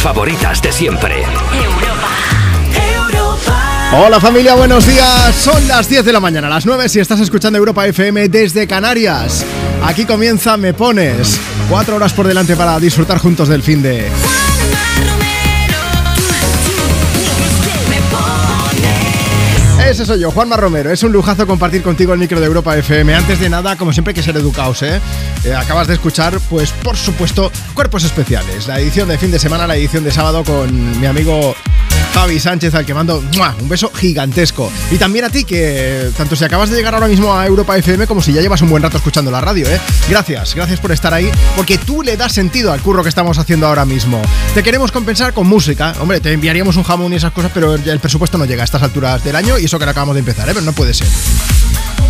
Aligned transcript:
favoritas 0.00 0.62
de 0.62 0.72
siempre. 0.72 1.24
Hola 3.92 4.20
familia, 4.20 4.54
buenos 4.54 4.86
días. 4.86 5.34
Son 5.34 5.66
las 5.66 5.88
10 5.88 6.04
de 6.04 6.12
la 6.12 6.20
mañana, 6.20 6.48
las 6.48 6.66
9 6.66 6.88
si 6.88 7.00
estás 7.00 7.20
escuchando 7.20 7.58
Europa 7.58 7.86
FM 7.86 8.28
desde 8.28 8.66
Canarias. 8.66 9.44
Aquí 9.82 10.04
comienza 10.04 10.56
Me 10.56 10.74
Pones. 10.74 11.40
Cuatro 11.68 11.96
horas 11.96 12.12
por 12.12 12.26
delante 12.26 12.54
para 12.56 12.78
disfrutar 12.78 13.18
juntos 13.18 13.48
del 13.48 13.62
fin 13.62 13.82
de... 13.82 14.08
Ese 19.88 20.04
soy 20.04 20.20
yo, 20.20 20.30
Juanma 20.30 20.58
Romero. 20.58 20.90
Es 20.92 21.02
un 21.02 21.12
lujazo 21.12 21.46
compartir 21.46 21.82
contigo 21.82 22.12
el 22.12 22.18
micro 22.18 22.38
de 22.38 22.44
Europa 22.44 22.76
FM. 22.76 23.14
Antes 23.14 23.40
de 23.40 23.48
nada, 23.48 23.74
como 23.76 23.90
siempre, 23.94 24.10
hay 24.10 24.14
que 24.16 24.22
ser 24.22 24.36
educados, 24.36 24.82
¿eh? 24.82 25.00
¿eh? 25.44 25.54
Acabas 25.54 25.88
de 25.88 25.94
escuchar, 25.94 26.38
pues 26.50 26.72
por 26.72 26.94
supuesto, 26.94 27.50
Cuerpos 27.72 28.04
Especiales. 28.04 28.68
La 28.68 28.78
edición 28.78 29.08
de 29.08 29.16
fin 29.16 29.30
de 29.30 29.38
semana, 29.38 29.66
la 29.66 29.76
edición 29.76 30.04
de 30.04 30.10
sábado 30.10 30.44
con 30.44 31.00
mi 31.00 31.06
amigo 31.06 31.54
Javi 32.14 32.40
Sánchez, 32.40 32.74
al 32.74 32.84
que 32.84 32.94
mando 32.94 33.22
un 33.60 33.68
beso 33.68 33.92
gigantesco. 33.94 34.70
Y 34.90 34.96
también 34.96 35.24
a 35.24 35.30
ti, 35.30 35.44
que 35.44 36.10
tanto 36.16 36.36
si 36.36 36.44
acabas 36.44 36.70
de 36.70 36.76
llegar 36.76 36.94
ahora 36.94 37.08
mismo 37.08 37.34
a 37.34 37.46
Europa 37.46 37.76
FM 37.76 38.06
como 38.06 38.22
si 38.22 38.32
ya 38.32 38.40
llevas 38.40 38.62
un 38.62 38.70
buen 38.70 38.82
rato 38.82 38.96
escuchando 38.96 39.30
la 39.30 39.40
radio, 39.40 39.68
¿eh? 39.68 39.80
Gracias, 40.08 40.54
gracias 40.54 40.80
por 40.80 40.92
estar 40.92 41.14
ahí, 41.14 41.30
porque 41.56 41.78
tú 41.78 42.02
le 42.02 42.16
das 42.16 42.32
sentido 42.32 42.72
al 42.72 42.80
curro 42.80 43.02
que 43.02 43.08
estamos 43.08 43.38
haciendo 43.38 43.66
ahora 43.66 43.84
mismo. 43.84 44.20
Te 44.54 44.62
queremos 44.62 44.92
compensar 44.92 45.32
con 45.32 45.46
música. 45.46 45.94
Hombre, 46.00 46.20
te 46.20 46.32
enviaríamos 46.32 46.76
un 46.76 46.82
jamón 46.82 47.12
y 47.12 47.16
esas 47.16 47.32
cosas, 47.32 47.50
pero 47.54 47.74
el 47.74 48.00
presupuesto 48.00 48.38
no 48.38 48.44
llega 48.44 48.62
a 48.62 48.64
estas 48.64 48.82
alturas 48.82 49.22
del 49.24 49.36
año 49.36 49.58
y 49.58 49.66
eso 49.66 49.78
que 49.78 49.84
lo 49.84 49.90
acabamos 49.90 50.14
de 50.14 50.20
empezar, 50.20 50.48
¿eh? 50.48 50.52
Pero 50.54 50.64
no 50.64 50.72
puede 50.72 50.94
ser. 50.94 51.06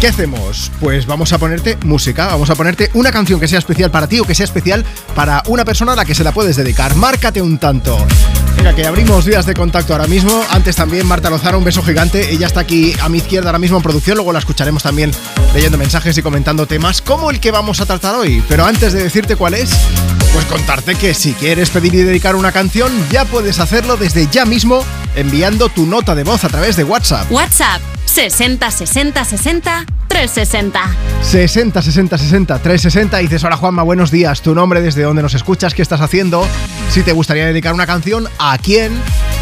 ¿Qué 0.00 0.06
hacemos? 0.06 0.70
Pues 0.80 1.06
vamos 1.06 1.32
a 1.32 1.38
ponerte 1.38 1.76
música, 1.84 2.28
vamos 2.28 2.48
a 2.50 2.54
ponerte 2.54 2.88
una 2.94 3.10
canción 3.10 3.40
que 3.40 3.48
sea 3.48 3.58
especial 3.58 3.90
para 3.90 4.06
ti 4.06 4.20
o 4.20 4.24
que 4.24 4.34
sea 4.34 4.44
especial 4.44 4.84
para 5.16 5.42
una 5.48 5.64
persona 5.64 5.94
a 5.94 5.96
la 5.96 6.04
que 6.04 6.14
se 6.14 6.22
la 6.22 6.30
puedes 6.30 6.56
dedicar. 6.56 6.94
Márcate 6.94 7.42
un 7.42 7.58
tanto. 7.58 8.06
Venga, 8.58 8.74
que 8.74 8.84
abrimos 8.84 9.24
vías 9.24 9.46
de 9.46 9.54
contacto 9.54 9.92
ahora 9.92 10.08
mismo. 10.08 10.44
Antes 10.50 10.74
también 10.74 11.06
Marta 11.06 11.30
Lozano, 11.30 11.58
un 11.58 11.64
beso 11.64 11.80
gigante. 11.80 12.32
Ella 12.32 12.48
está 12.48 12.58
aquí 12.58 12.92
a 13.00 13.08
mi 13.08 13.18
izquierda 13.18 13.50
ahora 13.50 13.60
mismo 13.60 13.76
en 13.76 13.84
producción. 13.84 14.16
Luego 14.16 14.32
la 14.32 14.40
escucharemos 14.40 14.82
también 14.82 15.12
leyendo 15.54 15.78
mensajes 15.78 16.18
y 16.18 16.22
comentando 16.22 16.66
temas 16.66 17.00
como 17.00 17.30
el 17.30 17.38
que 17.38 17.52
vamos 17.52 17.80
a 17.80 17.86
tratar 17.86 18.16
hoy. 18.16 18.42
Pero 18.48 18.64
antes 18.66 18.92
de 18.92 19.04
decirte 19.04 19.36
cuál 19.36 19.54
es, 19.54 19.70
pues 20.32 20.44
contarte 20.46 20.96
que 20.96 21.14
si 21.14 21.34
quieres 21.34 21.70
pedir 21.70 21.94
y 21.94 22.02
dedicar 22.02 22.34
una 22.34 22.50
canción, 22.50 22.90
ya 23.12 23.24
puedes 23.24 23.60
hacerlo 23.60 23.96
desde 23.96 24.26
ya 24.26 24.44
mismo 24.44 24.84
enviando 25.14 25.68
tu 25.68 25.86
nota 25.86 26.16
de 26.16 26.24
voz 26.24 26.42
a 26.42 26.48
través 26.48 26.74
de 26.74 26.82
WhatsApp. 26.82 27.30
WhatsApp 27.30 27.80
60 28.06 28.72
60 28.72 29.24
60 29.24 29.97
360. 30.18 30.96
60 31.22 31.80
60 31.80 32.18
60 32.18 32.58
360. 32.58 33.22
Y 33.22 33.26
dices, 33.26 33.44
hola 33.44 33.56
Juanma, 33.56 33.84
buenos 33.84 34.10
días. 34.10 34.42
Tu 34.42 34.52
nombre, 34.52 34.80
desde 34.80 35.02
dónde 35.02 35.22
nos 35.22 35.34
escuchas, 35.34 35.74
qué 35.74 35.82
estás 35.82 36.00
haciendo. 36.00 36.44
Si 36.90 37.04
te 37.04 37.12
gustaría 37.12 37.46
dedicar 37.46 37.72
una 37.72 37.86
canción, 37.86 38.28
a 38.36 38.58
quién. 38.58 38.92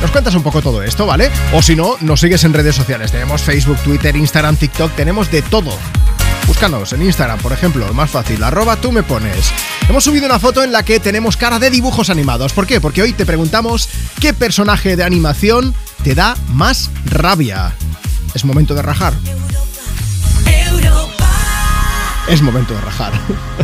Nos 0.02 0.10
cuentas 0.10 0.34
un 0.34 0.42
poco 0.42 0.60
todo 0.60 0.82
esto, 0.82 1.06
¿vale? 1.06 1.30
O 1.54 1.62
si 1.62 1.76
no, 1.76 1.96
nos 2.00 2.20
sigues 2.20 2.44
en 2.44 2.52
redes 2.52 2.76
sociales. 2.76 3.10
Tenemos 3.10 3.40
Facebook, 3.40 3.78
Twitter, 3.78 4.14
Instagram, 4.14 4.56
TikTok, 4.56 4.92
tenemos 4.92 5.30
de 5.30 5.40
todo. 5.40 5.72
Búscanos 6.46 6.92
en 6.92 7.00
Instagram, 7.00 7.38
por 7.38 7.52
ejemplo, 7.52 7.90
más 7.94 8.10
fácil, 8.10 8.44
arroba 8.44 8.76
tú 8.76 8.92
me 8.92 9.02
pones. 9.02 9.50
Hemos 9.88 10.04
subido 10.04 10.26
una 10.26 10.38
foto 10.38 10.62
en 10.62 10.72
la 10.72 10.82
que 10.82 11.00
tenemos 11.00 11.38
cara 11.38 11.58
de 11.58 11.70
dibujos 11.70 12.10
animados. 12.10 12.52
¿Por 12.52 12.66
qué? 12.66 12.82
Porque 12.82 13.00
hoy 13.00 13.14
te 13.14 13.24
preguntamos 13.24 13.88
qué 14.20 14.34
personaje 14.34 14.94
de 14.94 15.04
animación 15.04 15.74
te 16.04 16.14
da 16.14 16.36
más 16.48 16.90
rabia. 17.06 17.72
Es 18.34 18.44
momento 18.44 18.74
de 18.74 18.82
rajar. 18.82 19.14
Es 22.28 22.42
momento 22.42 22.74
de 22.74 22.80
rajar. 22.80 23.12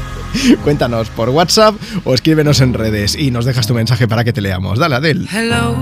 Cuéntanos 0.65 1.11
por 1.11 1.29
WhatsApp 1.31 1.75
o 2.05 2.15
escríbenos 2.15 2.61
en 2.61 2.75
redes 2.75 3.17
y 3.17 3.31
nos 3.31 3.45
dejas 3.45 3.67
tu 3.67 3.75
mensaje 3.75 4.07
para 4.07 4.25
que 4.25 4.33
te 4.33 4.41
leamos. 4.41 4.79
Dale, 4.79 4.97
Adel. 4.97 5.29
Hello, 5.31 5.77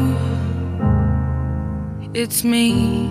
it's 2.14 2.42
me. 2.42 3.10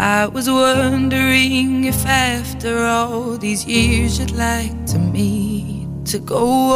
I 0.00 0.26
was 0.26 0.48
wondering 0.48 1.84
if 1.84 2.04
after 2.06 2.84
all 2.84 3.38
these 3.38 3.64
years 3.66 4.18
you'd 4.18 4.32
like 4.32 4.74
to 4.86 4.98
meet 4.98 5.88
to 6.06 6.18
go 6.18 6.72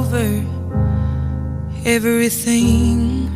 over 0.00 0.42
everything. 1.84 3.35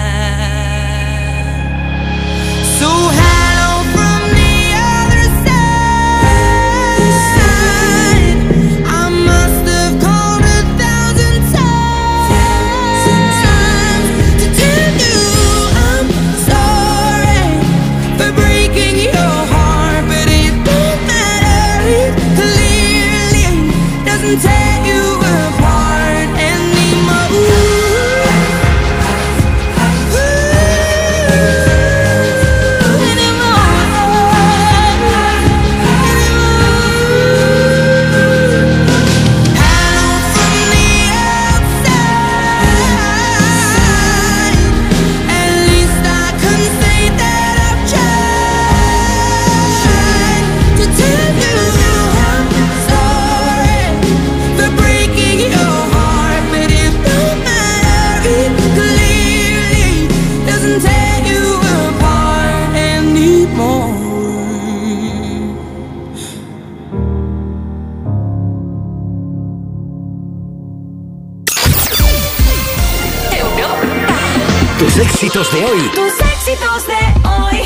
Éxitos 75.41 75.51
de 75.53 75.65
hoy. 75.65 75.89
Tus 75.93 76.19
éxitos 76.19 76.87
de 76.87 77.27
hoy. 77.27 77.61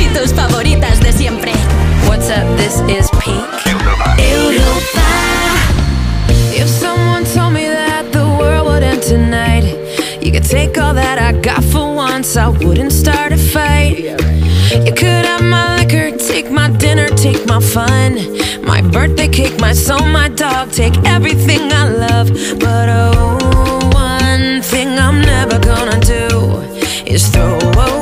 Y 0.00 0.06
tus 0.08 0.32
favoritas 0.32 1.00
de 1.00 1.12
siempre. 1.12 1.52
What's 2.08 2.28
up? 2.28 2.44
This 2.56 2.80
is 2.88 3.08
Pink. 3.20 3.44
Europa. 3.66 4.16
Europa. 4.18 5.02
If 6.54 6.68
someone 6.68 7.24
told 7.24 7.52
me 7.52 7.68
that 7.68 8.10
the 8.12 8.24
world 8.24 8.66
would 8.66 8.82
end 8.82 9.02
tonight, 9.02 9.64
you 10.20 10.32
could 10.32 10.44
take 10.44 10.78
all 10.78 10.94
that 10.94 11.18
I 11.18 11.32
got 11.40 11.62
for 11.64 11.94
once, 11.94 12.36
I 12.36 12.48
wouldn't 12.48 12.92
start 12.92 13.32
a 13.32 13.36
fight. 13.38 13.98
You 14.84 14.92
could 14.92 15.26
have 15.26 15.42
my 15.42 15.76
liquor, 15.76 16.16
take 16.16 16.50
my 16.50 16.68
dinner, 16.68 17.08
take 17.08 17.46
my 17.46 17.60
fun, 17.60 18.18
my 18.64 18.80
birthday 18.80 19.28
cake, 19.28 19.58
my 19.60 19.72
soul, 19.72 20.06
my 20.06 20.28
dog, 20.28 20.72
take 20.72 20.96
everything 21.04 21.72
I 21.72 21.88
love. 21.88 22.28
But 22.58 22.88
oh, 22.88 23.90
one 23.92 24.62
thing 24.62 24.98
I'm 24.98 25.20
never 25.20 25.58
gonna 25.58 25.91
do 25.91 25.91
is 27.12 27.28
throw 27.28 27.58
away 27.58 28.01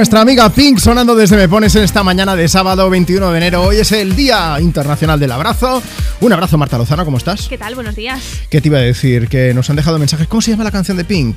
nuestra 0.00 0.22
amiga 0.22 0.48
Pink 0.48 0.78
sonando 0.78 1.14
desde 1.14 1.36
Me 1.36 1.46
Pones 1.46 1.76
en 1.76 1.82
esta 1.82 2.02
mañana 2.02 2.34
de 2.34 2.48
sábado 2.48 2.88
21 2.88 3.32
de 3.32 3.36
enero. 3.36 3.64
Hoy 3.64 3.76
es 3.76 3.92
el 3.92 4.16
Día 4.16 4.56
Internacional 4.58 5.20
del 5.20 5.30
Abrazo. 5.30 5.82
Un 6.20 6.32
abrazo, 6.32 6.56
Marta 6.56 6.78
Lozano, 6.78 7.04
¿cómo 7.04 7.18
estás? 7.18 7.48
¿Qué 7.48 7.58
tal? 7.58 7.74
Buenos 7.74 7.96
días. 7.96 8.18
¿Qué 8.48 8.62
te 8.62 8.68
iba 8.68 8.78
a 8.78 8.80
decir? 8.80 9.28
Que 9.28 9.52
nos 9.52 9.68
han 9.68 9.76
dejado 9.76 9.98
mensajes. 9.98 10.26
¿Cómo 10.26 10.40
se 10.40 10.52
llama 10.52 10.64
la 10.64 10.70
canción 10.70 10.96
de 10.96 11.04
Pink? 11.04 11.36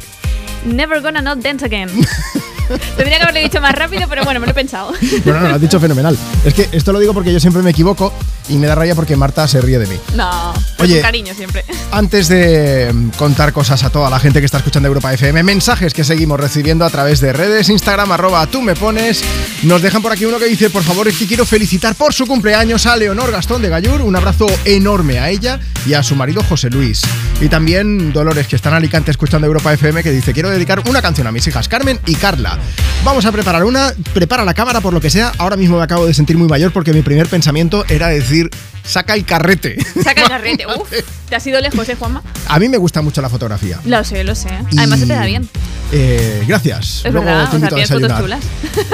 Never 0.66 1.02
gonna 1.02 1.22
not 1.22 1.40
dance 1.40 1.66
again. 1.66 1.90
Tendría 2.96 3.18
que 3.18 3.24
haberlo 3.24 3.42
dicho 3.42 3.60
más 3.60 3.76
rápido, 3.76 4.08
pero 4.08 4.24
bueno, 4.24 4.40
me 4.40 4.46
lo 4.46 4.54
he 4.54 4.56
pensado. 4.56 4.94
Bueno, 5.26 5.42
no, 5.42 5.50
lo 5.50 5.56
has 5.56 5.62
dicho 5.62 5.82
fenomenal. 5.82 6.18
Es 6.46 6.54
que 6.54 6.70
esto 6.72 6.94
lo 6.94 7.00
digo 7.00 7.14
porque 7.14 7.34
yo 7.34 7.42
siempre 7.42 7.62
me 7.62 7.72
equivoco 7.72 8.14
y 8.48 8.54
me 8.54 8.68
da 8.68 8.76
raya 8.76 8.96
porque 8.96 9.18
Marta 9.18 9.46
se 9.46 9.60
ríe 9.60 9.78
de 9.78 9.88
mí. 9.88 9.96
No, 10.16 10.54
Oye. 10.84 10.96
con 10.96 11.02
cariño 11.04 11.34
siempre. 11.34 11.64
Antes 11.92 12.28
de 12.28 12.92
mm, 12.94 13.10
contar 13.12 13.54
cosas 13.54 13.84
a 13.84 13.90
toda 13.90 14.10
la 14.10 14.20
gente 14.20 14.40
que 14.40 14.46
está 14.46 14.58
escuchando 14.58 14.88
Europa 14.88 15.14
FM, 15.14 15.44
mensajes 15.44 15.94
que 15.94 16.04
seguimos 16.04 16.40
recibiendo 16.40 16.86
a 16.86 16.90
través 16.90 17.20
de 17.22 17.34
redes, 17.34 17.70
Instagram, 17.70 18.12
arroba 18.12 18.46
tú 18.48 18.62
me 18.62 18.76
pones. 18.76 19.24
Nos 19.64 19.82
dejan 19.82 20.02
por 20.02 20.12
aquí 20.12 20.26
uno 20.26 20.40
que 20.40 20.46
dice, 20.46 20.70
por 20.70 20.84
favor, 20.84 21.08
es 21.08 21.18
que 21.18 21.28
quiero 21.28 21.46
felicitar 21.46 21.96
por 21.96 22.14
su 22.14 22.26
cumpleaños 22.26 22.86
a 22.86 22.96
Leonor 22.96 23.32
Gastón 23.32 23.62
de 23.62 23.70
Gallur. 23.70 24.02
Un 24.02 24.16
abrazo 24.16 24.48
enorme 24.66 25.20
a 25.20 25.30
ella 25.30 25.60
y 25.86 25.94
a 25.94 26.04
su 26.04 26.16
marido 26.16 26.44
José 26.44 26.70
Luis. 26.70 27.02
Y 27.42 27.50
también 27.50 28.14
Dolores, 28.14 28.48
que 28.48 28.56
está 28.56 28.70
en 28.70 28.76
Alicante 28.76 29.12
escuchando 29.12 29.48
Europa 29.48 29.74
FM, 29.74 30.04
que 30.04 30.12
dice, 30.12 30.34
quiero 30.34 30.50
dedicar 30.50 30.82
una 30.88 31.02
canción 31.02 31.28
a 31.28 31.32
mis 31.32 31.46
hijas 31.48 31.68
Carmen 31.68 32.00
y 32.06 32.16
Carla. 32.16 32.58
Vamos 33.04 33.26
a 33.26 33.32
preparar 33.32 33.64
una, 33.66 33.94
prepara 34.14 34.46
la 34.46 34.54
cámara 34.54 34.82
por 34.82 34.94
lo 34.94 35.02
que 35.02 35.10
sea. 35.10 35.32
Ahora 35.38 35.58
mismo 35.58 35.78
me 35.78 35.84
acabo 35.84 36.06
de 36.06 36.14
sentir 36.14 36.38
muy 36.38 36.48
mayor 36.48 36.72
porque 36.72 36.94
mi 36.94 37.02
primer 37.02 37.28
pensamiento 37.28 37.86
era 37.90 38.08
decir, 38.08 38.50
saca 38.84 39.14
el 39.16 39.26
carrete. 39.26 39.78
Saca 40.04 40.22
el 40.24 40.28
carrete. 40.30 40.66
Uf, 40.68 40.90
te 41.30 41.36
has 41.36 41.48
ido 41.48 41.60
lejos, 41.62 41.88
¿eh, 41.90 41.96
Juanma? 41.96 42.22
A 42.48 42.60
mí 42.60 42.70
me 42.70 42.78
gusta 42.78 43.02
mucho 43.02 43.22
la 43.22 43.30
fotografía. 43.30 43.80
Lo 43.86 44.04
sé, 44.04 44.24
lo 44.24 44.36
sé. 44.36 44.50
Y- 44.72 44.78
Además 44.80 45.00
se 45.00 45.08
te 45.08 45.14
da 45.14 45.26
bien. 45.26 45.50
Eh, 45.96 46.44
gracias. 46.48 47.04
Es 47.06 47.12
Luego 47.14 47.26
verdad, 47.28 47.42
te 47.42 47.46
o 47.46 47.50
sea, 47.50 47.56
invito 47.60 47.76
a 47.76 47.78
tienes 47.78 47.90
fotos 47.92 48.20
chulas. 48.20 48.44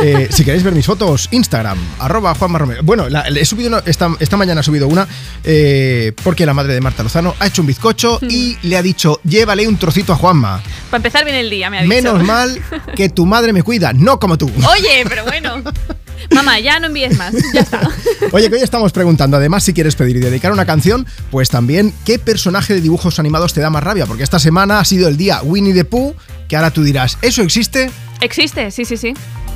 Eh, 0.03 0.27
si 0.31 0.43
queréis 0.46 0.63
ver 0.63 0.74
mis 0.74 0.86
fotos, 0.86 1.29
Instagram, 1.31 1.77
arroba 2.00 2.36
Juanma 2.36 2.60
Romero. 2.60 2.84
Bueno, 2.84 3.08
la- 3.10 3.22
he 3.27 3.46
subido 3.46 3.69
una- 3.69 3.84
esta, 3.86 4.10
esta 4.19 4.36
mañana 4.38 4.62
he 4.62 4.63
subido 4.63 4.88
una 4.88 5.08
eh, 5.43 6.12
porque 6.24 6.46
la 6.46 6.53
madre 6.53 6.74
de 6.74 6.81
Marta 6.81 7.01
Lozano 7.03 7.36
ha 7.39 7.48
hecho 7.48 7.62
un 7.62 7.67
bizcocho 7.67 8.19
Mm. 8.22 8.27
y 8.29 8.58
le 8.63 8.75
ha 8.77 8.81
dicho, 8.81 9.19
llévale 9.24 9.65
un 9.67 9.77
trocito 9.77 10.12
a 10.13 10.17
Juanma. 10.17 10.62
Para 10.89 10.98
empezar 11.00 11.24
bien 11.24 11.38
el 11.38 11.50
día, 11.50 11.69
me 11.69 11.77
ha 11.79 11.81
dicho. 11.84 11.89
Menos 11.93 12.24
mal 12.24 12.62
que 12.96 13.08
tu 13.10 13.25
madre 13.25 13.53
me 13.53 13.63
cuida, 13.63 13.93
no 13.93 14.19
como 14.19 14.38
tú. 14.38 14.51
Oye, 14.69 15.03
pero 15.08 15.24
bueno. 15.24 15.63
Mamá, 16.39 16.58
ya 16.62 16.79
no 16.79 16.88
envíes 16.88 17.17
más. 17.17 17.34
Ya 17.53 17.60
está. 17.62 17.81
Oye, 18.31 18.50
que 18.50 18.55
hoy 18.55 18.62
estamos 18.62 18.93
preguntando, 18.93 19.36
además, 19.36 19.62
si 19.63 19.74
quieres 19.74 19.96
pedir 19.96 20.15
y 20.15 20.19
dedicar 20.19 20.53
una 20.53 20.65
canción, 20.65 21.05
pues 21.31 21.50
también, 21.50 21.93
¿qué 22.05 22.17
personaje 22.17 22.74
de 22.74 22.79
dibujos 22.79 23.19
animados 23.19 23.53
te 23.53 23.60
da 23.60 23.69
más 23.69 23.84
rabia? 23.84 24.05
Porque 24.05 24.24
esta 24.24 24.39
semana 24.39 24.79
ha 24.79 24.86
sido 24.86 25.10
el 25.10 25.17
día 25.17 25.41
Winnie 25.43 25.74
the 25.74 25.84
Pooh, 25.84 26.15
que 26.48 26.55
ahora 26.55 26.72
tú 26.72 26.84
dirás, 26.84 27.17
¿eso 27.22 27.41
existe? 27.41 27.91
Existe, 28.22 28.72
sí, 28.72 28.86
sí, 28.86 28.96
sí. 28.96 29.13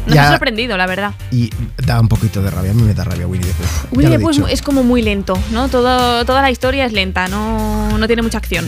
Nos 0.07 0.15
Ya. 0.15 0.27
ha 0.27 0.31
sorprendido, 0.31 0.75
la 0.75 0.85
verdad. 0.85 1.13
Y 1.31 1.49
da 1.85 2.01
un 2.01 2.09
poquito 2.09 2.41
de 2.41 2.51
rabia, 2.51 2.71
a 2.71 2.73
mí 2.73 2.81
me 2.83 2.93
da 2.93 3.05
rabia 3.05 3.25
Winnie 3.27 3.47
the 3.47 3.53
Pooh. 3.53 3.97
Winnie 3.97 4.17
the 4.17 4.21
he 4.21 4.39
Pooh 4.41 4.47
es 4.47 4.61
como 4.61 4.83
muy 4.83 5.01
lento, 5.01 5.39
¿no? 5.51 5.69
Todo, 5.69 6.25
toda 6.25 6.41
la 6.41 6.51
historia 6.51 6.85
es 6.85 6.91
lenta, 6.91 7.29
no, 7.29 7.97
no 7.97 8.07
tiene 8.07 8.21
mucha 8.21 8.39
acción. 8.39 8.67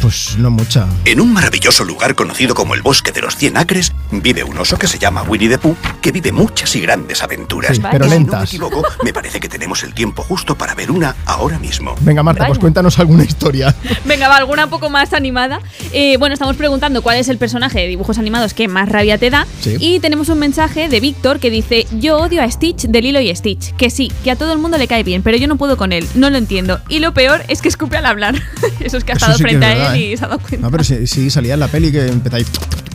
Pues 0.00 0.36
no 0.38 0.50
mucha. 0.50 0.86
En 1.04 1.20
un 1.20 1.32
maravilloso 1.32 1.84
lugar 1.84 2.14
conocido 2.14 2.54
como 2.54 2.74
el 2.74 2.80
Bosque 2.80 3.12
de 3.12 3.20
los 3.20 3.36
Cien 3.36 3.56
Acres, 3.58 3.92
vive 4.10 4.42
un 4.44 4.56
oso 4.56 4.78
que 4.78 4.86
se 4.86 4.98
llama 4.98 5.22
Winnie 5.22 5.48
the 5.48 5.58
Pooh, 5.58 5.76
que 6.00 6.10
vive 6.10 6.32
muchas 6.32 6.74
y 6.74 6.80
grandes 6.80 7.22
aventuras. 7.22 7.76
Sí, 7.76 7.82
pero 7.90 8.06
Y 8.06 8.08
si 8.08 8.14
no 8.14 8.20
me 8.20 8.24
lentas. 8.30 8.48
equivoco, 8.48 8.82
me 9.04 9.12
parece 9.12 9.40
que 9.40 9.48
tenemos 9.48 9.82
el 9.82 9.92
tiempo 9.92 10.22
justo 10.22 10.56
para 10.56 10.74
ver 10.74 10.90
una 10.90 11.14
ahora 11.26 11.58
mismo. 11.58 11.94
Venga, 12.00 12.22
Marta, 12.22 12.46
pues 12.46 12.58
cuéntanos 12.58 12.98
alguna 12.98 13.24
historia. 13.24 13.74
Venga, 14.06 14.28
va, 14.28 14.36
alguna 14.36 14.64
un 14.64 14.70
poco 14.70 14.88
más 14.88 15.12
animada. 15.12 15.60
Eh, 15.92 16.16
bueno, 16.16 16.32
estamos 16.32 16.56
preguntando 16.56 17.02
cuál 17.02 17.18
es 17.18 17.28
el 17.28 17.36
personaje 17.36 17.80
de 17.80 17.86
dibujos 17.88 18.16
animados 18.18 18.54
que 18.54 18.68
más 18.68 18.88
rabia 18.88 19.18
te 19.18 19.28
da. 19.28 19.46
Sí. 19.60 19.76
Y 19.78 20.00
tenemos 20.00 20.30
un 20.30 20.38
mensaje 20.38 20.88
de 20.88 21.00
Víctor 21.00 21.40
que 21.40 21.50
dice: 21.50 21.86
Yo 21.98 22.16
odio 22.18 22.42
a 22.42 22.50
Stitch 22.50 22.86
de 22.86 23.02
Lilo 23.02 23.20
y 23.20 23.34
Stitch. 23.36 23.74
Que 23.76 23.90
sí, 23.90 24.10
que 24.24 24.30
a 24.30 24.36
todo 24.36 24.52
el 24.52 24.58
mundo 24.58 24.78
le 24.78 24.88
cae 24.88 25.02
bien, 25.02 25.22
pero 25.22 25.36
yo 25.36 25.46
no 25.46 25.56
puedo 25.56 25.76
con 25.76 25.92
él, 25.92 26.08
no 26.14 26.30
lo 26.30 26.38
entiendo. 26.38 26.80
Y 26.88 27.00
lo 27.00 27.12
peor 27.12 27.44
es 27.48 27.60
que 27.60 27.68
escupe 27.68 27.98
al 27.98 28.06
hablar. 28.06 28.34
Eso 28.80 28.96
es 28.96 29.04
que 29.04 29.12
ha 29.12 29.16
estado 29.16 29.34
sí 29.36 29.44
que 29.44 29.50
frente 29.50 29.66
es 29.66 29.72
a 29.72 29.78
verdad, 29.78 29.89
él 29.94 30.12
¿eh? 30.12 30.16
se 30.16 30.24
ha 30.24 30.28
dado 30.28 30.40
cuenta. 30.40 30.58
No, 30.58 30.70
pero 30.70 30.84
si, 30.84 31.06
si 31.06 31.30
salía 31.30 31.54
en 31.54 31.60
la 31.60 31.68
peli 31.68 31.90
que 31.92 32.06
empezáis 32.06 32.46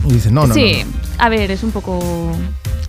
y 0.08 0.12
dices, 0.12 0.32
no, 0.32 0.46
no, 0.46 0.54
sí, 0.54 0.84
no, 0.84 0.90
no. 0.90 1.24
a 1.24 1.28
ver, 1.28 1.50
es 1.50 1.62
un 1.62 1.72
poco. 1.72 2.36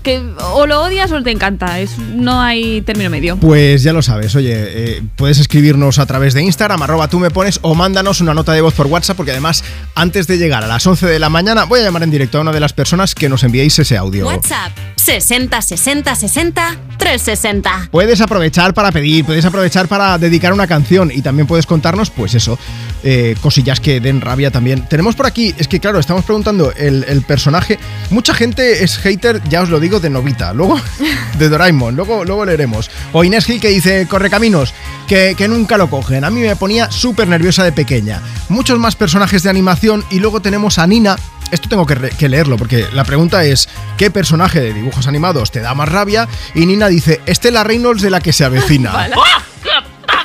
Que 0.03 0.23
o 0.53 0.65
lo 0.67 0.83
odias 0.83 1.11
o 1.11 1.21
te 1.21 1.31
encanta. 1.31 1.79
Es, 1.79 1.97
no 1.97 2.39
hay 2.39 2.81
término 2.81 3.09
medio. 3.09 3.37
Pues 3.37 3.83
ya 3.83 3.91
lo 3.93 4.01
sabes, 4.01 4.35
oye, 4.35 4.53
eh, 4.55 5.03
puedes 5.15 5.39
escribirnos 5.39 5.99
a 5.99 6.05
través 6.05 6.33
de 6.33 6.43
Instagram, 6.43 6.81
arroba 6.81 7.09
tú 7.09 7.19
me 7.19 7.29
pones, 7.29 7.59
o 7.61 7.75
mándanos 7.75 8.21
una 8.21 8.33
nota 8.33 8.53
de 8.53 8.61
voz 8.61 8.73
por 8.73 8.87
WhatsApp, 8.87 9.17
porque 9.17 9.31
además, 9.31 9.63
antes 9.95 10.27
de 10.27 10.37
llegar 10.37 10.63
a 10.63 10.67
las 10.67 10.85
11 10.85 11.07
de 11.07 11.19
la 11.19 11.29
mañana, 11.29 11.65
voy 11.65 11.81
a 11.81 11.83
llamar 11.83 12.03
en 12.03 12.11
directo 12.11 12.37
a 12.37 12.41
una 12.41 12.51
de 12.51 12.59
las 12.59 12.73
personas 12.73 13.15
que 13.15 13.27
nos 13.27 13.43
enviéis 13.43 13.77
ese 13.79 13.97
audio. 13.97 14.27
WhatsApp 14.27 14.71
60 14.95 15.61
60 15.61 16.15
60 16.15 16.77
360. 16.97 17.89
Puedes 17.91 18.19
aprovechar 18.19 18.73
para 18.73 18.91
pedir, 18.91 19.23
puedes 19.25 19.45
aprovechar 19.45 19.87
para 19.87 20.17
dedicar 20.17 20.51
una 20.51 20.67
canción 20.67 21.11
y 21.13 21.21
también 21.21 21.47
puedes 21.47 21.65
contarnos, 21.65 22.09
pues 22.09 22.35
eso, 22.35 22.59
eh, 23.03 23.35
cosillas 23.41 23.79
que 23.79 23.99
den 23.99 24.21
rabia 24.21 24.51
también. 24.51 24.83
Tenemos 24.87 25.15
por 25.15 25.25
aquí, 25.25 25.53
es 25.57 25.67
que 25.67 25.79
claro, 25.79 25.99
estamos 25.99 26.25
preguntando 26.25 26.71
el, 26.75 27.23
personaje. 27.27 27.79
Mucha 28.09 28.33
gente 28.33 28.83
es 28.83 28.97
hater, 28.97 29.41
ya 29.49 29.61
os 29.61 29.69
lo 29.69 29.79
digo, 29.79 29.99
de 29.99 30.09
Novita, 30.09 30.53
luego 30.53 30.79
de 31.37 31.49
Doraemon, 31.49 31.95
luego, 31.95 32.25
luego 32.25 32.45
leeremos. 32.45 32.89
O 33.13 33.23
Inés 33.23 33.45
Gil 33.45 33.59
que 33.59 33.69
dice, 33.69 34.07
Correcaminos, 34.07 34.73
que, 35.07 35.35
que 35.37 35.47
nunca 35.47 35.77
lo 35.77 35.89
cogen. 35.89 36.23
A 36.23 36.29
mí 36.29 36.41
me 36.41 36.55
ponía 36.55 36.91
súper 36.91 37.27
nerviosa 37.27 37.63
de 37.63 37.71
pequeña. 37.71 38.21
Muchos 38.49 38.79
más 38.79 38.95
personajes 38.95 39.43
de 39.43 39.49
animación 39.49 40.03
y 40.09 40.19
luego 40.19 40.41
tenemos 40.41 40.79
a 40.79 40.87
Nina. 40.87 41.17
Esto 41.51 41.69
tengo 41.69 41.85
que, 41.85 41.95
que 41.95 42.27
leerlo 42.27 42.57
porque 42.57 42.85
la 42.91 43.05
pregunta 43.05 43.45
es 43.45 43.69
¿qué 43.97 44.11
personaje 44.11 44.59
de 44.59 44.73
dibujos 44.73 45.07
animados 45.07 45.51
te 45.51 45.61
da 45.61 45.73
más 45.73 45.89
rabia? 45.89 46.27
Y 46.53 46.65
Nina 46.65 46.87
dice 46.87 47.21
Estela 47.25 47.63
Reynolds 47.63 48.01
de 48.01 48.09
la 48.09 48.19
que 48.19 48.33
se 48.33 48.43
avecina. 48.43 49.09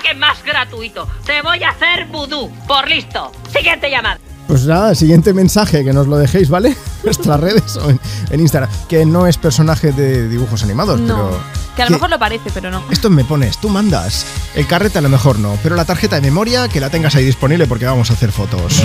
¡Oh! 0.03 0.05
¡Qué 0.05 0.09
ataque 0.09 0.19
más 0.19 0.43
gratuito! 0.45 1.09
¡Te 1.25 1.43
voy 1.43 1.63
a 1.63 1.71
hacer 1.71 2.07
vudú! 2.09 2.51
¡Por 2.67 2.89
listo! 2.89 3.31
¡Siguiente 3.57 3.91
llamada! 3.91 4.19
Pues 4.49 4.67
nada, 4.67 4.95
siguiente 4.95 5.33
mensaje 5.33 5.85
que 5.85 5.93
nos 5.93 6.07
lo 6.09 6.17
dejéis, 6.19 6.49
¿vale? 6.51 6.71
En 7.03 7.07
Nuestras 7.07 7.41
redes 7.41 7.77
o 7.77 7.91
en, 7.91 7.99
en 8.31 8.41
Instagram. 8.41 8.71
Que 8.89 9.05
no 9.05 9.27
es 9.27 9.37
personaje 9.37 9.91
de 9.93 10.29
dibujos 10.29 10.63
animados, 10.63 11.01
No. 11.01 11.15
pero. 11.31 11.41
Que 11.77 11.83
a 11.83 11.87
lo 11.87 11.93
mejor 11.93 12.11
lo 12.11 12.19
parece, 12.19 12.51
pero 12.53 12.71
no. 12.71 12.83
Esto 12.91 13.09
me 13.11 13.25
pones, 13.25 13.59
tú 13.59 13.69
mandas. 13.71 14.25
El 14.55 14.67
carrete 14.67 14.99
a 14.99 15.01
lo 15.01 15.09
mejor 15.09 15.39
no, 15.39 15.57
pero 15.63 15.75
la 15.75 15.85
tarjeta 15.85 16.17
de 16.17 16.23
memoria 16.23 16.69
que 16.69 16.81
la 16.81 16.91
tengas 16.91 17.15
ahí 17.17 17.25
disponible 17.25 17.67
porque 17.67 17.87
vamos 17.87 18.11
a 18.11 18.15
hacer 18.15 18.31
fotos. 18.31 18.83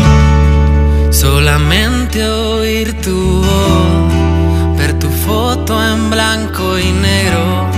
Solamente 1.12 2.26
oír 2.28 3.00
tu 3.02 3.42
voz, 3.44 4.78
ver 4.78 4.98
tu 5.00 5.10
foto 5.10 5.84
en 5.86 6.10
blanco 6.10 6.80
y 6.80 6.92
negro, 6.92 7.70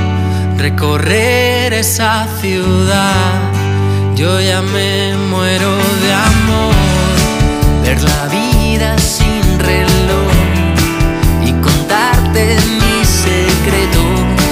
recorrer 0.60 1.74
esa 1.74 2.28
ciudad. 2.42 3.42
Yo 4.16 4.42
ya 4.42 4.62
me 4.62 5.16
muero 5.32 5.72
de 6.04 6.14
amor, 6.14 6.76
ver 7.84 8.02
la 8.04 8.28
vida 8.28 8.98
sin 8.98 9.58
reloj 9.60 10.32
y 11.46 11.54
contarte 11.62 12.58
mis 12.82 13.08
secretos, 13.08 14.52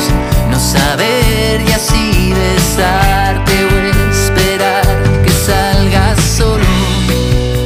no 0.50 0.58
saber 0.58 1.62
y 1.68 1.72
así 1.74 2.34
besarte 2.34 3.54
o 3.66 4.10
esperar 4.10 4.88
que 5.26 5.32
salgas 5.32 6.18
solo 6.22 6.64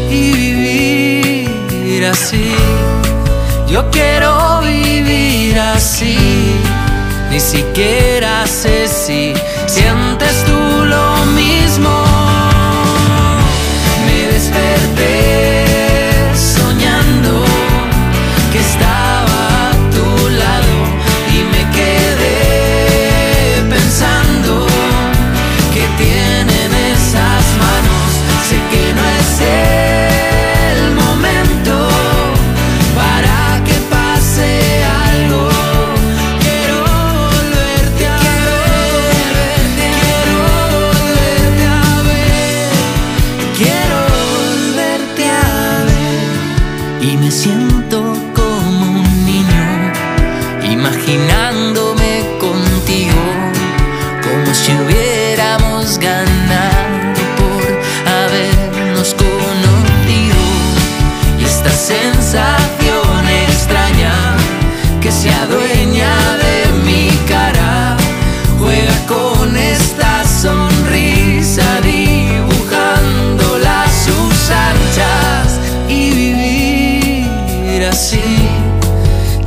y 0.09 0.31
vivir 0.33 2.07
así. 2.07 2.55
Yo 3.67 3.89
quiero 3.91 4.61
vivir 4.61 5.59
así. 5.59 6.50
Ni 7.31 7.39
siquiera 7.39 8.45
sé 8.45 8.89
si 8.89 9.33
sientes 9.65 10.43
tú 10.45 10.60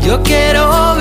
Yo 0.04 0.22
quiero 0.22 0.93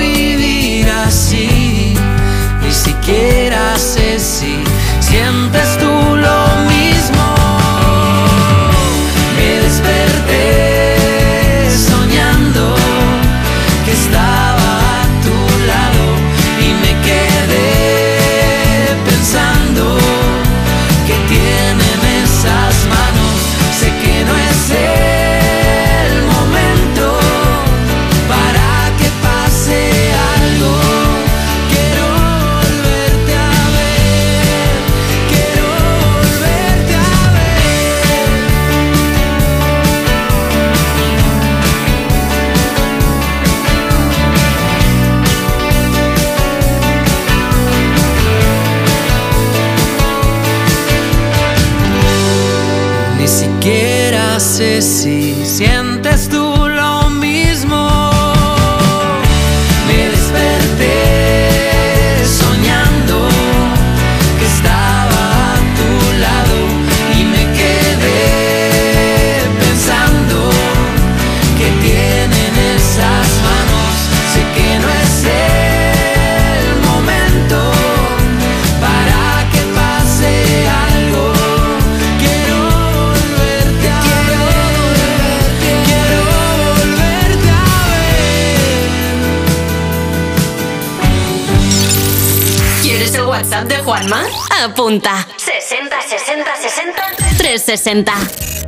Apunta. 94.93 95.25
60 95.37 96.01
60 96.01 96.45
60 96.61 97.37
360. 97.37 98.62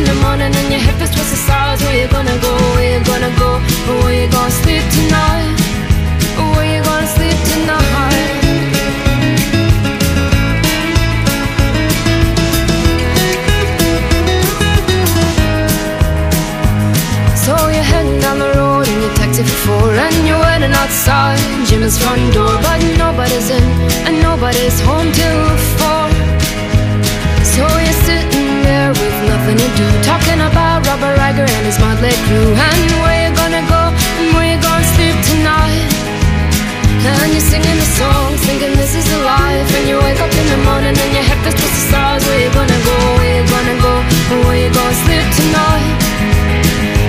In 0.00 0.06
the 0.06 0.18
morning 0.24 0.52
and 0.60 0.68
your 0.72 0.80
hip 0.80 0.98
is 1.04 1.10
twisted 1.10 1.42
sides. 1.48 1.82
Where 1.84 1.96
you 2.00 2.08
gonna 2.08 2.38
go? 2.40 2.52
Where 2.74 2.88
you 2.94 3.00
gonna 3.04 3.32
go? 3.42 3.50
Where 4.00 4.16
you 4.20 4.28
gonna 4.32 4.60
sleep 4.62 4.84
tonight? 4.96 5.56
Where 6.56 6.68
you 6.72 6.80
gonna 6.88 7.16
sleep 7.16 7.38
tonight? 7.52 8.28
So 17.44 17.52
you're 17.74 17.88
heading 17.92 18.20
down 18.24 18.38
the 18.38 18.50
road 18.56 18.88
in 18.88 18.96
your 19.04 19.14
taxi 19.20 19.42
for 19.42 19.58
four 19.66 19.88
And 20.06 20.16
you're 20.26 20.42
waiting 20.48 20.74
outside 20.82 21.40
Jim's 21.68 21.98
front 22.02 22.24
door 22.32 22.54
But 22.64 22.80
nobody's 22.96 23.50
in 23.50 23.64
and 24.06 24.16
nobody's 24.22 24.78
home 24.88 25.08
till 25.18 25.40
four 25.76 26.06
So 27.52 27.64
with 27.76 27.89
nothing 29.40 29.56
to 29.56 29.68
do. 29.76 29.86
Talking 30.04 30.40
about 30.44 30.84
Robert 30.86 31.16
Riger 31.16 31.48
and 31.48 31.64
his 31.64 31.78
motley 31.80 32.12
crew. 32.28 32.52
And 32.52 32.90
where 33.00 33.18
you 33.24 33.30
gonna 33.32 33.64
go? 33.64 33.82
And 34.20 34.28
where 34.36 34.48
you 34.52 34.58
gonna 34.60 34.84
sleep 34.92 35.16
tonight? 35.32 35.88
And 37.00 37.32
you're 37.32 37.48
singing 37.48 37.78
the 37.80 37.88
songs, 37.96 38.36
thinking 38.44 38.76
this 38.76 38.92
is 38.94 39.06
a 39.08 39.20
life. 39.24 39.68
And 39.80 39.88
you 39.88 39.96
wake 39.96 40.20
up 40.20 40.28
in 40.28 40.46
the 40.52 40.60
morning 40.68 40.92
and 40.92 41.10
your 41.16 41.24
head 41.24 41.40
feels 41.40 41.56
twisted 41.56 41.84
stars. 41.88 42.20
Where 42.28 42.40
you 42.44 42.50
gonna 42.52 42.80
go, 42.84 42.96
where 43.16 43.32
you 43.40 43.44
gonna 43.48 43.76
go, 43.80 43.94
and 44.30 44.40
where 44.44 44.60
you 44.60 44.70
gonna 44.76 45.04
sleep 45.08 45.26
tonight? 45.40 45.88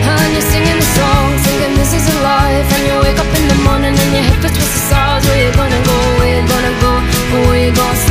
And 0.08 0.30
you're 0.32 0.50
singing 0.54 0.80
the 0.80 0.89
song, 0.96 1.28
thinking 1.44 1.74
this 1.76 1.91
is 1.91 2.06
a 2.08 2.17
life. 2.24 2.67
And 2.76 2.84
you 2.88 2.96
wake 3.04 3.20
up 3.20 3.32
in 3.36 3.46
the 3.52 3.60
morning 3.67 3.91
and 3.91 4.12
your 4.15 4.24
hip 4.24 4.39
is 4.48 4.54
twisted 4.56 4.84
sides 4.88 5.28
Where 5.28 5.41
you 5.44 5.52
gonna 5.52 5.82
go, 5.84 5.98
where 6.15 6.32
you 6.32 6.44
gonna 6.48 6.74
go? 6.80 6.94
Or 7.36 7.39
where 7.52 7.60
you 7.67 7.72
gonna 7.76 8.04
sleep 8.08 8.11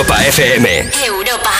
Europa 0.00 0.26
FM. 0.28 0.78
Europa. 1.06 1.50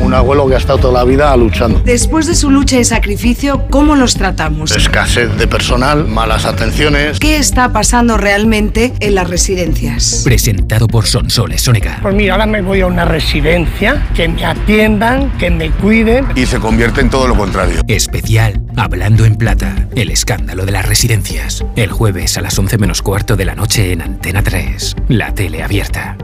Un 0.00 0.14
abuelo 0.14 0.46
que 0.46 0.54
ha 0.54 0.58
estado 0.58 0.78
toda 0.78 1.00
la 1.00 1.04
vida 1.04 1.36
luchando. 1.36 1.80
Después 1.80 2.28
de 2.28 2.36
su 2.36 2.52
lucha 2.52 2.78
y 2.78 2.84
sacrificio, 2.84 3.66
¿cómo 3.68 3.96
los 3.96 4.14
tratamos? 4.14 4.70
Escasez 4.70 5.36
de 5.36 5.48
personal, 5.48 6.06
malas 6.06 6.44
atenciones. 6.44 7.18
¿Qué 7.18 7.36
está 7.36 7.72
pasando 7.72 8.16
realmente 8.16 8.92
en 9.00 9.16
las 9.16 9.28
residencias? 9.28 10.22
Presentado 10.22 10.86
por 10.86 11.06
Sonsoles 11.06 11.62
Sonega. 11.62 11.98
Pues 12.00 12.14
mira, 12.14 12.34
ahora 12.34 12.46
me 12.46 12.62
voy 12.62 12.82
a 12.82 12.86
una 12.86 13.04
residencia, 13.04 14.06
que 14.14 14.28
me 14.28 14.44
atiendan, 14.44 15.36
que 15.36 15.50
me 15.50 15.72
cuiden. 15.72 16.28
Y 16.36 16.46
se 16.46 16.60
convierte 16.60 17.00
en 17.00 17.10
todo 17.10 17.26
lo 17.26 17.36
contrario. 17.36 17.80
Especial 17.88 18.62
Hablando 18.78 19.24
en 19.24 19.34
Plata, 19.34 19.88
el 19.96 20.08
escándalo 20.08 20.64
de 20.64 20.70
las 20.70 20.86
residencias. 20.86 21.64
El 21.74 21.90
jueves 21.90 22.38
a 22.38 22.42
las 22.42 22.56
11 22.56 22.78
menos 22.78 23.02
cuarto 23.02 23.34
de 23.34 23.44
la 23.44 23.56
noche 23.56 23.90
en 23.90 24.02
Antena 24.02 24.40
3, 24.40 24.94
la 25.08 25.34
tele 25.34 25.64
abierta. 25.64 26.16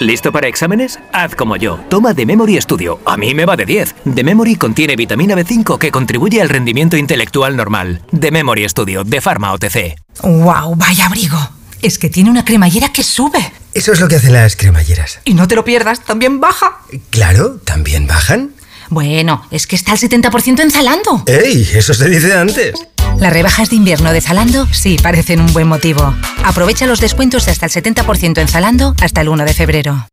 ¿Listo 0.00 0.32
para 0.32 0.48
exámenes? 0.48 0.98
Haz 1.12 1.34
como 1.36 1.56
yo. 1.56 1.78
Toma 1.88 2.14
The 2.14 2.26
Memory 2.26 2.60
Studio. 2.60 3.00
A 3.06 3.16
mí 3.16 3.32
me 3.32 3.46
va 3.46 3.56
de 3.56 3.64
10. 3.64 3.94
The 4.14 4.24
Memory 4.24 4.56
contiene 4.56 4.96
vitamina 4.96 5.36
B5 5.36 5.78
que 5.78 5.92
contribuye 5.92 6.42
al 6.42 6.48
rendimiento 6.48 6.96
intelectual 6.96 7.56
normal. 7.56 8.02
The 8.18 8.30
Memory 8.30 8.68
Studio 8.68 9.04
de 9.04 9.20
Pharma 9.20 9.52
OTC. 9.52 9.96
¡Wow! 10.22 10.74
Vaya 10.76 11.06
abrigo. 11.06 11.38
Es 11.80 11.98
que 11.98 12.10
tiene 12.10 12.30
una 12.30 12.44
cremallera 12.44 12.92
que 12.92 13.04
sube. 13.04 13.52
Eso 13.72 13.92
es 13.92 14.00
lo 14.00 14.08
que 14.08 14.16
hacen 14.16 14.32
las 14.32 14.56
cremalleras. 14.56 15.20
Y 15.24 15.34
no 15.34 15.46
te 15.46 15.54
lo 15.54 15.64
pierdas, 15.64 16.00
también 16.00 16.40
baja. 16.40 16.78
Claro, 17.10 17.60
también 17.64 18.06
bajan. 18.06 18.50
Bueno, 18.90 19.46
es 19.50 19.66
que 19.66 19.76
está 19.76 19.92
al 19.92 19.98
70% 19.98 20.60
en 20.60 20.70
Zalando. 20.70 21.22
¡Ey! 21.26 21.68
Eso 21.74 21.94
se 21.94 22.08
dice 22.08 22.34
antes. 22.34 22.74
Las 23.18 23.32
rebajas 23.32 23.70
de 23.70 23.76
invierno 23.76 24.12
de 24.12 24.20
Zalando 24.20 24.66
sí 24.70 24.96
parecen 25.02 25.40
un 25.40 25.52
buen 25.52 25.68
motivo. 25.68 26.14
Aprovecha 26.44 26.86
los 26.86 27.00
descuentos 27.00 27.46
de 27.46 27.52
hasta 27.52 27.66
el 27.66 27.72
70% 27.72 28.38
en 28.38 28.48
Zalando 28.48 28.94
hasta 29.00 29.20
el 29.22 29.28
1 29.28 29.44
de 29.44 29.54
febrero. 29.54 30.08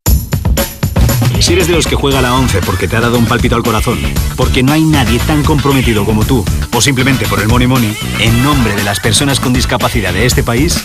Si 1.40 1.54
eres 1.54 1.66
de 1.66 1.72
los 1.74 1.86
que 1.88 1.96
juega 1.96 2.20
a 2.20 2.22
la 2.22 2.34
11 2.34 2.60
porque 2.60 2.86
te 2.86 2.96
ha 2.96 3.00
dado 3.00 3.18
un 3.18 3.26
palpito 3.26 3.56
al 3.56 3.64
corazón, 3.64 3.98
porque 4.36 4.62
no 4.62 4.72
hay 4.72 4.82
nadie 4.84 5.18
tan 5.20 5.42
comprometido 5.42 6.04
como 6.04 6.24
tú, 6.24 6.44
o 6.72 6.80
simplemente 6.80 7.26
por 7.26 7.40
el 7.40 7.48
money 7.48 7.66
money, 7.66 7.96
en 8.20 8.42
nombre 8.44 8.76
de 8.76 8.84
las 8.84 9.00
personas 9.00 9.40
con 9.40 9.52
discapacidad 9.52 10.12
de 10.12 10.24
este 10.24 10.44
país, 10.44 10.80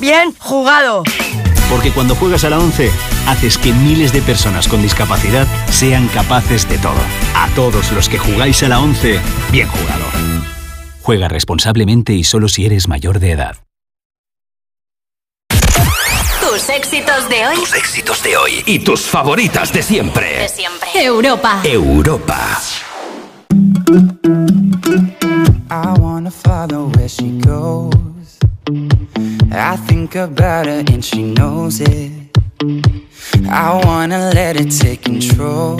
Bien 0.00 0.34
jugado. 0.38 1.02
porque 1.68 1.90
cuando 1.92 2.14
juegas 2.14 2.44
a 2.44 2.50
la 2.50 2.58
11, 2.58 2.90
haces 3.26 3.58
que 3.58 3.72
miles 3.74 4.12
de 4.14 4.22
personas 4.22 4.66
con 4.66 4.80
discapacidad 4.80 5.46
sean 5.70 6.08
capaces 6.08 6.66
de 6.70 6.78
todo. 6.78 7.00
A 7.36 7.48
todos 7.54 7.92
los 7.92 8.08
que 8.08 8.16
jugáis 8.18 8.62
a 8.62 8.68
la 8.68 8.80
11, 8.80 9.20
bien 9.52 9.68
jugado. 9.68 10.04
Juega 11.08 11.26
responsablemente 11.26 12.12
y 12.12 12.22
solo 12.22 12.48
si 12.50 12.66
eres 12.66 12.86
mayor 12.86 13.18
de 13.18 13.30
edad. 13.30 13.56
Tus 16.38 16.68
éxitos 16.68 17.30
de 17.30 17.46
hoy. 17.46 17.56
Tus 17.56 17.74
éxitos 17.74 18.22
de 18.22 18.36
hoy 18.36 18.62
y 18.66 18.80
tus 18.80 19.06
favoritas 19.06 19.72
de 19.72 19.82
siempre. 19.82 20.38
De 20.38 20.48
siempre. 20.50 20.90
Europa. 20.92 21.62
Europa. 21.64 22.60
I 25.70 25.98
wanna 25.98 26.30
follow 26.30 26.90
where 26.94 27.08
she 27.08 27.40
goes. 27.40 28.38
I 29.50 29.78
think 29.86 30.14
about 30.14 30.66
her 30.66 30.84
and 30.92 31.02
she 31.02 31.22
knows 31.22 31.80
it. 31.80 32.12
I 33.48 33.80
wanna 33.82 34.30
let 34.34 34.60
it 34.60 34.78
take 34.78 35.04
control. 35.04 35.78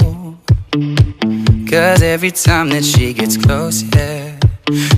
Cause 1.69 2.03
every 2.03 2.31
time 2.31 2.71
that 2.71 2.83
she 2.83 3.13
gets 3.13 3.37
close, 3.37 3.83
yeah, 3.95 4.38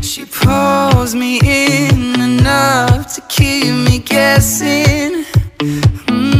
she 0.02 0.24
pulls 0.24 1.14
me 1.14 1.38
in 1.44 2.20
enough 2.20 3.14
to 3.14 3.20
keep 3.28 3.72
me 3.72 3.98
guessing. 3.98 5.24
Mm. 6.08 6.39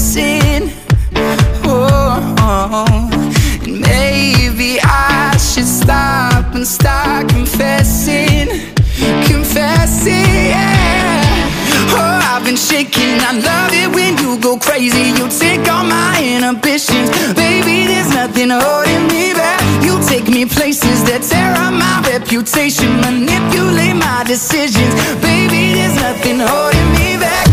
Decisions, 24.61 25.15
baby. 25.21 25.73
There's 25.73 25.95
nothing 25.95 26.39
holding 26.39 26.91
me 26.93 27.17
back. 27.17 27.47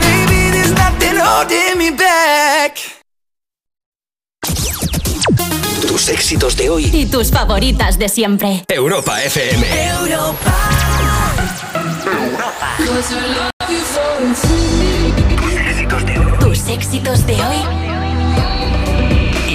Baby, 0.00 0.50
there's 0.50 0.72
nothing 0.72 1.16
holding 1.16 1.78
me 1.78 1.90
back. 1.90 2.78
Tus 5.86 6.08
éxitos 6.08 6.56
de 6.56 6.70
hoy. 6.70 6.90
Y 6.92 7.06
tus 7.06 7.30
favoritas 7.30 7.98
de 7.98 8.08
siempre. 8.08 8.64
Europa 8.68 9.22
FM. 9.22 9.66
Tus 16.40 16.68
éxitos 16.68 17.26
de 17.26 17.34
hoy. 17.34 17.81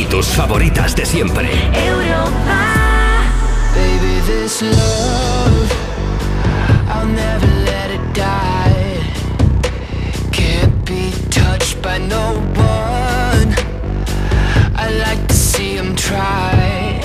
Tus 0.10 0.26
favoritas 0.28 0.96
de 0.96 1.06
siempre. 1.06 1.50
Baby, 3.76 4.20
this 4.26 4.62
love, 4.62 5.72
I'll 6.89 7.06
never 7.06 7.48
let 7.65 7.91
it 7.91 8.13
die. 8.13 9.02
Can't 10.32 10.86
be 10.86 11.12
touched 11.30 11.82
by 11.82 12.00
no 12.00 12.39
one. 12.56 13.56
I 14.76 14.89
like 15.06 15.28
to 15.28 15.36
see 15.36 15.76
him 15.76 15.96
try. 15.96 17.00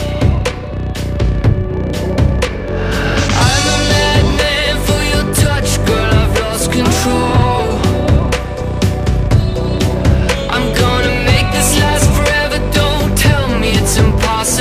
I'm 3.49 3.67
a 3.75 3.79
madman 3.93 4.77
for 4.87 5.03
your 5.12 5.35
touch, 5.35 5.79
girl. 5.87 6.15
I've 6.15 6.41
lost 6.41 6.73
control. 6.73 7.32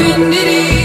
Infinity. 0.00 0.79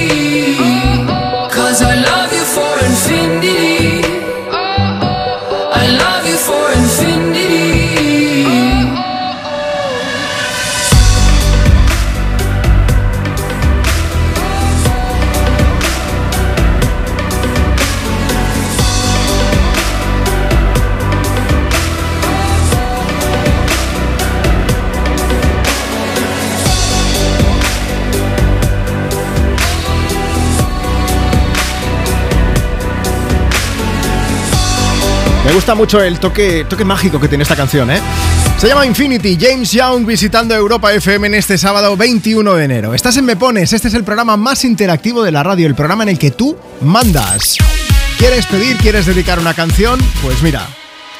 Me 35.46 35.54
gusta 35.54 35.76
mucho 35.76 36.02
el 36.02 36.20
toque, 36.20 36.66
mágico 36.84 37.20
que 37.20 37.28
tiene 37.28 37.44
esta 37.44 37.56
canción, 37.56 37.92
¿eh? 37.92 38.02
Se 38.58 38.68
llama 38.68 38.84
Infinity, 38.84 39.38
James 39.40 39.72
Young 39.72 40.04
visitando 40.04 40.56
Europa 40.56 40.92
FM 40.92 41.28
en 41.28 41.36
este 41.36 41.60
sábado 41.60 41.96
21 41.96 42.56
de 42.56 42.66
enero. 42.66 42.96
Estás 42.96 43.16
en 43.18 43.26
Me 43.26 43.36
Pones, 43.36 43.72
este 43.72 43.90
es 43.90 43.94
el 43.94 44.04
programa 44.04 44.38
más 44.38 44.66
interactivo 44.66 45.22
de 45.22 45.32
la 45.32 45.44
radio, 45.44 45.68
el 45.68 45.76
programa 45.76 46.02
en 46.02 46.10
el 46.10 46.18
que 46.18 46.32
tú 46.32 46.58
mandas. 46.82 47.58
¿Quieres 48.18 48.48
pedir, 48.48 48.76
quieres 48.78 49.06
dedicar 49.06 49.38
una 49.38 49.54
canción? 49.54 50.00
Pues 50.24 50.42
mira, 50.42 50.68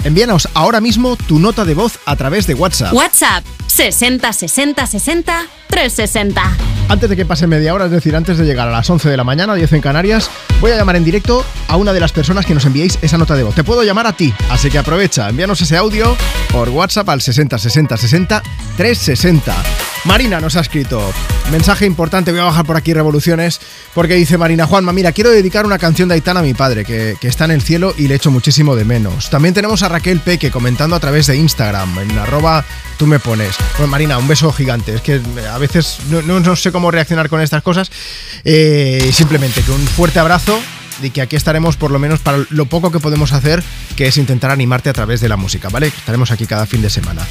envíanos 0.04 0.50
ahora 0.56 0.82
mismo 0.82 1.16
tu 1.16 1.38
nota 1.38 1.64
de 1.64 1.76
voz 1.76 2.00
a 2.06 2.16
través 2.16 2.48
de 2.48 2.56
WhatsApp. 2.56 2.94
WhatsApp 2.94 3.44
60 3.68 4.34
60 4.34 4.88
60 4.88 5.46
360. 5.68 6.75
Antes 6.88 7.10
de 7.10 7.16
que 7.16 7.26
pase 7.26 7.48
media 7.48 7.74
hora, 7.74 7.86
es 7.86 7.92
decir, 7.92 8.16
antes 8.16 8.38
de 8.38 8.46
llegar 8.46 8.68
a 8.68 8.72
las 8.72 8.88
11 8.90 9.10
de 9.10 9.18
la 9.18 9.24
mañana, 9.24 9.56
10 9.56 9.74
en 9.74 9.82
Canarias, 9.82 10.30
voy 10.62 10.72
a 10.72 10.78
llamar 10.78 10.96
en 10.96 11.04
directo 11.04 11.44
a 11.68 11.78
una 11.78 11.94
de 11.94 12.00
las 12.00 12.12
personas 12.12 12.46
que 12.46 12.54
nos 12.54 12.66
enviéis 12.66 13.00
esa 13.02 13.18
nota 13.18 13.36
de 13.36 13.44
voz. 13.44 13.56
Te 13.56 13.64
puedo 13.64 13.84
llamar 13.84 14.06
a 14.06 14.14
ti, 14.14 14.34
así 14.52 14.70
que 14.70 14.78
aprovecha, 14.78 15.28
envíanos 15.28 15.60
ese 15.62 15.78
audio 15.78 16.16
por 16.52 16.70
WhatsApp 16.70 17.10
al 17.10 17.22
60 17.22 17.58
60 17.58 17.98
60 17.98 18.44
360. 18.78 19.95
Marina 20.06 20.40
nos 20.40 20.56
ha 20.56 20.60
escrito, 20.62 21.12
mensaje 21.52 21.86
importante, 21.88 22.30
voy 22.32 22.40
a 22.40 22.44
bajar 22.44 22.64
por 22.64 22.78
aquí 22.78 22.94
revoluciones, 22.94 23.60
porque 23.96 24.14
dice 24.14 24.38
Marina, 24.38 24.68
Juanma, 24.68 24.94
mira, 24.94 25.12
quiero 25.12 25.32
dedicar 25.32 25.66
una 25.66 25.80
canción 25.80 26.08
de 26.08 26.14
Aitana 26.14 26.42
a 26.42 26.44
mi 26.44 26.54
padre, 26.54 26.86
que, 26.86 27.18
está 27.24 27.46
en 27.46 27.52
el 27.52 27.64
cielo 27.64 27.92
y 27.98 28.08
le 28.08 28.14
echo 28.16 28.30
muchísimo 28.30 28.76
de 28.76 28.86
menos. 28.86 29.32
También 29.32 29.56
tenemos 29.56 29.82
a 29.82 29.90
Raquel 29.90 30.20
Peque 30.20 30.52
comentando 30.52 30.96
a 30.96 31.00
través 31.00 31.26
de 31.26 31.36
Instagram, 31.38 31.98
en 31.98 32.18
arroba 32.20 32.64
tú 33.00 33.08
me 33.08 33.18
pones. 33.20 33.56
Bueno, 33.78 33.90
Marina, 33.92 34.20
un 34.20 34.28
beso 34.28 34.54
gigante, 34.54 34.94
es 34.94 35.02
que 35.02 35.20
a 35.52 35.58
veces 35.58 35.98
no, 36.12 36.22
no- 36.22 36.40
no 36.40 36.56
sé 36.56 36.72
cómo 36.72 36.92
reaccionar 36.92 37.28
con 37.28 37.42
estas 37.42 37.64
cosas, 37.64 37.90
Eh, 38.44 39.10
simplemente 39.12 39.62
que 39.64 39.72
un 39.72 39.82
fuerte 39.88 40.20
abrazo 40.20 40.60
y 41.02 41.10
que 41.10 41.22
aquí 41.22 41.36
estaremos 41.36 41.78
por 41.78 41.92
lo 41.92 42.00
menos 42.00 42.20
para 42.20 42.46
lo 42.50 42.66
poco 42.66 42.92
que 42.92 43.00
podemos 43.00 43.34
hacer, 43.34 43.64
que 43.96 44.08
es 44.08 44.18
intentar 44.18 44.52
animarte 44.52 44.90
a 44.90 44.94
través 44.94 45.22
de 45.22 45.30
la 45.30 45.38
música, 45.38 45.70
¿vale? 45.70 45.88
Estaremos 45.88 46.32
aquí 46.32 46.46
cada 46.46 46.66
fin 46.66 46.82
de 46.82 46.90
semana. 46.90 47.22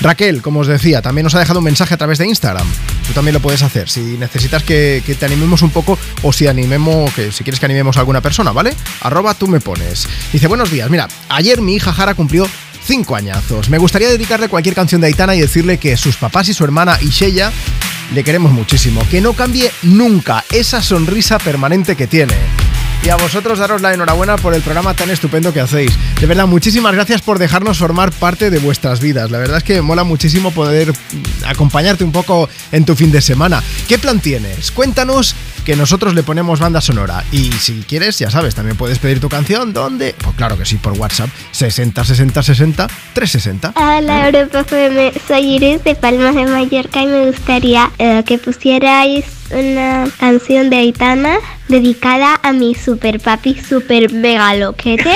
Raquel, 0.00 0.42
como 0.42 0.60
os 0.60 0.66
decía, 0.66 1.02
también 1.02 1.24
nos 1.24 1.34
ha 1.34 1.38
dejado 1.38 1.60
un 1.60 1.64
mensaje 1.64 1.94
a 1.94 1.96
través 1.96 2.18
de 2.18 2.26
Instagram. 2.26 2.66
Tú 3.06 3.12
también 3.12 3.34
lo 3.34 3.40
puedes 3.40 3.62
hacer. 3.62 3.88
Si 3.88 4.00
necesitas 4.18 4.62
que, 4.62 5.02
te 5.18 5.26
animemos 5.26 5.62
un 5.62 5.70
poco 5.70 5.98
o 6.22 6.32
si 6.32 6.46
animemos, 6.46 7.12
que 7.14 7.32
si 7.32 7.44
quieres 7.44 7.60
que 7.60 7.66
animemos 7.66 7.96
a 7.96 8.00
alguna 8.00 8.20
persona, 8.20 8.52
¿vale? 8.52 8.74
Arroba 9.00 9.34
tú 9.34 9.48
me 9.48 9.60
pones. 9.60 10.08
Dice, 10.32 10.46
buenos 10.46 10.70
días, 10.70 10.90
mira, 10.90 11.08
ayer 11.28 11.60
mi 11.60 11.74
hija 11.74 11.92
Jara 11.92 12.14
cumplió 12.14 12.48
cinco 12.84 13.16
añazos. 13.16 13.68
Me 13.68 13.78
gustaría 13.78 14.08
dedicarle 14.08 14.48
cualquier 14.48 14.74
canción 14.74 15.00
de 15.00 15.08
Aitana 15.08 15.34
y 15.34 15.40
decirle 15.40 15.78
que 15.78 15.96
sus 15.96 16.16
papás 16.16 16.48
y 16.48 16.54
su 16.54 16.64
hermana 16.64 16.98
Isheya 17.00 17.52
le 18.14 18.24
queremos 18.24 18.52
muchísimo. 18.52 19.06
Que 19.10 19.20
no 19.20 19.32
cambie 19.34 19.70
nunca 19.82 20.44
esa 20.50 20.82
sonrisa 20.82 21.38
permanente 21.38 21.96
que 21.96 22.06
tiene. 22.06 22.34
Y 23.04 23.08
a 23.08 23.16
vosotros 23.16 23.58
daros 23.58 23.82
la 23.82 23.92
enhorabuena 23.92 24.36
por 24.36 24.54
el 24.54 24.62
programa 24.62 24.94
tan 24.94 25.10
estupendo 25.10 25.52
que 25.52 25.60
hacéis. 25.60 25.90
De 26.20 26.26
verdad, 26.26 26.46
muchísimas 26.46 26.94
gracias 26.94 27.20
por 27.20 27.40
dejarnos 27.40 27.78
formar 27.78 28.12
parte 28.12 28.48
de 28.48 28.60
vuestras 28.60 29.00
vidas. 29.00 29.28
La 29.32 29.38
verdad 29.38 29.56
es 29.56 29.64
que 29.64 29.82
mola 29.82 30.04
muchísimo 30.04 30.52
poder 30.52 30.92
mm, 30.92 31.44
acompañarte 31.46 32.04
un 32.04 32.12
poco 32.12 32.48
en 32.70 32.84
tu 32.84 32.94
fin 32.94 33.10
de 33.10 33.20
semana. 33.20 33.60
¿Qué 33.88 33.98
plan 33.98 34.20
tienes? 34.20 34.70
Cuéntanos 34.70 35.34
que 35.64 35.76
nosotros 35.76 36.14
le 36.14 36.22
ponemos 36.22 36.60
banda 36.60 36.80
sonora. 36.80 37.24
Y 37.32 37.52
si 37.52 37.82
quieres, 37.82 38.18
ya 38.18 38.30
sabes, 38.30 38.54
también 38.54 38.76
puedes 38.76 38.98
pedir 38.98 39.20
tu 39.20 39.28
canción. 39.28 39.72
¿Dónde? 39.72 40.14
Pues 40.22 40.34
claro 40.36 40.58
que 40.58 40.64
sí, 40.64 40.76
por 40.76 40.92
WhatsApp. 40.94 41.30
60 41.52 42.04
60 42.04 42.42
60 42.42 42.86
360. 43.14 43.72
Hola 43.76 44.26
Europa 44.26 44.60
FM, 44.60 45.12
soy 45.26 45.54
Iris 45.54 45.84
de 45.84 45.94
Palmas 45.94 46.34
de 46.34 46.46
Mallorca 46.46 47.02
y 47.02 47.06
me 47.06 47.26
gustaría 47.26 47.90
eh, 47.98 48.22
que 48.26 48.38
pusierais 48.38 49.24
una 49.50 50.06
canción 50.18 50.70
de 50.70 50.76
Aitana 50.76 51.36
dedicada 51.68 52.40
a 52.42 52.52
mi 52.52 52.74
super 52.74 53.20
papi 53.20 53.54
super 53.54 54.12
mega 54.12 54.54
loquete, 54.54 55.14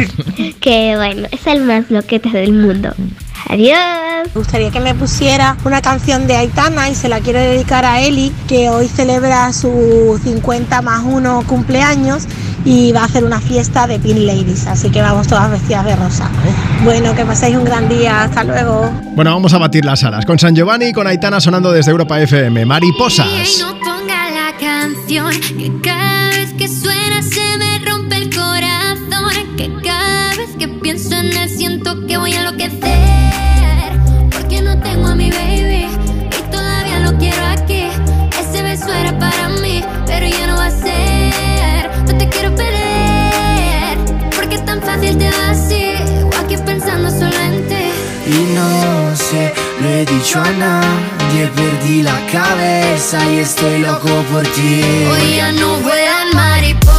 que 0.60 0.94
bueno, 0.96 1.28
es 1.30 1.46
el 1.46 1.62
más 1.62 1.90
loquete 1.90 2.30
del 2.30 2.52
mundo. 2.52 2.94
Adiós. 3.48 4.06
Me 4.26 4.40
gustaría 4.40 4.70
que 4.70 4.80
me 4.80 4.94
pusiera 4.94 5.56
una 5.64 5.80
canción 5.80 6.26
de 6.26 6.36
Aitana 6.36 6.90
y 6.90 6.94
se 6.94 7.08
la 7.08 7.20
quiero 7.20 7.38
dedicar 7.38 7.84
a 7.84 8.00
Eli, 8.00 8.32
que 8.48 8.68
hoy 8.68 8.88
celebra 8.88 9.52
su 9.52 10.20
50 10.22 10.82
más 10.82 11.04
1 11.04 11.44
cumpleaños 11.46 12.24
y 12.64 12.92
va 12.92 13.02
a 13.02 13.04
hacer 13.04 13.24
una 13.24 13.40
fiesta 13.40 13.86
de 13.86 13.98
Pin 13.98 14.26
Ladies, 14.26 14.66
así 14.66 14.90
que 14.90 15.00
vamos 15.00 15.28
todas 15.28 15.50
vestidas 15.50 15.84
de 15.84 15.96
rosa. 15.96 16.28
Bueno, 16.84 17.14
que 17.14 17.24
paséis 17.24 17.56
un 17.56 17.64
gran 17.64 17.88
día, 17.88 18.24
hasta 18.24 18.42
luego. 18.42 18.90
Bueno, 19.14 19.30
vamos 19.32 19.54
a 19.54 19.58
batir 19.58 19.84
las 19.84 20.02
alas 20.02 20.26
con 20.26 20.38
San 20.38 20.54
Giovanni 20.54 20.86
y 20.86 20.92
con 20.92 21.06
Aitana 21.06 21.40
sonando 21.40 21.70
desde 21.70 21.92
Europa 21.92 22.20
FM. 22.20 22.66
Mariposas. 22.66 23.28
no 23.60 23.78
ponga 23.78 24.30
la 24.30 24.56
canción 24.58 25.30
que 25.56 25.72
cada 25.82 26.30
vez 26.30 26.52
que 26.54 26.68
suena 26.68 27.22
se 27.22 27.58
me 27.58 27.78
rompe 27.88 28.16
el 28.16 28.34
corazón 28.34 29.45
que 30.66 30.72
pienso 30.80 31.14
en 31.14 31.36
él 31.36 31.48
siento 31.48 32.06
que 32.06 32.16
voy 32.16 32.32
a 32.32 32.40
enloquecer. 32.40 33.92
Porque 34.32 34.60
no 34.62 34.78
tengo 34.80 35.08
a 35.08 35.14
mi 35.14 35.30
baby 35.30 35.86
y 35.86 36.50
todavía 36.50 37.00
lo 37.00 37.16
quiero 37.18 37.44
aquí. 37.46 37.86
Ese 38.40 38.62
beso 38.62 38.92
era 38.92 39.16
para 39.18 39.48
mí 39.48 39.84
pero 40.06 40.26
ya 40.26 40.46
no 40.46 40.56
va 40.56 40.66
a 40.66 40.70
ser. 40.70 41.90
No 42.06 42.18
te 42.18 42.28
quiero 42.28 42.54
perder 42.54 43.98
porque 44.34 44.56
es 44.56 44.64
tan 44.64 44.80
fácil 44.82 45.16
te 45.18 45.30
vas 45.30 45.70
o 46.24 46.44
aquí 46.44 46.56
pensando 46.64 47.10
solo 47.10 47.38
en 47.38 47.68
ti. 47.68 47.86
Y 48.26 48.54
no 48.54 49.16
sé, 49.16 49.52
lo 49.80 49.88
he 49.88 50.04
dicho 50.04 50.40
a 50.40 50.50
nadie, 50.50 51.46
perdí 51.54 52.02
la 52.02 52.18
cabeza 52.32 53.18
y 53.30 53.38
estoy 53.38 53.80
loco 53.80 54.08
por 54.32 54.42
ti. 54.42 54.82
Hoy 55.12 55.36
ya 55.36 55.52
no 55.52 55.76
vuelan 55.76 56.28
mariposas, 56.34 56.95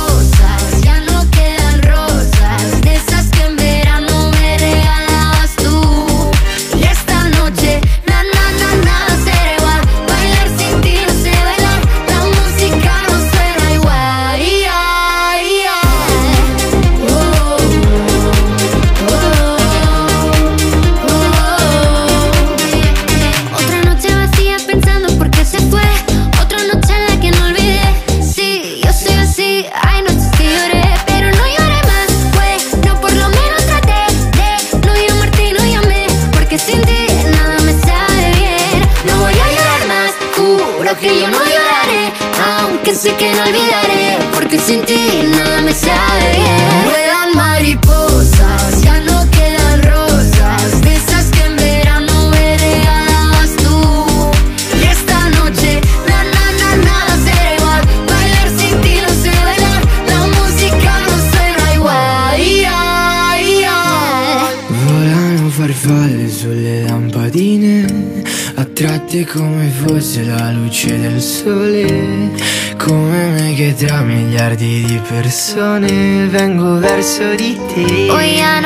persone 75.08 76.28
vengo 76.28 76.80
verso 76.80 77.36
di 77.36 77.58
te. 77.74 78.12
Hoy 78.12 78.38
ya 78.38 78.60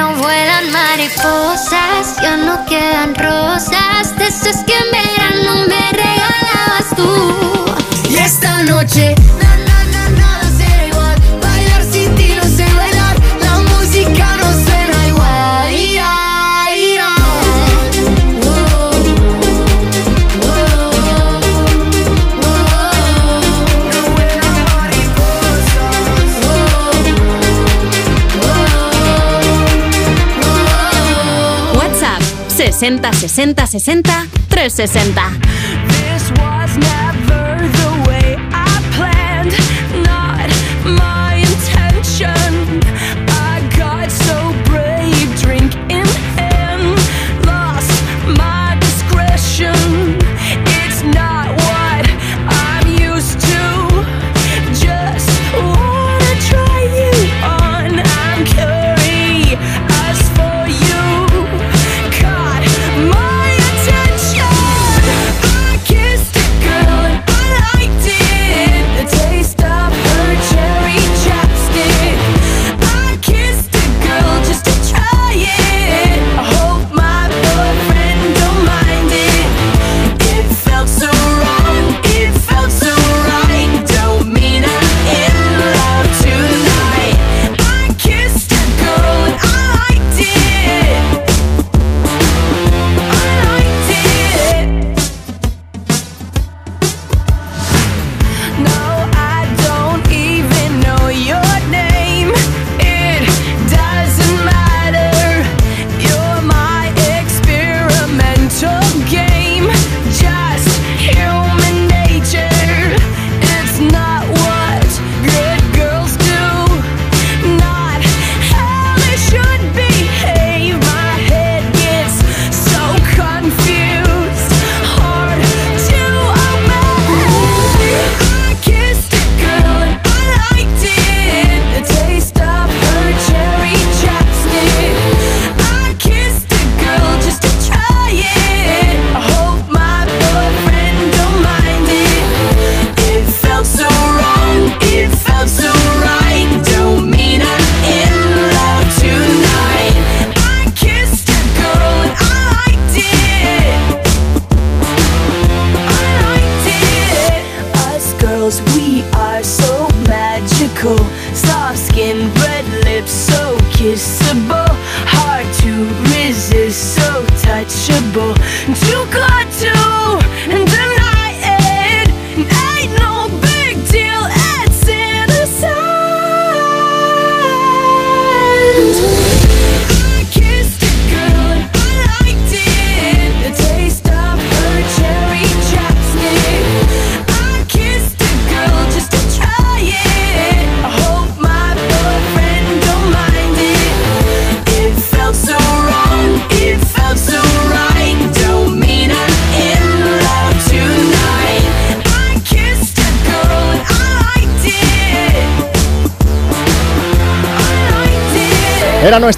60 32.81 33.13
60 33.13 33.67
60 33.67 34.27
360. 34.49 35.60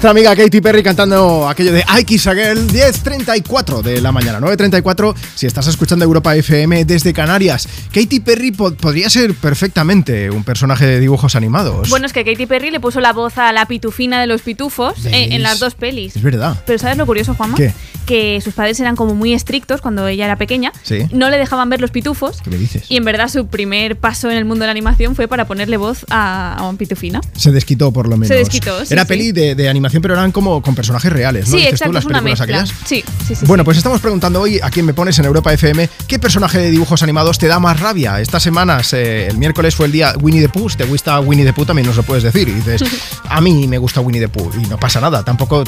Nuestra 0.04 0.20
amiga 0.32 0.36
Katy 0.44 0.60
Perry 0.60 0.82
cantando 0.82 1.48
aquello 1.48 1.72
de 1.72 1.82
I 1.98 2.04
Kiss 2.04 2.26
a 2.26 2.34
Girl 2.34 2.66
10.34 2.68 3.80
de 3.80 4.02
la 4.02 4.12
mañana, 4.12 4.38
9.34 4.38 5.14
si 5.34 5.46
estás 5.46 5.66
escuchando 5.66 6.04
Europa 6.04 6.36
FM 6.36 6.84
desde 6.84 7.14
Canarias. 7.14 7.66
Katy 7.90 8.20
Perry 8.20 8.50
po- 8.52 8.74
podría 8.74 9.08
ser 9.08 9.32
perfectamente 9.32 10.30
un 10.30 10.44
personaje 10.44 10.84
de 10.84 11.00
dibujos 11.00 11.36
animados. 11.36 11.88
Bueno, 11.88 12.04
es 12.04 12.12
que 12.12 12.22
Katy 12.22 12.44
Perry 12.44 12.70
le 12.70 12.80
puso 12.80 13.00
la 13.00 13.14
voz 13.14 13.38
a 13.38 13.50
la 13.54 13.64
pitufina 13.64 14.20
de 14.20 14.26
los 14.26 14.42
pitufos 14.42 15.06
eh, 15.06 15.28
en 15.30 15.42
las 15.42 15.58
dos 15.58 15.74
pelis. 15.74 16.14
Es 16.16 16.22
verdad. 16.22 16.62
Pero 16.66 16.78
¿sabes 16.78 16.98
lo 16.98 17.06
curioso, 17.06 17.34
Juanma? 17.34 17.56
¿Qué? 17.56 17.72
Que 18.06 18.40
sus 18.42 18.54
padres 18.54 18.78
eran 18.80 18.96
como 18.96 19.14
muy 19.14 19.32
estrictos 19.32 19.80
cuando 19.80 20.06
ella 20.06 20.24
era 20.26 20.36
pequeña. 20.36 20.72
Sí. 20.82 21.06
No 21.12 21.30
le 21.30 21.38
dejaban 21.38 21.68
ver 21.70 21.80
los 21.80 21.90
pitufos. 21.90 22.40
¿Qué 22.42 22.50
me 22.50 22.56
dices? 22.58 22.84
Y 22.88 22.96
en 22.96 23.04
verdad 23.04 23.28
su 23.28 23.46
primer 23.46 23.96
paso 23.96 24.30
en 24.30 24.36
el 24.36 24.44
mundo 24.44 24.62
de 24.62 24.66
la 24.66 24.72
animación 24.72 25.14
fue 25.16 25.28
para 25.28 25.46
ponerle 25.46 25.76
voz 25.76 26.04
a, 26.10 26.54
a 26.54 26.68
un 26.68 26.76
pitufina. 26.76 27.20
Se 27.36 27.50
desquitó 27.52 27.92
por 27.92 28.06
lo 28.08 28.16
menos. 28.16 28.28
Se 28.28 28.34
desquitó, 28.34 28.84
sí, 28.84 28.92
Era 28.92 29.02
sí. 29.02 29.08
peli 29.08 29.32
de, 29.32 29.54
de 29.54 29.68
animación, 29.68 30.02
pero 30.02 30.14
eran 30.14 30.32
como 30.32 30.60
con 30.62 30.74
personajes 30.74 31.12
reales, 31.12 31.46
¿no? 31.48 31.52
sí, 31.52 31.56
Dices 31.58 31.70
tú, 31.70 31.74
exacto, 31.74 31.92
las 31.94 32.04
películas 32.04 32.40
aquellas. 32.40 32.72
Sí, 32.84 33.04
sí, 33.26 33.34
sí. 33.34 33.46
Bueno, 33.46 33.64
pues 33.64 33.76
estamos 33.78 34.00
preguntando 34.00 34.40
hoy 34.40 34.60
a 34.62 34.70
quién 34.70 34.84
me 34.86 34.94
pones 34.94 35.18
en 35.18 35.24
Europa 35.24 35.52
FM 35.52 35.88
qué 36.06 36.18
personaje 36.18 36.58
de 36.58 36.70
dibujos 36.70 37.02
animados 37.02 37.38
te 37.38 37.46
da 37.48 37.58
más 37.58 37.80
rabia. 37.80 38.20
Estas 38.20 38.42
semanas, 38.42 38.92
eh, 38.92 39.26
el 39.28 39.38
miércoles 39.38 39.74
fue 39.74 39.86
el 39.86 39.92
día 39.92 40.12
Winnie 40.20 40.42
the 40.42 40.48
Pooh, 40.48 40.68
te 40.76 40.84
gusta 40.84 41.18
Winnie 41.20 41.44
the 41.44 41.52
Pooh 41.52 41.64
también 41.64 41.86
nos 41.86 41.96
lo 41.96 42.02
puedes 42.02 42.22
decir. 42.24 42.48
Y 42.48 42.52
dices, 42.52 42.82
a 43.28 43.40
mí 43.40 43.66
me 43.66 43.78
gusta 43.78 44.00
Winnie 44.00 44.20
the 44.20 44.28
Pooh 44.28 44.50
y 44.62 44.66
no 44.66 44.78
pasa 44.78 45.00
nada, 45.00 45.22
tampoco 45.24 45.64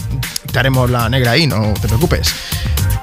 te 0.47 0.59
haremos 0.59 0.91
la 0.91 1.09
negra 1.09 1.33
ahí, 1.33 1.47
no 1.47 1.75
te 1.81 1.89
preocupes. 1.89 2.33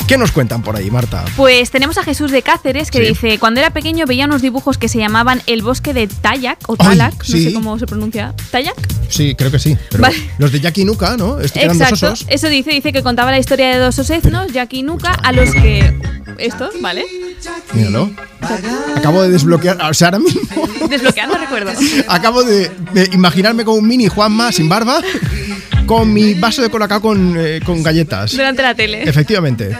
¿Qué 0.08 0.18
nos 0.18 0.34
cuentan 0.34 0.62
por 0.62 0.76
ahí, 0.76 0.91
Marta? 0.91 1.24
Pues 1.38 1.72
tenemos 1.72 1.98
a 1.98 2.04
Jesús 2.04 2.30
de 2.30 2.41
Cáceres 2.41 2.91
que 2.91 3.00
Sí. 3.00 3.06
dice, 3.06 3.39
cuando 3.39 3.62
era 3.62 3.70
pequeño 3.70 4.06
veía 4.06 4.26
unos 4.26 4.41
dibujos 4.41 4.78
que 4.78 4.89
se 4.89 4.98
llamaban 5.00 5.41
El 5.48 5.62
bosque 5.62 5.94
de 5.94 6.08
Tayak 6.08 6.60
o 6.68 6.76
Talak, 6.76 7.16
no 7.18 7.24
sí. 7.24 7.46
sé 7.46 7.54
cómo 7.54 7.80
se 7.80 7.86
pronuncia. 7.88 8.34
¿Tayak? 8.52 8.76
Sí, 9.10 9.34
creo 9.34 9.50
que 9.50 9.60
sí. 9.60 9.78
Pero 9.89 10.02
Vale. 10.04 10.18
Los 10.39 10.52
de 10.52 10.60
Jackie 10.60 10.82
y 10.82 10.86
Nuka, 10.86 11.16
¿no? 11.16 11.39
Estos 11.39 11.64
eran 11.64 11.78
dos 11.78 11.88
Exacto, 11.89 12.14
osos. 12.14 12.26
eso 12.30 12.50
dice, 12.50 12.72
dice 12.72 12.91
que 12.91 13.02
contaba 13.02 13.32
la 13.32 13.39
historia 13.39 13.70
de 13.70 13.78
dos 13.78 13.98
oseznos, 13.98 14.52
Jack 14.52 14.74
y 14.74 14.84
Nuka, 14.84 15.12
a 15.14 15.32
los 15.32 15.50
que... 15.52 15.98
Estos, 16.38 16.82
¿vale? 16.82 17.06
Míralo. 17.74 18.12
Acabo 18.96 19.22
de 19.24 19.30
desbloquear, 19.30 19.82
o 19.89 19.94
sea, 19.94 20.08
ahora 20.10 20.20
mismo 20.20 20.41
Desbloqueando 20.89 21.36
recuerdos. 21.38 21.76
acabo 22.08 22.44
de, 22.44 22.70
de 22.94 23.10
imaginarme 23.14 23.64
como 23.66 23.78
un 23.78 23.88
mini 23.88 24.08
Juanma 24.08 24.52
sin 24.52 24.70
barba 24.70 25.02
con 25.86 26.14
mi 26.14 26.34
vaso 26.36 26.62
de 26.62 26.70
colacao 26.70 27.02
con, 27.02 27.36
eh, 27.38 27.60
con 27.66 27.84
galletas. 27.84 28.32
Durante 28.32 28.62
la 28.62 28.74
tele. 28.76 29.04
Efectivamente. 29.04 29.76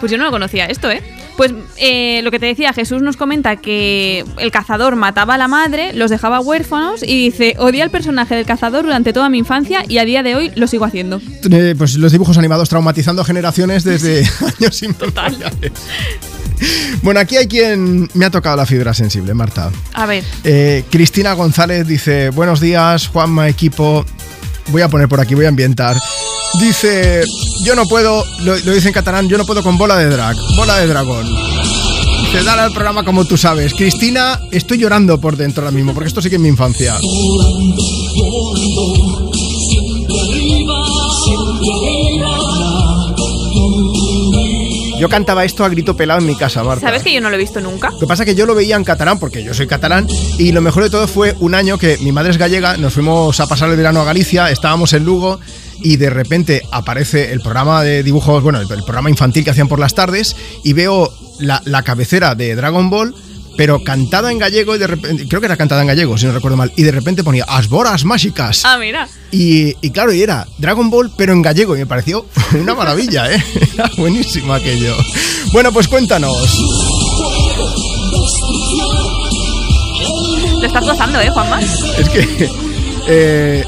Pues 0.00 0.10
yo 0.10 0.18
no 0.18 0.24
lo 0.24 0.30
conocía 0.32 0.66
esto, 0.66 0.90
¿eh? 0.90 1.00
Pues 1.36 1.52
eh, 1.76 2.20
lo 2.24 2.30
que 2.32 2.38
te 2.40 2.46
decía, 2.46 2.72
Jesús 2.72 3.02
nos 3.02 3.16
comenta 3.16 3.56
que 3.56 4.24
el 4.38 4.50
cazador 4.50 4.96
mataba 4.96 5.34
a 5.34 5.38
la 5.38 5.46
madre, 5.48 5.92
los 5.94 6.10
dejaba 6.10 6.40
huérfanos 6.40 7.02
y 7.02 7.30
dice, 7.30 7.54
odié 7.58 7.82
al 7.82 7.90
personaje 7.90 8.34
del 8.34 8.44
cazador 8.44 8.84
durante 8.84 9.12
toda 9.12 9.28
mi 9.28 9.38
infancia 9.38 9.84
y 9.88 9.98
a 9.98 10.04
día 10.04 10.22
de 10.24 10.34
hoy 10.34 10.50
lo 10.56 10.66
sigo 10.66 10.84
haciendo. 10.84 11.20
Eh, 11.50 11.74
pues 11.78 11.94
los 11.96 12.10
dibujos 12.12 12.36
animados 12.36 12.68
traumatizando 12.68 13.24
generaciones 13.24 13.84
desde 13.84 14.28
años 14.60 14.82
inmemoriales. 14.82 15.72
Bueno, 17.02 17.20
aquí 17.20 17.36
hay 17.36 17.46
quien 17.46 18.08
me 18.14 18.24
ha 18.26 18.30
tocado 18.30 18.56
la 18.56 18.66
fibra 18.66 18.94
sensible, 18.94 19.34
Marta. 19.34 19.70
A 19.94 20.06
ver, 20.06 20.24
Eh, 20.44 20.84
Cristina 20.90 21.32
González 21.34 21.86
dice, 21.86 22.30
buenos 22.30 22.60
días, 22.60 23.08
Juanma, 23.08 23.48
equipo. 23.48 24.04
Voy 24.68 24.82
a 24.82 24.88
poner 24.88 25.08
por 25.08 25.20
aquí, 25.20 25.34
voy 25.34 25.46
a 25.46 25.48
ambientar. 25.48 25.96
Dice, 26.60 27.24
yo 27.64 27.74
no 27.74 27.86
puedo, 27.86 28.24
lo, 28.40 28.56
lo 28.56 28.72
dice 28.72 28.88
en 28.88 28.94
catalán, 28.94 29.28
yo 29.28 29.38
no 29.38 29.44
puedo 29.46 29.62
con 29.62 29.76
bola 29.78 29.96
de 29.96 30.08
drag, 30.08 30.36
bola 30.56 30.76
de 30.78 30.86
dragón. 30.86 31.26
Dice, 32.26 32.44
dale 32.44 32.62
al 32.62 32.72
programa 32.72 33.04
como 33.04 33.24
tú 33.24 33.36
sabes. 33.36 33.74
Cristina, 33.74 34.38
estoy 34.52 34.78
llorando 34.78 35.20
por 35.20 35.36
dentro 35.36 35.64
ahora 35.64 35.74
mismo, 35.74 35.92
porque 35.94 36.08
esto 36.08 36.22
sí 36.22 36.28
que 36.30 36.36
es 36.36 36.42
mi 36.42 36.48
infancia. 36.48 36.94
Yo 45.02 45.08
cantaba 45.08 45.44
esto 45.44 45.64
a 45.64 45.68
grito 45.68 45.96
pelado 45.96 46.20
en 46.20 46.26
mi 46.28 46.36
casa, 46.36 46.62
Marta. 46.62 46.86
¿sabes 46.86 47.02
que 47.02 47.12
yo 47.12 47.20
no 47.20 47.28
lo 47.28 47.34
he 47.34 47.38
visto 47.40 47.60
nunca? 47.60 47.90
Lo 47.90 47.98
que 47.98 48.06
pasa 48.06 48.22
es 48.22 48.28
que 48.28 48.36
yo 48.36 48.46
lo 48.46 48.54
veía 48.54 48.76
en 48.76 48.84
catalán, 48.84 49.18
porque 49.18 49.42
yo 49.42 49.52
soy 49.52 49.66
catalán, 49.66 50.06
y 50.38 50.52
lo 50.52 50.60
mejor 50.60 50.84
de 50.84 50.90
todo 50.90 51.08
fue 51.08 51.34
un 51.40 51.56
año 51.56 51.76
que 51.76 51.98
mi 51.98 52.12
madre 52.12 52.30
es 52.30 52.38
gallega, 52.38 52.76
nos 52.76 52.92
fuimos 52.92 53.40
a 53.40 53.48
pasar 53.48 53.68
el 53.68 53.76
verano 53.76 54.00
a 54.00 54.04
Galicia, 54.04 54.48
estábamos 54.52 54.92
en 54.92 55.04
Lugo, 55.04 55.40
y 55.82 55.96
de 55.96 56.08
repente 56.08 56.62
aparece 56.70 57.32
el 57.32 57.40
programa 57.40 57.82
de 57.82 58.04
dibujos, 58.04 58.44
bueno, 58.44 58.60
el, 58.60 58.70
el 58.70 58.84
programa 58.84 59.10
infantil 59.10 59.42
que 59.42 59.50
hacían 59.50 59.66
por 59.66 59.80
las 59.80 59.92
tardes, 59.92 60.36
y 60.62 60.72
veo 60.72 61.12
la, 61.40 61.60
la 61.64 61.82
cabecera 61.82 62.36
de 62.36 62.54
Dragon 62.54 62.88
Ball, 62.88 63.12
pero 63.56 63.82
cantada 63.82 64.30
en 64.30 64.38
gallego, 64.38 64.74
y 64.74 64.78
de 64.78 64.86
repente, 64.86 65.26
creo 65.28 65.40
que 65.40 65.46
era 65.46 65.56
cantada 65.56 65.82
en 65.82 65.88
gallego, 65.88 66.16
si 66.18 66.26
no 66.26 66.32
recuerdo 66.32 66.56
mal, 66.56 66.72
y 66.76 66.82
de 66.82 66.92
repente 66.92 67.22
ponía 67.24 67.44
As 67.44 67.68
boras 67.68 68.04
mágicas. 68.04 68.62
Ah, 68.64 68.78
mira. 68.78 69.08
Y, 69.30 69.74
y 69.80 69.90
claro, 69.90 70.12
y 70.12 70.22
era 70.22 70.46
Dragon 70.58 70.90
Ball, 70.90 71.10
pero 71.16 71.32
en 71.32 71.42
gallego, 71.42 71.76
y 71.76 71.80
me 71.80 71.86
pareció 71.86 72.26
una 72.54 72.74
maravilla, 72.74 73.32
¿eh? 73.32 73.42
Era 73.74 73.90
buenísimo 73.96 74.52
aquello. 74.54 74.94
Bueno, 75.52 75.72
pues 75.72 75.88
cuéntanos. 75.88 76.36
Lo 80.60 80.66
estás 80.66 80.84
gozando, 80.84 81.20
¿eh, 81.20 81.30
Juanma? 81.30 81.60
Es 81.60 82.08
que 82.08 82.50
eh, 83.08 83.64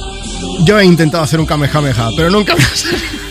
yo 0.65 0.79
he 0.79 0.85
intentado 0.85 1.25
hacer 1.25 1.41
un 1.41 1.47
Kamehameha, 1.47 2.11
pero 2.17 2.31
nunca 2.31 2.55
me 2.55 2.63
ha 2.63 2.77
salido. 2.77 3.24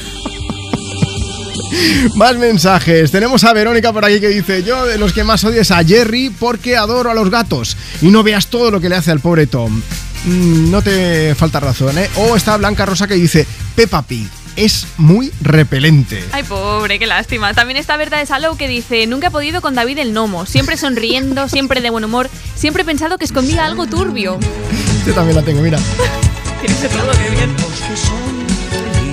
Más 2.16 2.38
mensajes. 2.38 3.12
Tenemos 3.12 3.44
a 3.44 3.54
Verónica 3.54 3.92
por 3.94 4.06
aquí 4.06 4.20
que 4.20 4.30
dice: 4.30 4.64
Yo 4.64 4.86
de 4.86 4.98
los 4.98 5.14
que 5.14 5.24
más 5.24 5.44
odio 5.44 5.62
es 5.62 5.72
a 5.72 5.84
Jerry 5.84 6.30
porque 6.30 6.78
adoro 6.78 7.12
a 7.12 7.14
los 7.14 7.30
gatos. 7.30 7.78
Y 8.02 8.08
no 8.08 8.24
veas 8.24 8.48
todo 8.48 8.72
lo 8.72 8.80
que 8.80 8.90
le 8.90 8.96
hace 8.96 9.12
al 9.12 9.20
pobre 9.20 9.48
Tom. 9.48 9.82
Mm, 10.26 10.72
no 10.72 10.82
te 10.82 11.36
falta 11.36 11.60
razón, 11.60 11.98
¿eh? 11.98 12.10
O 12.16 12.36
está 12.36 12.58
Blanca 12.58 12.86
Rosa 12.86 13.08
que 13.08 13.16
dice: 13.16 13.48
Peppa 13.76 14.02
Pig 14.02 14.28
es 14.56 14.88
muy 14.98 15.32
repelente. 15.42 16.24
Ay, 16.32 16.44
pobre, 16.44 17.00
qué 17.00 17.08
lástima. 17.08 17.54
También 17.54 17.78
está 17.78 17.98
Berta 17.98 18.18
de 18.18 18.26
Salou 18.26 18.56
que 18.56 18.68
dice, 18.68 19.08
nunca 19.08 19.28
he 19.28 19.32
podido 19.32 19.62
con 19.62 19.76
David 19.76 20.00
el 20.00 20.14
Nomo, 20.14 20.46
siempre 20.46 20.78
sonriendo, 20.78 21.50
siempre 21.50 21.82
de 21.82 21.90
buen 21.90 22.04
humor, 22.04 22.30
siempre 22.56 22.84
he 22.84 22.86
pensado 22.86 23.18
que 23.18 23.26
escondía 23.26 23.66
algo 23.66 23.88
turbio. 23.88 24.40
Yo 25.06 25.14
también 25.14 25.36
la 25.36 25.44
tengo, 25.44 25.62
mira. 25.62 25.80
Tienes 26.62 26.80
todo, 26.90 27.12
qué 27.12 27.30
bien. 27.36 27.54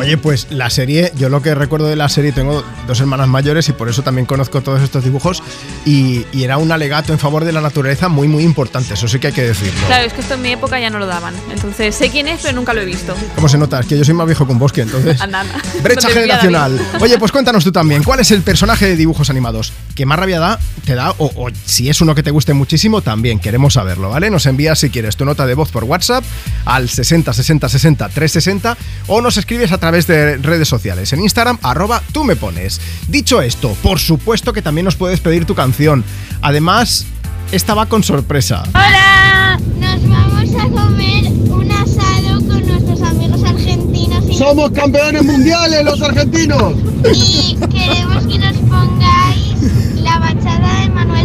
Oye, 0.01 0.16
pues 0.16 0.46
la 0.48 0.70
serie, 0.70 1.12
yo 1.14 1.28
lo 1.28 1.42
que 1.42 1.55
recuerdo 1.55 1.86
de 1.86 1.94
la 1.94 2.09
serie, 2.09 2.32
tengo 2.32 2.64
dos 2.86 3.01
hermanas 3.01 3.28
mayores 3.28 3.68
y 3.68 3.74
por 3.74 3.90
eso 3.90 4.03
también 4.03 4.24
conozco 4.24 4.62
todos 4.62 4.80
estos 4.80 5.05
dibujos 5.05 5.42
y, 5.84 6.24
y 6.32 6.44
era 6.44 6.57
un 6.57 6.72
alegato 6.72 7.12
en 7.12 7.18
favor 7.18 7.44
de 7.44 7.53
la 7.53 7.61
naturaleza 7.61 8.09
muy, 8.09 8.26
muy 8.26 8.42
importante, 8.42 8.94
eso 8.94 9.07
sí 9.09 9.18
que 9.18 9.26
hay 9.26 9.32
que 9.34 9.42
decirlo. 9.42 9.78
Claro, 9.88 10.07
es 10.07 10.14
que 10.14 10.22
esto 10.22 10.34
en 10.34 10.42
mi 10.42 10.53
época 10.53 10.80
ya 10.80 10.88
no 10.88 10.98
lo 10.98 11.05
daban. 11.05 11.34
Entonces, 11.53 11.94
sé 11.94 12.09
quién 12.09 12.28
es, 12.28 12.40
pero 12.40 12.57
nunca 12.57 12.72
lo 12.72 12.80
he 12.80 12.86
visto. 12.86 13.14
¿Cómo 13.34 13.46
se 13.46 13.59
nota? 13.59 13.80
Es 13.80 13.86
que 13.86 13.98
yo 13.98 14.03
soy 14.03 14.14
más 14.14 14.24
viejo 14.24 14.46
que 14.46 14.53
un 14.53 14.59
bosque, 14.59 14.80
entonces... 14.80 15.20
Anda, 15.20 15.40
anda. 15.40 15.61
Brecha 15.82 16.09
No 16.09 16.14
generacional. 16.14 16.80
Oye, 16.98 17.18
pues 17.18 17.30
cuéntanos 17.30 17.62
tú 17.62 17.70
también, 17.70 18.03
¿cuál 18.05 18.20
es 18.20 18.30
el 18.30 18.40
personaje 18.40 18.86
de 18.86 18.96
dibujos 18.96 19.28
animados 19.28 19.74
que 19.94 20.07
más 20.07 20.18
rabia 20.18 20.40
da, 20.40 20.59
te 20.86 20.94
da? 20.94 21.11
O, 21.18 21.30
o 21.36 21.51
si 21.66 21.90
es 21.90 22.01
uno 22.01 22.14
que 22.14 22.22
te 22.22 22.30
guste 22.30 22.55
muchísimo, 22.55 23.03
también 23.03 23.38
queremos 23.38 23.74
saberlo, 23.74 24.09
¿vale? 24.09 24.30
Nos 24.30 24.46
envías 24.46 24.78
si 24.78 24.88
quieres 24.88 25.16
tu 25.16 25.26
nota 25.26 25.44
de 25.44 25.53
voz 25.53 25.70
por 25.70 25.84
WhatsApp 25.84 26.24
al 26.64 26.88
60 26.88 27.34
60 27.34 27.68
60 27.68 28.09
360 28.09 28.76
o 29.09 29.20
nos 29.20 29.36
escribes 29.36 29.72
a 29.72 29.78
través 29.78 29.89
de 29.91 30.36
redes 30.38 30.68
sociales 30.68 31.12
en 31.12 31.20
Instagram, 31.20 31.59
arroba 31.62 32.03
tú 32.12 32.24
me 32.24 32.36
pones. 32.36 32.80
Dicho 33.09 33.43
esto, 33.43 33.76
por 33.82 33.99
supuesto 33.99 34.53
que 34.53 34.62
también 34.62 34.84
nos 34.84 34.97
puedes 34.97 35.20
pedir 35.20 35.45
tu 35.45 35.55
canción. 35.55 36.05
Además, 36.43 37.07
esta 37.53 37.74
va 37.74 37.86
con 37.86 38.03
sorpresa. 38.05 38.62
¡Hola! 38.68 39.59
Nos 39.78 40.09
vamos 40.09 40.55
a 40.55 40.68
comer 40.68 41.24
un 41.26 41.72
asado 41.72 42.38
con 42.47 42.66
nuestros 42.66 43.03
amigos 43.03 43.43
argentinos. 43.43 44.24
Y 44.28 44.34
¡Somos 44.36 44.70
campeones 44.70 45.24
mundiales 45.24 45.84
los 45.84 46.01
argentinos! 46.01 46.74
Y 47.03 47.57
queremos 47.72 48.26
que 48.26 48.38
nos 48.38 48.57
pongáis 48.59 49.55
la 49.97 50.18
bachata 50.18 50.80
de 50.82 50.91
Manuel. 50.91 51.20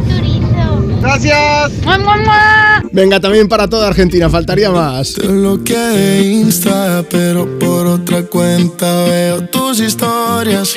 ¡Gracias! 1.02 1.72
Venga, 2.92 3.20
también 3.20 3.48
para 3.48 3.68
toda 3.68 3.88
Argentina, 3.88 4.30
faltaría 4.30 4.72
más. 4.72 5.14
Te 5.14 5.28
bloqueé 5.28 6.22
Insta, 6.24 7.04
pero 7.10 7.60
por 7.60 7.86
cuenta 8.30 9.04
veo 9.06 9.46
tus 9.48 9.80
historias. 9.80 10.76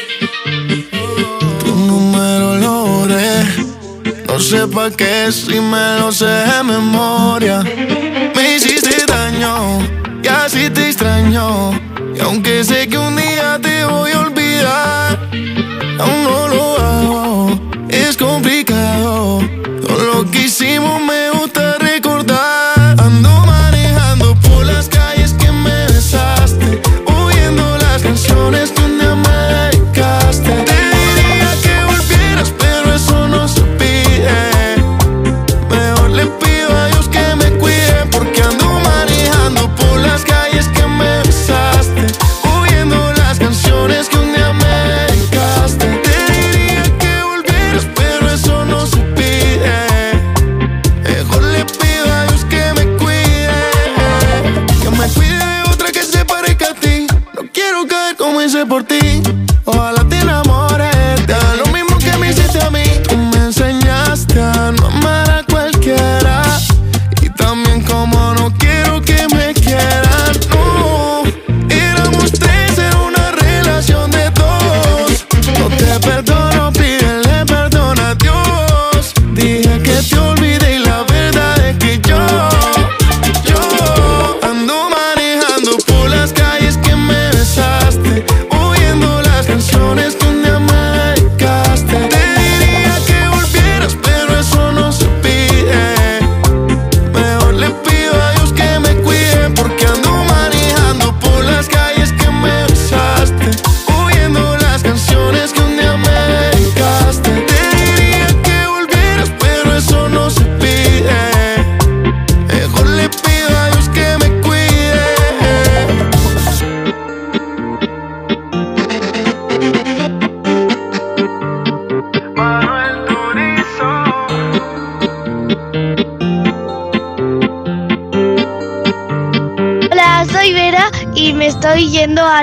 Tu 1.60 1.74
número 1.74 2.56
lo 2.56 2.86
borré. 2.86 3.44
No 4.26 4.40
sé 4.40 4.66
pa' 4.66 4.90
qué 4.90 5.30
si 5.30 5.60
me 5.60 5.98
lo 6.00 6.12
sé 6.12 6.26
de 6.26 6.62
memoria. 6.64 7.62
Me 8.34 8.56
hiciste 8.56 9.06
daño 9.06 9.80
y 10.22 10.26
así 10.28 10.70
te 10.70 10.88
extraño. 10.88 11.72
Y 12.14 12.20
aunque 12.20 12.64
sé 12.64 12.88
que 12.88 12.98
un 12.98 13.07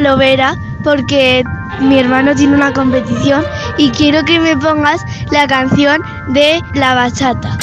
yendo 0.06 0.10
a 0.10 0.12
Lovera 0.12 0.58
porque 0.84 1.44
mi 1.82 2.00
hermano 2.00 2.36
tiene 2.36 2.56
una 2.56 2.74
competición 2.74 3.44
y 3.78 3.90
quiero 3.90 4.24
que 4.24 4.40
me 4.40 4.56
pongas 4.58 5.02
la 5.32 5.48
canción 5.48 6.02
de 6.30 6.62
la 6.76 6.94
bachata. 6.94 7.58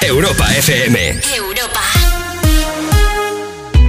Europa 0.00 0.46
FM. 0.56 1.20
Europa. 1.36 1.80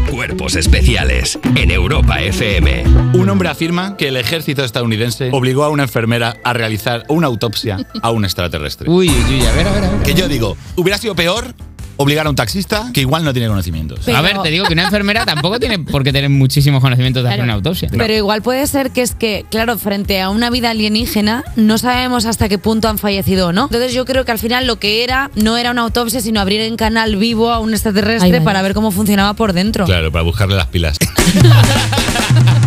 Cuerpos 0.10 0.56
especiales 0.56 1.40
en 1.56 1.72
Europa 1.72 2.22
FM. 2.22 2.84
Un 3.14 3.30
hombre 3.30 3.50
afirma 3.50 3.96
que 3.96 4.10
el 4.10 4.18
ejército 4.18 4.64
estadounidense 4.64 5.30
obligó 5.32 5.64
a 5.64 5.70
una 5.70 5.84
enfermera 5.84 6.36
a 6.44 6.54
realizar 6.54 7.06
una 7.08 7.28
autopsia 7.28 7.78
a 8.02 8.12
un 8.12 8.26
extraterrestre. 8.26 8.90
Uy, 8.90 9.10
uy, 9.10 9.46
a 9.46 9.52
ver, 9.54 9.68
a 9.68 9.72
ver, 9.72 9.84
a 9.86 9.90
ver. 9.90 10.04
Que 10.04 10.14
yo 10.14 10.28
digo, 10.28 10.58
hubiera 10.76 10.98
sido 10.98 11.16
peor 11.16 11.56
obligar 12.02 12.28
a 12.28 12.30
un 12.30 12.36
taxista 12.36 12.90
que 12.94 13.02
igual 13.02 13.24
no 13.24 13.34
tiene 13.34 13.48
conocimientos. 13.48 14.08
A 14.08 14.22
ver, 14.22 14.42
te 14.42 14.50
digo 14.50 14.66
que 14.66 14.74
una 14.74 14.84
enfermera 14.84 15.26
tampoco 15.26 15.60
tiene 15.60 15.80
por 15.80 16.04
qué 16.04 16.12
tener 16.12 16.30
muchísimos 16.30 16.82
conocimientos 16.82 17.24
de 17.24 17.30
hacer 17.30 17.44
una 17.44 17.54
autopsia. 17.54 17.90
Pero 17.92 18.14
igual 18.14 18.42
puede 18.42 18.68
ser 18.68 18.92
que 18.92 19.02
es 19.02 19.16
que, 19.16 19.46
claro, 19.50 19.78
frente 19.78 20.22
a 20.22 20.30
una 20.30 20.50
vida 20.50 20.72
alienígena, 20.72 21.44
no 21.56 21.78
sabemos 21.78 22.26
hasta 22.26 22.50
qué 22.50 22.58
punto 22.58 22.90
han 22.90 22.98
fallecido 22.98 23.48
o 23.48 23.54
no. 23.54 23.66
Entonces 23.66 23.94
yo 23.94 24.06
creo 24.06 24.26
que 24.26 24.32
al 24.32 24.40
final 24.40 24.68
lo 24.68 24.78
que 24.78 25.04
era 25.04 25.32
no 25.36 25.58
era 25.58 25.72
una 25.72 25.82
autopsia, 25.82 26.22
sino 26.22 26.40
abrir 26.40 26.62
en 26.62 26.76
canal 26.76 27.16
vivo 27.16 27.52
a 27.52 27.60
un 27.60 27.72
extraterrestre 27.72 28.38
Ay, 28.38 28.44
para 28.44 28.62
ver 28.62 28.74
cómo 28.74 28.92
funcionaba 28.92 29.34
por 29.34 29.54
dentro. 29.54 29.86
Claro, 29.86 30.12
para 30.12 30.24
buscarle 30.24 30.56
las 30.56 30.68
pilas. 30.68 30.98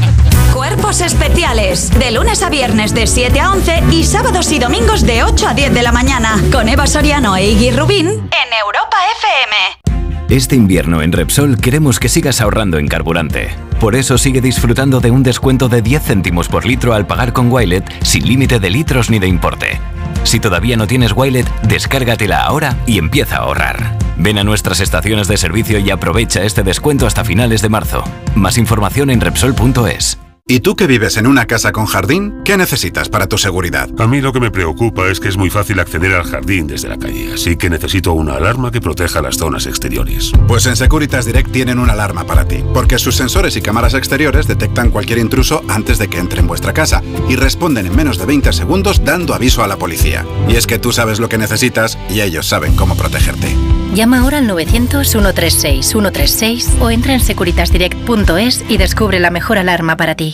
Especiales. 0.84 1.90
De 1.98 2.10
lunes 2.12 2.42
a 2.42 2.50
viernes 2.50 2.94
de 2.94 3.06
7 3.06 3.40
a 3.40 3.50
11 3.52 3.84
y 3.90 4.04
sábados 4.04 4.52
y 4.52 4.58
domingos 4.58 5.04
de 5.04 5.24
8 5.24 5.48
a 5.48 5.54
10 5.54 5.72
de 5.72 5.82
la 5.82 5.92
mañana. 5.92 6.40
Con 6.52 6.68
Eva 6.68 6.86
Soriano 6.86 7.34
e 7.36 7.50
Iggy 7.50 7.70
Rubín 7.72 8.06
en 8.06 8.52
Europa 8.62 8.96
FM. 9.18 10.28
Este 10.28 10.56
invierno 10.56 11.02
en 11.02 11.12
Repsol 11.12 11.58
queremos 11.58 11.98
que 11.98 12.08
sigas 12.08 12.40
ahorrando 12.40 12.78
en 12.78 12.86
carburante. 12.86 13.48
Por 13.80 13.96
eso 13.96 14.18
sigue 14.18 14.40
disfrutando 14.40 15.00
de 15.00 15.10
un 15.10 15.22
descuento 15.22 15.68
de 15.68 15.82
10 15.82 16.02
céntimos 16.02 16.48
por 16.48 16.64
litro 16.64 16.94
al 16.94 17.06
pagar 17.06 17.32
con 17.32 17.50
Wilet 17.50 17.90
sin 18.04 18.28
límite 18.28 18.60
de 18.60 18.70
litros 18.70 19.10
ni 19.10 19.18
de 19.18 19.26
importe. 19.26 19.80
Si 20.22 20.38
todavía 20.38 20.76
no 20.76 20.86
tienes 20.86 21.12
Wilet, 21.12 21.50
descárgatela 21.62 22.42
ahora 22.42 22.76
y 22.86 22.98
empieza 22.98 23.36
a 23.36 23.40
ahorrar. 23.40 23.98
Ven 24.16 24.38
a 24.38 24.44
nuestras 24.44 24.80
estaciones 24.80 25.28
de 25.28 25.38
servicio 25.38 25.78
y 25.78 25.90
aprovecha 25.90 26.44
este 26.44 26.62
descuento 26.62 27.06
hasta 27.06 27.24
finales 27.24 27.62
de 27.62 27.70
marzo. 27.70 28.04
Más 28.36 28.58
información 28.58 29.10
en 29.10 29.20
Repsol.es. 29.20 30.18
¿Y 30.46 30.60
tú 30.60 30.76
que 30.76 30.86
vives 30.86 31.16
en 31.16 31.26
una 31.26 31.46
casa 31.46 31.72
con 31.72 31.86
jardín? 31.86 32.42
¿Qué 32.44 32.58
necesitas 32.58 33.08
para 33.08 33.26
tu 33.26 33.38
seguridad? 33.38 33.88
A 33.98 34.06
mí 34.06 34.20
lo 34.20 34.30
que 34.30 34.40
me 34.40 34.50
preocupa 34.50 35.08
es 35.08 35.18
que 35.18 35.28
es 35.28 35.38
muy 35.38 35.48
fácil 35.48 35.80
acceder 35.80 36.12
al 36.12 36.24
jardín 36.24 36.66
desde 36.66 36.90
la 36.90 36.98
calle, 36.98 37.32
así 37.32 37.56
que 37.56 37.70
necesito 37.70 38.12
una 38.12 38.34
alarma 38.34 38.70
que 38.70 38.82
proteja 38.82 39.22
las 39.22 39.38
zonas 39.38 39.64
exteriores. 39.64 40.32
Pues 40.46 40.66
en 40.66 40.76
Securitas 40.76 41.24
Direct 41.24 41.50
tienen 41.50 41.78
una 41.78 41.94
alarma 41.94 42.26
para 42.26 42.46
ti, 42.46 42.62
porque 42.74 42.98
sus 42.98 43.16
sensores 43.16 43.56
y 43.56 43.62
cámaras 43.62 43.94
exteriores 43.94 44.46
detectan 44.46 44.90
cualquier 44.90 45.16
intruso 45.16 45.64
antes 45.66 45.96
de 45.96 46.08
que 46.08 46.18
entre 46.18 46.40
en 46.40 46.46
vuestra 46.46 46.74
casa 46.74 47.02
y 47.26 47.36
responden 47.36 47.86
en 47.86 47.96
menos 47.96 48.18
de 48.18 48.26
20 48.26 48.52
segundos 48.52 49.02
dando 49.02 49.32
aviso 49.32 49.64
a 49.64 49.66
la 49.66 49.78
policía. 49.78 50.26
Y 50.46 50.56
es 50.56 50.66
que 50.66 50.78
tú 50.78 50.92
sabes 50.92 51.20
lo 51.20 51.30
que 51.30 51.38
necesitas 51.38 51.96
y 52.10 52.20
ellos 52.20 52.46
saben 52.46 52.76
cómo 52.76 52.98
protegerte. 52.98 53.56
Llama 53.94 54.18
ahora 54.18 54.38
al 54.38 54.48
900-136-136 54.48 56.80
o 56.80 56.90
entra 56.90 57.14
en 57.14 57.20
securitasdirect.es 57.20 58.64
y 58.68 58.76
descubre 58.76 59.20
la 59.20 59.30
mejor 59.30 59.56
alarma 59.56 59.96
para 59.96 60.16
ti. 60.16 60.33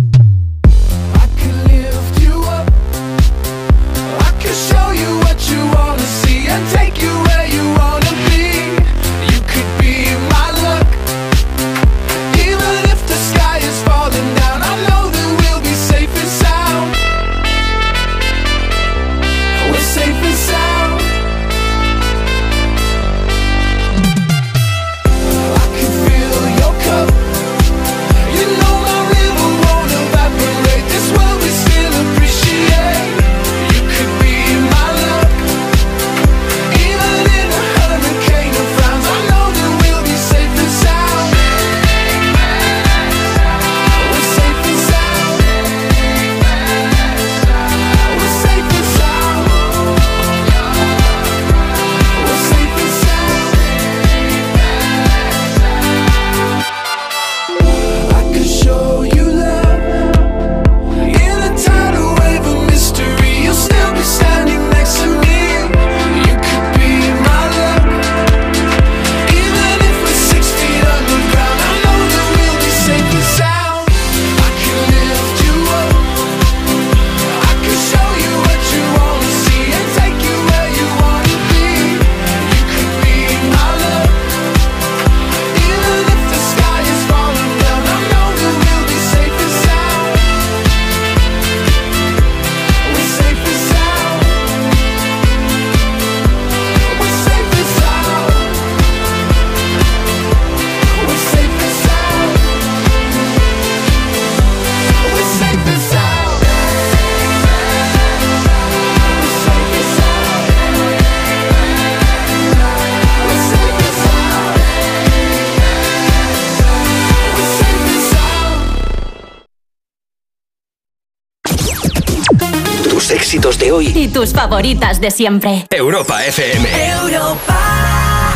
y 123.79 124.09
tus 124.09 124.33
favoritas 124.33 124.99
de 124.99 125.11
siempre. 125.11 125.65
Europa 125.69 126.25
FM. 126.25 126.67
Europa. 126.89 128.35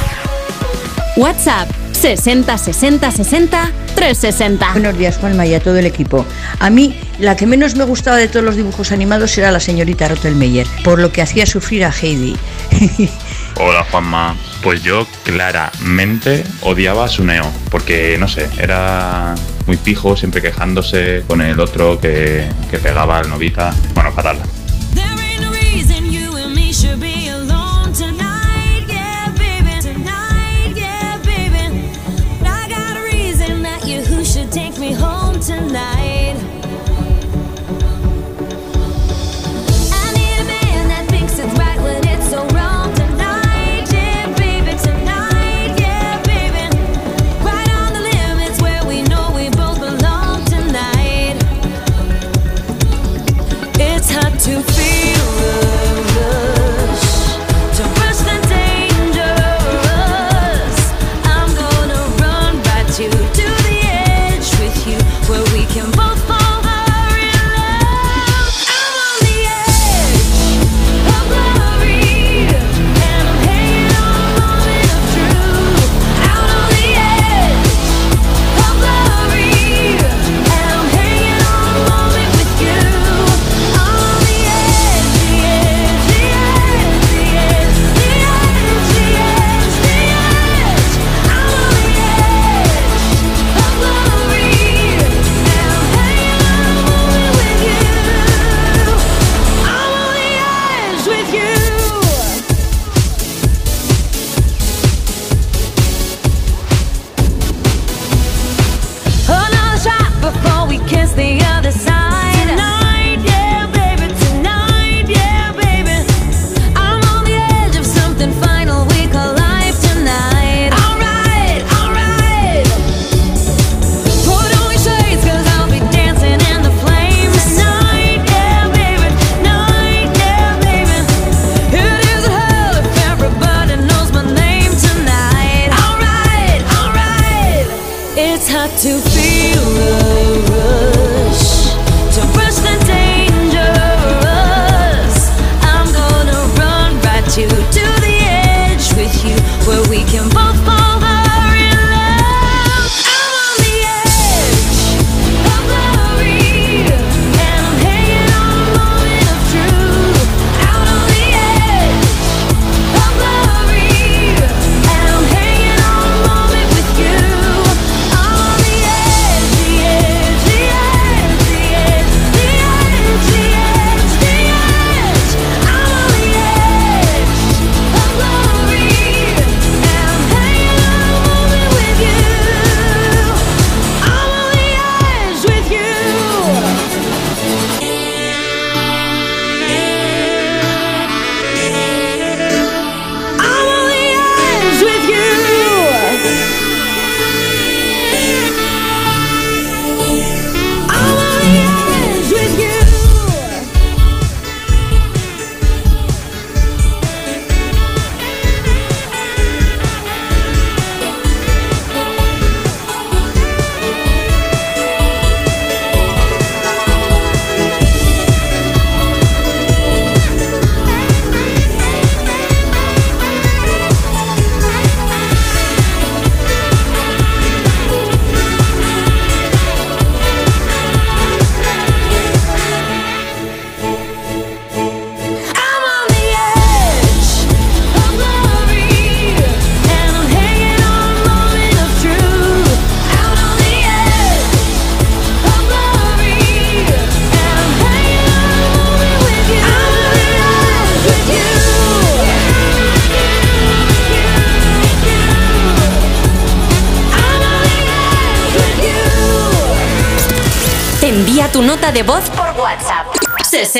WhatsApp 1.17 1.69
60 1.91 2.57
60 2.57 3.11
60 3.11 3.71
360. 3.95 4.71
Buenos 4.71 4.97
días, 4.97 5.17
Palma, 5.17 5.45
y 5.45 5.53
a 5.53 5.59
todo 5.59 5.77
el 5.77 5.85
equipo. 5.87 6.25
A 6.59 6.69
mí, 6.69 6.97
la 7.19 7.35
que 7.35 7.45
menos 7.47 7.75
me 7.75 7.83
gustaba 7.83 8.15
de 8.15 8.29
todos 8.29 8.45
los 8.45 8.55
dibujos 8.55 8.93
animados 8.93 9.37
era 9.37 9.51
la 9.51 9.59
señorita 9.59 10.07
Rottelmeier, 10.07 10.67
por 10.85 10.99
lo 10.99 11.11
que 11.11 11.21
hacía 11.21 11.45
sufrir 11.45 11.83
a 11.83 11.91
Heidi. 11.91 12.37
Hola, 13.59 13.85
Juanma. 13.91 14.35
Pues 14.63 14.83
yo 14.83 15.05
claramente 15.23 16.45
odiaba 16.61 17.05
a 17.05 17.07
Suneo, 17.09 17.45
porque 17.69 18.17
no 18.17 18.27
sé, 18.29 18.47
era 18.57 19.35
muy 19.67 19.75
pijo, 19.77 20.15
siempre 20.15 20.41
quejándose 20.41 21.23
con 21.27 21.41
el 21.41 21.59
otro 21.59 21.99
que, 21.99 22.47
que 22.71 22.79
pegaba 22.79 23.19
al 23.19 23.29
novita. 23.29 23.73
Bueno, 23.93 24.11
fatal. 24.13 24.37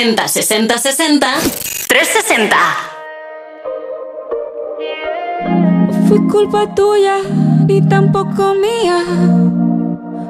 60 0.06 0.28
60 0.28 0.78
60 0.78 1.28
360. 1.88 2.58
Fue 6.08 6.20
culpa 6.28 6.76
tuya, 6.76 7.18
ni 7.66 7.82
tampoco 7.82 8.53
mía. 8.53 9.03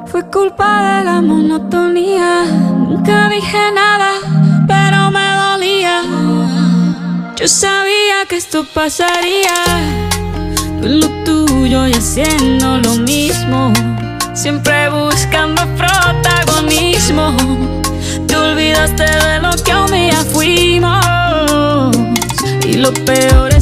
Fue 0.06 0.24
culpa 0.30 0.98
de 0.98 1.04
la 1.04 1.20
monotonía. 1.20 2.44
Nunca 2.88 3.28
dije 3.28 3.70
nada, 3.74 4.12
pero 4.66 5.10
me 5.10 5.36
dolía. 5.44 6.02
Yo 7.36 7.46
sabía 7.46 8.24
que 8.26 8.36
esto 8.36 8.64
pasaría. 8.72 9.56
Lo 10.80 11.06
tuyo 11.24 11.86
y 11.86 11.92
haciendo 11.92 12.78
lo 12.78 12.94
mismo. 12.94 13.74
Siempre 14.32 14.88
buscando 14.88 15.62
protagonismo 15.76 17.36
olvidaste 18.56 19.04
de 19.04 19.40
lo 19.40 19.50
que 19.62 19.74
un 19.74 19.90
día 19.92 20.24
fuimos. 20.32 21.94
Y 22.64 22.78
lo 22.78 22.90
peor 23.04 23.52
es 23.52 23.55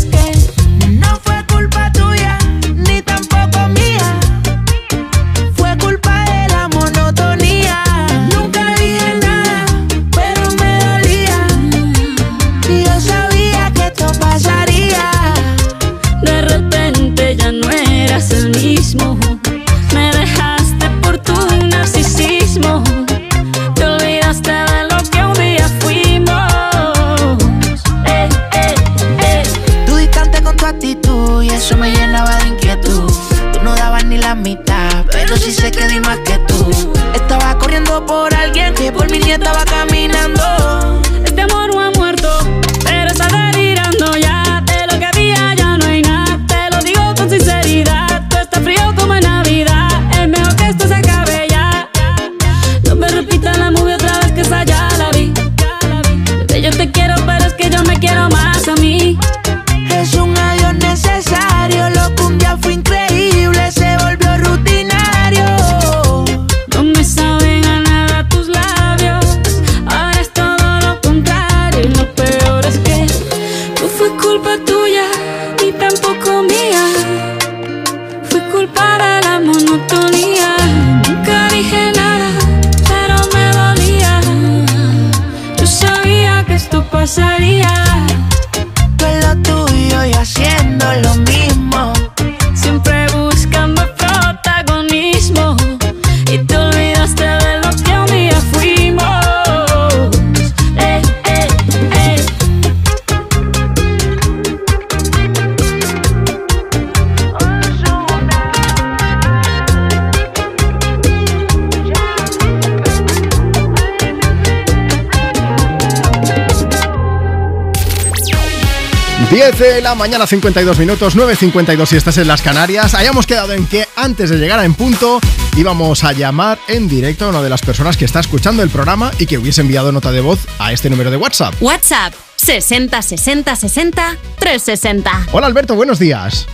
mañana, 120.05 120.27
52 120.27 120.79
minutos, 120.79 121.17
9.52 121.17 121.87
si 121.87 121.97
estás 121.97 122.19
en 122.19 122.29
las 122.29 122.43
Canarias. 122.43 122.93
Hayamos 122.93 123.27
quedado 123.27 123.55
en 123.55 123.67
que 123.67 123.89
antes 123.97 124.29
de 124.29 124.37
llegar 124.37 124.59
a 124.59 124.67
En 124.67 124.75
Punto 124.75 125.19
íbamos 125.57 126.05
a 126.05 126.13
llamar 126.13 126.59
en 126.69 126.89
directo 126.89 127.25
a 127.25 127.29
una 127.31 127.41
de 127.41 127.49
las 127.49 127.63
personas 127.63 127.97
que 127.97 128.05
está 128.05 128.21
escuchando 128.21 128.63
el 128.63 128.69
programa 128.69 129.11
y 129.19 129.25
que 129.25 129.39
hubiese 129.39 129.63
enviado 129.63 129.93
nota 129.93 130.13
de 130.13 130.21
voz 130.21 130.41
a 130.59 130.73
este 130.73 130.91
número 130.91 131.11
de 131.11 131.17
WhatsApp. 131.17 131.55
WhatsApp 131.59 132.13
60 132.37 133.01
60 133.01 133.57
60 133.57 134.17
360. 134.39 135.29
Hola 135.33 135.47
Alberto, 135.47 135.75
buenos 135.75 135.99
días. 135.99 136.47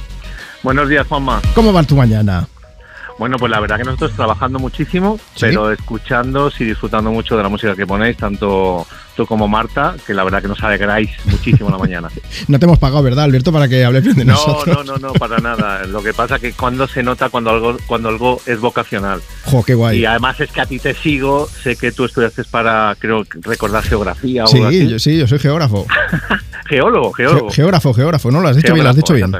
Buenos 0.62 0.88
días, 0.88 1.04
Juanma. 1.08 1.42
¿Cómo 1.52 1.72
va 1.72 1.82
tu 1.82 1.96
mañana? 1.96 2.46
Bueno, 3.20 3.36
pues 3.38 3.50
la 3.52 3.60
verdad 3.60 3.76
que 3.76 3.84
nosotros 3.84 4.12
trabajando 4.16 4.58
muchísimo, 4.58 5.20
pero 5.38 5.70
escuchando 5.70 6.50
y 6.58 6.64
disfrutando 6.64 7.12
mucho 7.12 7.36
de 7.36 7.42
la 7.42 7.50
música 7.50 7.76
que 7.76 7.86
ponéis, 7.86 8.16
tanto 8.16 8.86
tú 9.14 9.26
como 9.26 9.46
Marta, 9.46 9.94
que 10.06 10.14
la 10.14 10.24
verdad 10.24 10.40
que 10.40 10.48
nos 10.48 10.62
alegráis 10.62 11.10
muchísimo 11.26 11.68
la 11.70 11.76
mañana. 11.76 12.08
No 12.48 12.58
te 12.58 12.64
hemos 12.64 12.78
pagado, 12.78 13.02
¿verdad, 13.02 13.24
Alberto, 13.24 13.52
para 13.52 13.68
que 13.68 13.84
hables 13.84 14.02
bien 14.04 14.16
de 14.16 14.24
No, 14.24 14.32
nosotros? 14.32 14.86
no, 14.86 14.96
no, 14.96 14.96
no, 15.08 15.12
para 15.12 15.36
nada. 15.38 15.84
Lo 15.84 16.02
que 16.02 16.14
pasa 16.14 16.38
que 16.38 16.52
cuando 16.54 16.88
se 16.88 17.02
nota 17.02 17.28
cuando 17.28 17.50
algo, 17.50 17.76
cuando 17.86 18.08
algo 18.08 18.40
es 18.46 18.58
vocacional. 18.58 19.20
Jo, 19.44 19.62
qué 19.62 19.74
guay. 19.74 19.98
Y 19.98 20.06
además 20.06 20.40
es 20.40 20.50
que 20.50 20.62
a 20.62 20.66
ti 20.66 20.78
te 20.78 20.94
sigo, 20.94 21.46
sé 21.46 21.76
que 21.76 21.92
tú 21.92 22.06
estudiaste 22.06 22.44
para, 22.44 22.96
creo, 22.98 23.24
recordar 23.42 23.84
geografía 23.84 24.44
o 24.44 24.46
Sí, 24.46 24.56
algo 24.56 24.68
así. 24.68 24.88
yo, 24.88 24.98
sí, 24.98 25.18
yo 25.18 25.26
soy 25.28 25.38
geógrafo. 25.38 25.86
Geólogo, 26.70 27.12
geólogo. 27.12 27.48
Ge- 27.50 27.56
geógrafo, 27.56 27.92
geógrafo, 27.92 28.30
¿no? 28.30 28.40
Lo 28.40 28.48
has 28.48 28.56
dicho 28.56 28.72
bien, 28.72 28.84
lo 28.84 28.90
has 28.90 28.96
dicho 28.96 29.12
bien. 29.12 29.30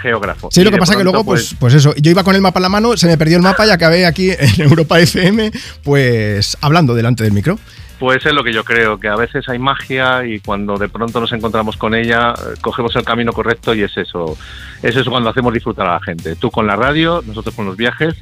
Geógrafo. 0.00 0.48
Sí, 0.50 0.64
lo 0.64 0.70
que 0.70 0.78
pasa 0.78 0.94
que 0.94 1.02
pronto, 1.02 1.12
luego, 1.12 1.24
pues, 1.24 1.54
pues 1.58 1.74
eso, 1.74 1.94
yo 1.96 2.10
iba 2.10 2.24
con 2.24 2.34
el 2.34 2.40
mapa 2.40 2.58
en 2.58 2.62
la 2.62 2.68
mano, 2.68 2.96
se 2.96 3.06
me 3.06 3.16
perdió 3.16 3.36
el 3.36 3.42
mapa 3.42 3.66
y 3.66 3.70
acabé 3.70 4.06
aquí 4.06 4.30
en 4.30 4.60
Europa 4.68 4.98
FM, 4.98 5.52
pues 5.84 6.56
hablando 6.60 6.94
delante 6.94 7.24
del 7.24 7.32
micro. 7.32 7.58
Pues 8.00 8.24
es 8.24 8.32
lo 8.32 8.42
que 8.42 8.52
yo 8.52 8.64
creo, 8.64 8.98
que 8.98 9.08
a 9.08 9.16
veces 9.16 9.46
hay 9.50 9.58
magia 9.58 10.24
y 10.24 10.40
cuando 10.40 10.78
de 10.78 10.88
pronto 10.88 11.20
nos 11.20 11.32
encontramos 11.32 11.76
con 11.76 11.94
ella, 11.94 12.32
eh, 12.32 12.54
cogemos 12.62 12.96
el 12.96 13.04
camino 13.04 13.34
correcto 13.34 13.74
y 13.74 13.82
es 13.82 13.94
eso. 13.94 14.38
Es 14.82 14.96
eso 14.96 15.10
cuando 15.10 15.28
hacemos 15.28 15.52
disfrutar 15.52 15.86
a 15.86 15.94
la 15.94 16.00
gente. 16.00 16.34
Tú 16.34 16.50
con 16.50 16.66
la 16.66 16.76
radio, 16.76 17.22
nosotros 17.26 17.54
con 17.54 17.66
los 17.66 17.76
viajes, 17.76 18.14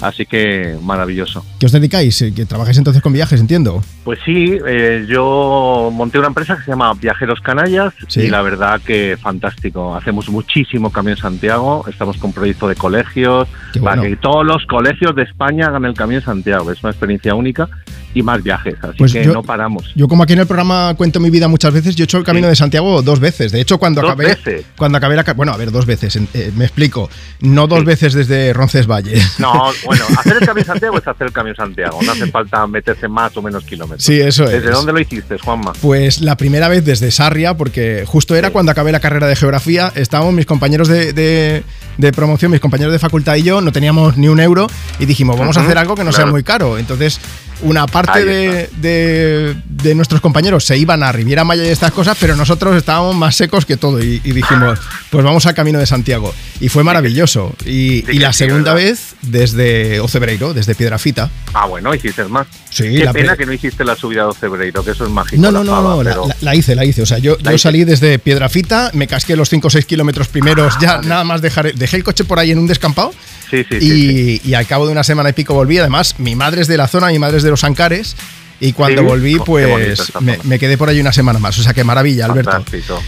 así 0.00 0.26
que 0.26 0.76
maravilloso. 0.82 1.44
¿Qué 1.58 1.66
os 1.66 1.72
dedicáis? 1.72 2.24
¿Que 2.34 2.44
trabajáis 2.46 2.78
entonces 2.78 3.02
con 3.02 3.12
viajes, 3.12 3.40
entiendo? 3.40 3.82
Pues 4.04 4.18
sí, 4.24 4.56
eh, 4.66 5.06
yo 5.08 5.90
monté 5.92 6.18
una 6.18 6.28
empresa 6.28 6.56
que 6.56 6.64
se 6.64 6.70
llama 6.70 6.92
Viajeros 6.94 7.40
Canallas 7.40 7.92
Sí. 8.08 8.20
y 8.22 8.28
la 8.28 8.42
verdad 8.42 8.80
que 8.84 9.16
fantástico. 9.20 9.94
Hacemos 9.94 10.28
muchísimo 10.28 10.90
Camino 10.90 11.12
en 11.12 11.20
Santiago, 11.22 11.84
estamos 11.88 12.16
con 12.18 12.32
proyecto 12.32 12.68
de 12.68 12.74
colegios, 12.76 13.48
para 13.82 14.02
que 14.02 14.16
todos 14.16 14.44
los 14.46 14.64
colegios 14.66 15.14
de 15.14 15.22
España 15.22 15.66
hagan 15.68 15.84
el 15.84 15.94
Camino 15.94 16.18
en 16.20 16.24
Santiago. 16.24 16.70
Es 16.70 16.82
una 16.82 16.90
experiencia 16.90 17.34
única 17.34 17.68
y 18.18 18.22
más 18.22 18.42
viajes, 18.42 18.74
así 18.82 18.94
Pues 18.96 19.12
que 19.12 19.24
yo- 19.24 19.32
no 19.34 19.42
paramos. 19.42 19.92
Yo 19.94 20.08
como 20.08 20.22
aquí 20.22 20.32
en 20.32 20.38
el 20.40 20.46
programa 20.46 20.94
cuento 20.96 21.20
mi 21.20 21.28
vida 21.28 21.48
muchas 21.48 21.72
veces, 21.74 21.94
yo 21.96 22.02
he 22.02 22.06
hecho 22.06 22.16
el 22.16 22.24
Camino 22.24 22.48
de 22.48 22.56
Santiago 22.56 23.02
dos 23.02 23.20
veces. 23.20 23.52
De 23.52 23.60
hecho, 23.60 23.76
cuando 23.78 24.00
¿Dos 24.00 24.10
acabé... 24.12 24.28
veces? 24.28 24.64
Cuando 24.76 24.96
acabé 24.96 25.16
la... 25.16 25.22
Bueno, 25.34 25.52
a 25.52 25.56
ver, 25.58 25.70
dos 25.70 25.84
veces, 25.84 26.16
eh, 26.34 26.50
me 26.56 26.64
explico. 26.64 27.10
No 27.40 27.66
dos 27.66 27.84
veces 27.84 28.14
desde 28.14 28.52
Roncesvalles. 28.54 29.34
No, 29.38 29.70
bueno, 29.84 30.04
hacer 30.18 30.32
el 30.40 30.46
Camino 30.46 30.64
de 30.64 30.64
Santiago 30.64 30.98
es 30.98 31.06
hacer 31.06 31.26
el 31.26 31.32
Camino 31.32 31.52
de 31.52 31.56
Santiago. 31.56 31.98
No 32.02 32.12
hace 32.12 32.26
falta 32.30 32.66
meterse 32.66 33.06
más 33.06 33.36
o 33.36 33.42
menos 33.42 33.64
kilómetros. 33.64 34.02
Sí, 34.02 34.18
eso 34.18 34.44
es. 34.44 34.52
¿Desde 34.52 34.70
dónde 34.70 34.92
lo 34.94 35.00
hiciste, 35.00 35.36
Juanma? 35.38 35.72
Pues 35.82 36.20
la 36.22 36.36
primera 36.38 36.68
vez 36.68 36.84
desde 36.86 37.10
Sarria, 37.10 37.54
porque 37.54 38.04
justo 38.06 38.34
era 38.34 38.50
cuando 38.50 38.72
acabé 38.72 38.92
la 38.92 39.00
carrera 39.00 39.26
de 39.26 39.36
geografía, 39.36 39.92
estábamos 39.94 40.32
mis 40.32 40.46
compañeros 40.46 40.88
de, 40.88 41.12
de- 41.12 41.62
de 41.98 42.12
promoción, 42.12 42.50
mis 42.50 42.60
compañeros 42.60 42.92
de 42.92 42.98
facultad 42.98 43.36
y 43.36 43.42
yo, 43.42 43.60
no 43.62 43.72
teníamos 43.72 44.16
ni 44.18 44.28
un 44.28 44.38
euro 44.38 44.66
y 44.98 45.06
dijimos, 45.06 45.38
vamos 45.38 45.56
a 45.56 45.62
hacer 45.62 45.78
algo 45.78 45.94
que 45.94 46.04
no 46.04 46.12
sea 46.12 46.26
muy 46.26 46.42
caro. 46.42 46.76
Entonces, 46.78 47.18
una 47.62 47.86
parte 47.86 48.24
de, 48.24 48.70
de- 48.76 49.56
de 49.68 49.94
nuestros 49.94 50.20
compañeros 50.20 50.64
se 50.64 50.76
iban 50.76 51.02
a 51.02 51.12
Riviera 51.12 51.44
Maya 51.44 51.64
y 51.64 51.68
estas 51.68 51.92
cosas, 51.92 52.16
pero 52.20 52.34
nosotros 52.36 52.76
estábamos 52.76 53.14
más 53.14 53.36
secos 53.36 53.64
que 53.66 53.76
todo 53.76 54.02
y, 54.02 54.20
y 54.24 54.32
dijimos, 54.32 54.78
pues 55.10 55.24
vamos 55.24 55.46
al 55.46 55.54
Camino 55.54 55.78
de 55.78 55.86
Santiago. 55.86 56.34
Y 56.60 56.68
fue 56.68 56.82
maravilloso. 56.84 57.54
Y, 57.64 58.10
y 58.10 58.18
la 58.18 58.32
segunda 58.32 58.74
vez 58.74 59.14
desde 59.22 60.00
Ocebreiro, 60.00 60.54
desde 60.54 60.74
Piedrafita. 60.74 61.30
Ah, 61.54 61.66
bueno, 61.66 61.94
hiciste 61.94 62.24
más. 62.24 62.46
Sí, 62.70 62.84
Qué 62.94 63.04
la 63.04 63.12
pena 63.12 63.32
pe- 63.32 63.38
que 63.38 63.46
no 63.46 63.52
hiciste 63.52 63.84
la 63.84 63.96
subida 63.96 64.22
de 64.22 64.28
Ocebreiro, 64.28 64.84
que 64.84 64.90
eso 64.92 65.04
es 65.04 65.10
mágico. 65.10 65.40
No, 65.40 65.50
no, 65.50 65.62
no, 65.64 65.80
no, 65.82 66.02
la, 66.02 66.10
pero- 66.10 66.26
la- 66.28 66.36
la 66.40 66.54
hice, 66.54 66.74
la 66.74 66.84
hice. 66.84 67.02
O 67.02 67.06
sea, 67.06 67.18
yo, 67.18 67.36
salí 67.58 67.84
desde 67.84 68.18
Piedrafita, 68.18 68.90
me 68.94 69.06
casqué 69.06 69.36
los 69.36 69.48
5 69.50 69.66
o 69.66 69.70
6 69.70 69.84
kilómetros 69.86 70.28
primeros, 70.28 70.74
Ah, 70.76 70.78
ya 70.80 71.00
nada 71.02 71.24
más 71.24 71.40
dejar, 71.42 71.74
dejé 71.74 71.96
el 71.96 72.04
coche 72.04 72.24
por 72.24 72.38
ahí 72.38 72.50
en 72.50 72.58
un 72.58 72.66
descampado. 72.66 73.12
Sí, 73.50 73.64
sí, 73.70 73.76
y, 73.76 73.80
sí, 73.80 74.40
y 74.44 74.54
al 74.54 74.66
cabo 74.66 74.86
de 74.86 74.92
una 74.92 75.04
semana 75.04 75.28
y 75.30 75.32
pico 75.32 75.54
volví. 75.54 75.78
Además, 75.78 76.16
mi 76.18 76.34
madre 76.34 76.62
es 76.62 76.66
de 76.68 76.76
la 76.76 76.88
zona, 76.88 77.06
mi 77.08 77.18
madre 77.20 77.36
es 77.36 77.44
de 77.44 77.45
los 77.50 77.64
Ancares. 77.64 78.16
Y 78.58 78.72
cuando 78.72 79.02
Sí, 79.02 79.06
volví, 79.06 79.36
pues 79.44 80.12
me, 80.44 80.58
quedé 80.58 80.78
por 80.78 80.88
ahí 80.88 80.98
una 80.98 81.12
semana 81.12 81.38
más. 81.38 81.58
O 81.58 81.62
sea, 81.62 81.74
qué 81.74 81.84
maravilla, 81.84 82.24
Alberto. 82.24 82.52
Fantástico. 82.52 83.02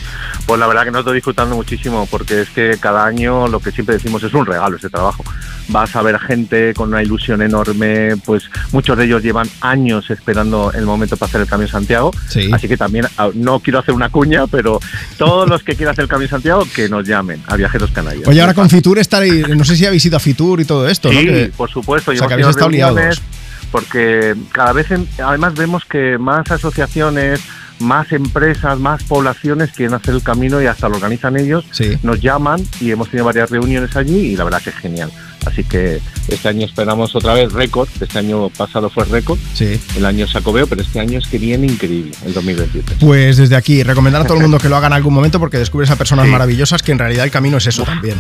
Pues 0.45 0.61
la 0.61 0.67
verdad 0.67 0.85
que 0.85 0.91
no 0.91 0.99
estoy 0.99 1.15
disfrutando 1.15 1.57
muchísimo 1.57 2.07
porque 2.11 2.43
es 2.43 2.51
que 2.51 2.77
cada 2.79 3.07
año 3.07 3.49
lo 3.49 3.59
que 3.59 3.71
siempre 3.71 3.95
decimos 3.95 4.23
es 4.23 4.35
un 4.35 4.45
regalo 4.45 4.77
este 4.77 4.91
trabajo. 4.91 5.25
Vas 5.69 5.97
a 5.97 6.03
ver 6.03 6.19
gente 6.19 6.75
con 6.75 6.89
una 6.91 7.03
ilusión 7.03 7.41
enorme, 7.41 8.17
pues 8.27 8.45
muchos 8.73 8.99
de 8.99 9.07
ellos 9.07 9.23
llevan 9.23 9.49
años 9.63 10.11
esperando 10.11 10.71
el 10.75 10.85
momento 10.85 11.17
para 11.17 11.29
hacer 11.31 11.41
el 11.41 11.47
Camino 11.47 11.67
de 11.67 11.73
Santiago. 11.73 12.11
Sí. 12.29 12.51
Así 12.53 12.69
que 12.69 12.77
también 12.77 13.07
ah, 13.17 13.31
no 13.33 13.61
quiero 13.61 13.79
hacer 13.79 13.95
una 13.95 14.11
cuña, 14.11 14.47
pero 14.49 14.81
todos 15.17 15.49
los 15.49 15.63
que 15.63 15.77
quieran 15.77 15.93
hacer 15.95 16.03
el 16.03 16.09
Camino 16.11 16.25
de 16.27 16.31
Santiago 16.31 16.67
que 16.75 16.91
nos 16.91 17.09
llamen 17.09 17.43
a 17.47 17.57
Viajeros 17.57 17.91
Canarias. 17.91 18.29
Oye, 18.29 18.39
ahora 18.43 18.53
con 18.53 18.69
Fitur 18.69 18.99
estaréis, 18.99 19.49
no 19.49 19.65
sé 19.65 19.77
si 19.77 19.87
habéis 19.87 20.05
ido 20.05 20.19
a 20.19 20.21
Fitur 20.21 20.61
y 20.61 20.67
todo 20.67 20.87
esto, 20.87 21.09
Sí, 21.11 21.25
¿no? 21.25 21.33
Que- 21.33 21.53
por 21.57 21.71
supuesto. 21.71 22.11
o 22.11 22.15
sea, 22.15 22.27
que 22.29 22.35
habéis 22.35 22.49
estado 22.49 22.69
liados. 22.69 23.23
Porque 23.71 24.35
cada 24.53 24.73
vez, 24.73 24.91
en- 24.91 25.09
además 25.25 25.55
vemos 25.55 25.85
que 25.85 26.19
más 26.19 26.51
asociaciones, 26.51 27.41
más 27.81 28.11
empresas, 28.13 28.79
más 28.81 29.05
poblaciones 29.05 29.71
quieren 29.73 29.95
hacer 29.95 30.15
el 30.15 30.23
camino 30.23 30.61
y 30.61 30.67
hasta 30.67 30.89
lo 30.89 30.97
organizan 30.97 31.37
ellos, 31.37 31.65
nos 32.03 32.21
llaman 32.21 32.61
y 32.81 32.91
hemos 32.91 33.09
tenido 33.09 33.25
varias 33.27 33.51
reuniones 33.51 33.95
allí 33.97 34.19
y 34.33 34.37
la 34.37 34.45
verdad 34.45 34.61
que 34.63 34.71
es 34.71 34.77
genial. 34.77 35.11
Así 35.49 35.65
que 35.65 36.01
este 36.29 36.49
año 36.49 36.67
esperamos 36.67 37.15
otra 37.17 37.35
vez 37.35 37.53
récord, 37.53 37.89
este 38.01 38.19
año 38.19 38.49
pasado 38.51 38.91
fue 38.91 39.05
récord, 39.05 39.39
Sí. 39.55 39.81
el 39.97 40.05
año 40.07 40.27
sacobeo, 40.29 40.67
pero 40.67 40.83
este 40.83 41.01
año 41.01 41.19
es 41.19 41.27
que 41.27 41.39
viene 41.39 41.67
increíble, 41.67 42.13
el 42.25 42.35
2027. 42.35 42.97
Pues 43.01 43.37
desde 43.39 43.57
aquí, 43.57 43.83
recomendar 43.83 44.23
a 44.23 44.25
todo 44.25 44.37
el 44.37 44.43
mundo 44.43 44.59
que 44.63 44.69
lo 44.69 44.77
haga 44.77 44.87
en 44.89 44.93
algún 44.93 45.15
momento 45.15 45.39
porque 45.41 45.59
descubres 45.59 45.91
a 45.91 45.97
personas 45.97 46.27
Sí. 46.27 46.33
maravillosas 46.33 46.83
que 46.83 46.93
en 46.93 46.99
realidad 46.99 47.25
el 47.25 47.31
camino 47.31 47.57
es 47.59 47.67
eso 47.67 47.85
también. 47.85 48.17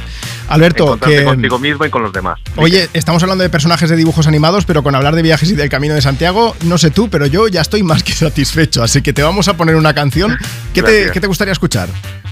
Alberto, 0.49 0.99
que... 0.99 1.25
contigo 1.25 1.59
mismo 1.59 1.85
y 1.85 1.91
con 1.91 2.03
los 2.03 2.13
demás. 2.13 2.39
Oye, 2.57 2.89
estamos 2.95 3.23
hablando 3.23 3.43
de 3.43 3.51
personajes 3.51 3.91
de 3.91 3.97
dibujos 3.97 4.27
animados, 4.27 4.65
pero 4.65 4.83
con 4.83 4.95
hablar 4.95 5.15
de 5.15 5.23
viajes 5.23 5.51
y 5.51 5.55
del 5.55 5.69
camino 5.69 5.95
de 5.95 6.01
Santiago, 6.03 6.57
no 6.65 6.79
sé 6.79 6.91
tú, 6.91 7.09
pero 7.11 7.27
yo 7.27 7.49
ya 7.49 7.61
estoy 7.61 7.83
más 7.83 8.03
que 8.03 8.13
satisfecho. 8.13 8.83
Así 8.83 9.03
que 9.03 9.13
te 9.13 9.23
vamos 9.23 9.49
a 9.49 9.57
poner 9.57 9.77
una 9.77 9.95
canción. 9.95 10.37
¿Qué, 10.73 10.83
te, 10.83 10.91
Gracias. 10.93 11.13
qué 11.13 11.21
te 11.21 11.27
gustaría 11.27 11.53
escuchar? 11.53 11.89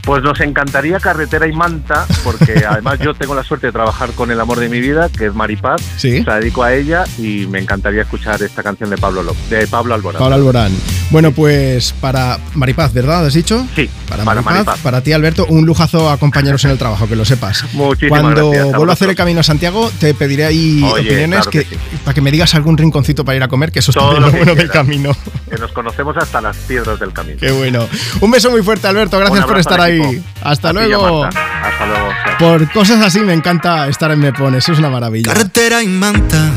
Pues 0.06 0.22
nos 0.22 0.38
encantaría 0.40 1.00
Carretera 1.00 1.48
y 1.48 1.52
Manta, 1.52 2.06
porque 2.22 2.64
además 2.68 3.00
yo 3.00 3.12
tengo 3.12 3.34
la 3.34 3.42
suerte 3.42 3.66
de 3.66 3.72
trabajar 3.72 4.12
con 4.12 4.30
el 4.30 4.38
amor 4.40 4.60
de 4.60 4.68
mi 4.68 4.80
vida, 4.80 5.08
que 5.08 5.26
es 5.26 5.34
Maripaz. 5.34 5.82
Sí. 5.96 6.18
Se 6.22 6.24
la 6.24 6.38
dedico 6.38 6.62
a 6.62 6.72
ella 6.72 7.02
y 7.18 7.46
me 7.48 7.58
encantaría 7.58 8.02
escuchar 8.02 8.40
esta 8.40 8.62
canción 8.62 8.88
de 8.88 8.98
Pablo 8.98 9.24
López, 9.24 9.50
de 9.50 9.66
Pablo 9.66 9.94
Alborán. 9.94 10.20
Pablo 10.20 10.36
Alborán. 10.36 10.72
Bueno, 11.10 11.32
pues 11.32 11.92
para 12.00 12.38
Maripaz, 12.54 12.92
¿verdad? 12.92 13.26
¿Has 13.26 13.34
dicho? 13.34 13.66
Sí, 13.74 13.90
Para 14.08 14.24
para 14.24 14.40
Maripaz, 14.40 14.54
Maripaz. 14.54 14.78
para 14.80 15.00
ti, 15.00 15.12
Alberto, 15.12 15.44
un 15.48 15.66
lujazo 15.66 16.08
acompañaros 16.08 16.64
en 16.64 16.70
el 16.70 16.78
trabajo, 16.78 17.08
que 17.08 17.16
lo 17.16 17.24
sepas. 17.24 17.64
Muchísimas 17.72 18.20
Cuando 18.20 18.50
gracias 18.50 18.76
vuelva 18.76 18.92
a 18.92 18.94
hacer 18.94 19.10
el 19.10 19.16
camino 19.16 19.40
a 19.40 19.42
Santiago, 19.42 19.90
te 19.98 20.14
pediré 20.14 20.44
ahí 20.44 20.84
Oye, 20.84 21.02
opiniones 21.02 21.40
claro 21.40 21.50
que 21.50 21.64
que, 21.64 21.78
para 22.04 22.14
que 22.14 22.20
me 22.20 22.30
digas 22.30 22.54
algún 22.54 22.78
rinconcito 22.78 23.24
para 23.24 23.36
ir 23.36 23.42
a 23.42 23.48
comer, 23.48 23.72
que 23.72 23.80
eso 23.80 23.90
es 23.90 23.96
lo 23.96 24.20
lo 24.20 24.30
bueno 24.30 24.54
del 24.54 24.70
camino. 24.70 25.10
Que 25.50 25.56
nos 25.56 25.72
conocemos 25.72 26.16
hasta 26.16 26.40
las 26.40 26.56
piedras 26.58 27.00
del 27.00 27.12
camino. 27.12 27.38
Qué 27.40 27.50
bueno. 27.50 27.88
Un 28.20 28.30
beso 28.30 28.50
muy 28.50 28.62
fuerte, 28.62 28.86
Alberto. 28.86 29.18
Gracias 29.18 29.44
por 29.44 29.58
estar 29.58 29.80
ahí. 29.80 29.95
Hasta 30.42 30.72
luego. 30.72 31.24
Hasta 31.24 31.86
luego. 31.86 32.08
Por 32.38 32.70
cosas 32.72 33.02
así 33.02 33.20
me 33.20 33.32
encanta 33.32 33.88
estar 33.88 34.10
en 34.10 34.20
Me 34.20 34.32
Pones, 34.32 34.68
es 34.68 34.78
una 34.78 34.90
maravilla. 34.90 35.32
Carretera 35.32 35.82
y 35.82 35.88
manta, 35.88 36.50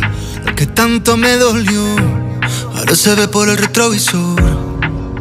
lo 0.46 0.54
que 0.56 0.66
tanto 0.66 1.16
me 1.18 1.38
dolió, 1.38 1.84
ahora 2.76 2.96
se 2.96 3.16
ve 3.16 3.28
por 3.28 3.50
el 3.50 3.58
retrovisor. 3.58 4.70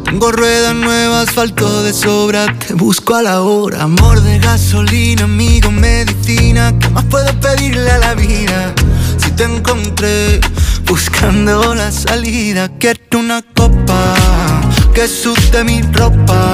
Tengo 0.03 0.31
ruedas 0.31 0.73
nuevas, 0.73 1.29
asfalto 1.29 1.83
de 1.83 1.93
sobra, 1.93 2.47
te 2.57 2.73
busco 2.73 3.15
a 3.15 3.21
la 3.21 3.41
hora. 3.41 3.83
Amor 3.83 4.21
de 4.21 4.39
gasolina, 4.39 5.25
amigo, 5.25 5.71
medicina, 5.71 6.73
¿qué 6.79 6.89
más 6.89 7.05
puedo 7.05 7.31
pedirle 7.39 7.91
a 7.91 7.99
la 7.99 8.15
vida? 8.15 8.73
Si 9.17 9.31
te 9.31 9.43
encontré 9.43 10.41
buscando 10.87 11.75
la 11.75 11.91
salida, 11.91 12.69
quiero 12.79 13.19
una 13.19 13.43
copa 13.55 14.15
que 14.95 15.07
sude 15.07 15.63
mi 15.63 15.83
ropa. 15.83 16.53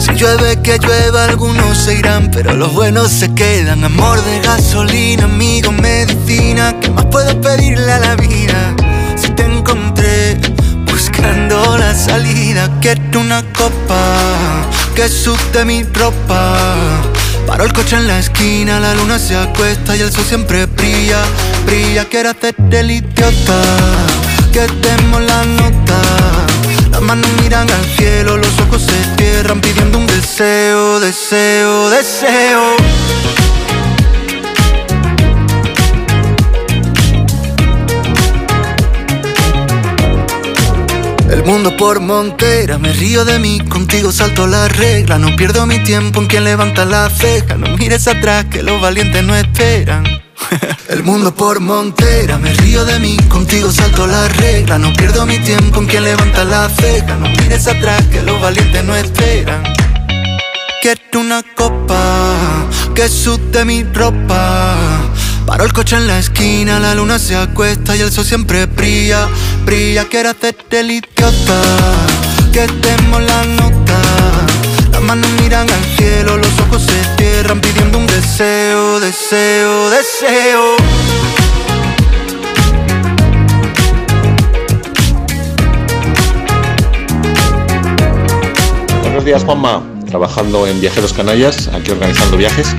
Si 0.00 0.14
llueve, 0.14 0.60
que 0.62 0.78
llueva, 0.78 1.24
algunos 1.24 1.76
se 1.76 1.94
irán, 1.94 2.30
pero 2.30 2.54
los 2.54 2.72
buenos 2.72 3.10
se 3.10 3.34
quedan. 3.34 3.84
Amor 3.84 4.24
de 4.24 4.40
gasolina, 4.40 5.24
amigo, 5.24 5.72
medicina, 5.72 6.74
¿qué 6.80 6.88
más 6.90 7.04
puedo 7.04 7.38
pedirle 7.38 7.92
a 7.92 7.98
la 7.98 8.16
vida? 8.16 8.74
Si 9.14 9.28
te 9.28 9.44
encontré 9.44 10.40
buscando 10.90 11.76
la 11.76 11.94
salida, 11.94 12.70
quiero 12.80 13.20
una 13.20 13.42
copa 13.52 14.64
que 14.94 15.06
sude 15.06 15.66
mi 15.66 15.82
ropa. 15.82 16.56
Paro 17.46 17.64
el 17.64 17.72
coche 17.74 17.96
en 17.96 18.06
la 18.06 18.20
esquina, 18.20 18.80
la 18.80 18.94
luna 18.94 19.18
se 19.18 19.36
acuesta 19.36 19.94
y 19.96 20.00
el 20.00 20.10
sol 20.10 20.24
siempre 20.24 20.64
brilla, 20.64 21.22
brilla. 21.66 22.06
Quiero 22.06 22.30
hacerte 22.30 22.80
el 22.80 22.90
idiota, 22.90 23.62
que 24.50 24.66
demos 24.80 25.20
la 25.20 25.44
nota. 25.44 26.39
Las 27.00 27.06
manos 27.06 27.32
miran 27.40 27.66
al 27.70 27.84
cielo, 27.96 28.36
los 28.36 28.60
ojos 28.60 28.82
se 28.82 29.16
cierran 29.16 29.58
pidiendo 29.62 29.96
un 29.96 30.06
deseo, 30.06 31.00
deseo, 31.00 31.88
deseo. 31.88 32.76
El 41.30 41.44
mundo 41.44 41.76
por 41.76 42.00
montera, 42.00 42.76
me 42.76 42.92
río 42.92 43.24
de 43.24 43.38
mí, 43.38 43.60
contigo 43.60 44.10
salto 44.10 44.48
la 44.48 44.66
regla. 44.66 45.16
No 45.16 45.36
pierdo 45.36 45.64
mi 45.64 45.78
tiempo 45.78 46.20
en 46.20 46.26
quien 46.26 46.42
levanta 46.42 46.84
la 46.84 47.08
ceja. 47.08 47.56
No 47.56 47.76
mires 47.76 48.08
atrás, 48.08 48.46
que 48.50 48.64
los 48.64 48.80
valientes 48.80 49.22
no 49.22 49.36
esperan. 49.36 50.04
El 50.88 51.04
mundo 51.04 51.32
por 51.32 51.60
montera, 51.60 52.36
me 52.36 52.52
río 52.54 52.84
de 52.84 52.98
mí, 52.98 53.16
contigo 53.28 53.70
salto 53.70 54.08
la 54.08 54.26
regla. 54.26 54.76
No 54.78 54.92
pierdo 54.92 55.24
mi 55.24 55.38
tiempo 55.38 55.78
en 55.78 55.86
quien 55.86 56.02
levanta 56.02 56.42
la 56.42 56.68
ceja. 56.68 57.14
No 57.14 57.28
mires 57.28 57.68
atrás, 57.68 58.02
que 58.10 58.22
los 58.22 58.40
valientes 58.40 58.82
no 58.82 58.96
esperan. 58.96 59.62
Quiero 60.82 61.20
una 61.20 61.44
copa 61.54 62.34
que 62.92 63.08
sude 63.08 63.64
mi 63.64 63.84
ropa. 63.84 65.09
Paro 65.46 65.64
el 65.64 65.72
coche 65.72 65.96
en 65.96 66.06
la 66.06 66.18
esquina, 66.18 66.78
la 66.78 66.94
luna 66.94 67.18
se 67.18 67.36
acuesta 67.36 67.96
y 67.96 68.00
el 68.00 68.12
sol 68.12 68.24
siempre 68.24 68.66
brilla, 68.66 69.28
brilla. 69.64 70.04
Quiero 70.08 70.30
hacerte 70.30 70.80
el 70.80 70.90
idiota, 70.92 71.62
que 72.52 72.66
demos 72.66 73.22
la 73.22 73.44
nota. 73.44 74.00
Las 74.92 75.02
manos 75.02 75.30
miran 75.42 75.68
al 75.68 75.84
cielo, 75.96 76.36
los 76.36 76.58
ojos 76.60 76.82
se 76.82 77.16
cierran 77.16 77.60
pidiendo 77.60 77.98
un 77.98 78.06
deseo, 78.06 79.00
deseo, 79.00 79.90
deseo. 79.90 80.76
Buenos 89.02 89.24
días, 89.24 89.44
Juanma. 89.44 89.82
Trabajando 90.06 90.66
en 90.66 90.80
Viajeros 90.80 91.12
Canallas, 91.12 91.68
aquí 91.68 91.90
organizando 91.92 92.36
viajes. 92.36 92.74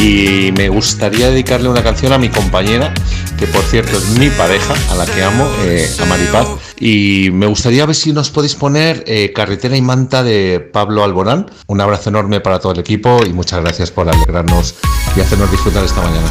Y 0.00 0.52
me 0.52 0.68
gustaría 0.68 1.28
dedicarle 1.28 1.68
una 1.68 1.82
canción 1.82 2.12
a 2.12 2.18
mi 2.18 2.28
compañera, 2.28 2.94
que 3.36 3.48
por 3.48 3.62
cierto 3.62 3.96
es 3.98 4.10
mi 4.18 4.30
pareja, 4.30 4.74
a 4.90 4.94
la 4.94 5.04
que 5.04 5.22
amo, 5.22 5.50
eh, 5.64 5.88
a 6.00 6.04
Maripaz. 6.04 6.46
Y 6.78 7.30
me 7.32 7.46
gustaría 7.46 7.84
ver 7.84 7.96
si 7.96 8.12
nos 8.12 8.30
podéis 8.30 8.54
poner 8.54 9.02
eh, 9.08 9.32
Carretera 9.34 9.76
y 9.76 9.82
Manta 9.82 10.22
de 10.22 10.60
Pablo 10.60 11.02
Alborán. 11.02 11.50
Un 11.66 11.80
abrazo 11.80 12.10
enorme 12.10 12.40
para 12.40 12.60
todo 12.60 12.72
el 12.72 12.78
equipo 12.78 13.20
y 13.26 13.32
muchas 13.32 13.60
gracias 13.60 13.90
por 13.90 14.08
alegrarnos 14.08 14.76
y 15.16 15.20
hacernos 15.20 15.50
disfrutar 15.50 15.84
esta 15.84 16.00
mañana. 16.00 16.28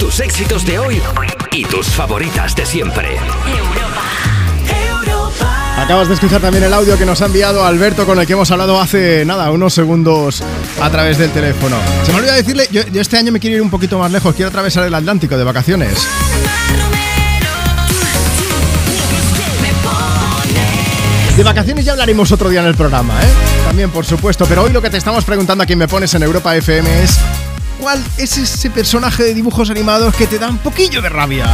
Tus 0.00 0.18
éxitos 0.18 0.66
de 0.66 0.78
hoy 0.80 1.00
y 1.52 1.64
tus 1.64 1.86
favoritas 1.86 2.56
de 2.56 2.66
siempre. 2.66 3.16
Acabas 5.90 6.06
de 6.06 6.14
escuchar 6.14 6.40
también 6.40 6.62
el 6.62 6.72
audio 6.72 6.96
que 6.96 7.04
nos 7.04 7.20
ha 7.20 7.26
enviado 7.26 7.64
Alberto 7.64 8.06
con 8.06 8.16
el 8.20 8.24
que 8.24 8.34
hemos 8.34 8.48
hablado 8.52 8.80
hace 8.80 9.24
nada, 9.24 9.50
unos 9.50 9.74
segundos 9.74 10.40
a 10.80 10.88
través 10.88 11.18
del 11.18 11.32
teléfono. 11.32 11.76
Se 12.06 12.12
me 12.12 12.18
olvidó 12.18 12.32
decirle, 12.32 12.68
yo, 12.70 12.82
este 12.94 13.16
año 13.16 13.32
me 13.32 13.40
quiero 13.40 13.56
ir 13.56 13.62
un 13.62 13.70
poquito 13.70 13.98
más 13.98 14.12
lejos, 14.12 14.32
quiero 14.36 14.50
atravesar 14.50 14.86
el 14.86 14.94
Atlántico 14.94 15.36
de 15.36 15.42
vacaciones. 15.42 16.06
De 21.36 21.42
vacaciones 21.42 21.84
ya 21.84 21.90
hablaremos 21.90 22.30
otro 22.30 22.48
día 22.48 22.60
en 22.60 22.68
el 22.68 22.76
programa, 22.76 23.20
¿eh? 23.20 23.28
También, 23.66 23.90
por 23.90 24.06
supuesto, 24.06 24.46
pero 24.48 24.62
hoy 24.62 24.70
lo 24.70 24.80
que 24.80 24.90
te 24.90 24.96
estamos 24.96 25.24
preguntando 25.24 25.64
a 25.64 25.66
quien 25.66 25.80
me 25.80 25.88
pones 25.88 26.14
en 26.14 26.22
Europa 26.22 26.54
FM 26.54 27.02
es 27.02 27.18
¿cuál 27.80 28.04
es 28.18 28.36
ese 28.36 28.70
personaje 28.70 29.24
de 29.24 29.34
dibujos 29.34 29.70
animados 29.70 30.14
que 30.14 30.26
te 30.26 30.38
da 30.38 30.48
un 30.48 30.58
poquillo 30.58 31.00
de 31.00 31.08
rabia? 31.08 31.46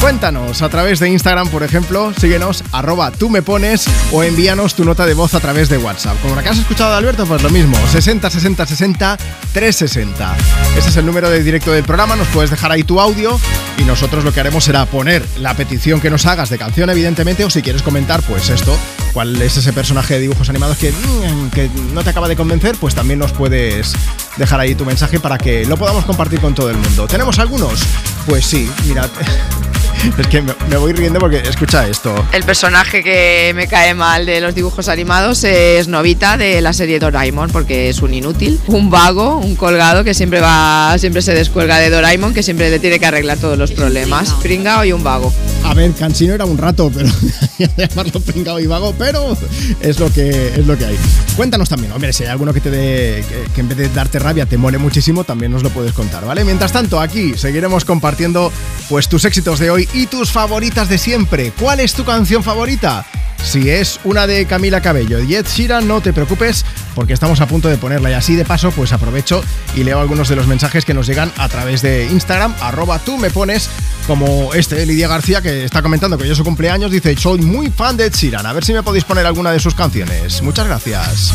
Cuéntanos 0.00 0.60
a 0.62 0.68
través 0.68 0.98
de 0.98 1.08
Instagram, 1.08 1.48
por 1.48 1.62
ejemplo, 1.62 2.12
síguenos, 2.18 2.64
arroba 2.72 3.12
tú 3.12 3.30
me 3.30 3.40
pones 3.40 3.84
o 4.10 4.24
envíanos 4.24 4.74
tu 4.74 4.84
nota 4.84 5.06
de 5.06 5.14
voz 5.14 5.34
a 5.34 5.40
través 5.40 5.68
de 5.68 5.78
WhatsApp. 5.78 6.20
Como 6.20 6.34
la 6.34 6.42
que 6.42 6.48
has 6.48 6.58
escuchado 6.58 6.90
de 6.90 6.96
Alberto, 6.96 7.24
pues 7.24 7.40
lo 7.42 7.50
mismo, 7.50 7.76
60 7.92 8.28
60 8.28 8.66
60 8.66 9.16
360. 9.52 10.36
Ese 10.76 10.88
es 10.88 10.96
el 10.96 11.06
número 11.06 11.30
de 11.30 11.42
directo 11.44 11.70
del 11.70 11.84
programa, 11.84 12.16
nos 12.16 12.26
puedes 12.28 12.50
dejar 12.50 12.72
ahí 12.72 12.82
tu 12.82 13.00
audio 13.00 13.38
y 13.82 13.84
nosotros 13.84 14.24
lo 14.24 14.32
que 14.32 14.40
haremos 14.40 14.64
será 14.64 14.86
poner 14.86 15.26
la 15.38 15.54
petición 15.54 16.00
que 16.00 16.08
nos 16.08 16.26
hagas 16.26 16.50
de 16.50 16.58
canción, 16.58 16.88
evidentemente, 16.90 17.44
o 17.44 17.50
si 17.50 17.62
quieres 17.62 17.82
comentar, 17.82 18.22
pues 18.22 18.48
esto, 18.48 18.76
cuál 19.12 19.40
es 19.42 19.56
ese 19.56 19.72
personaje 19.72 20.14
de 20.14 20.20
dibujos 20.20 20.48
animados 20.48 20.76
que, 20.78 20.92
mm, 20.92 21.50
que 21.50 21.68
no 21.92 22.04
te 22.04 22.10
acaba 22.10 22.28
de 22.28 22.36
convencer, 22.36 22.76
pues 22.76 22.94
también 22.94 23.18
nos 23.18 23.32
puedes 23.32 23.94
dejar 24.36 24.60
ahí 24.60 24.74
tu 24.74 24.84
mensaje 24.84 25.18
para 25.18 25.36
que 25.38 25.64
lo 25.64 25.76
podamos 25.76 26.04
compartir 26.04 26.40
con 26.40 26.54
todo 26.54 26.70
el 26.70 26.76
mundo. 26.76 27.06
¿Tenemos 27.08 27.38
algunos? 27.38 27.82
Pues 28.26 28.46
sí, 28.46 28.70
mirad. 28.86 29.10
Es 30.18 30.26
que 30.26 30.42
me, 30.42 30.54
me 30.68 30.76
voy 30.76 30.92
riendo 30.92 31.18
porque 31.18 31.38
escucha 31.38 31.86
esto. 31.88 32.14
El 32.32 32.44
personaje 32.44 33.02
que 33.02 33.52
me 33.54 33.66
cae 33.66 33.94
mal 33.94 34.26
de 34.26 34.40
los 34.40 34.54
dibujos 34.54 34.88
animados 34.88 35.42
es 35.44 35.88
Novita 35.88 36.36
de 36.36 36.60
la 36.60 36.72
serie 36.72 36.98
Doraemon 36.98 37.50
porque 37.50 37.88
es 37.88 38.00
un 38.02 38.14
inútil, 38.14 38.60
un 38.66 38.90
vago, 38.90 39.38
un 39.38 39.56
colgado 39.56 40.04
que 40.04 40.14
siempre 40.14 40.40
va, 40.40 40.96
siempre 40.98 41.22
se 41.22 41.34
descuelga 41.34 41.78
de 41.78 41.90
Doraemon 41.90 42.34
que 42.34 42.42
siempre 42.42 42.70
le 42.70 42.78
tiene 42.78 42.98
que 42.98 43.06
arreglar 43.06 43.38
todos 43.38 43.58
los 43.58 43.72
problemas. 43.72 44.30
Pringao 44.42 44.84
y 44.84 44.92
un 44.92 45.02
vago. 45.02 45.32
A 45.64 45.74
ver, 45.74 45.92
Cansino 45.92 46.34
era 46.34 46.44
un 46.44 46.58
rato, 46.58 46.90
pero 46.92 47.08
llamarlo 47.76 48.20
pringado 48.20 48.60
y 48.60 48.66
vago, 48.66 48.94
pero 48.98 49.36
es 49.80 49.98
lo 49.98 50.12
que 50.12 50.30
es 50.30 50.66
lo 50.66 50.76
que 50.76 50.86
hay. 50.86 50.98
Cuéntanos 51.36 51.68
también, 51.68 51.92
hombre, 51.92 52.12
si 52.12 52.24
hay 52.24 52.30
alguno 52.30 52.52
que 52.52 52.60
te 52.60 52.70
dé 52.70 53.24
que, 53.28 53.52
que 53.54 53.60
en 53.60 53.68
vez 53.68 53.78
de 53.78 53.88
darte 53.88 54.18
rabia 54.18 54.46
te 54.46 54.58
mole 54.58 54.78
muchísimo, 54.78 55.24
también 55.24 55.52
nos 55.52 55.62
lo 55.62 55.70
puedes 55.70 55.92
contar, 55.92 56.24
¿vale? 56.24 56.44
Mientras 56.44 56.72
tanto, 56.72 57.00
aquí 57.00 57.34
seguiremos 57.36 57.84
compartiendo 57.84 58.52
pues 58.88 59.08
tus 59.08 59.24
éxitos 59.24 59.58
de 59.58 59.70
hoy 59.70 59.88
y 59.92 60.06
tus 60.06 60.30
favoritas 60.30 60.88
de 60.88 60.98
siempre. 60.98 61.52
¿Cuál 61.58 61.80
es 61.80 61.94
tu 61.94 62.04
canción 62.04 62.42
favorita? 62.42 63.04
Si 63.42 63.68
es 63.68 63.98
una 64.04 64.26
de 64.26 64.46
Camila 64.46 64.80
Cabello 64.80 65.20
y 65.20 65.34
Ed 65.34 65.46
Sheeran, 65.46 65.88
no 65.88 66.00
te 66.00 66.12
preocupes 66.12 66.64
porque 66.94 67.12
estamos 67.12 67.40
a 67.40 67.46
punto 67.46 67.68
de 67.68 67.76
ponerla 67.76 68.10
y 68.10 68.14
así 68.14 68.36
de 68.36 68.44
paso 68.44 68.70
pues 68.70 68.92
aprovecho 68.92 69.42
y 69.74 69.82
leo 69.82 70.00
algunos 70.00 70.28
de 70.28 70.36
los 70.36 70.46
mensajes 70.46 70.84
que 70.84 70.94
nos 70.94 71.06
llegan 71.06 71.32
a 71.36 71.48
través 71.48 71.82
de 71.82 72.06
Instagram, 72.06 72.54
arroba 72.60 73.00
tú 73.00 73.18
me 73.18 73.30
pones 73.30 73.68
como 74.06 74.54
este 74.54 74.86
Lidia 74.86 75.08
García 75.08 75.42
que 75.42 75.64
está 75.64 75.82
comentando 75.82 76.16
que 76.16 76.24
hoy 76.24 76.30
es 76.30 76.36
su 76.36 76.44
cumpleaños, 76.44 76.90
dice 76.90 77.16
soy 77.16 77.40
muy 77.40 77.68
fan 77.70 77.96
de 77.96 78.06
Ed 78.06 78.14
Sheeran, 78.14 78.46
a 78.46 78.52
ver 78.52 78.64
si 78.64 78.72
me 78.72 78.82
podéis 78.82 79.04
poner 79.04 79.26
alguna 79.26 79.50
de 79.50 79.58
sus 79.58 79.74
canciones. 79.74 80.40
Muchas 80.42 80.66
gracias. 80.66 81.34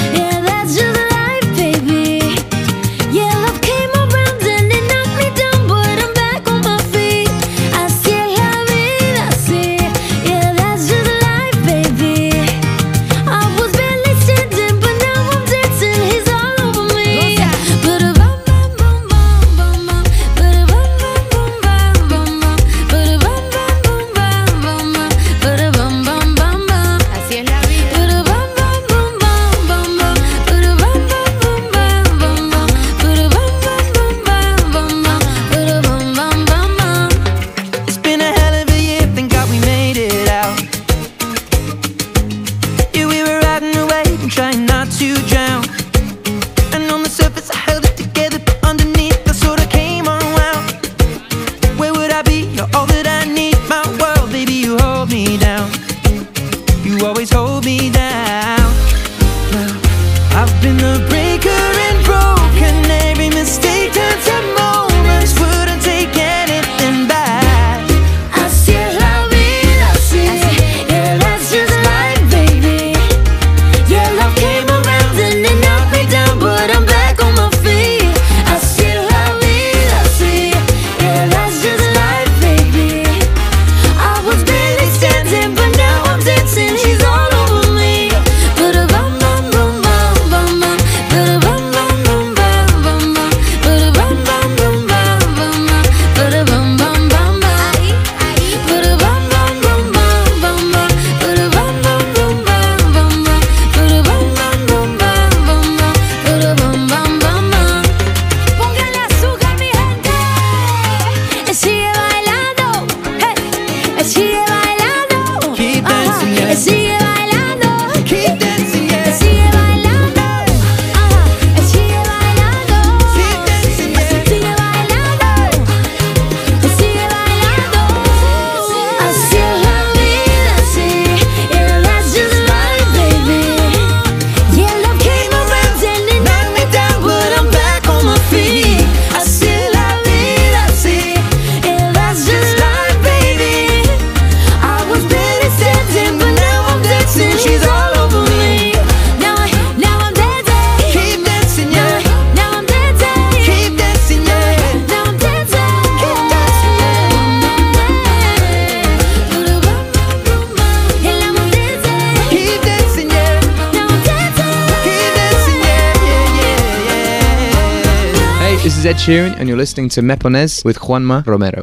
this 169.11 169.27
is 169.27 169.31
Ed 169.31 169.31
Sheeran, 169.31 169.39
and 169.39 169.49
you're 169.49 169.57
listening 169.57 169.89
to 169.89 170.01
Mepones 170.01 170.63
with 170.63 170.77
Juanma 170.79 171.25
Romero. 171.25 171.61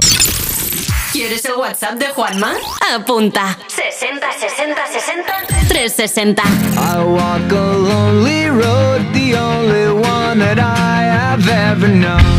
¿Quieres 1.13 1.45
el 1.47 1.57
WhatsApp 1.57 1.99
de 1.99 2.07
Juanma? 2.07 2.55
Apunta. 2.95 3.57
60 3.69 4.33
60 4.33 4.87
60 4.87 5.47
360. 5.69 6.43
I 6.77 7.05
walk 7.05 7.51
a 7.53 7.79
lonely 7.79 8.47
road, 8.47 9.03
the 9.15 9.35
only 9.37 9.93
one 9.93 10.39
that 10.39 10.59
I 10.59 11.03
have 11.03 11.49
ever 11.49 11.89
known. 11.89 12.38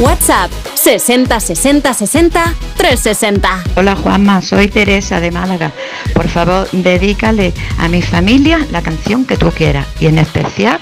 WhatsApp 0.00 0.52
60 0.74 1.40
60 1.40 1.92
60 1.92 2.54
360. 2.76 3.64
Hola 3.74 3.96
Juanma, 3.96 4.40
soy 4.40 4.68
Teresa 4.68 5.18
de 5.18 5.32
Málaga. 5.32 5.72
Por 6.14 6.28
favor, 6.28 6.68
dedícale 6.70 7.52
a 7.78 7.88
mi 7.88 8.00
familia 8.00 8.64
la 8.70 8.80
canción 8.80 9.24
que 9.24 9.36
tú 9.36 9.50
quieras 9.50 9.88
y 9.98 10.06
en 10.06 10.18
especial 10.18 10.78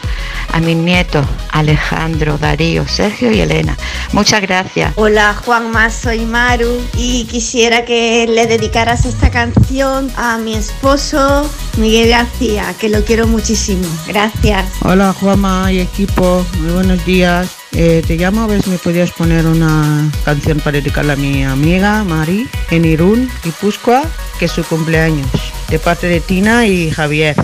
a 0.52 0.60
mis 0.60 0.76
nietos 0.76 1.26
Alejandro, 1.50 2.36
Darío, 2.36 2.86
Sergio 2.86 3.32
y 3.32 3.40
Elena. 3.40 3.74
Muchas 4.12 4.42
gracias. 4.42 4.92
Hola 4.96 5.34
Juanma, 5.34 5.88
soy 5.88 6.26
Maru 6.26 6.78
y 6.98 7.24
quisiera 7.24 7.86
que 7.86 8.26
le 8.28 8.46
dedicaras 8.46 9.06
esta 9.06 9.30
canción 9.30 10.12
a 10.16 10.36
mi 10.36 10.52
esposo 10.52 11.50
Miguel 11.78 12.10
García, 12.10 12.74
que 12.78 12.90
lo 12.90 13.02
quiero 13.02 13.26
muchísimo. 13.26 13.88
Gracias. 14.06 14.66
Hola 14.82 15.14
Juanma 15.18 15.72
y 15.72 15.80
equipo, 15.80 16.44
muy 16.60 16.72
buenos 16.72 17.02
días. 17.06 17.55
Eh, 17.72 18.02
te 18.06 18.16
llamo 18.16 18.42
a 18.42 18.46
ver 18.46 18.62
si 18.62 18.70
me 18.70 18.78
podías 18.78 19.10
poner 19.10 19.46
una 19.46 20.10
canción 20.24 20.60
para 20.60 20.78
dedicarle 20.78 21.12
a 21.12 21.16
mi 21.16 21.44
amiga 21.44 22.04
Mari 22.04 22.48
en 22.70 22.84
Irún, 22.84 23.30
Guipúzcoa, 23.44 24.02
que 24.38 24.46
es 24.46 24.52
su 24.52 24.64
cumpleaños, 24.64 25.28
de 25.68 25.78
parte 25.78 26.06
de 26.06 26.20
Tina 26.20 26.66
y 26.66 26.90
Javier. 26.90 27.36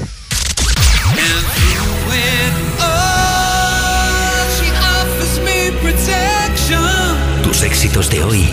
Tus 7.42 7.62
éxitos 7.62 8.10
de 8.10 8.24
hoy. 8.24 8.48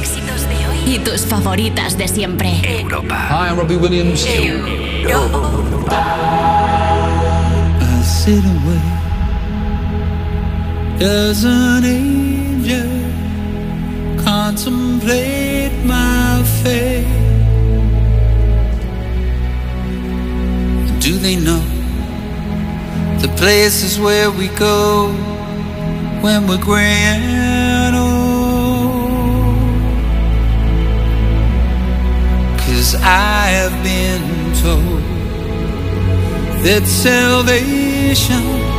Y 0.86 1.00
tus 1.00 1.22
favoritas 1.22 1.98
de 1.98 2.08
siempre. 2.08 2.82
Europa. 2.82 3.28
Hi, 3.30 3.50
I'm 3.50 3.58
Robbie 3.58 3.78
Williams. 3.78 4.26
I 4.26 4.52
as 11.02 11.46
an 11.46 11.86
angel 11.86 12.90
contemplate 14.22 15.72
my 15.86 16.44
fate. 16.62 17.06
Do 21.00 21.18
they 21.18 21.38
know 21.38 21.64
the 23.22 23.30
places 23.38 23.98
where 23.98 24.30
we 24.30 24.50
go 24.50 25.14
when 26.22 26.48
we're 26.48 26.62
gray 26.62 26.84
and 26.84 27.96
old? 27.96 28.10
Oh, 29.22 29.70
Cause 32.58 32.96
I 32.96 33.48
have 33.58 33.84
been 33.84 34.54
told 34.56 35.02
that 36.66 36.86
salvation 36.86 38.79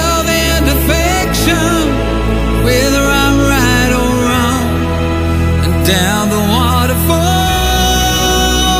down 5.91 6.29
the 6.29 6.43
waterfall, 6.57 7.19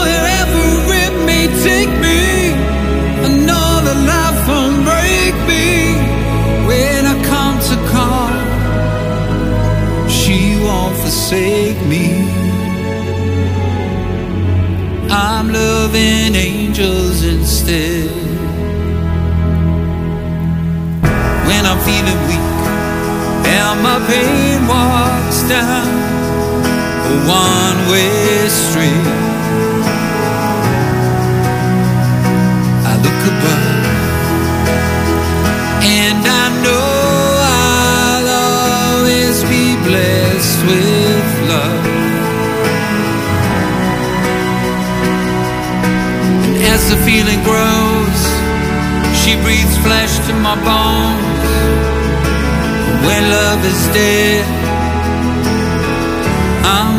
wherever 0.06 0.64
it 1.06 1.14
may 1.30 1.46
take 1.68 1.92
me, 2.06 2.22
I 3.28 3.30
know 3.48 3.72
that 3.86 4.00
life 4.14 4.40
won't 4.50 4.80
break 4.92 5.36
me 5.52 5.68
when 6.70 7.00
I 7.14 7.16
come 7.32 7.56
to 7.70 7.76
call. 7.94 8.32
She 10.20 10.38
won't 10.66 10.96
forsake 11.04 11.80
me. 11.94 12.06
I'm 15.10 15.48
loving 15.52 16.34
angels 16.50 17.18
instead. 17.24 18.10
When 21.48 21.64
I'm 21.70 21.80
feeling 21.88 22.20
weak 22.30 22.52
and 23.60 23.78
my 23.88 23.98
pain 24.08 24.58
walks 24.72 25.40
down 25.50 26.01
a 27.12 27.18
one 27.28 27.80
way 27.92 28.48
street, 28.48 29.08
I 32.92 32.94
look 33.06 33.22
above 33.32 33.86
and 35.84 36.22
I 36.42 36.46
know 36.64 36.88
I'll 37.68 38.30
always 38.48 39.38
be 39.54 39.66
blessed 39.88 40.60
with 40.70 41.30
love. 41.52 41.86
And 46.46 46.56
as 46.74 46.82
the 46.92 46.98
feeling 47.08 47.42
grows, 47.44 48.22
she 49.22 49.36
breathes 49.44 49.78
flesh 49.86 50.14
to 50.28 50.34
my 50.48 50.56
bones. 50.70 51.30
When 53.06 53.22
love 53.30 53.66
is 53.66 53.82
dead, 53.94 54.61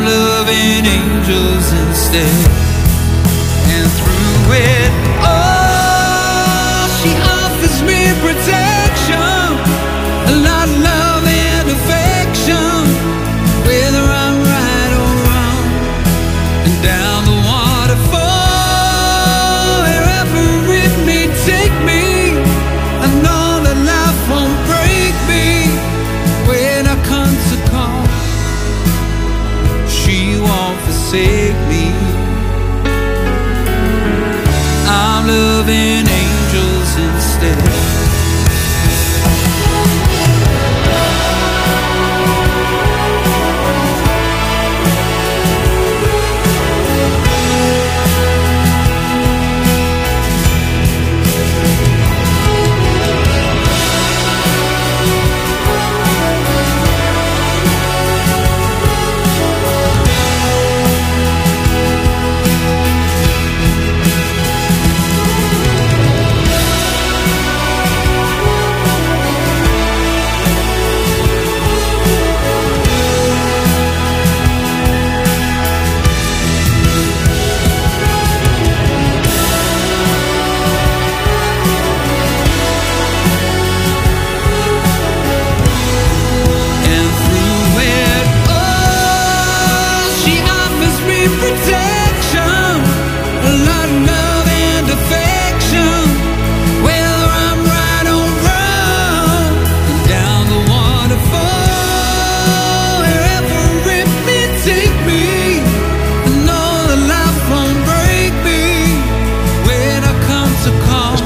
loving 0.05 0.85
angels 0.87 1.73
instead. 1.73 2.47
And 3.75 3.87
through 3.99 4.53
it 4.55 4.93
all, 5.25 6.89
she 7.01 7.13
offers 7.39 7.83
me 7.83 8.13
protection, 8.21 8.72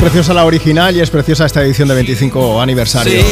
preciosa 0.06 0.32
la 0.32 0.44
original 0.44 0.96
y 0.96 1.00
es 1.00 1.10
preciosa 1.10 1.46
esta 1.46 1.64
edición 1.64 1.88
de 1.88 1.94
25 1.96 2.60
aniversario. 2.60 3.24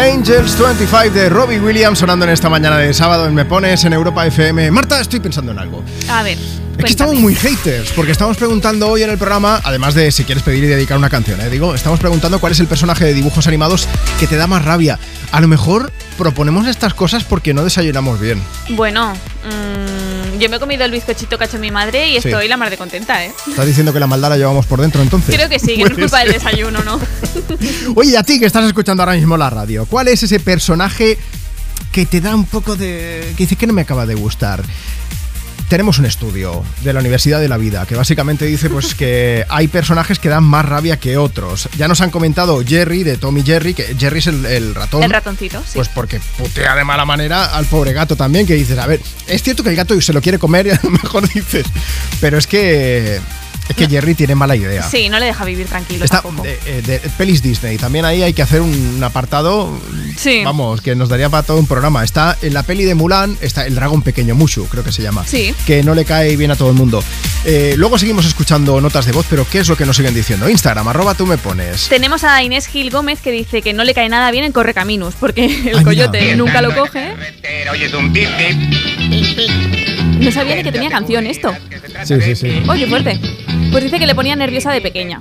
Angels 0.00 0.56
25 0.56 1.10
de 1.12 1.28
Robbie 1.28 1.58
Williams 1.58 1.98
sonando 1.98 2.24
en 2.26 2.30
esta 2.30 2.48
mañana 2.48 2.78
de 2.78 2.94
sábado 2.94 3.26
en 3.26 3.34
Me 3.34 3.44
Pones 3.44 3.84
en 3.86 3.92
Europa 3.92 4.24
FM. 4.24 4.70
Marta, 4.70 5.00
estoy 5.00 5.18
pensando 5.18 5.50
en 5.50 5.58
algo. 5.58 5.82
A 6.08 6.22
ver. 6.22 6.38
Es 6.78 6.84
que 6.84 6.90
estamos 6.90 7.16
muy 7.16 7.34
haters, 7.34 7.90
porque 7.90 8.12
estamos 8.12 8.36
preguntando 8.36 8.88
hoy 8.88 9.02
en 9.02 9.10
el 9.10 9.18
programa, 9.18 9.60
además 9.64 9.94
de 9.94 10.12
si 10.12 10.22
quieres 10.22 10.44
pedir 10.44 10.62
y 10.62 10.68
dedicar 10.68 10.96
una 10.96 11.10
canción, 11.10 11.40
¿eh? 11.40 11.50
digo, 11.50 11.74
estamos 11.74 11.98
preguntando 11.98 12.38
cuál 12.38 12.52
es 12.52 12.60
el 12.60 12.68
personaje 12.68 13.04
de 13.04 13.14
dibujos 13.14 13.48
animados 13.48 13.88
que 14.20 14.28
te 14.28 14.36
da 14.36 14.46
más 14.46 14.64
rabia. 14.64 14.96
A 15.32 15.40
lo 15.40 15.48
mejor 15.48 15.90
proponemos 16.16 16.68
estas 16.68 16.94
cosas 16.94 17.24
porque 17.24 17.52
no 17.52 17.64
desayunamos 17.64 18.20
bien. 18.20 18.40
Bueno, 18.70 19.12
mm, 19.44 20.38
yo 20.38 20.48
me 20.48 20.56
he 20.56 20.60
comido 20.60 20.84
el 20.84 20.90
bizcochito 20.90 21.36
que 21.38 21.44
ha 21.44 21.46
hecho 21.46 21.58
mi 21.58 21.70
madre 21.70 22.08
y 22.08 22.20
Sí. 22.20 22.28
estoy 22.28 22.48
la 22.48 22.56
mar 22.56 22.70
de 22.70 22.76
contenta, 22.76 23.24
¿eh? 23.24 23.32
¿Estás 23.48 23.66
diciendo 23.66 23.92
que 23.92 24.00
la 24.00 24.06
maldad 24.06 24.30
la 24.30 24.36
llevamos 24.36 24.66
por 24.66 24.80
dentro 24.80 25.02
entonces? 25.02 25.34
Creo 25.34 25.48
que 25.48 25.58
sí, 25.58 25.76
que 25.76 25.78
no 25.78 25.86
es 25.86 25.90
Puede 25.92 26.02
culpa 26.02 26.20
del 26.20 26.32
desayuno, 26.32 26.82
¿no? 26.84 27.00
Oye, 27.96 28.16
a 28.16 28.22
ti 28.22 28.38
que 28.38 28.46
estás 28.46 28.64
escuchando 28.66 29.02
ahora 29.02 29.14
mismo 29.14 29.36
la 29.36 29.50
radio, 29.50 29.86
¿cuál 29.86 30.08
es 30.08 30.22
ese 30.22 30.40
personaje 30.40 31.18
que 31.92 32.06
te 32.06 32.20
da 32.20 32.34
un 32.34 32.44
poco 32.44 32.76
de... 32.76 33.32
que 33.36 33.44
dice 33.44 33.56
que 33.56 33.66
no 33.66 33.72
me 33.72 33.82
acaba 33.82 34.06
de 34.06 34.14
gustar? 34.14 34.62
Tenemos 35.68 35.98
un 35.98 36.06
estudio 36.06 36.64
de 36.82 36.94
la 36.94 37.00
Universidad 37.00 37.40
de 37.40 37.48
la 37.48 37.58
Vida 37.58 37.84
que 37.84 37.94
básicamente 37.94 38.46
dice 38.46 38.70
pues 38.70 38.94
que 38.96 39.44
hay 39.50 39.68
personajes 39.68 40.18
que 40.18 40.30
dan 40.30 40.44
más 40.44 40.64
rabia 40.64 40.98
que 40.98 41.18
otros. 41.18 41.68
Ya 41.76 41.88
nos 41.88 42.00
han 42.00 42.10
comentado 42.10 42.62
Jerry 42.66 43.04
de 43.04 43.18
Tommy 43.18 43.42
Jerry, 43.42 43.74
que 43.74 43.94
Jerry 43.98 44.20
es 44.20 44.26
el, 44.28 44.46
el 44.46 44.74
ratón. 44.74 45.02
El 45.02 45.10
ratoncito, 45.10 45.60
sí. 45.60 45.72
Pues 45.74 45.88
porque 45.90 46.20
putea 46.38 46.74
de 46.74 46.84
mala 46.84 47.04
manera 47.04 47.46
al 47.46 47.66
pobre 47.66 47.92
gato 47.92 48.16
también, 48.16 48.46
que 48.46 48.54
dices, 48.54 48.78
a 48.78 48.86
ver, 48.86 49.00
es 49.26 49.42
cierto 49.42 49.62
que 49.62 49.68
el 49.68 49.76
gato 49.76 50.00
se 50.00 50.12
lo 50.14 50.22
quiere 50.22 50.38
comer 50.38 50.68
y 50.68 50.70
a 50.70 50.80
lo 50.82 50.90
mejor 50.90 51.28
dices, 51.28 51.66
pero 52.20 52.38
es 52.38 52.46
que 52.46 53.20
es 53.68 53.76
que 53.76 53.86
Jerry 53.88 54.14
tiene 54.14 54.34
mala 54.34 54.56
idea. 54.56 54.82
Sí, 54.82 55.08
no 55.08 55.18
le 55.18 55.26
deja 55.26 55.44
vivir 55.44 55.66
tranquilo 55.66 56.04
Está 56.04 56.22
de, 56.42 56.58
eh, 56.66 56.82
de 56.82 56.98
pelis 57.16 57.42
Disney. 57.42 57.76
También 57.76 58.04
ahí 58.04 58.22
hay 58.22 58.32
que 58.32 58.42
hacer 58.42 58.60
un 58.60 59.02
apartado, 59.02 59.78
Sí. 60.16 60.42
vamos, 60.44 60.80
que 60.80 60.94
nos 60.94 61.08
daría 61.08 61.28
para 61.28 61.42
todo 61.42 61.58
un 61.58 61.66
programa. 61.66 62.02
Está 62.04 62.36
en 62.42 62.54
la 62.54 62.62
peli 62.62 62.84
de 62.84 62.94
Mulan, 62.94 63.36
está 63.40 63.66
el 63.66 63.74
dragón 63.74 64.02
pequeño, 64.02 64.34
Mushu, 64.34 64.66
creo 64.68 64.82
que 64.84 64.92
se 64.92 65.02
llama. 65.02 65.24
Sí. 65.26 65.54
Que 65.66 65.82
no 65.82 65.94
le 65.94 66.04
cae 66.04 66.36
bien 66.36 66.50
a 66.50 66.56
todo 66.56 66.70
el 66.70 66.74
mundo. 66.76 67.02
Eh, 67.44 67.74
luego 67.76 67.98
seguimos 67.98 68.26
escuchando 68.26 68.80
notas 68.80 69.06
de 69.06 69.12
voz, 69.12 69.26
pero 69.28 69.46
¿qué 69.50 69.58
es 69.60 69.68
lo 69.68 69.76
que 69.76 69.84
nos 69.86 69.96
siguen 69.96 70.14
diciendo? 70.14 70.48
Instagram, 70.48 70.88
arroba 70.88 71.14
tú 71.14 71.26
me 71.26 71.38
pones. 71.38 71.88
Tenemos 71.88 72.24
a 72.24 72.42
Inés 72.42 72.66
Gil 72.66 72.90
Gómez 72.90 73.20
que 73.20 73.30
dice 73.30 73.62
que 73.62 73.72
no 73.74 73.84
le 73.84 73.94
cae 73.94 74.08
nada 74.08 74.30
bien 74.30 74.44
en 74.44 74.52
Correcaminos, 74.52 75.14
porque 75.18 75.44
el 75.70 75.78
Ay, 75.78 75.84
coyote 75.84 76.20
mira. 76.20 76.36
nunca 76.36 76.62
lo 76.62 76.74
coge. 76.74 77.14
Oye, 77.70 77.84
es 77.86 77.94
un 77.94 78.12
tip 78.12 78.28
No 80.20 80.32
sabía 80.32 80.56
ni 80.56 80.62
que 80.62 80.72
tenía 80.72 80.90
canción 80.90 81.26
esto. 81.26 81.52
Sí, 82.04 82.20
sí, 82.20 82.34
sí. 82.36 82.62
Oye, 82.68 82.86
fuerte. 82.86 83.20
Pues 83.70 83.84
dice 83.84 83.98
que 83.98 84.06
le 84.06 84.14
ponía 84.14 84.34
nerviosa 84.36 84.72
de 84.72 84.80
pequeña. 84.80 85.20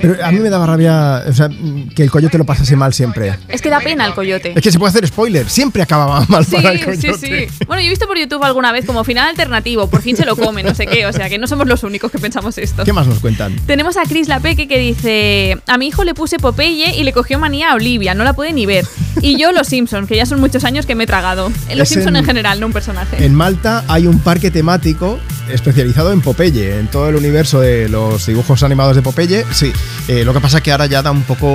Pero 0.00 0.24
a 0.24 0.30
mí 0.32 0.38
me 0.40 0.50
daba 0.50 0.66
rabia 0.66 1.22
o 1.28 1.32
sea, 1.32 1.48
que 1.94 2.02
el 2.02 2.10
coyote 2.10 2.38
lo 2.38 2.44
pasase 2.44 2.76
mal 2.76 2.92
siempre. 2.92 3.34
Es 3.48 3.62
que 3.62 3.70
da 3.70 3.80
pena 3.80 4.04
el 4.06 4.14
coyote. 4.14 4.52
Es 4.54 4.62
que 4.62 4.70
se 4.72 4.78
puede 4.78 4.90
hacer 4.90 5.06
spoiler, 5.06 5.48
siempre 5.48 5.82
acababa 5.82 6.24
mal 6.28 6.44
Sí, 6.44 6.56
para 6.56 6.72
el 6.72 6.78
sí, 6.80 6.84
coyote. 7.08 7.48
sí. 7.48 7.64
Bueno, 7.66 7.80
yo 7.82 7.86
he 7.86 7.90
visto 7.90 8.06
por 8.06 8.18
YouTube 8.18 8.42
alguna 8.44 8.72
vez 8.72 8.84
como 8.84 9.04
final 9.04 9.28
alternativo, 9.28 9.88
por 9.88 10.02
fin 10.02 10.16
se 10.16 10.24
lo 10.24 10.36
come, 10.36 10.62
no 10.62 10.74
sé 10.74 10.86
qué, 10.86 11.06
o 11.06 11.12
sea 11.12 11.28
que 11.28 11.38
no 11.38 11.46
somos 11.46 11.66
los 11.66 11.82
únicos 11.82 12.10
que 12.10 12.18
pensamos 12.18 12.58
esto. 12.58 12.84
¿Qué 12.84 12.92
más 12.92 13.06
nos 13.06 13.20
cuentan? 13.20 13.54
Tenemos 13.66 13.96
a 13.96 14.02
Chris 14.04 14.28
Lapeque 14.28 14.68
que 14.68 14.78
dice: 14.78 15.58
A 15.66 15.78
mi 15.78 15.88
hijo 15.88 16.04
le 16.04 16.14
puse 16.14 16.38
Popeye 16.38 16.96
y 16.96 17.04
le 17.04 17.12
cogió 17.12 17.38
manía 17.38 17.72
a 17.72 17.74
Olivia, 17.74 18.14
no 18.14 18.24
la 18.24 18.32
puede 18.32 18.52
ni 18.52 18.66
ver. 18.66 18.84
Y 19.22 19.38
yo 19.38 19.52
los 19.52 19.68
Simpsons, 19.68 20.08
que 20.08 20.16
ya 20.16 20.26
son 20.26 20.40
muchos 20.40 20.64
años 20.64 20.84
que 20.86 20.94
me 20.94 21.04
he 21.04 21.06
tragado. 21.06 21.48
Los 21.70 21.80
Es 21.82 21.88
Simpsons 21.90 22.08
en- 22.08 22.16
en 22.16 22.24
general, 22.24 22.60
no 22.60 22.66
un 22.66 22.72
personaje. 22.72 23.24
En 23.24 23.34
Malta 23.34 23.84
hay 23.88 24.06
un 24.06 24.18
parque 24.18 24.50
temático 24.50 25.18
especializado 25.50 26.12
en 26.12 26.20
Popeye, 26.20 26.78
en 26.80 26.88
todo 26.88 27.08
el 27.08 27.14
universo 27.16 27.35
de 27.44 27.88
los 27.88 28.24
dibujos 28.26 28.62
animados 28.62 28.96
de 28.96 29.02
Popeye. 29.02 29.44
Sí, 29.52 29.72
eh, 30.08 30.24
lo 30.24 30.32
que 30.32 30.40
pasa 30.40 30.58
es 30.58 30.62
que 30.62 30.72
ahora 30.72 30.86
ya 30.86 31.02
da 31.02 31.10
un 31.10 31.22
poco, 31.24 31.46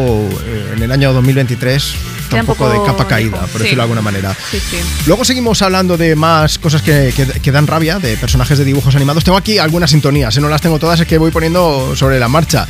eh, 0.45 0.73
en 0.75 0.83
el 0.83 0.91
año 0.91 1.11
2023, 1.13 1.93
da 1.93 2.29
Queda 2.29 2.41
un 2.41 2.45
poco, 2.45 2.69
de 2.69 2.79
capa 2.85 3.07
caída, 3.07 3.39
por 3.39 3.49
Sí. 3.53 3.57
decirlo 3.63 3.77
de 3.77 3.81
alguna 3.83 4.01
manera. 4.01 4.35
Sí, 4.51 4.59
sí. 4.59 4.77
Luego 5.07 5.25
seguimos 5.25 5.61
hablando 5.61 5.97
de 5.97 6.15
más 6.15 6.59
cosas 6.59 6.81
que, 6.81 7.11
que- 7.15 7.39
que 7.39 7.51
dan 7.51 7.65
rabia, 7.67 7.97
de 7.99 8.15
personajes 8.17 8.57
de 8.59 8.65
dibujos 8.65 8.95
animados. 8.95 9.23
Tengo 9.23 9.37
aquí 9.37 9.57
algunas 9.57 9.89
sintonías, 9.91 10.33
si 10.35 10.39
no 10.41 10.47
las 10.49 10.61
tengo 10.61 10.77
todas 10.79 10.99
es 10.99 11.07
que 11.07 11.17
voy 11.17 11.31
poniendo 11.31 11.95
sobre 11.95 12.19
la 12.19 12.27
marcha. 12.27 12.67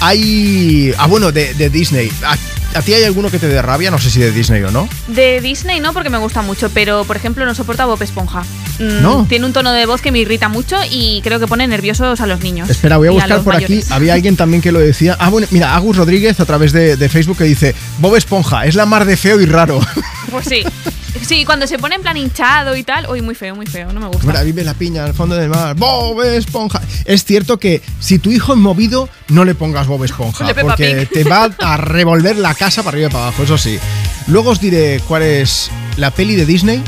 Hay... 0.00 0.92
Ah, 0.98 1.06
bueno, 1.06 1.32
de, 1.32 1.54
de 1.54 1.70
Disney. 1.70 2.10
¿A, 2.74 2.82
ti 2.82 2.94
hay 2.94 3.04
alguno 3.04 3.30
que 3.30 3.38
te 3.38 3.48
dé 3.48 3.60
rabia? 3.62 3.90
No 3.90 3.98
sé 3.98 4.10
si 4.10 4.20
de 4.20 4.30
Disney 4.30 4.62
o 4.62 4.70
no. 4.70 4.88
De 5.08 5.40
Disney 5.40 5.80
no, 5.80 5.92
porque 5.92 6.08
me 6.10 6.18
gusta 6.18 6.40
mucho, 6.42 6.70
pero 6.70 7.04
por 7.04 7.16
ejemplo 7.16 7.44
no 7.44 7.54
soporto 7.54 7.82
a 7.82 7.86
Bob 7.86 8.00
Esponja. 8.02 8.42
Mm, 8.78 9.02
No. 9.02 9.26
Tiene 9.28 9.46
un 9.46 9.52
tono 9.52 9.72
de 9.72 9.86
voz 9.86 10.00
que 10.00 10.12
me 10.12 10.20
irrita 10.20 10.48
mucho 10.48 10.76
y 10.90 11.20
creo 11.22 11.40
que 11.40 11.46
pone 11.46 11.66
nerviosos 11.66 12.20
a 12.20 12.26
los 12.26 12.40
niños. 12.40 12.70
Espera, 12.70 12.96
voy 12.96 13.08
a 13.08 13.10
buscar 13.12 13.42
por 13.42 13.54
mayores. 13.54 13.84
aquí. 13.86 13.92
Había 13.94 14.14
alguien 14.14 14.36
también 14.36 14.62
que 14.62 14.70
lo 14.72 14.78
decía. 14.78 15.16
Ah, 15.18 15.30
bueno, 15.30 15.46
mira, 15.50 15.74
Agus 15.74 15.96
Rodríguez 15.96 16.38
a 16.40 16.44
través 16.46 16.72
de, 16.72 16.96
de 16.96 17.08
Facebook 17.08 17.38
que 17.38 17.44
dice: 17.44 17.74
Bob 17.98 18.14
Esponja, 18.16 18.64
es 18.66 18.74
la 18.76 18.86
mar 18.86 19.04
de 19.04 19.16
feo 19.16 19.40
y 19.40 19.46
raro. 19.46 19.80
Pues 20.30 20.46
sí. 20.46 20.62
Sí, 21.26 21.44
cuando 21.44 21.66
se 21.66 21.78
pone 21.78 21.94
en 21.96 22.02
plan 22.02 22.16
hinchado 22.16 22.74
y 22.76 22.82
tal. 22.82 23.06
Uy, 23.08 23.20
muy 23.22 23.34
feo, 23.34 23.54
muy 23.54 23.66
feo, 23.66 23.92
no 23.92 24.00
me 24.00 24.06
gusta. 24.06 24.26
Mira, 24.26 24.42
vive 24.42 24.64
la 24.64 24.74
piña 24.74 25.04
al 25.04 25.14
fondo 25.14 25.34
del 25.36 25.48
mar. 25.48 25.74
Bob 25.76 26.22
Esponja. 26.22 26.80
Es 27.04 27.24
cierto 27.24 27.58
que 27.58 27.82
si 28.00 28.18
tu 28.18 28.30
hijo 28.30 28.52
es 28.52 28.58
movido, 28.58 29.08
no 29.28 29.44
le 29.44 29.54
pongas 29.54 29.86
Bob 29.86 30.04
Esponja. 30.04 30.46
Porque 30.60 31.06
te 31.12 31.24
va 31.24 31.48
a 31.60 31.76
revolver 31.76 32.36
la 32.36 32.54
casa 32.54 32.82
para 32.82 32.94
arriba 32.96 33.08
y 33.08 33.12
para 33.12 33.24
abajo, 33.28 33.42
eso 33.42 33.58
sí. 33.58 33.78
Luego 34.26 34.50
os 34.50 34.60
diré 34.60 35.00
cuál 35.08 35.22
es 35.22 35.70
la 35.96 36.10
peli 36.10 36.36
de 36.36 36.46
Disney 36.46 36.82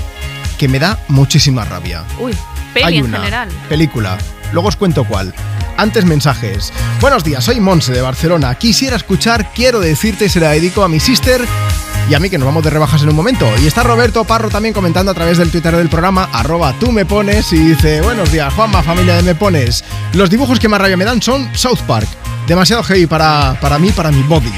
que 0.59 0.69
me 0.69 0.79
da 0.79 0.99
muchísima 1.09 1.65
rabia. 1.65 2.05
Uy, 2.21 2.33
peli 2.75 2.87
Hay 2.87 2.99
en 2.99 3.05
una 3.07 3.19
general. 3.19 3.49
película. 3.69 4.19
Luego 4.53 4.69
os 4.69 4.77
cuento 4.77 5.05
cuál. 5.05 5.35
Antes 5.77 6.05
mensajes. 6.05 6.73
Buenos 7.01 7.25
días, 7.25 7.43
soy 7.43 7.59
Monse 7.61 7.93
de 7.93 8.03
Barcelona. 8.03 8.55
Quisiera 8.57 8.97
escuchar, 8.97 9.53
quiero 9.55 9.81
decirte, 9.81 10.29
se 10.29 10.39
la 10.41 10.51
dedico 10.51 10.85
a 10.85 10.89
mi 10.89 11.01
sister 11.01 11.41
y 12.09 12.15
a 12.15 12.21
mí 12.21 12.31
que 12.31 12.39
nos 12.39 12.47
vamos 12.47 12.65
de 12.65 12.71
rebajas 12.71 13.03
en 13.03 13.09
un 13.09 13.17
momento. 13.17 13.49
Y 13.63 13.67
está 13.67 13.83
Roberto 13.83 14.25
Parro 14.25 14.51
también 14.51 14.75
comentando 14.75 15.11
a 15.11 15.15
través 15.15 15.39
del 15.39 15.51
Twitter 15.51 15.77
del 15.77 15.89
programa, 15.89 16.29
arroba 16.33 16.75
tú 16.79 16.93
me 16.93 17.05
pones 17.05 17.53
y 17.53 17.59
dice, 17.59 18.01
buenos 18.01 18.31
días, 18.33 18.53
Juanma, 18.55 18.83
familia 18.83 19.17
de 19.17 19.23
me 19.23 19.35
pones. 19.35 19.85
Los 20.13 20.31
dibujos 20.31 20.59
que 20.59 20.69
más 20.69 20.81
rabia 20.81 20.97
me 20.97 21.05
dan 21.05 21.23
son 21.23 21.49
South 21.55 21.81
Park. 21.87 22.09
Demasiado 22.47 22.83
heavy 22.83 23.07
para, 23.07 23.57
para 23.61 23.79
mí, 23.79 23.91
para 23.93 24.11
mi 24.11 24.23
body. 24.23 24.53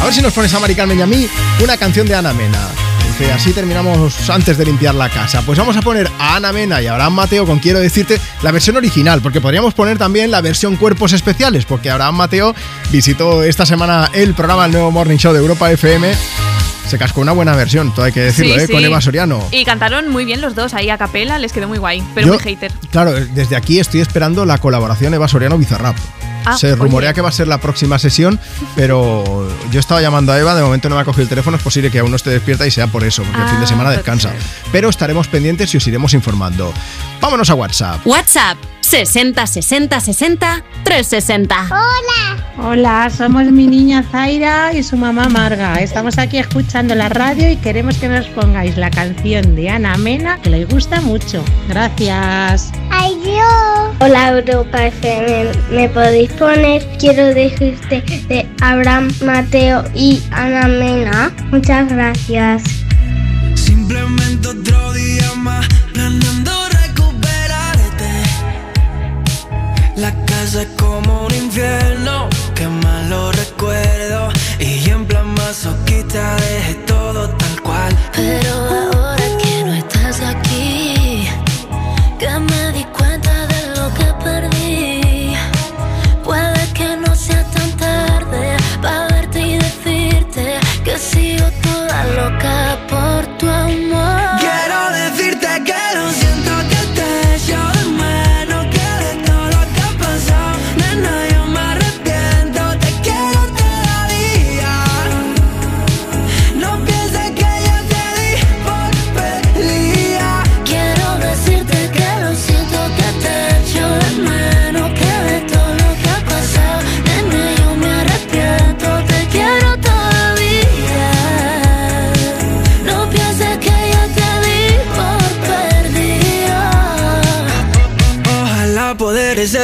A 0.00 0.04
ver 0.04 0.14
si 0.14 0.20
nos 0.20 0.32
pones 0.32 0.52
a 0.52 0.58
Mari 0.58 0.74
Carmen 0.74 0.98
y 0.98 1.02
a 1.02 1.06
mí 1.06 1.28
una 1.62 1.76
canción 1.76 2.06
de 2.06 2.14
Ana 2.14 2.32
Mena. 2.32 2.58
Dice, 3.06 3.32
así 3.32 3.52
terminamos 3.52 4.28
antes 4.30 4.58
de 4.58 4.64
limpiar 4.64 4.94
la 4.94 5.08
casa. 5.08 5.42
Pues 5.42 5.58
vamos 5.58 5.76
a 5.76 5.82
poner 5.82 6.10
a 6.18 6.36
Ana 6.36 6.52
Mena 6.52 6.80
y 6.82 6.86
a 6.86 6.92
Abraham 6.92 7.14
Mateo 7.14 7.46
con 7.46 7.58
Quiero 7.58 7.78
decirte 7.78 8.20
la 8.42 8.52
versión 8.52 8.76
original, 8.76 9.20
porque 9.20 9.40
podríamos 9.40 9.74
poner 9.74 9.98
también 9.98 10.30
la 10.30 10.40
versión 10.40 10.76
Cuerpos 10.76 11.12
Especiales, 11.12 11.64
porque 11.64 11.90
Abraham 11.90 12.16
Mateo 12.16 12.54
visitó 12.90 13.42
esta 13.42 13.66
semana 13.66 14.10
el 14.12 14.34
programa 14.34 14.66
El 14.66 14.72
Nuevo 14.72 14.90
Morning 14.90 15.18
Show 15.18 15.32
de 15.32 15.40
Europa 15.40 15.70
FM. 15.70 16.14
Se 16.88 16.98
cascó 16.98 17.20
una 17.22 17.32
buena 17.32 17.54
versión, 17.56 17.94
todo 17.94 18.04
hay 18.04 18.12
que 18.12 18.20
decirlo, 18.20 18.54
Sí, 18.54 18.60
¿eh? 18.60 18.66
sí. 18.66 18.72
con 18.72 18.84
Eva 18.84 19.00
Soriano. 19.00 19.42
Y 19.50 19.64
cantaron 19.64 20.08
muy 20.10 20.24
bien 20.26 20.40
los 20.42 20.54
dos 20.54 20.74
ahí 20.74 20.90
a 20.90 20.98
capela, 20.98 21.38
les 21.38 21.52
quedó 21.52 21.66
muy 21.68 21.78
guay, 21.78 22.02
pero 22.14 22.26
Yo, 22.26 22.32
muy 22.34 22.42
hater. 22.42 22.70
Claro, 22.90 23.12
desde 23.12 23.56
aquí 23.56 23.78
estoy 23.80 24.00
esperando 24.00 24.44
la 24.44 24.58
colaboración 24.58 25.14
Eva 25.14 25.26
Soriano 25.28 25.56
Bizarrap. 25.56 25.96
Ah, 26.44 26.56
Se 26.58 26.66
oye. 26.66 26.76
rumorea 26.76 27.14
que 27.14 27.20
va 27.20 27.28
a 27.28 27.32
ser 27.32 27.46
la 27.48 27.58
próxima 27.58 27.98
sesión, 28.00 28.38
pero 28.74 29.48
yo 29.70 29.78
estaba 29.80 30.02
llamando 30.02 30.32
a 30.32 30.38
Eva, 30.38 30.54
de 30.56 30.62
momento 30.62 30.88
no 30.88 30.96
me 30.96 31.00
ha 31.02 31.04
cogido 31.04 31.22
el 31.22 31.28
teléfono, 31.28 31.56
es 31.56 31.62
posible 31.62 31.90
que 31.90 32.00
aún 32.00 32.10
no 32.10 32.16
esté 32.16 32.30
despierta 32.30 32.66
y 32.66 32.70
sea 32.72 32.88
por 32.88 33.04
eso, 33.04 33.22
porque 33.22 33.40
el 33.42 33.48
fin 33.48 33.58
de 33.60 33.64
Ah, 33.64 33.68
semana 33.68 33.90
descansa. 33.90 34.32
Pero 34.72 34.88
estaremos 34.90 35.28
pendientes 35.28 35.72
y 35.72 35.76
os 35.76 35.86
iremos 35.86 36.14
informando. 36.14 36.74
Vámonos 37.20 37.48
a 37.48 37.54
WhatsApp. 37.54 38.04
WhatsApp 38.04 38.58
60 38.92 39.46
60 39.46 40.00
60 40.00 40.64
360. 40.84 41.66
Hola. 41.70 42.44
Hola, 42.58 43.08
somos 43.08 43.50
mi 43.50 43.66
niña 43.66 44.02
Zaira 44.02 44.74
y 44.74 44.82
su 44.82 44.98
mamá 44.98 45.30
Marga. 45.30 45.76
Estamos 45.76 46.18
aquí 46.18 46.36
escuchando 46.36 46.94
la 46.94 47.08
radio 47.08 47.50
y 47.50 47.56
queremos 47.56 47.96
que 47.96 48.08
nos 48.08 48.26
pongáis 48.26 48.76
la 48.76 48.90
canción 48.90 49.56
de 49.56 49.70
Ana 49.70 49.96
Mena, 49.96 50.38
que 50.42 50.50
les 50.50 50.68
gusta 50.68 51.00
mucho. 51.00 51.42
Gracias. 51.70 52.70
Ay, 52.90 53.18
yo. 53.24 53.94
Hola, 54.00 54.28
Europa 54.28 54.84
FM. 54.84 55.52
¿Me 55.70 55.88
podéis 55.88 56.30
poner? 56.32 56.86
Quiero 56.98 57.28
decirte 57.28 58.02
de 58.28 58.46
Abraham, 58.60 59.10
Mateo 59.24 59.84
y 59.94 60.22
Ana 60.32 60.68
Mena. 60.68 61.34
Muchas 61.50 61.88
gracias. 61.88 62.62
Simplemente 63.54 64.48
otro 64.48 64.92
día 64.92 65.32
más 65.36 65.66
planeando 65.94 66.51
es 70.42 70.66
como 70.76 71.26
un 71.26 71.34
infierno, 71.34 72.28
que 72.56 72.66
malo 72.66 73.30
recuerdo. 73.30 74.28
Y 74.58 74.90
en 74.90 75.06
plan 75.06 75.32
masoquista 75.34 76.34
dejé 76.36 76.74
todo 76.84 77.28
tal 77.28 77.62
cual. 77.62 77.96
Pero 78.12 79.01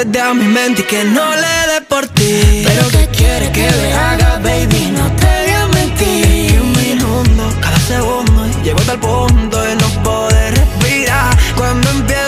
desde 0.05 0.21
a 0.21 0.33
mi 0.33 0.45
mente 0.45 0.83
y 0.83 0.85
que 0.85 1.03
no 1.05 1.35
le 1.35 1.73
dé 1.73 1.81
por 1.89 2.07
ti. 2.09 2.63
Pero 2.65 2.89
¿qué 2.91 3.09
quieres 3.17 3.51
que 3.51 3.69
le 3.69 3.93
haga, 3.93 4.39
baby? 4.39 4.93
No 4.93 5.11
te 5.17 5.27
voy 5.27 5.53
a 5.61 5.67
mentir. 5.75 6.53
Que 6.53 6.61
me 6.61 6.89
inundo 6.91 7.53
cada 7.61 7.79
segundo 7.81 8.47
llego 8.63 8.79
hasta 8.79 8.93
el 8.93 9.01
punto 9.01 9.61
de 9.61 9.75
no 9.75 9.89
poder 10.03 10.55
respirar. 10.55 11.37
Cuando 11.57 11.91
empiezo 11.91 12.28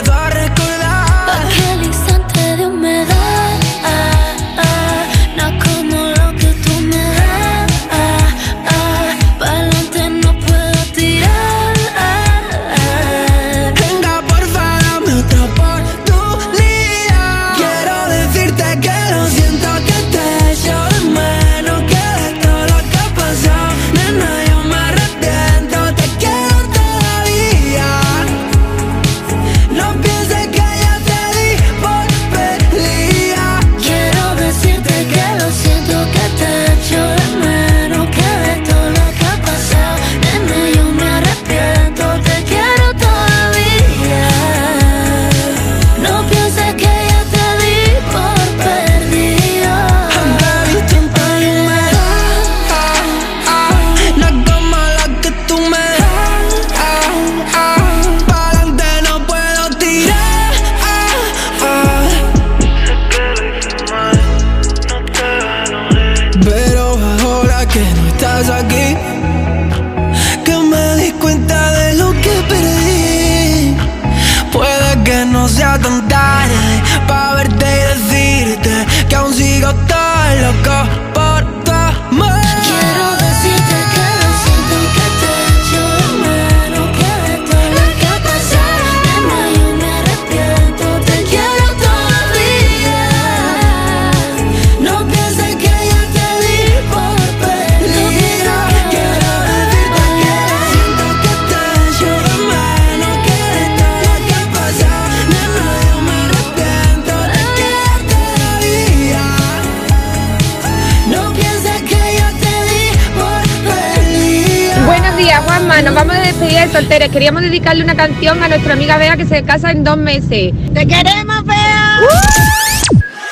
de 116.70 116.78
solteros. 116.78 117.08
Queríamos 117.10 117.42
dedicarle 117.42 117.84
una 117.84 117.96
canción 117.96 118.42
a 118.42 118.48
nuestra 118.48 118.74
amiga 118.74 118.98
Bea 118.98 119.16
que 119.16 119.26
se 119.26 119.42
casa 119.42 119.70
en 119.70 119.84
dos 119.84 119.96
meses. 119.96 120.52
¡Te 120.74 120.86
queremos, 120.86 121.44
Bea! 121.44 122.00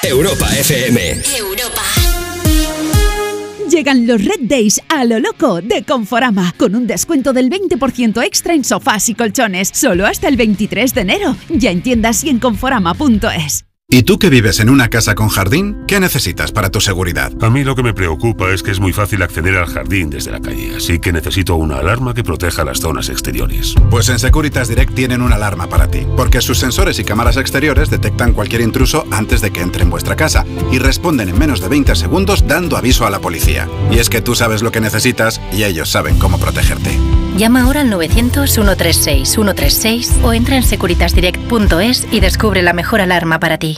Europa 0.02 0.48
FM. 0.58 1.22
Llegan 3.70 4.06
los 4.06 4.24
Red 4.24 4.40
Days 4.40 4.80
a 4.88 5.04
lo 5.04 5.20
loco 5.20 5.60
de 5.60 5.84
Conforama, 5.84 6.54
con 6.56 6.74
un 6.74 6.86
descuento 6.86 7.32
del 7.32 7.50
20% 7.50 8.24
extra 8.24 8.54
en 8.54 8.64
sofás 8.64 9.08
y 9.08 9.14
colchones, 9.14 9.70
solo 9.74 10.06
hasta 10.06 10.28
el 10.28 10.36
23 10.36 10.94
de 10.94 11.00
enero. 11.00 11.36
Ya 11.50 11.70
en 11.70 11.82
tiendas 11.82 12.24
y 12.24 12.30
en 12.30 12.38
conforama.es. 12.38 13.67
¿Y 13.90 14.02
tú 14.02 14.18
que 14.18 14.28
vives 14.28 14.60
en 14.60 14.68
una 14.68 14.90
casa 14.90 15.14
con 15.14 15.30
jardín? 15.30 15.84
¿Qué 15.86 15.98
necesitas 15.98 16.52
para 16.52 16.68
tu 16.68 16.78
seguridad? 16.78 17.32
A 17.42 17.48
mí 17.48 17.64
lo 17.64 17.74
que 17.74 17.82
me 17.82 17.94
preocupa 17.94 18.52
es 18.52 18.62
que 18.62 18.70
es 18.70 18.80
muy 18.80 18.92
fácil 18.92 19.22
acceder 19.22 19.56
al 19.56 19.64
jardín 19.64 20.10
desde 20.10 20.30
la 20.30 20.40
calle, 20.40 20.76
así 20.76 20.98
que 20.98 21.10
necesito 21.10 21.54
una 21.54 21.78
alarma 21.78 22.12
que 22.12 22.22
proteja 22.22 22.66
las 22.66 22.80
zonas 22.80 23.08
exteriores. 23.08 23.74
Pues 23.88 24.10
en 24.10 24.18
Securitas 24.18 24.68
Direct 24.68 24.94
tienen 24.94 25.22
una 25.22 25.36
alarma 25.36 25.70
para 25.70 25.88
ti, 25.88 26.06
porque 26.18 26.42
sus 26.42 26.58
sensores 26.58 26.98
y 26.98 27.04
cámaras 27.04 27.38
exteriores 27.38 27.88
detectan 27.88 28.34
cualquier 28.34 28.60
intruso 28.60 29.06
antes 29.10 29.40
de 29.40 29.52
que 29.52 29.62
entre 29.62 29.84
en 29.84 29.90
vuestra 29.90 30.16
casa 30.16 30.44
y 30.70 30.78
responden 30.78 31.30
en 31.30 31.38
menos 31.38 31.62
de 31.62 31.68
20 31.68 31.96
segundos 31.96 32.46
dando 32.46 32.76
aviso 32.76 33.06
a 33.06 33.10
la 33.10 33.20
policía. 33.20 33.70
Y 33.90 34.00
es 34.00 34.10
que 34.10 34.20
tú 34.20 34.34
sabes 34.34 34.60
lo 34.60 34.70
que 34.70 34.82
necesitas 34.82 35.40
y 35.50 35.64
ellos 35.64 35.88
saben 35.88 36.18
cómo 36.18 36.38
protegerte. 36.38 36.90
Llama 37.38 37.62
ahora 37.62 37.80
al 37.80 37.90
900-136-136 37.90 40.22
o 40.22 40.34
entra 40.34 40.56
en 40.56 40.62
securitasdirect.es 40.62 42.06
y 42.10 42.20
descubre 42.20 42.60
la 42.60 42.74
mejor 42.74 43.00
alarma 43.00 43.40
para 43.40 43.56
ti. 43.56 43.77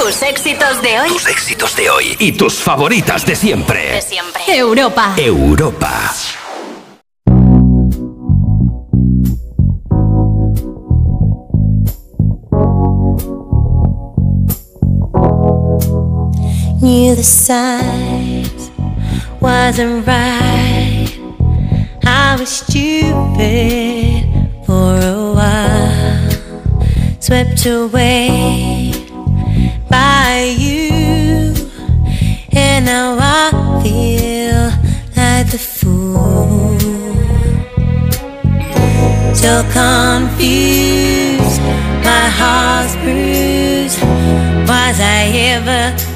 Tus 0.00 0.22
éxitos 0.22 0.80
de 0.80 1.00
hoy. 1.00 1.08
Tus 1.08 1.26
éxitos 1.26 1.74
de 1.74 1.90
hoy 1.90 2.16
y 2.20 2.30
tus 2.30 2.54
favoritas 2.54 3.26
de 3.26 3.34
siempre. 3.34 3.94
De 3.94 4.00
siempre. 4.00 4.42
Europa. 4.46 5.14
Europa. 5.16 6.14
Knew 16.80 17.16
the 17.16 17.24
signs 17.24 18.70
wasn't 19.40 20.06
right. 20.06 21.08
I 22.04 22.36
was 22.38 22.48
stupid 22.48 24.24
for 24.64 24.94
a 24.94 25.32
while, 25.34 26.30
swept 27.18 27.66
away 27.66 28.87
you, 30.44 31.54
and 32.52 32.84
now 32.86 33.16
I 33.20 33.50
feel 33.82 34.70
like 35.16 35.50
the 35.50 35.58
fool. 35.58 36.78
So 39.34 39.62
confused, 39.72 41.60
my 42.04 42.28
heart's 42.38 42.96
bruised. 42.96 44.00
Was 44.68 45.00
I 45.00 45.30
ever 45.54 46.07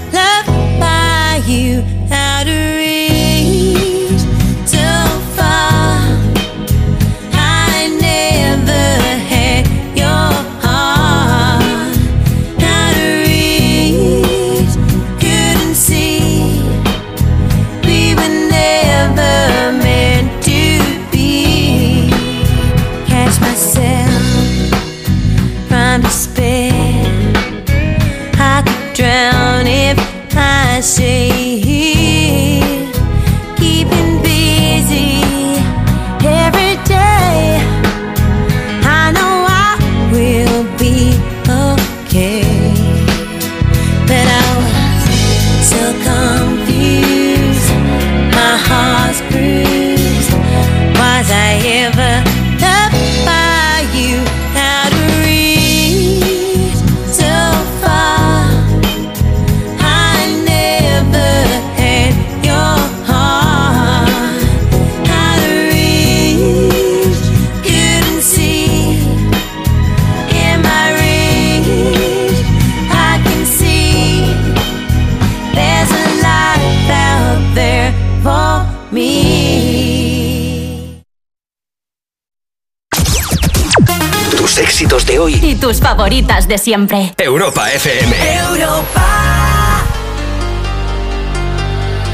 favoritas 86.23 86.49
de 86.49 86.59
siempre. 86.59 87.13
Europa 87.19 87.71
FM. 87.71 88.15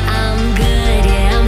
I'm 0.08 0.54
good, 0.54 1.04
yeah, 1.04 1.38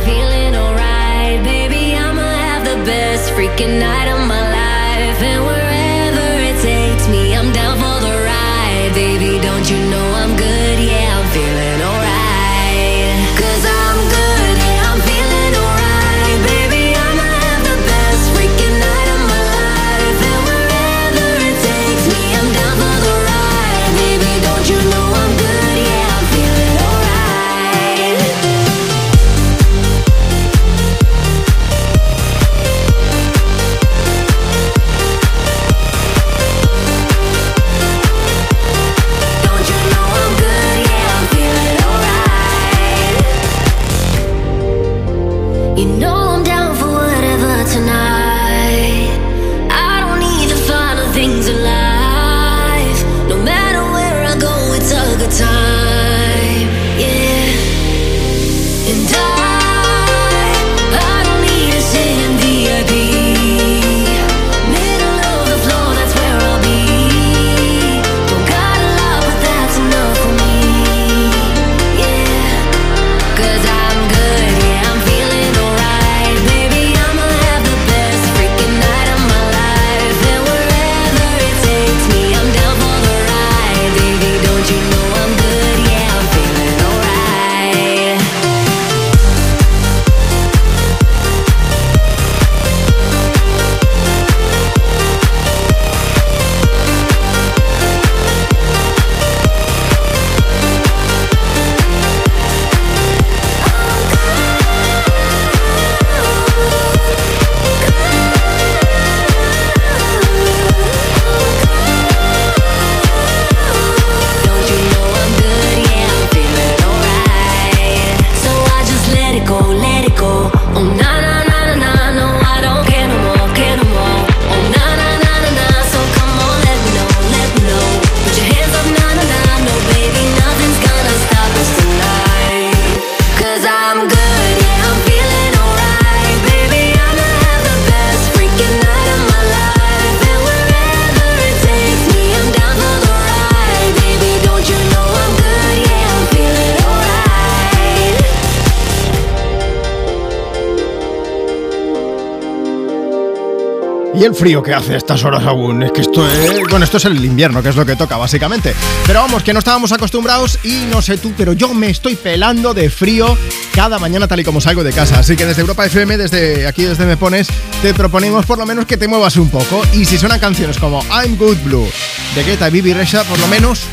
Y 154.21 154.25
el 154.25 154.35
frío 154.35 154.63
que 154.63 154.75
hace 154.75 154.93
a 154.93 154.97
estas 154.99 155.25
horas 155.25 155.43
aún. 155.47 155.83
Es 155.83 155.93
que 155.93 156.03
esto 156.03 156.29
es. 156.29 156.69
Bueno, 156.69 156.85
esto 156.85 156.99
es 156.99 157.07
el 157.07 157.25
invierno, 157.25 157.63
que 157.63 157.71
es 157.71 157.77
lo 157.77 157.87
que 157.87 157.97
toca, 157.97 158.19
básicamente. 158.19 158.75
Pero 159.07 159.21
vamos, 159.21 159.43
que 159.43 159.55
no 159.55 159.61
estábamos 159.61 159.93
acostumbrados 159.93 160.59
y 160.63 160.85
no 160.91 161.01
sé 161.01 161.17
tú, 161.17 161.33
pero 161.35 161.55
yo 161.55 161.73
me 161.73 161.89
estoy 161.89 162.17
pelando 162.17 162.75
de 162.75 162.91
frío 162.91 163.35
cada 163.75 163.99
mañana 163.99 164.29
tal 164.29 164.41
y 164.41 164.45
como 164.45 164.61
salgo 164.61 164.85
de 164.85 164.93
casa. 164.93 165.21
Así 165.21 165.37
que 165.37 165.47
desde 165.47 165.63
Europa 165.63 165.87
FM, 165.87 166.19
desde 166.19 166.67
aquí, 166.67 166.85
desde 166.85 167.07
Me 167.07 167.17
Pones, 167.17 167.49
te 167.81 167.95
proponemos 167.95 168.45
por 168.45 168.59
lo 168.59 168.67
menos 168.67 168.85
que 168.85 168.99
te 168.99 169.09
muevas 169.09 169.39
un 169.39 169.49
poco. 169.49 169.81
Y 169.95 170.05
si 170.05 170.19
suenan 170.19 170.39
canciones 170.39 170.77
como 170.77 171.03
I'm 171.05 171.39
Good 171.39 171.57
Blue 171.65 171.89
de 172.35 172.45
Guetta 172.45 172.69
y 172.69 172.73
Bibi 172.73 172.93
Resha, 172.93 173.25
por 173.25 173.39
lo 173.39 173.47
menos 173.47 173.85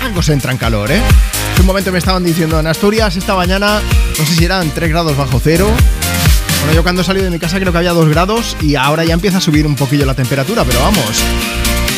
algo 0.00 0.22
se 0.22 0.32
entra 0.32 0.50
en 0.50 0.56
calor, 0.56 0.90
¿eh? 0.92 1.02
Hace 1.52 1.60
un 1.60 1.66
momento 1.66 1.92
me 1.92 1.98
estaban 1.98 2.24
diciendo 2.24 2.58
en 2.58 2.66
Asturias 2.66 3.16
esta 3.16 3.34
mañana, 3.34 3.82
no 4.18 4.24
sé 4.24 4.34
si 4.34 4.46
eran 4.46 4.70
3 4.70 4.88
grados 4.88 5.14
bajo 5.14 5.38
cero. 5.44 5.70
Bueno, 6.64 6.76
yo 6.76 6.82
cuando 6.82 7.04
salí 7.04 7.20
de 7.20 7.28
mi 7.28 7.38
casa 7.38 7.60
creo 7.60 7.72
que 7.72 7.76
había 7.76 7.92
2 7.92 8.08
grados 8.08 8.56
y 8.62 8.74
ahora 8.74 9.04
ya 9.04 9.12
empieza 9.12 9.36
a 9.36 9.40
subir 9.42 9.66
un 9.66 9.76
poquillo 9.76 10.06
la 10.06 10.14
temperatura, 10.14 10.64
pero 10.64 10.80
vamos. 10.80 11.22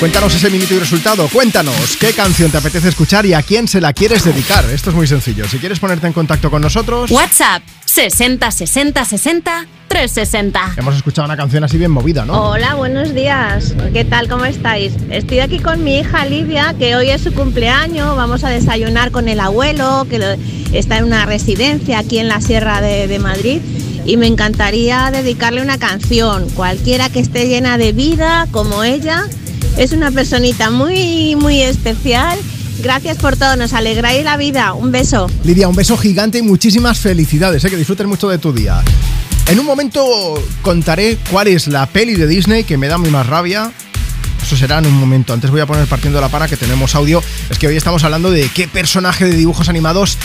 Cuéntanos 0.00 0.34
ese 0.34 0.50
minuto 0.50 0.74
y 0.74 0.80
resultado. 0.80 1.28
Cuéntanos 1.28 1.96
qué 2.00 2.12
canción 2.12 2.50
te 2.50 2.58
apetece 2.58 2.88
escuchar 2.88 3.24
y 3.26 3.32
a 3.32 3.42
quién 3.42 3.68
se 3.68 3.80
la 3.80 3.92
quieres 3.92 4.24
dedicar. 4.24 4.64
Esto 4.64 4.90
es 4.90 4.96
muy 4.96 5.06
sencillo. 5.06 5.46
Si 5.46 5.58
quieres 5.60 5.78
ponerte 5.78 6.08
en 6.08 6.12
contacto 6.12 6.50
con 6.50 6.62
nosotros, 6.62 7.12
WhatsApp 7.12 7.62
60 7.84 8.50
60 8.50 9.04
60 9.04 9.66
360. 9.86 10.72
hemos 10.78 10.96
escuchado 10.96 11.26
una 11.26 11.36
canción 11.36 11.62
así 11.62 11.78
bien 11.78 11.92
movida, 11.92 12.24
¿no? 12.24 12.50
Hola, 12.50 12.74
buenos 12.74 13.14
días. 13.14 13.72
¿Qué 13.92 14.04
tal? 14.04 14.28
¿Cómo 14.28 14.46
estáis? 14.46 14.94
Estoy 15.10 15.38
aquí 15.38 15.60
con 15.60 15.84
mi 15.84 15.98
hija 16.00 16.26
Lidia, 16.26 16.74
que 16.76 16.96
hoy 16.96 17.10
es 17.10 17.22
su 17.22 17.32
cumpleaños. 17.32 18.16
Vamos 18.16 18.42
a 18.42 18.50
desayunar 18.50 19.12
con 19.12 19.28
el 19.28 19.38
abuelo, 19.38 20.08
que 20.10 20.36
está 20.72 20.98
en 20.98 21.04
una 21.04 21.24
residencia 21.24 22.00
aquí 22.00 22.18
en 22.18 22.26
la 22.26 22.40
Sierra 22.40 22.80
de, 22.80 23.06
de 23.06 23.18
Madrid. 23.20 23.60
Y 24.06 24.16
me 24.16 24.28
encantaría 24.28 25.10
dedicarle 25.10 25.60
una 25.60 25.78
canción, 25.78 26.48
cualquiera 26.50 27.08
que 27.08 27.18
esté 27.18 27.48
llena 27.48 27.76
de 27.76 27.92
vida, 27.92 28.46
como 28.52 28.84
ella. 28.84 29.24
Es 29.76 29.90
una 29.90 30.12
personita 30.12 30.70
muy, 30.70 31.34
muy 31.34 31.60
especial. 31.60 32.38
Gracias 32.82 33.18
por 33.18 33.36
todo, 33.36 33.56
nos 33.56 33.72
alegráis 33.72 34.22
la 34.22 34.36
vida. 34.36 34.74
Un 34.74 34.92
beso. 34.92 35.28
Lidia, 35.42 35.66
un 35.66 35.74
beso 35.74 35.96
gigante 35.96 36.38
y 36.38 36.42
muchísimas 36.42 37.00
felicidades, 37.00 37.64
¿eh? 37.64 37.70
que 37.70 37.76
disfrutes 37.76 38.06
mucho 38.06 38.28
de 38.28 38.38
tu 38.38 38.52
día. 38.52 38.80
En 39.48 39.58
un 39.58 39.66
momento 39.66 40.40
contaré 40.62 41.18
cuál 41.30 41.48
es 41.48 41.66
la 41.66 41.86
peli 41.86 42.14
de 42.14 42.28
Disney 42.28 42.62
que 42.62 42.76
me 42.76 42.86
da 42.86 42.98
muy 42.98 43.10
más 43.10 43.26
rabia. 43.26 43.72
Eso 44.40 44.56
será 44.56 44.78
en 44.78 44.86
un 44.86 44.94
momento. 44.94 45.32
Antes 45.32 45.50
voy 45.50 45.60
a 45.60 45.66
poner 45.66 45.88
partiendo 45.88 46.20
la 46.20 46.28
para 46.28 46.46
que 46.46 46.56
tenemos 46.56 46.94
audio. 46.94 47.20
Es 47.50 47.58
que 47.58 47.66
hoy 47.66 47.76
estamos 47.76 48.04
hablando 48.04 48.30
de 48.30 48.48
qué 48.54 48.68
personaje 48.68 49.24
de 49.24 49.36
dibujos 49.36 49.68
animados 49.68 50.16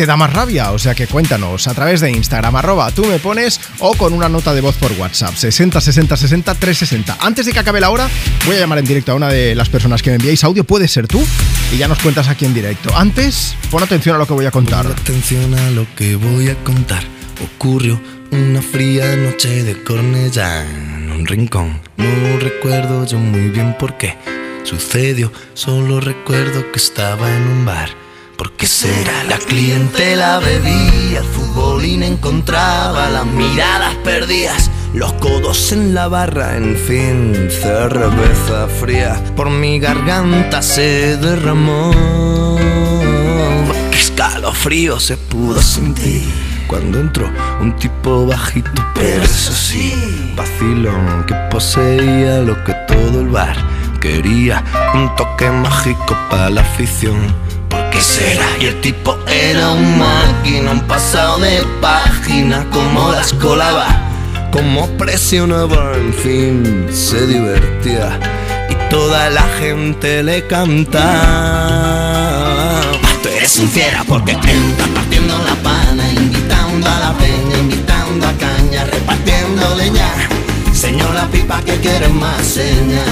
te 0.00 0.06
da 0.06 0.16
más 0.16 0.32
rabia. 0.32 0.72
O 0.72 0.78
sea 0.78 0.94
que 0.94 1.06
cuéntanos 1.06 1.68
a 1.68 1.74
través 1.74 2.00
de 2.00 2.10
Instagram, 2.10 2.56
arroba 2.56 2.90
tú 2.90 3.04
me 3.04 3.18
pones 3.18 3.60
o 3.80 3.94
con 3.94 4.14
una 4.14 4.30
nota 4.30 4.54
de 4.54 4.62
voz 4.62 4.76
por 4.76 4.90
WhatsApp, 4.92 5.34
60 5.34 5.78
60 5.78 6.16
60 6.16 6.54
360. 6.54 7.18
Antes 7.20 7.44
de 7.44 7.52
que 7.52 7.58
acabe 7.58 7.80
la 7.80 7.90
hora, 7.90 8.08
voy 8.46 8.56
a 8.56 8.60
llamar 8.60 8.78
en 8.78 8.86
directo 8.86 9.12
a 9.12 9.14
una 9.14 9.28
de 9.28 9.54
las 9.54 9.68
personas 9.68 10.02
que 10.02 10.08
me 10.08 10.16
enviáis 10.16 10.42
audio. 10.42 10.64
Puede 10.64 10.88
ser 10.88 11.06
tú 11.06 11.22
y 11.70 11.76
ya 11.76 11.86
nos 11.86 11.98
cuentas 11.98 12.28
aquí 12.28 12.46
en 12.46 12.54
directo. 12.54 12.96
Antes, 12.96 13.54
pon 13.70 13.82
atención 13.82 14.16
a 14.16 14.18
lo 14.18 14.26
que 14.26 14.32
voy 14.32 14.46
a 14.46 14.50
contar. 14.50 14.86
Atención 14.86 15.52
a 15.52 15.70
lo 15.72 15.86
que 15.94 16.16
voy 16.16 16.48
a 16.48 16.54
contar. 16.64 17.02
Ocurrió 17.44 18.00
una 18.30 18.62
fría 18.62 19.16
noche 19.16 19.64
de 19.64 19.82
Cornellá 19.84 20.62
en 20.62 21.12
un 21.12 21.26
rincón. 21.26 21.78
No 21.98 22.38
recuerdo 22.38 23.04
yo 23.04 23.18
muy 23.18 23.50
bien 23.50 23.76
por 23.78 23.98
qué 23.98 24.16
sucedió. 24.64 25.30
Solo 25.52 26.00
recuerdo 26.00 26.72
que 26.72 26.78
estaba 26.78 27.36
en 27.36 27.42
un 27.42 27.66
bar. 27.66 27.90
¿Por 28.40 28.52
qué 28.52 28.66
será? 28.66 29.22
La 29.24 29.36
clientela 29.36 30.38
bebía, 30.38 31.18
el 31.18 31.24
futbolín 31.26 32.02
encontraba 32.02 33.10
las 33.10 33.26
miradas 33.26 33.94
perdidas. 33.96 34.70
Los 34.94 35.12
codos 35.12 35.72
en 35.72 35.92
la 35.92 36.08
barra, 36.08 36.56
en 36.56 36.74
fin, 36.74 37.50
cerveza 37.50 38.66
fría 38.66 39.22
por 39.36 39.50
mi 39.50 39.78
garganta 39.78 40.62
se 40.62 41.18
derramó. 41.18 41.90
Qué 43.90 43.98
escalofrío 43.98 44.98
se 44.98 45.18
pudo 45.18 45.60
sentir 45.60 46.26
cuando 46.66 46.98
entró 46.98 47.30
un 47.60 47.76
tipo 47.76 48.24
bajito, 48.24 48.70
pero 48.94 49.22
eso 49.22 49.52
sí, 49.52 50.32
vacilón 50.34 51.26
que 51.26 51.34
poseía 51.50 52.38
lo 52.38 52.64
que 52.64 52.72
todo 52.88 53.20
el 53.20 53.28
bar 53.28 53.58
quería 54.00 54.64
un 54.94 55.14
toque 55.14 55.50
mágico 55.50 56.16
para 56.30 56.48
la 56.48 56.62
afición. 56.62 57.49
Y 58.58 58.64
el 58.66 58.80
tipo 58.80 59.18
era 59.26 59.72
un 59.72 59.98
máquina, 59.98 60.70
un 60.72 60.80
pasado 60.86 61.38
de 61.38 61.62
página, 61.82 62.64
como 62.70 63.12
las 63.12 63.32
colaba, 63.34 63.88
como 64.50 64.86
presionaba, 64.96 65.94
en 65.96 66.14
fin, 66.14 66.86
se 66.90 67.26
divertía 67.26 68.18
y 68.70 68.74
toda 68.88 69.28
la 69.28 69.42
gente 69.58 70.22
le 70.22 70.46
cantaba. 70.46 71.10
Tú 73.22 73.28
eres 73.28 73.58
un 73.58 73.68
fiera 73.68 74.02
porque 74.08 74.32
entras 74.32 74.88
partiendo 74.94 75.36
la 75.38 75.54
pana, 75.56 76.10
invitando 76.10 76.88
a 76.88 76.98
la 77.00 77.12
peña, 77.18 77.58
invitando 77.58 78.26
a 78.26 78.32
caña, 78.32 78.84
repartiendo 78.84 79.74
leña. 79.76 80.08
Señora 80.72 81.26
pipa 81.30 81.60
que 81.62 81.76
quieres 81.76 82.10
más 82.10 82.46
seña. 82.46 83.04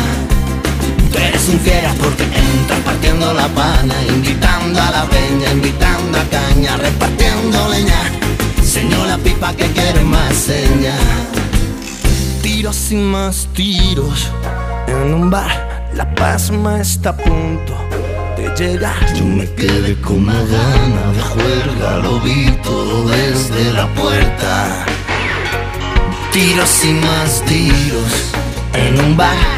Tú 1.12 1.18
eres 1.18 1.48
un 1.48 1.58
fiera 1.60 1.94
porque 2.00 2.24
entras 2.24 2.80
partiendo 2.84 3.32
la 3.34 3.48
pana, 3.48 3.94
invitando 4.08 4.80
a 4.80 4.90
la 4.90 5.04
peña, 5.06 5.52
invitando 5.52 6.18
a 6.18 6.24
caña, 6.24 6.76
repartiendo 6.76 7.68
leña. 7.68 8.02
Señora 8.62 9.16
pipa 9.18 9.54
que 9.54 9.66
quieres 9.72 10.04
más 10.04 10.34
seña. 10.34 10.94
Tiros 12.42 12.92
y 12.92 12.96
más 12.96 13.48
tiros 13.54 14.30
en 14.88 15.14
un 15.14 15.30
bar, 15.30 15.90
la 15.94 16.14
pasma 16.14 16.80
está 16.80 17.10
a 17.10 17.16
punto 17.16 17.74
de 18.36 18.54
llegar. 18.56 18.96
Yo 19.14 19.24
me 19.24 19.46
quedé 19.54 20.00
con 20.00 20.16
una 20.18 20.34
gana 20.34 21.12
de 21.14 21.22
juerga, 21.22 21.98
lo 21.98 22.20
vi 22.20 22.50
todo 22.62 23.08
desde 23.08 23.72
la 23.72 23.86
puerta. 23.94 24.86
Tiros 26.32 26.84
y 26.84 26.92
más 26.92 27.42
tiros 27.46 28.12
en 28.74 29.00
un 29.00 29.16
bar, 29.16 29.57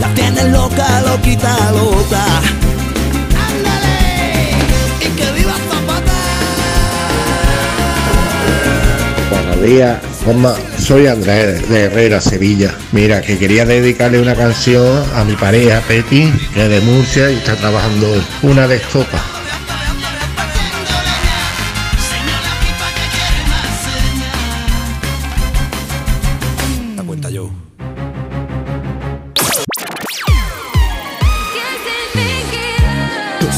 La 0.00 0.08
loca, 0.48 1.02
loquita, 1.02 1.72
loca. 1.72 2.24
Y. 5.00 5.10
Buenos 9.30 9.62
días. 9.62 9.98
Soy 10.78 11.06
Andrés 11.06 11.68
de 11.68 11.84
Herrera, 11.84 12.20
Sevilla. 12.20 12.74
Mira, 12.92 13.20
que 13.20 13.38
quería 13.38 13.66
dedicarle 13.66 14.20
una 14.20 14.34
canción 14.34 15.04
a 15.14 15.24
mi 15.24 15.34
pareja 15.36 15.80
Peti, 15.86 16.32
que 16.54 16.64
es 16.64 16.70
de 16.70 16.80
Murcia 16.80 17.30
y 17.30 17.36
está 17.36 17.56
trabajando 17.56 18.08
una 18.42 18.66
de 18.66 18.76
estopa. 18.76 19.39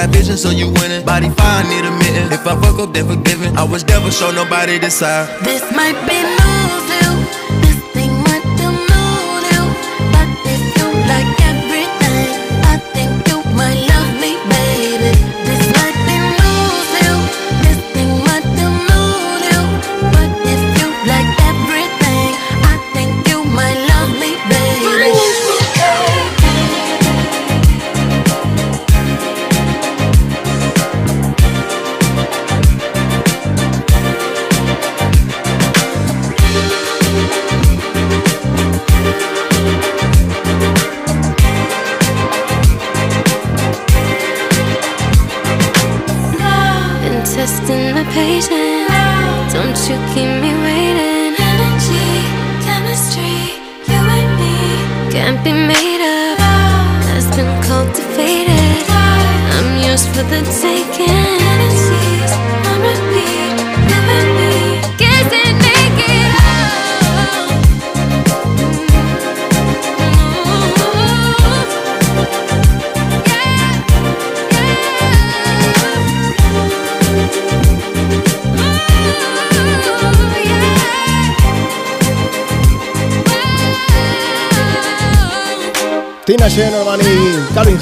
Got 0.00 0.14
vision, 0.14 0.36
so 0.36 0.50
you 0.50 0.68
winning. 0.68 1.04
Body 1.04 1.30
fire, 1.30 1.64
need 1.64 1.84
a 1.84 1.90
mitten. 1.98 2.32
If 2.32 2.46
I 2.46 2.54
fuck 2.60 2.78
up, 2.78 2.92
then 2.92 3.06
forgiven. 3.06 3.56
I 3.56 3.64
was 3.64 3.84
never 3.86 4.10
show 4.10 4.30
nobody 4.30 4.78
this 4.78 4.98
side. 4.98 5.28
This 5.44 5.62
might 5.72 5.98
be 6.08 6.49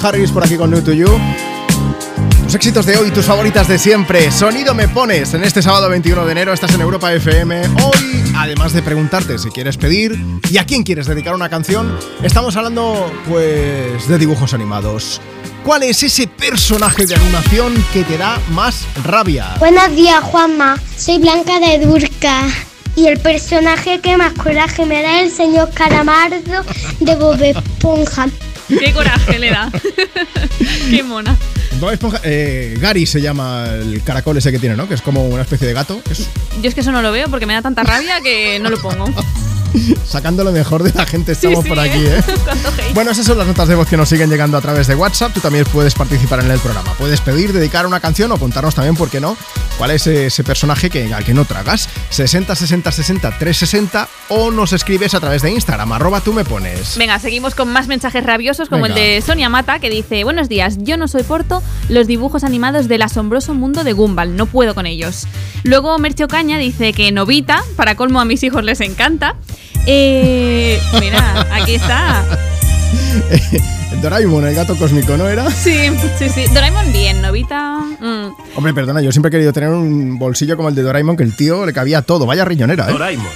Harris 0.02 0.30
por 0.30 0.44
aquí 0.44 0.56
con 0.56 0.70
New 0.70 0.82
to 0.82 0.92
You. 0.92 1.08
Tus 2.44 2.54
éxitos 2.54 2.86
de 2.86 2.96
hoy, 2.96 3.10
tus 3.10 3.26
favoritas 3.26 3.68
de 3.68 3.78
siempre. 3.78 4.30
Sonido 4.30 4.74
me 4.74 4.88
pones 4.88 5.34
en 5.34 5.44
este 5.44 5.60
sábado 5.60 5.88
21 5.90 6.24
de 6.24 6.32
enero. 6.32 6.52
Estás 6.52 6.74
en 6.74 6.80
Europa 6.80 7.12
FM. 7.12 7.60
Hoy, 7.60 8.32
además 8.36 8.72
de 8.72 8.82
preguntarte 8.82 9.38
si 9.38 9.50
quieres 9.50 9.76
pedir 9.76 10.18
y 10.50 10.56
a 10.58 10.64
quién 10.64 10.82
quieres 10.82 11.06
dedicar 11.06 11.34
una 11.34 11.48
canción, 11.50 11.98
estamos 12.22 12.56
hablando, 12.56 13.12
pues, 13.28 14.08
de 14.08 14.18
dibujos 14.18 14.54
animados. 14.54 15.20
¿Cuál 15.64 15.82
es 15.82 16.02
ese 16.02 16.26
personaje 16.26 17.06
de 17.06 17.16
animación 17.16 17.74
que 17.92 18.04
te 18.04 18.16
da 18.16 18.40
más 18.50 18.86
rabia? 19.04 19.56
Buenos 19.58 19.94
días, 19.94 20.22
Juanma. 20.24 20.78
Soy 20.96 21.18
Blanca 21.18 21.60
de 21.60 21.84
Durca. 21.84 22.46
Y 22.96 23.06
el 23.06 23.20
personaje 23.20 24.00
que 24.00 24.16
más 24.16 24.32
coraje 24.32 24.86
me 24.86 25.02
da 25.02 25.20
es 25.20 25.32
el 25.32 25.36
señor 25.36 25.70
Calamardo 25.74 26.64
de 27.00 27.14
Bob 27.16 27.40
Esponja. 27.42 28.28
Qué 28.68 28.92
coraje 28.92 29.38
le 29.38 29.50
da. 29.50 29.70
Qué 30.90 31.02
mona. 31.02 31.36
Bob 31.80 31.90
Esponja- 31.92 32.20
eh, 32.24 32.76
Gary 32.80 33.06
se 33.06 33.20
llama 33.20 33.66
el 33.70 34.02
caracol 34.02 34.36
ese 34.36 34.50
que 34.50 34.58
tiene, 34.58 34.76
¿no? 34.76 34.88
Que 34.88 34.94
es 34.94 35.02
como 35.02 35.26
una 35.28 35.42
especie 35.42 35.66
de 35.68 35.72
gato. 35.74 36.00
Es 36.10 36.28
Yo 36.60 36.68
es 36.68 36.74
que 36.74 36.80
eso 36.80 36.90
no 36.92 37.02
lo 37.02 37.12
veo 37.12 37.28
porque 37.28 37.46
me 37.46 37.54
da 37.54 37.62
tanta 37.62 37.82
rabia 37.84 38.20
que 38.20 38.58
no 38.60 38.68
lo 38.70 38.78
pongo. 38.80 39.04
sacando 40.06 40.44
lo 40.44 40.52
mejor 40.52 40.82
de 40.82 40.92
la 40.92 41.06
gente 41.06 41.32
estamos 41.32 41.62
sí, 41.62 41.68
por 41.68 41.78
aquí, 41.78 41.98
¿eh? 41.98 42.18
¿eh? 42.18 42.22
Bueno, 42.94 43.10
esas 43.10 43.26
son 43.26 43.38
las 43.38 43.46
notas 43.46 43.68
de 43.68 43.74
voz 43.74 43.88
que 43.88 43.96
nos 43.96 44.08
siguen 44.08 44.30
llegando 44.30 44.56
a 44.56 44.60
través 44.60 44.86
de 44.86 44.94
WhatsApp. 44.94 45.32
Tú 45.32 45.40
también 45.40 45.64
puedes 45.66 45.94
participar 45.94 46.40
en 46.40 46.50
el 46.50 46.58
programa. 46.58 46.92
Puedes 46.94 47.20
pedir, 47.20 47.52
dedicar 47.52 47.86
una 47.86 48.00
canción 48.00 48.32
o 48.32 48.38
contarnos 48.38 48.74
también, 48.74 48.96
¿por 48.96 49.10
qué 49.10 49.20
no? 49.20 49.36
¿Cuál 49.76 49.92
es 49.92 50.06
ese 50.06 50.42
personaje 50.44 50.90
que, 50.90 51.12
al 51.12 51.24
que 51.24 51.34
no 51.34 51.44
tragas? 51.44 51.88
60 52.10 52.54
60 52.54 52.90
60 52.90 53.38
360 53.38 54.08
o 54.30 54.50
nos 54.50 54.72
escribes 54.72 55.14
a 55.14 55.20
través 55.20 55.42
de 55.42 55.50
Instagram, 55.50 55.92
arroba 55.92 56.20
tú 56.20 56.32
me 56.32 56.44
pones. 56.44 56.96
Venga, 56.96 57.18
seguimos 57.18 57.54
con 57.54 57.72
más 57.72 57.86
mensajes 57.86 58.24
rabiosos 58.24 58.68
como 58.68 58.84
Venga. 58.84 58.96
el 58.96 59.02
de 59.02 59.22
Sonia 59.22 59.48
Mata 59.48 59.78
que 59.78 59.90
dice, 59.90 60.24
buenos 60.24 60.48
días, 60.48 60.78
yo 60.80 60.96
no 60.96 61.08
soporto 61.08 61.62
los 61.88 62.06
dibujos 62.06 62.44
animados 62.44 62.88
del 62.88 63.02
asombroso 63.02 63.54
mundo 63.54 63.84
de 63.84 63.92
Gumball, 63.92 64.36
no 64.36 64.46
puedo 64.46 64.74
con 64.74 64.86
ellos. 64.86 65.26
Luego 65.62 65.98
Merche 65.98 66.24
Ocaña 66.24 66.58
dice 66.58 66.92
que 66.92 67.12
Novita, 67.12 67.62
para 67.76 67.94
colmo 67.94 68.20
a 68.20 68.24
mis 68.24 68.42
hijos 68.42 68.64
les 68.64 68.80
encanta. 68.80 69.36
Eh, 69.86 70.80
mira, 71.00 71.46
aquí 71.52 71.74
está. 71.74 72.24
Doraemon, 74.02 74.46
el 74.46 74.54
gato 74.54 74.76
cósmico, 74.76 75.16
¿no 75.16 75.28
era? 75.28 75.50
Sí, 75.50 75.90
sí, 76.18 76.28
sí. 76.28 76.44
Doraemon 76.52 76.92
bien, 76.92 77.20
Novita... 77.22 77.78
mm. 77.78 78.56
Hombre, 78.56 78.74
perdona, 78.74 79.00
yo 79.00 79.10
siempre 79.12 79.28
he 79.28 79.32
querido 79.32 79.52
tener 79.52 79.70
un 79.70 80.18
bolsillo 80.18 80.56
como 80.56 80.68
el 80.68 80.74
de 80.74 80.82
Doraemon 80.82 81.16
que 81.16 81.24
el 81.24 81.34
tío 81.34 81.66
le 81.66 81.72
cabía 81.72 82.02
todo. 82.02 82.26
Vaya 82.26 82.44
riñonera, 82.44 82.88
¿eh? 82.88 82.92
Doraemon, 82.92 83.26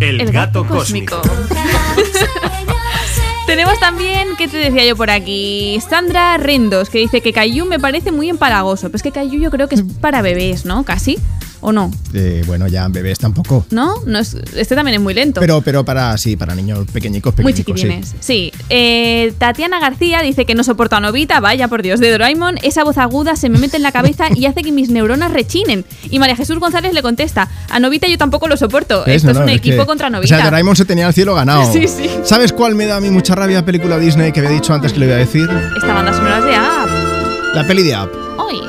el, 0.00 0.32
gato, 0.32 0.66
cósmico. 0.66 1.20
Tenemos 3.46 3.78
también, 3.80 4.28
¿qué 4.38 4.48
te 4.48 4.56
decía 4.56 4.84
yo 4.86 4.96
por 4.96 5.10
aquí? 5.10 5.78
Sandra 5.88 6.36
Rendos, 6.38 6.88
que 6.88 6.98
dice 6.98 7.20
que 7.20 7.32
Caillou 7.32 7.66
me 7.66 7.78
parece 7.78 8.12
muy 8.12 8.30
empalagoso. 8.30 8.88
Pero 8.88 8.96
es 8.96 9.02
que 9.02 9.12
Caillou 9.12 9.40
yo 9.40 9.50
creo 9.50 9.68
que 9.68 9.74
es 9.74 9.82
para 10.00 10.22
bebés, 10.22 10.64
¿no? 10.64 10.84
Casi. 10.84 11.18
¿O 11.62 11.72
no? 11.72 11.90
Eh, 12.14 12.42
bueno, 12.46 12.66
ya 12.68 12.88
bebés 12.88 13.18
tampoco. 13.18 13.66
¿No? 13.70 13.94
no 14.06 14.18
es, 14.18 14.34
este 14.56 14.74
también 14.74 14.94
es 14.94 15.00
muy 15.02 15.12
lento. 15.14 15.40
Pero, 15.40 15.60
pero 15.60 15.84
para, 15.84 16.16
sí, 16.16 16.36
para 16.36 16.54
niños 16.54 16.86
pequeñicos, 16.92 17.34
muy 17.38 17.52
pequeñicos, 17.52 17.80
sí. 17.80 17.86
chiquitines. 17.86 18.14
Sí. 18.20 18.52
Eh, 18.70 19.34
Tatiana 19.38 19.78
García 19.78 20.22
dice 20.22 20.46
que 20.46 20.54
no 20.54 20.64
soporta 20.64 20.96
a 20.96 21.00
Novita, 21.00 21.38
vaya 21.40 21.68
por 21.68 21.82
Dios, 21.82 22.00
de 22.00 22.10
Doraemon. 22.10 22.56
Esa 22.62 22.82
voz 22.82 22.96
aguda 22.98 23.36
se 23.36 23.48
me 23.50 23.58
mete 23.58 23.76
en 23.76 23.82
la 23.82 23.92
cabeza 23.92 24.26
y 24.34 24.46
hace 24.46 24.62
que 24.62 24.72
mis 24.72 24.88
neuronas 24.90 25.32
rechinen. 25.32 25.84
Y 26.08 26.18
María 26.18 26.34
Jesús 26.36 26.58
González 26.58 26.94
le 26.94 27.02
contesta: 27.02 27.48
A 27.68 27.78
Novita 27.78 28.06
yo 28.08 28.16
tampoco 28.16 28.48
lo 28.48 28.56
soporto. 28.56 29.04
Esto 29.06 29.26
No, 29.26 29.32
es 29.32 29.38
no, 29.38 29.44
un 29.44 29.48
es 29.50 29.56
equipo 29.58 29.82
que- 29.82 29.86
contra 29.86 30.06
O 30.08 30.10
Novita. 30.10 30.36
sea, 30.36 30.44
Doraemon 30.44 30.76
se 30.76 30.84
tenía 30.86 31.06
el 31.08 31.14
cielo 31.14 31.34
ganado. 31.34 31.60
Sí, 31.72 31.86
sí. 31.88 32.08
¿Sabes 32.24 32.52
cuál 32.52 32.74
me 32.74 32.86
da 32.86 32.96
a 32.96 33.00
mí 33.00 33.10
mucha 33.10 33.34
rabia 33.34 33.64
película 33.64 33.98
Disney 33.98 34.32
que 34.32 34.40
había 34.40 34.50
dicho 34.52 34.72
antes 34.74 34.92
que 34.92 34.98
le 35.00 35.06
iba 35.06 35.14
a 35.14 35.18
decir? 35.18 35.48
Esta 35.76 35.92
banda 35.92 36.12
sonora 36.12 36.38
es 36.38 36.44
de 36.44 36.54
App. 36.56 37.54
La 37.54 37.66
peli 37.66 37.82
de 37.82 37.94
Up. 37.96 38.10
Ay, 38.48 38.60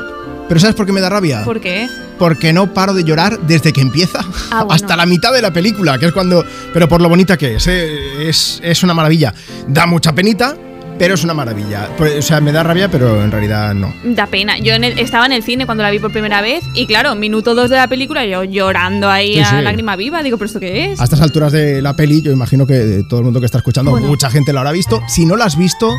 ¿Pero 0.48 0.60
sabes 0.60 0.76
por 0.76 0.84
qué 0.86 0.92
me 0.92 1.00
da 1.00 1.08
rabia? 1.08 1.44
¿por 1.44 1.60
qué? 1.60 1.88
Porque 2.18 2.52
no 2.52 2.72
paro 2.74 2.92
de 2.94 3.04
llorar 3.04 3.38
desde 3.40 3.72
que 3.72 3.80
empieza 3.80 4.20
Ah, 4.50 4.58
bueno. 4.64 4.72
hasta 4.74 4.96
la 4.96 5.06
mitad 5.06 5.32
de 5.32 5.40
la 5.42 5.52
película, 5.52 5.98
que 5.98 6.06
es 6.06 6.12
cuando... 6.12 6.44
Pero 6.72 6.88
por 6.88 7.00
lo 7.00 7.08
bonita 7.08 7.36
que 7.36 7.56
es, 7.56 7.66
¿eh? 7.66 8.28
es, 8.28 8.60
es 8.62 8.82
una 8.82 8.92
maravilla. 8.94 9.32
Da 9.66 9.86
mucha 9.86 10.14
penita, 10.14 10.54
pero 10.98 11.14
es 11.14 11.24
una 11.24 11.32
maravilla. 11.34 11.88
Por- 11.96 12.06
O 12.06 12.22
sea, 12.22 12.40
me 12.40 12.52
da 12.52 12.62
rabia, 12.62 12.88
pero 12.90 13.22
en 13.24 13.30
realidad 13.30 13.74
no. 13.74 13.92
Da 14.04 14.26
pena. 14.26 14.58
Yo 14.58 14.74
en 14.74 14.84
el- 14.84 14.98
estaba 14.98 15.24
en 15.26 15.32
el 15.32 15.42
cine 15.42 15.64
cuando 15.64 15.82
la 15.82 15.90
vi 15.90 15.98
por 15.98 16.12
primera 16.12 16.42
vez 16.42 16.62
y 16.74 16.86
claro, 16.86 17.14
minuto 17.14 17.54
dos 17.54 17.70
de 17.70 17.76
la 17.76 17.88
película 17.88 18.24
yo 18.26 18.44
llorando 18.44 19.08
ahí 19.08 19.34
Sí, 19.34 19.40
a 19.40 19.50
sí. 19.58 19.62
lágrima 19.62 19.96
viva. 19.96 20.22
Digo, 20.22 20.36
¿pero 20.36 20.46
esto 20.46 20.60
qué 20.60 20.92
es? 20.92 21.00
A 21.00 21.04
estas 21.04 21.22
alturas 21.22 21.50
de 21.50 21.80
la 21.82 21.96
peli, 21.96 22.20
yo 22.20 22.30
imagino 22.30 22.66
que 22.66 23.04
todo 23.08 23.20
el 23.20 23.24
mundo 23.24 23.40
que 23.40 23.46
está 23.46 23.58
escuchando, 23.58 23.90
Bueno. 23.90 24.06
mucha 24.06 24.30
gente 24.30 24.52
lo 24.52 24.58
habrá 24.60 24.70
visto. 24.72 25.00
Si 25.08 25.24
no 25.24 25.34
la 25.36 25.46
has 25.46 25.56
visto, 25.56 25.90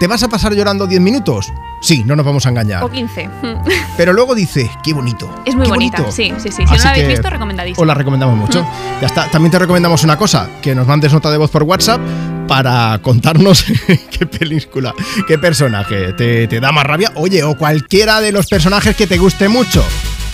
¿te 0.00 0.06
vas 0.06 0.22
a 0.22 0.28
pasar 0.28 0.54
llorando 0.54 0.86
10 0.86 1.00
minutos? 1.00 1.52
Sí, 1.80 2.02
no 2.04 2.16
nos 2.16 2.24
vamos 2.24 2.46
a 2.46 2.48
engañar. 2.48 2.82
O 2.82 2.90
15. 2.90 3.28
Pero 3.96 4.12
luego 4.12 4.34
dice, 4.34 4.70
qué 4.82 4.92
bonito. 4.92 5.28
Es 5.44 5.54
muy 5.54 5.64
qué 5.64 5.70
bonita. 5.70 5.98
bonito. 5.98 6.16
Sí, 6.16 6.32
sí, 6.38 6.50
sí. 6.50 6.66
Si 6.66 6.74
no 6.74 6.82
la 6.82 6.90
habéis 6.90 7.08
visto, 7.08 7.28
recomendadísimo. 7.30 7.82
Os 7.82 7.86
la 7.86 7.94
recomendamos 7.94 8.36
mucho. 8.36 8.66
Ya 9.00 9.06
está. 9.06 9.30
También 9.30 9.50
te 9.50 9.58
recomendamos 9.58 10.02
una 10.04 10.16
cosa, 10.16 10.48
que 10.62 10.74
nos 10.74 10.86
mandes 10.86 11.12
nota 11.12 11.30
de 11.30 11.36
voz 11.38 11.50
por 11.50 11.62
WhatsApp 11.64 12.00
para 12.48 12.98
contarnos 13.02 13.64
qué 14.10 14.26
película, 14.26 14.94
qué 15.26 15.38
personaje 15.38 16.12
te, 16.12 16.46
te 16.46 16.60
da 16.60 16.72
más 16.72 16.84
rabia. 16.84 17.12
Oye, 17.16 17.42
o 17.42 17.56
cualquiera 17.56 18.20
de 18.20 18.32
los 18.32 18.46
personajes 18.46 18.96
que 18.96 19.06
te 19.06 19.18
guste 19.18 19.48
mucho. 19.48 19.84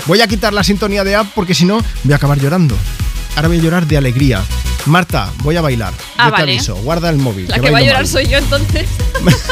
Voy 0.06 0.20
a 0.20 0.26
quitar 0.26 0.52
la 0.52 0.64
sintonía 0.64 1.04
de 1.04 1.14
app 1.16 1.26
porque 1.34 1.54
si 1.54 1.64
no 1.64 1.78
voy 2.04 2.12
a 2.12 2.16
acabar 2.16 2.38
llorando. 2.38 2.76
Ahora 3.36 3.48
voy 3.48 3.58
a 3.58 3.62
llorar 3.62 3.86
de 3.86 3.96
alegría. 3.96 4.42
Marta, 4.86 5.32
voy 5.42 5.56
a 5.56 5.60
bailar. 5.60 5.92
Ah, 6.16 6.30
Yo 6.30 6.36
te 6.36 6.42
aviso, 6.42 6.74
guarda 6.76 7.10
el 7.10 7.18
móvil. 7.18 7.48
La 7.48 7.58
que 7.58 7.70
va 7.70 7.78
a 7.78 7.82
llorar 7.82 7.96
mal. 7.98 8.06
soy 8.08 8.26
yo 8.28 8.38
entonces. 8.38 8.88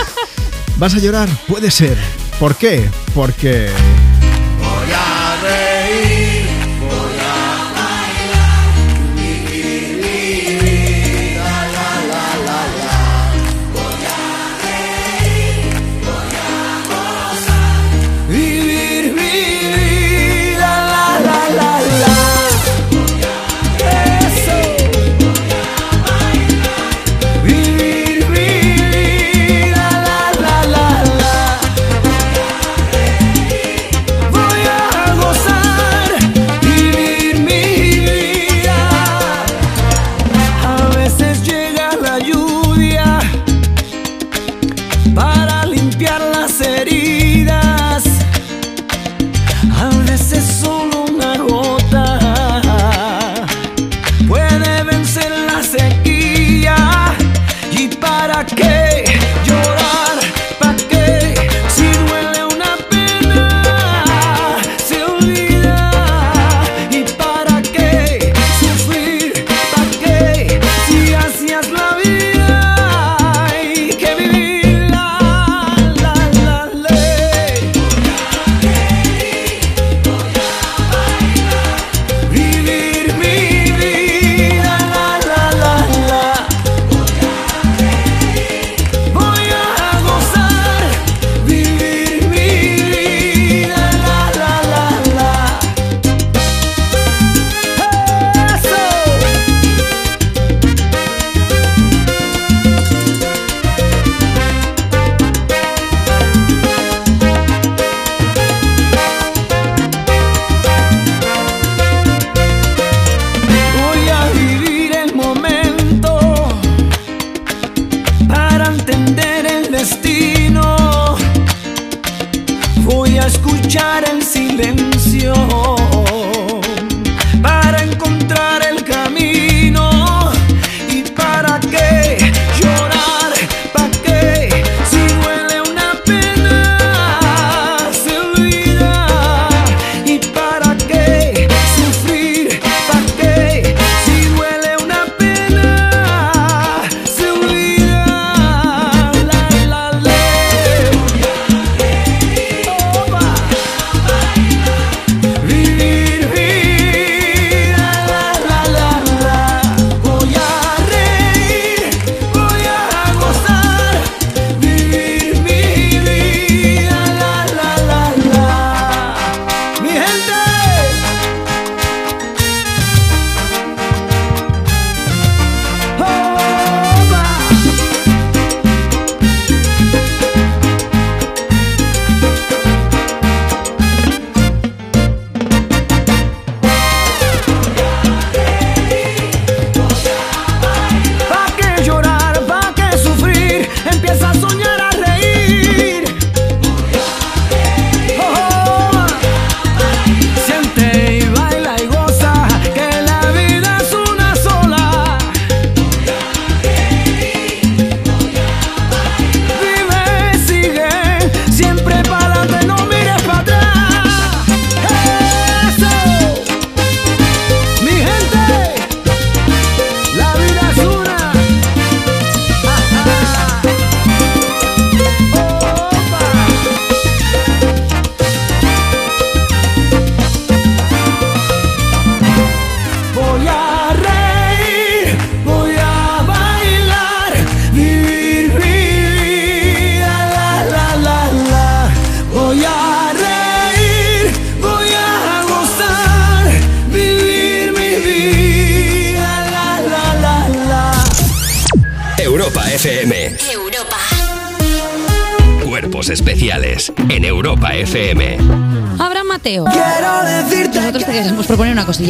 ¿Vas 0.78 0.94
a 0.94 0.98
llorar? 0.98 1.28
Puede 1.46 1.70
ser. 1.70 1.96
¿Por 2.38 2.56
qué? 2.56 2.88
Porque... 3.14 3.68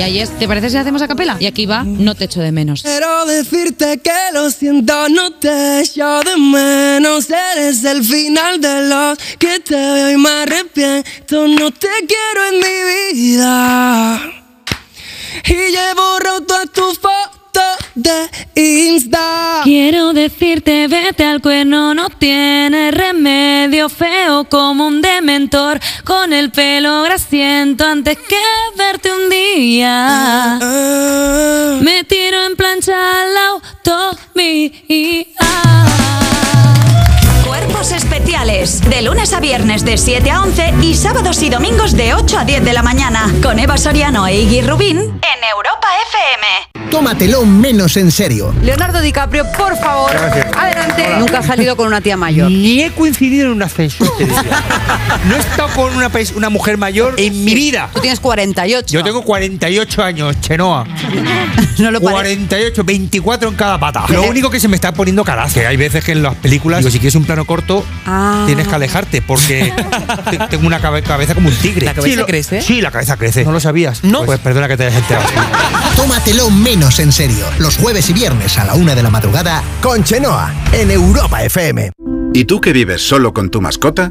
y 0.06 0.20
es, 0.20 0.30
¿te 0.38 0.46
parece 0.46 0.70
si 0.70 0.76
hacemos 0.76 1.02
a 1.02 1.08
capela? 1.08 1.36
Y 1.40 1.46
aquí 1.46 1.66
va, 1.66 1.82
no 1.82 2.14
te 2.14 2.26
echo 2.26 2.40
de 2.40 2.52
menos. 2.52 2.82
Quiero 2.82 3.26
decirte 3.26 3.98
que 3.98 4.12
lo 4.32 4.48
siento, 4.50 5.08
no 5.08 5.32
te 5.32 5.80
echo 5.80 6.20
de 6.20 6.36
menos. 6.36 7.28
Eres 7.30 7.82
el 7.82 8.04
final 8.04 8.60
de 8.60 8.88
los 8.88 9.18
que 9.38 9.58
te 9.58 9.74
veo 9.74 10.10
y 10.12 10.16
me 10.16 10.28
arrepiento. 10.28 11.48
No 11.48 11.72
te 11.72 11.88
quiero 12.06 12.48
en 12.52 12.58
mi 12.60 13.22
vida. 13.22 14.20
Y 15.46 15.52
llevo 15.52 16.18
roto 16.20 16.54
a 16.54 16.66
tus 16.66 16.98
fotos 17.00 17.38
de 17.96 18.28
Insta. 18.54 19.62
Quiero 19.64 20.12
decirte, 20.12 20.86
vete 20.86 21.24
al 21.24 21.42
cuerno, 21.42 21.94
no 21.94 22.08
tiene 22.10 22.92
remedio 22.92 23.88
feo 23.88 24.44
como 24.44 24.86
un 24.86 25.02
dementor 25.02 25.80
con 26.04 26.32
el 26.32 26.52
pelo 26.52 27.02
grasiento 27.02 27.84
antes 27.84 28.16
que 28.16 28.36
un 29.22 29.30
día. 29.30 30.58
Me 31.80 32.04
tiro 32.04 32.44
en 32.44 32.56
plancha 32.56 33.22
al 33.22 33.36
auto 33.36 34.18
Cuerpos 37.46 37.92
especiales. 37.92 38.80
De 38.88 39.02
lunes 39.02 39.32
a 39.32 39.40
viernes 39.40 39.84
de 39.84 39.98
7 39.98 40.30
a 40.30 40.42
11 40.42 40.74
y 40.82 40.94
sábados 40.94 41.42
y 41.42 41.50
domingos 41.50 41.96
de 41.96 42.14
8 42.14 42.38
a 42.38 42.44
10 42.44 42.64
de 42.64 42.72
la 42.72 42.82
mañana. 42.82 43.32
Con 43.42 43.58
Eva 43.58 43.76
Soriano 43.78 44.26
e 44.26 44.42
Iggy 44.42 44.62
Rubín 44.62 44.98
en 44.98 45.44
Europa 45.54 45.88
FM. 46.08 46.90
Tómatelo 46.90 47.44
menos 47.44 47.96
en 47.96 48.10
serio. 48.10 48.54
Leonardo 48.62 49.00
DiCaprio, 49.00 49.44
por 49.52 49.76
favor, 49.76 50.10
adelante. 50.56 51.06
Nunca 51.18 51.38
ha 51.38 51.42
salido 51.42 51.76
con 51.76 51.86
una 51.88 52.00
tía 52.00 52.16
mayor. 52.16 52.50
Ni 52.50 52.82
he 52.82 52.90
coincidido 52.92 53.46
en 53.46 53.52
un 53.52 53.62
ascensor. 53.62 54.08
no 55.26 55.36
he 55.36 55.38
estado 55.38 55.68
con 55.74 55.92
una, 55.96 56.48
mujer 56.50 56.76
mayor 56.78 57.14
en 57.18 57.44
mi 57.44 57.54
vida. 57.54 57.90
Tú 57.94 58.00
tienes 58.00 58.20
48. 58.20 58.86
Yo 58.92 59.02
tengo 59.04 59.22
48 59.22 60.02
años, 60.04 60.40
Chenoa. 60.40 60.86
No 61.78 61.92
lo 61.92 62.00
parece. 62.00 62.34
48, 62.46 62.82
24 62.84 63.48
en 63.50 63.54
cada 63.54 63.78
pata. 63.78 64.04
Lo 64.08 64.24
único 64.24 64.50
que 64.50 64.58
se 64.58 64.66
me 64.66 64.74
está 64.74 64.92
poniendo 64.92 65.22
cara, 65.22 65.46
que 65.46 65.64
hay 65.64 65.76
veces 65.76 66.02
que 66.04 66.10
en 66.10 66.24
las 66.24 66.34
películas, 66.34 66.80
digo, 66.80 66.90
si 66.90 66.98
quieres 66.98 67.14
un 67.14 67.24
plano 67.24 67.44
corto, 67.44 67.84
Ah. 68.04 68.42
tienes 68.46 68.66
que 68.66 68.74
alejarte 68.74 69.22
porque 69.22 69.72
te- 70.28 70.38
tengo 70.50 70.66
una 70.66 70.80
cabe- 70.80 71.02
cabeza 71.04 71.36
como 71.36 71.48
un 71.48 71.54
tigre. 71.54 71.86
¿La 71.86 71.94
cabeza 71.94 72.10
Sí, 72.14 72.16
lo- 72.16 72.26
crece? 72.26 72.62
Sí, 72.62 72.80
la 72.80 72.90
cabeza 72.90 73.16
crece. 73.16 73.44
¿No 73.44 73.52
lo 73.52 73.60
sabías? 73.60 74.02
No. 74.02 74.24
Pues 74.24 74.40
perdona 74.40 74.66
que 74.66 74.76
te 74.76 74.86
hayas 74.86 75.00
enterado. 75.00 75.28
Tómatelo 75.96 76.50
menos 76.50 76.98
en 76.98 77.12
serio. 77.12 77.44
Los 77.58 77.76
jueves 77.76 78.10
y 78.10 78.12
viernes 78.12 78.58
a 78.58 78.64
la 78.64 78.74
una 78.74 78.96
de 78.96 79.02
la 79.04 79.10
madrugada 79.10 79.62
con 79.80 80.02
Chenoa 80.02 80.52
en 80.72 80.90
Europa 80.90 81.44
FM. 81.44 81.92
¿Y 82.34 82.44
tú 82.44 82.60
que 82.60 82.72
vives 82.72 83.06
solo 83.06 83.32
con 83.32 83.50
tu 83.50 83.60
mascota? 83.60 84.10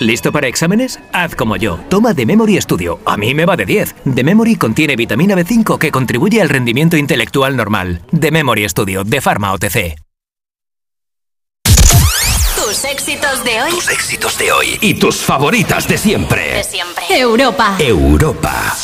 ¿Listo 0.00 0.32
para 0.32 0.48
exámenes? 0.48 0.98
Haz 1.12 1.34
como 1.34 1.56
yo. 1.56 1.78
Toma 1.90 2.14
The 2.14 2.24
Memory 2.24 2.58
Studio. 2.62 3.00
A 3.04 3.18
mí 3.18 3.34
me 3.34 3.44
va 3.44 3.54
de 3.56 3.66
10. 3.66 3.96
The 4.14 4.24
Memory 4.24 4.56
contiene 4.56 4.96
vitamina 4.96 5.36
B5 5.36 5.78
que 5.78 5.90
contribuye 5.90 6.40
al 6.40 6.48
rendimiento 6.48 6.96
intelectual 6.96 7.54
normal. 7.54 8.00
The 8.18 8.30
Memory 8.30 8.66
Studio 8.70 9.04
de 9.04 9.20
Pharma 9.20 9.52
OTC. 9.52 9.96
Tus 12.56 12.84
éxitos 12.84 13.44
de 13.44 13.62
hoy. 13.62 13.70
Tus 13.72 13.88
éxitos 13.90 14.38
de 14.38 14.52
hoy 14.52 14.78
y 14.80 14.94
tus 14.94 15.16
favoritas 15.16 15.86
de 15.86 15.98
siempre. 15.98 16.54
De 16.54 16.64
siempre. 16.64 17.04
Europa. 17.10 17.76
Europa. 17.78 18.74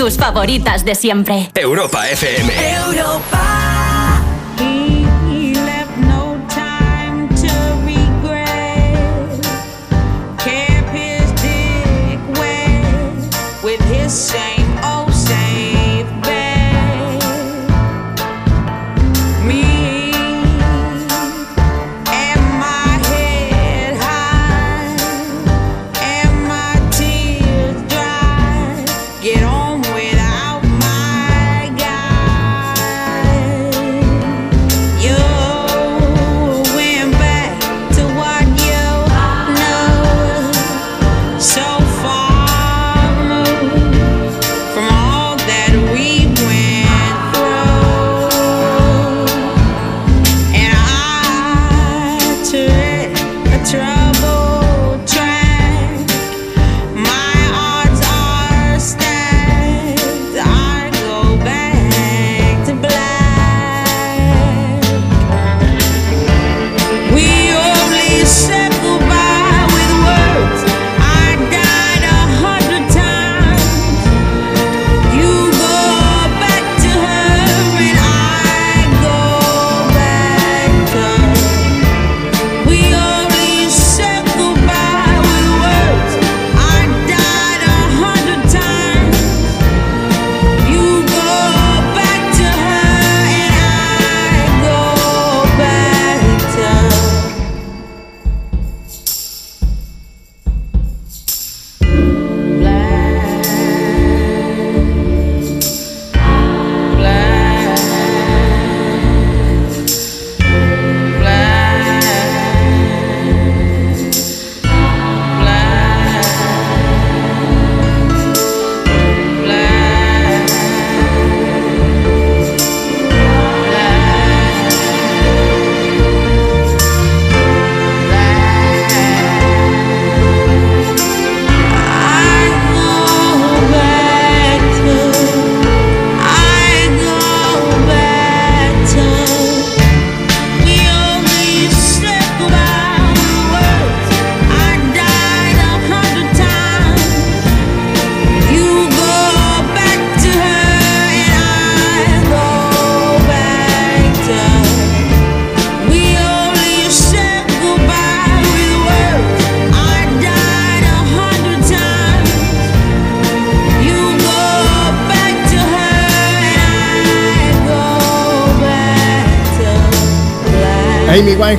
Tus 0.00 0.16
favoritas 0.16 0.82
de 0.82 0.94
siempre. 0.94 1.50
Europa 1.54 2.08
FM. 2.08 2.50
He 2.54 2.74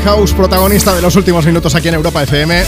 Winehouse, 0.01 0.33
protagonista 0.33 0.95
de 0.95 1.01
los 1.01 1.15
últimos 1.15 1.45
minutos 1.45 1.75
aquí 1.75 1.87
en 1.87 1.93
Europa 1.93 2.23
FM. 2.23 2.63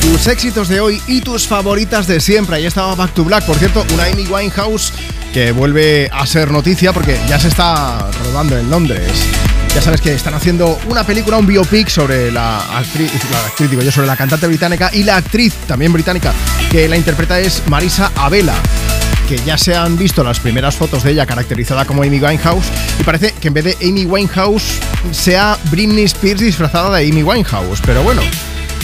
Tus 0.00 0.28
éxitos 0.28 0.68
de 0.68 0.78
hoy 0.78 1.02
y 1.08 1.20
tus 1.22 1.44
favoritas 1.44 2.06
de 2.06 2.20
siempre. 2.20 2.54
Ahí 2.54 2.66
estaba 2.66 2.94
Back 2.94 3.14
to 3.14 3.24
Black. 3.24 3.44
Por 3.46 3.56
cierto, 3.56 3.84
una 3.92 4.04
Amy 4.04 4.28
Winehouse 4.28 4.92
que 5.32 5.50
vuelve 5.50 6.08
a 6.12 6.24
ser 6.24 6.52
noticia 6.52 6.92
porque 6.92 7.18
ya 7.28 7.40
se 7.40 7.48
está 7.48 8.08
rodando 8.24 8.56
en 8.56 8.70
Londres. 8.70 9.10
Ya 9.74 9.82
sabes 9.82 10.00
que 10.00 10.14
están 10.14 10.34
haciendo 10.34 10.78
una 10.88 11.02
película, 11.02 11.38
un 11.38 11.48
biopic 11.48 11.88
sobre 11.88 12.30
la 12.30 12.58
actriz, 12.78 13.10
la 13.32 13.46
actriz, 13.46 13.70
digo 13.70 13.82
yo, 13.82 13.90
sobre 13.90 14.06
la 14.06 14.16
cantante 14.16 14.46
británica 14.46 14.90
y 14.92 15.02
la 15.02 15.16
actriz 15.16 15.54
también 15.66 15.92
británica 15.92 16.32
que 16.70 16.86
la 16.88 16.96
interpreta 16.96 17.40
es 17.40 17.64
Marisa 17.66 18.12
Abela 18.14 18.54
que 19.28 19.36
ya 19.44 19.58
se 19.58 19.76
han 19.76 19.98
visto 19.98 20.24
las 20.24 20.40
primeras 20.40 20.76
fotos 20.76 21.02
de 21.02 21.10
ella 21.10 21.26
caracterizada 21.26 21.84
como 21.84 22.02
Amy 22.02 22.18
Winehouse 22.18 22.64
y 22.98 23.02
parece 23.02 23.32
que 23.32 23.48
en 23.48 23.54
vez 23.54 23.64
de 23.64 23.76
Amy 23.86 24.06
Winehouse 24.06 24.80
sea 25.12 25.58
Britney 25.70 26.04
Spears 26.04 26.40
disfrazada 26.40 26.96
de 26.96 27.08
Amy 27.08 27.22
Winehouse, 27.22 27.80
pero 27.84 28.02
bueno, 28.02 28.22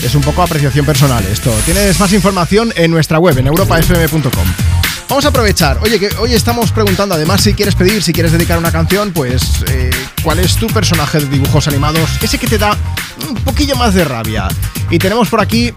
es 0.03 0.15
un 0.15 0.21
poco 0.21 0.41
apreciación 0.41 0.85
personal 0.85 1.25
esto. 1.25 1.51
Tienes 1.65 1.99
más 1.99 2.13
información 2.13 2.73
en 2.75 2.91
nuestra 2.91 3.19
web, 3.19 3.37
en 3.37 3.47
europafm.com. 3.47 4.47
Vamos 5.07 5.25
a 5.25 5.27
aprovechar. 5.27 5.77
Oye, 5.83 5.99
que 5.99 6.09
hoy 6.17 6.33
estamos 6.33 6.71
preguntando, 6.71 7.15
además, 7.15 7.41
si 7.41 7.53
quieres 7.53 7.75
pedir, 7.75 8.01
si 8.01 8.11
quieres 8.11 8.31
dedicar 8.31 8.57
una 8.57 8.71
canción, 8.71 9.11
pues, 9.11 9.63
eh, 9.67 9.91
¿cuál 10.23 10.39
es 10.39 10.55
tu 10.55 10.67
personaje 10.67 11.19
de 11.19 11.27
dibujos 11.27 11.67
animados? 11.67 12.09
Ese 12.21 12.39
que 12.39 12.47
te 12.47 12.57
da 12.57 12.75
un 13.27 13.35
poquillo 13.35 13.75
más 13.75 13.93
de 13.93 14.03
rabia. 14.03 14.47
Y 14.89 14.97
tenemos 14.97 15.29
por 15.29 15.41
aquí 15.41 15.71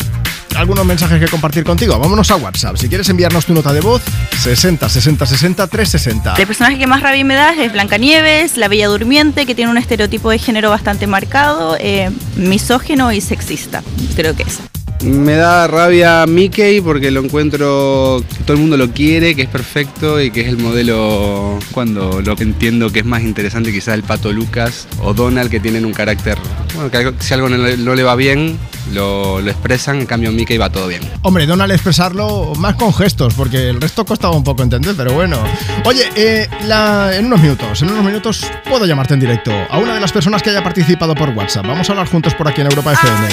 algunos 0.57 0.85
mensajes 0.87 1.21
que 1.21 1.29
compartir 1.29 1.65
contigo. 1.65 1.99
Vámonos 1.99 2.31
a 2.31 2.37
WhatsApp. 2.37 2.77
Si 2.77 2.89
quieres 2.89 3.09
enviarnos 3.09 3.45
tu 3.45 3.53
nota 3.53 3.73
de 3.73 3.81
voz, 3.81 4.03
60 4.39 4.89
60 4.89 5.27
60 5.27 5.67
360. 5.67 6.35
El 6.37 6.47
personaje 6.47 6.79
que 6.79 6.87
más 6.87 7.03
rabia 7.03 7.25
me 7.25 7.35
da 7.35 7.53
es 7.53 7.73
Blancanieves, 7.73 8.57
la 8.57 8.69
Bella 8.69 8.87
Durmiente, 8.87 9.47
que 9.47 9.55
tiene 9.55 9.71
un 9.71 9.79
estereotipo 9.79 10.31
de 10.31 10.39
género 10.39 10.71
bastante 10.71 11.07
marcado, 11.07 11.77
eh, 11.81 12.11
misógeno 12.37 13.13
y 13.13 13.21
sexista. 13.21 13.83
Creo 14.15 14.37
que 14.37 14.45
es. 14.45 14.61
Me 15.03 15.35
da 15.35 15.67
rabia 15.69 16.27
Mickey 16.27 16.81
porque 16.81 17.11
lo 17.11 17.21
encuentro, 17.21 18.23
todo 18.45 18.53
el 18.55 18.59
mundo 18.59 18.77
lo 18.77 18.91
quiere, 18.91 19.37
que 19.37 19.43
es 19.43 19.49
perfecto 19.49 20.21
y 20.21 20.31
que 20.31 20.41
es 20.41 20.49
el 20.49 20.59
modelo 20.59 21.59
cuando 21.73 22.21
lo 22.21 22.37
entiendo 22.39 22.91
que 22.91 23.01
es 23.01 23.05
más 23.05 23.23
interesante 23.23 23.71
quizás 23.71 23.95
el 23.95 24.03
Pato 24.03 24.33
Lucas 24.33 24.89
o 25.01 25.15
Donald 25.15 25.51
que 25.51 25.61
tienen 25.61 25.85
un 25.85 25.93
carácter, 25.93 26.37
bueno, 26.75 26.91
que 26.91 27.13
si 27.21 27.33
algo 27.33 27.49
no 27.49 27.59
le, 27.59 27.77
no 27.77 27.95
le 27.95 28.03
va 28.03 28.17
bien 28.17 28.59
lo, 28.93 29.41
lo 29.41 29.51
expresan, 29.51 30.01
en 30.01 30.07
cambio 30.07 30.31
Mickey 30.33 30.59
va 30.59 30.71
todo 30.71 30.87
bien. 30.89 31.03
Hombre, 31.23 31.47
Donald 31.47 31.73
expresarlo 31.73 32.53
más 32.57 32.75
con 32.77 32.93
gestos, 32.95 33.35
porque 33.35 33.69
el 33.71 33.81
resto 33.81 34.05
costaba 34.05 34.35
un 34.37 34.45
poco 34.45 34.63
entender, 34.63 34.95
pero 34.97 35.13
bueno. 35.13 35.39
Oye, 35.85 36.09
eh, 36.17 36.49
la- 36.67 37.17
en 37.17 37.27
unos 37.27 37.41
minutos, 37.41 37.83
en 37.83 37.91
unos 37.91 38.05
minutos 38.05 38.47
puedo 38.69 38.87
llamarte 38.87 39.15
en 39.15 39.21
directo 39.21 39.53
a 39.71 39.79
una 39.79 39.95
de 39.95 40.01
las 40.01 40.13
personas 40.13 40.43
que 40.43 40.51
haya 40.51 40.63
participado 40.63 41.15
por 41.15 41.31
WhatsApp. 41.31 41.67
Vamos 41.67 41.89
a 41.89 41.93
hablar 41.93 42.09
juntos 42.09 42.35
por 42.35 42.49
aquí 42.49 42.61
en 42.61 42.69
Europa 42.69 42.93
FM. 42.93 43.29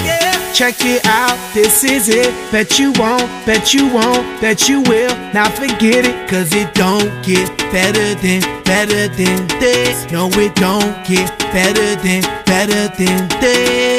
Check 0.53 0.79
it 0.85 1.05
out, 1.05 1.35
this 1.53 1.83
is 1.83 2.07
it. 2.07 2.29
Bet 2.51 2.69
you 2.77 2.93
won't, 2.97 3.25
bet 3.45 3.65
you 3.73 3.87
won't, 3.91 4.23
bet 4.41 4.57
you 4.69 4.81
will. 4.83 5.11
Now 5.33 5.49
forget 5.51 6.05
it, 6.05 6.15
cause 6.29 6.55
it 6.55 6.69
don't 6.75 7.11
get 7.25 7.49
better 7.73 8.15
than, 8.21 8.39
better 8.63 9.09
than 9.17 9.45
this. 9.59 10.07
No, 10.11 10.29
it 10.39 10.53
don't 10.55 10.95
get 11.05 11.29
better 11.51 11.95
than, 12.01 12.21
better 12.45 12.87
than. 12.97 13.27
This 13.41 13.94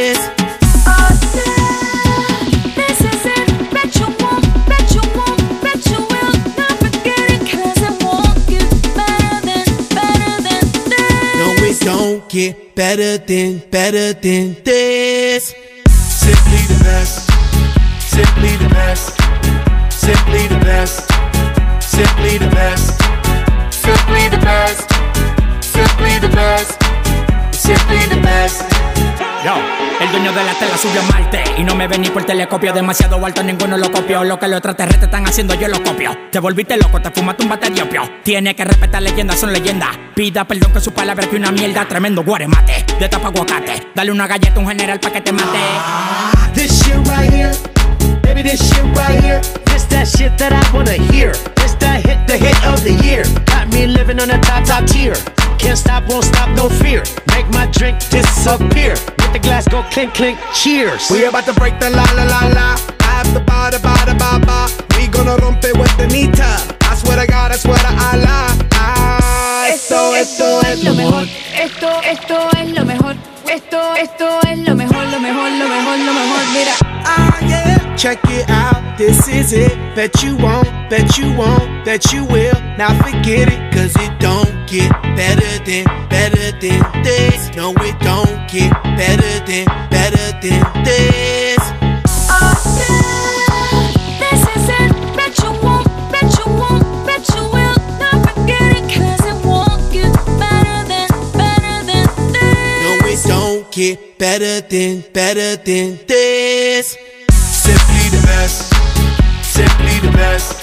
get 12.37 12.75
better 12.75 13.17
than, 13.17 13.63
better 13.71 14.13
than 14.13 14.55
this. 14.63 15.55
Simply 15.89 16.63
the 16.69 16.79
best, 16.85 17.31
simply 18.13 18.55
the 18.57 18.69
best, 18.69 19.17
simply 19.91 20.47
the 20.47 20.61
best, 20.61 21.11
simply 21.83 22.37
the 22.37 22.51
best, 22.51 23.01
simply 23.73 24.29
the 24.29 24.41
best, 24.45 24.83
simply 25.65 26.19
the 26.19 26.29
best, 26.29 26.73
simply 27.55 28.05
the 28.15 28.21
best. 28.21 28.76
Yo, 29.45 29.55
el 30.01 30.11
dueño 30.11 30.33
de 30.33 30.45
la 30.45 30.55
tela 30.55 30.77
subió 30.77 31.01
a 31.01 31.05
Marte 31.05 31.45
Y 31.59 31.63
no 31.63 31.75
me 31.75 31.87
ven 31.87 32.03
ni 32.03 32.11
por 32.11 32.25
telescopio 32.25 32.73
Demasiado 32.73 33.25
alto, 33.25 33.43
ninguno 33.43 33.77
lo 33.77 33.91
copió 33.93 34.25
Lo 34.25 34.39
que 34.39 34.49
los 34.49 34.59
extraterrestres 34.59 35.05
están 35.05 35.27
haciendo, 35.27 35.55
yo 35.55 35.69
lo 35.69 35.83
copio 35.83 36.17
Te 36.31 36.39
volviste 36.39 36.77
loco, 36.77 37.01
te 37.01 37.11
fumaste 37.11 37.45
un 37.45 37.51
bate 37.51 37.71
de 37.71 38.11
Tiene 38.23 38.55
que 38.57 38.65
respetar 38.65 39.03
leyendas, 39.03 39.39
son 39.39 39.53
leyendas 39.53 39.91
Pida 40.15 40.45
perdón 40.47 40.73
que 40.73 40.81
su 40.81 40.93
palabra 40.93 41.29
que 41.29 41.37
una 41.37 41.53
mierda 41.53 41.87
Tremendo 41.87 42.25
guaremate, 42.25 42.85
de 42.99 43.09
tapa 43.09 43.29
aguacate 43.29 43.89
Dale 43.95 44.11
una 44.11 44.27
galleta 44.27 44.57
a 44.57 44.59
un 44.61 44.69
general 44.69 44.99
pa' 44.99 45.11
que 45.11 45.21
te 45.21 45.33
mate 45.33 45.59
This 46.57 46.83
shit 46.83 46.97
right 47.09 47.31
here, 47.31 47.53
baby, 48.23 48.43
this 48.43 48.61
shit 48.67 48.83
right 48.97 49.23
here. 49.23 49.41
This 49.67 49.85
that 49.91 50.09
shit 50.09 50.39
that 50.39 50.53
I 50.55 50.65
wanna 50.75 50.97
hear. 51.13 51.33
This 51.57 51.75
that 51.81 52.01
hit, 52.01 52.27
the 52.27 52.39
hit 52.39 52.57
of 52.65 52.83
the 52.83 52.95
year. 53.05 53.25
Got 53.45 53.69
me 53.69 53.87
living 53.87 54.19
on 54.21 54.29
the 54.29 54.39
top, 54.39 54.65
top 54.65 54.87
tier. 54.87 55.15
Can't 55.67 55.77
stop, 55.77 56.09
won't 56.09 56.25
stop, 56.25 56.49
no 56.57 56.69
fear. 56.69 57.03
Make 57.35 57.49
my 57.49 57.67
drink 57.73 57.99
disappear. 58.09 58.95
Let 59.19 59.33
the 59.33 59.41
glass 59.43 59.67
go 59.67 59.83
clink, 59.91 60.15
clink, 60.15 60.39
cheers. 60.55 61.11
We 61.11 61.25
about 61.25 61.45
to 61.47 61.55
break 61.55 61.81
the 61.81 61.91
la 61.91 62.05
la 62.15 62.23
la 62.23 62.47
la. 62.55 62.77
I 63.01 63.11
have 63.19 63.35
the 63.35 63.41
ba 63.41 63.73
da 63.73 63.79
ba 63.83 63.97
da 64.07 64.15
ba 64.15 64.47
ba. 64.47 64.71
We 64.97 65.09
gonna 65.09 65.35
rompe 65.43 65.77
with 65.77 65.95
the 65.99 66.07
nita. 66.07 66.77
I 66.83 66.95
swear 66.95 67.17
to 67.17 67.27
God, 67.27 67.51
I 67.51 67.57
swear 67.57 67.79
to 67.79 67.89
Allah. 67.89 68.69
Ah. 68.75 69.26
Ah, 69.67 69.71
esto, 69.71 70.15
esto 70.15 70.61
es 70.63 70.85
lo 70.85 70.95
mejor. 70.95 71.27
Esto, 71.61 71.89
esto 72.03 72.49
es 72.57 72.71
lo 72.71 72.85
mejor. 72.85 73.17
Esto, 73.53 73.95
esto 73.97 74.39
es 74.49 74.59
lo 74.59 74.77
mejor, 74.77 75.07
lo 75.07 75.19
mejor, 75.19 75.51
lo 75.51 75.69
mejor, 75.69 75.99
lo 75.99 76.13
mejor. 76.13 76.41
Mira. 76.53 76.73
Ah, 77.05 77.37
yeah. 77.49 77.97
Check 77.97 78.21
it 78.31 78.49
out, 78.49 78.97
this 78.97 79.27
is 79.27 79.53
it. 79.53 79.77
Bet 79.97 80.23
you 80.23 80.37
won't, 80.37 80.69
bet 80.89 81.19
you 81.19 81.33
won't, 81.35 81.85
bet 81.85 82.13
you 82.13 82.25
will. 82.27 82.55
Now 82.79 82.97
forget 83.03 83.49
it, 83.49 83.75
cause 83.75 83.97
it 83.97 84.13
don't 84.21 84.55
get 84.69 84.91
better 85.17 85.65
than, 85.65 85.85
better 86.09 86.53
than 86.61 87.03
this. 87.03 87.51
No, 87.57 87.73
it 87.79 87.99
don't 87.99 88.49
get 88.49 88.73
better 88.97 89.45
than, 89.47 89.67
better 89.91 90.31
than 90.43 90.85
this. 90.85 91.59
This 91.59 93.16
get 103.77 104.19
better 104.19 104.63
than, 104.63 105.05
better 105.13 105.57
than 105.57 106.01
this. 106.09 106.97
Simply 107.29 108.09
the 108.09 108.23
best, 108.25 108.73
simply 109.45 110.01
the 110.01 110.11
best, 110.17 110.57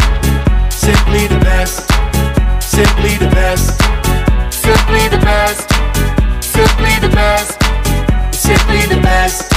simply 0.72 1.28
the 1.28 1.38
best, 1.46 1.86
simply 2.60 3.18
the 3.22 3.30
best, 3.30 3.78
simply 4.50 5.08
the 5.14 5.20
best, 5.22 5.70
simply 6.42 6.98
the 7.06 7.10
best, 7.14 7.54
simply 8.34 8.82
the 8.90 9.00
best, 9.00 9.54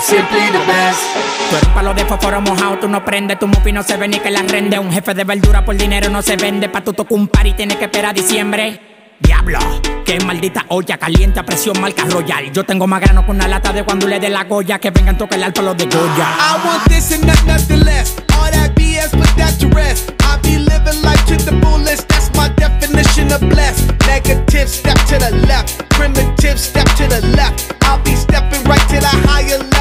simply 0.00 0.46
the 0.54 0.62
best. 0.70 1.02
Tú 1.50 1.56
eres 1.56 1.68
palo 1.74 1.92
de 1.92 2.04
fósforo 2.04 2.40
mojado, 2.40 2.78
tú 2.78 2.88
no 2.88 3.04
prendes, 3.04 3.36
tu 3.40 3.48
mufi 3.48 3.72
no 3.72 3.82
se 3.82 3.96
ve 3.96 4.06
ni 4.06 4.20
que 4.20 4.30
la 4.30 4.42
rende. 4.42 4.78
Un 4.78 4.92
jefe 4.92 5.12
de 5.12 5.24
verdura 5.24 5.64
por 5.64 5.76
dinero 5.76 6.08
no 6.08 6.22
se 6.22 6.36
vende, 6.36 6.68
pa' 6.68 6.82
tu 6.82 6.92
tocar 6.92 7.18
un 7.18 7.26
par 7.26 7.48
y 7.48 7.52
tienes 7.54 7.78
que 7.78 7.86
esperar 7.86 8.12
a 8.12 8.14
diciembre. 8.14 8.95
Diablo, 9.20 9.58
que 10.04 10.18
maldita 10.20 10.64
olla 10.68 10.98
caliente 10.98 11.40
a 11.40 11.42
presión 11.44 11.80
marca 11.80 12.04
royal. 12.04 12.52
Yo 12.52 12.64
tengo 12.64 12.86
más 12.86 13.00
grano 13.00 13.24
con 13.26 13.36
una 13.36 13.48
lata 13.48 13.72
de 13.72 13.82
cuando 13.84 14.06
le 14.06 14.20
dé 14.20 14.28
la 14.28 14.44
goya, 14.44 14.78
que 14.78 14.90
vengan 14.90 15.16
toca 15.16 15.36
el 15.36 15.42
alto 15.42 15.62
los 15.62 15.76
de 15.76 15.86
Goya. 15.86 16.28
I 16.38 16.66
want 16.66 16.84
this 16.88 17.12
and 17.12 17.26
not 17.26 17.42
nothing 17.46 17.84
less. 17.84 18.16
All 18.34 18.50
that 18.50 18.74
BS, 18.74 19.10
put 19.12 19.28
that 19.36 19.58
to 19.60 19.68
rest. 19.68 20.12
I 20.22 20.38
be 20.42 20.58
living 20.58 21.02
life 21.02 21.24
to 21.26 21.36
the 21.36 21.52
fullest. 21.62 22.08
That's 22.08 22.30
my 22.36 22.48
definition 22.56 23.32
of 23.32 23.40
blessed. 23.40 23.92
Negative, 24.06 24.68
step 24.68 24.98
to 25.08 25.18
the 25.18 25.30
left. 25.46 25.88
Primitive, 25.90 26.58
step 26.58 26.86
to 26.96 27.06
the 27.08 27.20
left. 27.36 27.74
I'll 27.82 28.02
be 28.02 28.14
stepping 28.14 28.62
right 28.64 28.86
to 28.90 29.00
the 29.00 29.12
higher 29.28 29.58
level, 29.58 29.75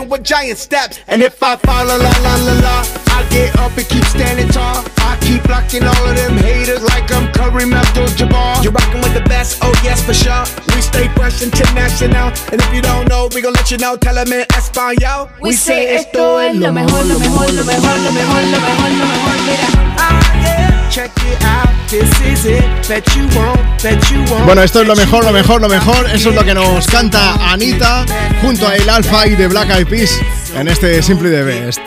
stepping 0.00 0.10
with 0.10 0.24
giant 0.24 0.58
steps. 0.58 1.00
And 1.08 1.22
if 1.22 1.42
I 1.42 1.56
fall, 1.56 1.86
la 1.86 1.96
la 1.96 2.10
la 2.22 2.34
la 2.36 2.52
la, 2.60 2.84
I 3.08 3.26
get 3.30 3.56
up 3.56 3.76
and 3.76 3.88
keep 3.88 4.04
standing 4.04 4.48
tall. 4.48 4.84
I 4.98 5.18
keep 5.20 5.42
blocking 5.44 5.84
all 5.84 6.06
of 6.08 6.16
them 6.16 6.36
haters 6.38 6.82
like 6.82 7.10
I'm 7.12 7.32
Kareem 7.32 7.72
Abdul-Jabbar. 7.72 8.62
You're 8.62 8.72
rocking 8.72 9.00
with 9.02 9.14
the 9.14 9.22
best, 9.28 9.58
oh 9.62 9.72
yes 9.82 10.02
for 10.04 10.14
sure. 10.14 10.44
We 10.74 10.82
stay 10.82 11.08
fresh 11.14 11.42
international, 11.42 12.32
and 12.52 12.60
if 12.60 12.74
you 12.74 12.82
don't 12.82 13.08
know, 13.08 13.28
we 13.34 13.40
gon' 13.42 13.52
let 13.52 13.70
you 13.70 13.78
know. 13.78 13.96
Tell 13.96 14.14
them 14.14 14.32
in 14.32 14.46
Espanol. 14.56 15.28
We 15.40 15.52
say 15.52 15.96
esto 15.96 16.38
es 16.38 16.56
lo 16.56 16.72
mejor, 16.72 17.04
lo 17.06 17.18
mejor, 17.18 17.52
lo 17.52 17.64
mejor, 17.64 17.98
lo 17.98 18.12
mejor, 18.12 18.42
lo 18.42 18.60
mejor, 18.60 18.90
lo 18.90 19.06
mejor. 19.06 19.36
Mira. 19.46 19.68
Ah, 19.98 20.42
yeah. 20.42 20.90
Check 20.90 21.12
it 21.18 21.44
out, 21.44 21.68
this 21.88 22.10
is 22.20 22.46
it. 22.46 22.64
Bet 22.88 23.06
you 23.14 23.22
won't, 23.38 23.60
bet 23.80 24.10
you 24.10 24.18
won't. 24.28 24.44
Bueno, 24.44 24.62
esto 24.62 24.80
es 24.80 24.88
lo 24.88 24.96
mejor, 24.96 25.24
lo 25.24 25.32
mejor, 25.32 25.60
lo 25.60 25.68
mejor. 25.68 26.06
Eso 26.10 26.30
es 26.30 26.34
lo 26.34 26.44
que 26.44 26.52
nos 26.52 26.86
canta 26.88 27.52
Anita 27.52 28.04
junto 28.42 28.66
a 28.66 28.74
El 28.74 28.90
Alfa 28.90 29.26
y 29.28 29.36
de 29.36 29.46
Black 29.46 29.70
Eyed 29.70 29.86
Peas 29.90 30.20
en 30.56 30.68
este 30.68 31.02
Simply 31.02 31.30
the 31.30 31.42
Best. 31.42 31.80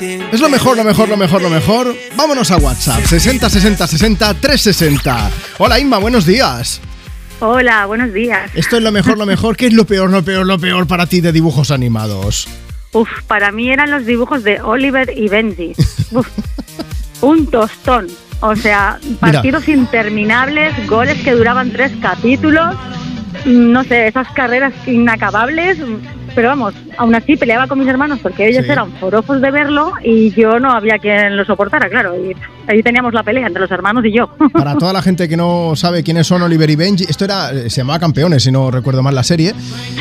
Es 0.00 0.40
lo 0.40 0.48
mejor, 0.48 0.76
lo 0.76 0.84
mejor, 0.84 1.08
lo 1.08 1.16
mejor, 1.16 1.42
lo 1.42 1.50
mejor. 1.50 1.96
Vámonos 2.16 2.52
a 2.52 2.58
WhatsApp 2.58 3.04
60 3.04 3.50
60 3.50 3.86
60 3.88 4.34
360. 4.34 5.30
Hola 5.58 5.80
Inma, 5.80 5.98
buenos 5.98 6.24
días. 6.24 6.80
Hola, 7.40 7.86
buenos 7.86 8.12
días. 8.12 8.52
Esto 8.54 8.76
es 8.76 8.84
lo 8.84 8.92
mejor, 8.92 9.18
lo 9.18 9.26
mejor. 9.26 9.56
¿Qué 9.56 9.66
es 9.66 9.72
lo 9.72 9.84
peor, 9.84 10.10
lo 10.10 10.22
peor, 10.22 10.46
lo 10.46 10.60
peor 10.60 10.86
para 10.86 11.06
ti 11.06 11.20
de 11.20 11.32
dibujos 11.32 11.72
animados? 11.72 12.46
Uf, 12.92 13.08
para 13.26 13.50
mí 13.50 13.70
eran 13.70 13.90
los 13.90 14.06
dibujos 14.06 14.44
de 14.44 14.60
Oliver 14.60 15.12
y 15.16 15.28
Benji. 15.28 15.72
Uf, 16.12 16.28
un 17.20 17.48
tostón. 17.48 18.06
O 18.42 18.54
sea, 18.54 19.00
partidos 19.18 19.68
interminables, 19.68 20.86
goles 20.86 21.20
que 21.22 21.32
duraban 21.32 21.72
tres 21.72 21.90
capítulos, 22.00 22.76
mm, 23.44 23.72
no 23.72 23.82
sé, 23.82 24.06
esas 24.06 24.28
carreras 24.34 24.72
inacabables. 24.86 25.78
Pero 26.34 26.48
vamos, 26.48 26.74
aún 26.96 27.14
así 27.14 27.36
peleaba 27.36 27.66
con 27.66 27.78
mis 27.78 27.88
hermanos 27.88 28.18
porque 28.22 28.48
ellos 28.48 28.64
Sí. 28.64 28.70
eran 28.72 28.92
forofos 28.94 29.40
de 29.40 29.50
verlo 29.50 29.92
y 30.04 30.30
yo 30.32 30.58
no 30.60 30.70
había 30.72 30.98
quien 30.98 31.36
lo 31.36 31.44
soportara, 31.44 31.88
claro. 31.88 32.14
Y 32.16 32.34
ahí 32.70 32.82
teníamos 32.82 33.12
la 33.12 33.22
pelea 33.22 33.46
entre 33.46 33.60
los 33.62 33.70
hermanos 33.70 34.04
y 34.04 34.12
yo. 34.12 34.28
Para 34.52 34.76
toda 34.76 34.92
la 34.92 35.02
gente 35.02 35.28
que 35.28 35.36
no 35.36 35.72
sabe 35.76 36.02
quiénes 36.02 36.26
son 36.26 36.42
Oliver 36.42 36.70
y 36.70 36.76
Benji, 36.76 37.04
esto 37.08 37.24
era, 37.24 37.50
eh, 37.52 37.68
se 37.70 37.78
llamaba 37.80 37.98
Campeones, 37.98 38.42
si 38.44 38.52
no 38.52 38.70
recuerdo 38.70 39.02
mal 39.02 39.14
la 39.14 39.22
serie. 39.24 39.54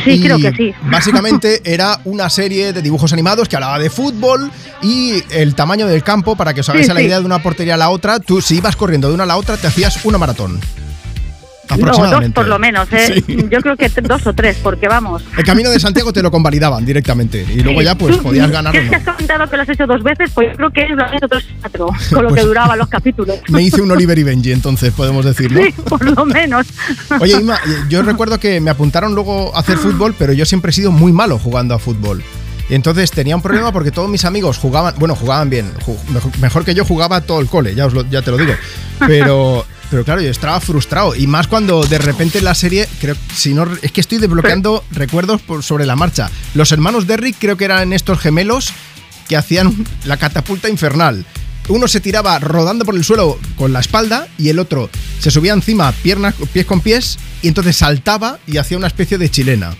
Sí, 0.03 0.11
Y 0.11 0.21
creo 0.23 0.37
que 0.37 0.51
sí. 0.53 0.73
Básicamente 0.83 1.61
era 1.63 1.99
una 2.05 2.29
serie 2.29 2.73
de 2.73 2.81
dibujos 2.81 3.11
animados 3.13 3.47
que 3.49 3.55
hablaba 3.55 3.79
de 3.79 3.89
fútbol 3.89 4.51
y 4.81 5.23
el 5.31 5.55
tamaño 5.55 5.87
del 5.87 6.03
campo, 6.03 6.35
para 6.35 6.53
que 6.53 6.61
os 6.61 6.69
hagáis 6.69 6.85
Sí, 6.85 6.93
la 6.93 6.99
sí. 6.99 7.05
idea 7.07 7.19
de 7.19 7.25
una 7.25 7.39
portería 7.41 7.73
a 7.73 7.77
la 7.77 7.89
otra, 7.89 8.19
tú 8.19 8.41
si 8.41 8.57
ibas 8.57 8.75
corriendo 8.75 9.07
de 9.09 9.15
una 9.15 9.23
a 9.23 9.27
la 9.27 9.37
otra 9.37 9.57
te 9.57 9.67
hacías 9.67 10.05
una 10.05 10.17
maratón. 10.17 10.59
No, 11.77 11.91
dos 12.09 12.25
por 12.33 12.47
lo 12.47 12.57
menos, 12.59 12.87
¿eh? 12.91 13.23
Sí. 13.25 13.37
Yo 13.49 13.59
creo 13.61 13.75
que 13.77 13.89
dos 14.01 14.25
o 14.27 14.33
tres, 14.33 14.57
porque 14.63 14.87
vamos. 14.87 15.23
El 15.37 15.43
camino 15.43 15.69
de 15.69 15.79
Santiago 15.79 16.11
te 16.11 16.21
lo 16.23 16.31
convalidaban 16.31 16.85
directamente 16.85 17.45
y 17.53 17.61
luego 17.61 17.81
ya 17.81 17.95
pues 17.95 18.17
podías 18.17 18.49
ganar 18.49 18.73
si 18.73 18.79
es 18.79 18.89
que 18.89 18.95
has 18.95 19.03
comentado 19.03 19.49
que 19.49 19.55
lo 19.57 19.63
has 19.63 19.69
hecho 19.69 19.85
dos 19.87 20.03
veces, 20.03 20.31
pues 20.33 20.49
yo 20.51 20.55
creo 20.57 20.71
que 20.71 20.81
es 20.83 20.89
lo 20.91 21.03
has 21.05 21.13
hecho 21.13 21.25
otros 21.25 21.45
cuatro, 21.61 21.87
con 22.13 22.23
lo 22.23 22.29
Pues- 22.29 22.41
que 22.41 22.47
duraban 22.47 22.77
los 22.79 22.87
capítulos. 22.87 23.37
Me 23.49 23.61
hice 23.61 23.81
un 23.81 23.91
Oliver 23.91 24.17
y 24.17 24.23
Benji, 24.23 24.51
entonces 24.51 24.93
podemos 24.93 25.25
decir, 25.25 25.51
¿no? 25.51 25.61
Sí, 25.63 25.73
por 25.87 26.03
lo 26.03 26.25
menos. 26.25 26.65
Oye, 27.19 27.33
Inma, 27.39 27.59
yo 27.89 28.01
recuerdo 28.01 28.39
que 28.39 28.59
me 28.61 28.71
apuntaron 28.71 29.13
luego 29.15 29.55
a 29.55 29.59
hacer 29.59 29.77
fútbol, 29.77 30.15
pero 30.17 30.33
yo 30.33 30.45
siempre 30.45 30.69
he 30.71 30.73
sido 30.73 30.91
muy 30.91 31.11
malo 31.11 31.37
jugando 31.39 31.75
a 31.75 31.79
fútbol. 31.79 32.23
Y 32.69 32.75
entonces 32.75 33.09
tenía 33.11 33.35
un 33.35 33.41
problema 33.41 33.71
porque 33.71 33.89
todos 33.91 34.07
mis 34.09 34.25
amigos 34.25 34.57
jugaban, 34.59 34.93
bueno, 34.99 35.15
jugaban 35.15 35.49
bien, 35.49 35.71
mejor 36.39 36.63
que 36.65 36.75
yo 36.75 36.85
jugaba 36.85 37.21
todo 37.21 37.39
el 37.39 37.47
cole, 37.47 37.73
ya, 37.73 37.87
os 37.87 37.93
lo- 37.93 38.07
ya 38.09 38.21
te 38.21 38.29
lo 38.31 38.37
digo. 38.37 38.53
Pero, 39.07 39.65
pero 39.89 40.03
claro, 40.03 40.21
yo 40.21 40.29
estaba 40.29 40.59
frustrado. 40.59 41.15
Y 41.15 41.27
más 41.27 41.47
cuando 41.47 41.83
de 41.83 41.97
repente 41.97 42.41
la 42.41 42.53
serie, 42.55 42.87
creo, 43.01 43.15
si 43.33 43.53
no, 43.53 43.67
es 43.81 43.91
que 43.91 44.01
estoy 44.01 44.17
desbloqueando 44.19 44.83
recuerdos 44.91 45.41
por- 45.41 45.63
sobre 45.63 45.85
la 45.85 45.95
marcha. 45.95 46.29
Los 46.53 46.71
hermanos 46.71 47.07
Derrick 47.07 47.37
creo 47.39 47.57
que 47.57 47.65
eran 47.65 47.93
estos 47.93 48.19
gemelos 48.19 48.71
que 49.27 49.37
hacían 49.37 49.85
la 50.05 50.17
catapulta 50.17 50.69
infernal. 50.69 51.25
Uno 51.67 51.87
se 51.87 51.99
tiraba 51.99 52.39
rodando 52.39 52.83
por 52.85 52.95
el 52.95 53.03
suelo 53.03 53.37
con 53.55 53.73
la 53.73 53.79
espalda 53.79 54.27
y 54.39 54.49
el 54.49 54.57
otro 54.57 54.89
se 55.19 55.29
subía 55.29 55.53
encima, 55.53 55.91
piernas, 55.91 56.33
pies 56.51 56.65
con 56.65 56.81
pies, 56.81 57.19
y 57.43 57.47
entonces 57.47 57.77
saltaba 57.77 58.39
y 58.47 58.57
hacía 58.57 58.77
una 58.77 58.87
especie 58.87 59.17
de 59.19 59.29
chilena. 59.29 59.75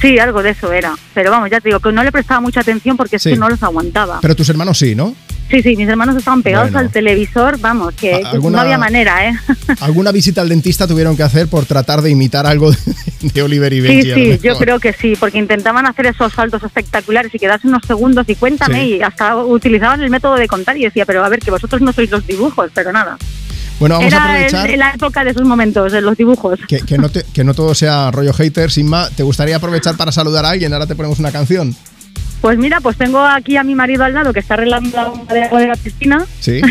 Sí, 0.00 0.18
algo 0.18 0.42
de 0.42 0.50
eso 0.50 0.72
era. 0.72 0.96
Pero 1.14 1.30
vamos, 1.30 1.50
ya 1.50 1.60
te 1.60 1.68
digo 1.68 1.78
que 1.78 1.92
no 1.92 2.02
le 2.02 2.10
prestaba 2.10 2.40
mucha 2.40 2.60
atención 2.60 2.96
porque 2.96 3.16
es 3.16 3.22
que 3.22 3.36
no 3.36 3.48
los 3.48 3.62
aguantaba. 3.62 4.18
Pero 4.22 4.34
tus 4.34 4.48
hermanos 4.48 4.78
sí, 4.78 4.94
¿no? 4.94 5.14
Sí, 5.50 5.62
sí, 5.62 5.74
mis 5.76 5.88
hermanos 5.88 6.16
estaban 6.16 6.42
pegados 6.42 6.70
Bueno. 6.70 6.86
al 6.86 6.92
televisor, 6.92 7.58
vamos, 7.58 7.92
que 7.94 8.14
¿A- 8.14 8.34
no 8.34 8.58
había 8.60 8.78
manera, 8.78 9.28
¿eh? 9.28 9.34
Alguna 9.80 10.12
visita 10.12 10.40
al 10.42 10.48
dentista 10.48 10.86
tuvieron 10.86 11.16
que 11.16 11.24
hacer 11.24 11.48
por 11.48 11.64
tratar 11.66 12.02
de 12.02 12.10
imitar 12.10 12.46
algo 12.46 12.70
de, 12.70 12.78
de 13.22 13.42
Oliver 13.42 13.72
y 13.72 13.80
Sí, 13.80 13.82
Benji. 13.82 14.10
a 14.12 14.16
lo 14.16 14.34
sí, 14.34 14.38
yo 14.42 14.56
creo 14.58 14.78
que 14.78 14.92
sí, 14.92 15.14
porque 15.18 15.38
intentaban 15.38 15.86
hacer 15.86 16.06
esos 16.06 16.32
saltos 16.32 16.62
espectaculares 16.62 17.34
y 17.34 17.38
quedarse 17.38 17.66
unos 17.66 17.82
segundos 17.86 18.28
y 18.28 18.36
cuéntame, 18.36 18.80
Sí. 18.84 18.94
y 18.98 19.02
hasta 19.02 19.36
utilizaban 19.36 20.00
el 20.02 20.10
método 20.10 20.36
de 20.36 20.46
contar 20.46 20.76
y 20.76 20.84
decía, 20.84 21.04
pero 21.04 21.24
a 21.24 21.28
ver, 21.28 21.40
que 21.40 21.50
vosotros 21.50 21.80
no 21.82 21.92
sois 21.92 22.10
los 22.10 22.24
dibujos, 22.26 22.70
pero 22.72 22.92
nada. 22.92 23.18
Bueno, 23.80 23.96
vamos 23.96 24.12
a 24.12 24.16
Era 24.16 24.24
aprovechar 24.26 24.70
el- 24.70 24.78
la 24.78 24.90
época 24.92 25.24
de 25.24 25.30
esos 25.30 25.42
momentos, 25.42 25.90
de 25.90 26.00
los 26.00 26.16
dibujos. 26.16 26.60
que, 26.68 26.80
que 26.82 26.96
no 26.98 27.08
te- 27.08 27.24
que 27.32 27.42
no 27.42 27.54
todo 27.54 27.74
sea 27.74 28.10
rollo 28.12 28.32
hater, 28.34 28.70
Inma. 28.76 29.08
¿Te 29.10 29.22
gustaría 29.24 29.56
aprovechar 29.56 29.96
para 29.96 30.12
saludar 30.12 30.44
a 30.44 30.50
alguien? 30.50 30.72
Ahora 30.74 30.86
te 30.86 30.94
ponemos 30.94 31.18
una 31.18 31.32
canción. 31.32 31.74
Pues 32.40 32.56
mira, 32.56 32.80
pues 32.80 32.96
tengo 32.96 33.20
aquí 33.20 33.58
a 33.58 33.62
mi 33.64 33.74
marido 33.74 34.02
al 34.02 34.14
lado 34.14 34.32
que 34.32 34.40
está 34.40 34.54
arreglando 34.54 34.96
la 34.96 35.08
bomba 35.08 35.34
de 35.34 35.42
agua 35.42 35.60
de 35.60 35.66
la 35.68 35.76
piscina 35.76 36.24
Sí. 36.40 36.62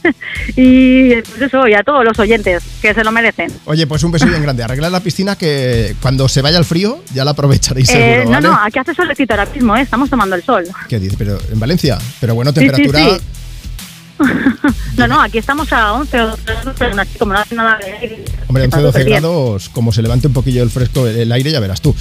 y 0.56 1.14
pues 1.14 1.42
eso, 1.42 1.66
y 1.68 1.74
a 1.74 1.82
todos 1.82 2.04
los 2.04 2.18
oyentes 2.18 2.62
que 2.80 2.92
se 2.94 3.04
lo 3.04 3.12
merecen. 3.12 3.52
Oye, 3.64 3.86
pues 3.86 4.02
un 4.02 4.10
beso 4.12 4.26
bien 4.26 4.42
grande. 4.42 4.62
Arreglar 4.64 4.90
la 4.90 5.00
piscina 5.00 5.36
que 5.36 5.94
cuando 6.02 6.28
se 6.28 6.42
vaya 6.42 6.58
el 6.58 6.64
frío 6.64 7.02
ya 7.14 7.24
la 7.24 7.32
aprovecharéis 7.32 7.88
Eh, 7.90 7.92
seguro, 7.92 8.24
no, 8.24 8.30
¿vale? 8.30 8.48
no, 8.48 8.58
aquí 8.64 8.78
hace 8.78 8.94
solecito 8.94 9.34
ahora 9.34 9.46
mismo, 9.54 9.76
¿eh? 9.76 9.82
estamos 9.82 10.10
tomando 10.10 10.34
el 10.36 10.42
sol. 10.42 10.64
¿Qué 10.88 10.98
dice? 10.98 11.16
Pero 11.18 11.38
en 11.52 11.60
Valencia. 11.60 11.98
Pero 12.20 12.34
bueno, 12.34 12.50
Sí, 12.52 12.60
sí, 12.60 12.66
temperatura. 12.66 13.16
sí. 13.18 13.22
No, 14.96 15.08
no, 15.08 15.22
aquí 15.22 15.38
estamos 15.38 15.72
a 15.72 15.94
11 15.94 16.20
o 16.20 16.26
12 16.28 16.42
grados, 16.44 16.74
pero 16.78 16.90
aún 16.90 17.00
así, 17.00 17.18
como 17.18 17.32
no 17.32 17.38
hace 17.38 17.54
nada 17.54 17.78
de 17.78 17.92
aire, 17.92 18.24
Hombre, 18.46 18.64
está 18.64 18.76
11 18.76 18.86
12 18.86 18.98
súper 18.98 19.04
bien. 19.06 19.20
grados, 19.22 19.68
como 19.70 19.90
se 19.90 20.02
levante 20.02 20.26
un 20.26 20.34
poquillo 20.34 20.62
el 20.62 20.68
fresco, 20.70 21.06
el 21.06 21.32
aire, 21.32 21.50
ya 21.50 21.60
verás 21.60 21.80
tú. 21.80 21.94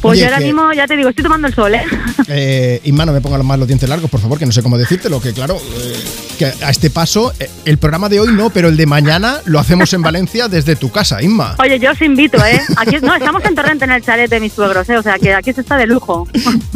Pues 0.00 0.12
Oye, 0.12 0.20
yo 0.20 0.26
ahora 0.26 0.38
que, 0.38 0.44
mismo, 0.44 0.72
ya 0.72 0.86
te 0.86 0.96
digo, 0.96 1.08
estoy 1.08 1.24
tomando 1.24 1.48
el 1.48 1.54
sol, 1.54 1.74
¿eh? 1.74 1.82
eh, 2.28 2.80
Inma, 2.84 3.04
no 3.04 3.12
me 3.12 3.20
pongas 3.20 3.42
más 3.42 3.58
los 3.58 3.66
dientes 3.66 3.88
largos, 3.88 4.08
por 4.08 4.20
favor, 4.20 4.38
que 4.38 4.46
no 4.46 4.52
sé 4.52 4.62
cómo 4.62 4.78
decírtelo, 4.78 5.20
que 5.20 5.32
claro, 5.32 5.56
eh, 5.56 6.04
que 6.38 6.46
a 6.46 6.70
este 6.70 6.88
paso, 6.88 7.32
eh, 7.40 7.50
el 7.64 7.78
programa 7.78 8.08
de 8.08 8.20
hoy 8.20 8.32
no, 8.32 8.50
pero 8.50 8.68
el 8.68 8.76
de 8.76 8.86
mañana 8.86 9.40
lo 9.46 9.58
hacemos 9.58 9.92
en 9.92 10.02
Valencia 10.02 10.46
desde 10.46 10.76
tu 10.76 10.92
casa, 10.92 11.20
Inma. 11.22 11.56
Oye, 11.58 11.80
yo 11.80 11.90
os 11.90 12.00
invito, 12.00 12.38
¿eh? 12.46 12.60
Aquí, 12.76 12.96
no, 13.02 13.14
estamos 13.16 13.44
en 13.44 13.56
Torrente, 13.56 13.84
en 13.84 13.90
el 13.90 14.02
chalet 14.02 14.30
de 14.30 14.38
mis 14.38 14.52
suegros, 14.52 14.88
¿eh? 14.88 14.96
O 14.98 15.02
sea, 15.02 15.18
que 15.18 15.34
aquí 15.34 15.52
se 15.52 15.62
está 15.62 15.76
de 15.76 15.88
lujo. 15.88 16.28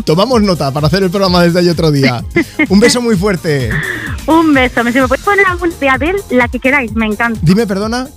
Tomamos 0.04 0.42
nota 0.42 0.72
para 0.72 0.88
hacer 0.88 1.04
el 1.04 1.10
programa 1.10 1.44
desde 1.44 1.60
ahí 1.60 1.68
otro 1.68 1.92
día. 1.92 2.24
Un 2.68 2.80
beso 2.80 3.00
muy 3.00 3.16
fuerte. 3.16 3.70
Un 4.26 4.52
beso. 4.52 4.82
¿Me, 4.90 4.94
si 4.94 5.00
me 5.00 5.08
podéis 5.08 5.24
poner 5.24 5.46
alguna 5.46 5.72
de 5.78 5.88
Adele? 5.88 6.18
La 6.30 6.48
que 6.48 6.58
queráis, 6.58 6.92
me 6.94 7.06
encanta. 7.06 7.38
Dime, 7.42 7.66
perdona, 7.66 8.08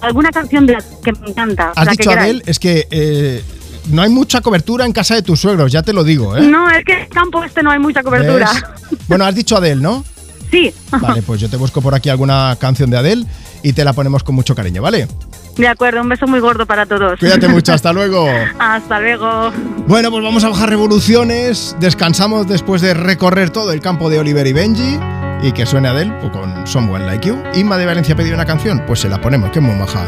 Alguna 0.00 0.30
canción 0.30 0.66
de 0.66 0.76
Adele 0.76 0.96
que 1.02 1.12
me 1.12 1.28
encanta. 1.28 1.72
has 1.76 1.84
la 1.84 1.92
dicho 1.92 2.02
que 2.04 2.08
queráis. 2.08 2.30
Adel, 2.36 2.42
es 2.46 2.58
que 2.58 2.88
eh, 2.90 3.44
no 3.90 4.02
hay 4.02 4.08
mucha 4.10 4.40
cobertura 4.40 4.86
en 4.86 4.92
casa 4.92 5.14
de 5.14 5.22
tus 5.22 5.40
suegros, 5.40 5.70
ya 5.70 5.82
te 5.82 5.92
lo 5.92 6.02
digo, 6.02 6.36
¿eh? 6.36 6.40
No, 6.42 6.70
es 6.70 6.84
que 6.84 6.92
en 6.94 7.00
el 7.00 7.08
campo 7.08 7.44
este 7.44 7.62
no 7.62 7.70
hay 7.70 7.78
mucha 7.78 8.02
cobertura. 8.02 8.50
¿Ves? 8.52 8.98
Bueno, 9.08 9.24
has 9.26 9.34
dicho 9.34 9.56
Adel, 9.56 9.82
¿no? 9.82 10.04
Sí. 10.50 10.72
Vale, 11.00 11.20
pues 11.22 11.40
yo 11.40 11.50
te 11.50 11.56
busco 11.56 11.80
por 11.82 11.96
aquí 11.96 12.08
alguna 12.10 12.56
canción 12.60 12.88
de 12.88 12.96
Adele 12.96 13.26
y 13.64 13.72
te 13.72 13.84
la 13.84 13.92
ponemos 13.92 14.22
con 14.22 14.36
mucho 14.36 14.54
cariño, 14.54 14.82
¿vale? 14.82 15.08
De 15.56 15.66
acuerdo, 15.66 16.00
un 16.00 16.08
beso 16.08 16.28
muy 16.28 16.38
gordo 16.38 16.64
para 16.64 16.86
todos. 16.86 17.18
Cuídate 17.18 17.48
mucho, 17.48 17.72
hasta 17.72 17.92
luego. 17.94 18.28
Hasta 18.60 19.00
luego. 19.00 19.50
Bueno, 19.88 20.12
pues 20.12 20.22
vamos 20.22 20.44
a 20.44 20.48
bajar 20.50 20.68
revoluciones. 20.68 21.74
Descansamos 21.80 22.46
después 22.46 22.82
de 22.82 22.94
recorrer 22.94 23.50
todo 23.50 23.72
el 23.72 23.80
campo 23.80 24.10
de 24.10 24.20
Oliver 24.20 24.46
y 24.46 24.52
Benji. 24.52 24.98
Y 25.44 25.52
que 25.52 25.66
suene 25.66 25.88
Adele 25.88 26.10
pues, 26.22 26.32
con 26.32 26.66
Someone 26.66 27.04
Like 27.04 27.28
You. 27.28 27.42
Inma 27.52 27.76
de 27.76 27.84
Valencia 27.84 28.16
pidió 28.16 28.32
una 28.34 28.46
canción, 28.46 28.82
pues 28.86 29.00
se 29.00 29.10
la 29.10 29.20
ponemos, 29.20 29.50
que 29.50 29.58
es 29.58 29.62
muy 29.62 29.76
maja. 29.76 30.06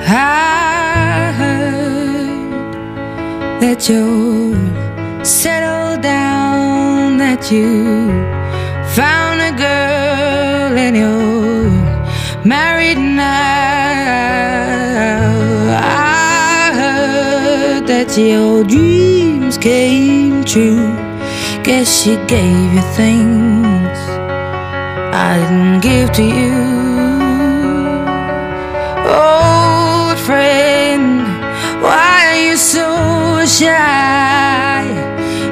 I 0.00 1.32
heard 1.38 2.72
that 3.60 3.88
you're 3.88 4.58
settled 5.22 6.02
down, 6.02 7.18
that 7.18 7.52
you 7.52 8.10
found 8.96 9.40
a 9.40 9.52
girl 9.52 10.76
and 10.76 10.96
you're 10.96 11.70
married 12.42 12.98
now. 12.98 13.30
I 15.78 16.72
heard 16.74 17.86
that 17.86 18.18
your 18.18 18.64
dreams 18.64 19.56
came 19.56 20.42
true. 20.42 20.92
Guess 21.62 22.02
she 22.02 22.16
gave 22.26 22.74
you 22.74 22.82
things 22.96 24.14
I 25.16 25.38
didn't 25.38 25.80
give 25.80 26.10
to 26.18 26.24
you. 26.24 26.54
Old 29.06 30.18
friend, 30.18 31.22
why 31.80 32.26
are 32.30 32.40
you 32.46 32.56
so 32.56 33.46
shy? 33.46 34.82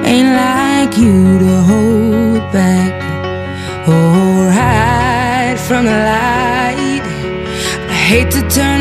Ain't 0.04 0.32
like 0.34 0.98
you 0.98 1.38
to 1.38 1.54
hold 1.70 2.42
back 2.52 2.94
or 3.86 4.50
hide 4.50 5.60
from 5.60 5.84
the 5.84 5.98
light. 6.10 7.06
I 7.88 7.94
hate 7.94 8.32
to 8.32 8.42
turn 8.48 8.80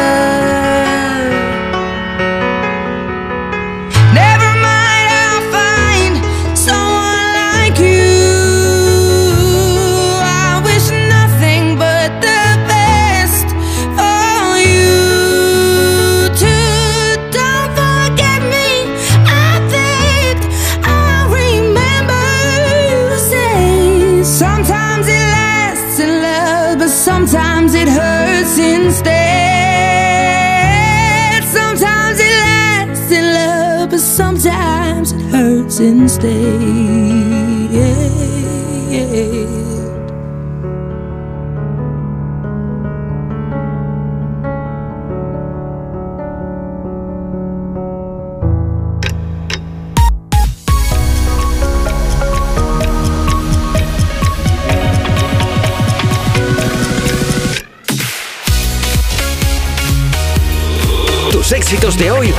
Tus 61.31 61.51
éxitos 61.53 61.97
de 61.97 62.11
hoy 62.11 62.33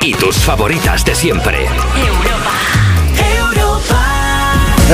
y 0.00 0.14
tus 0.14 0.36
favoritas 0.38 1.04
de 1.04 1.14
siempre. 1.14 1.67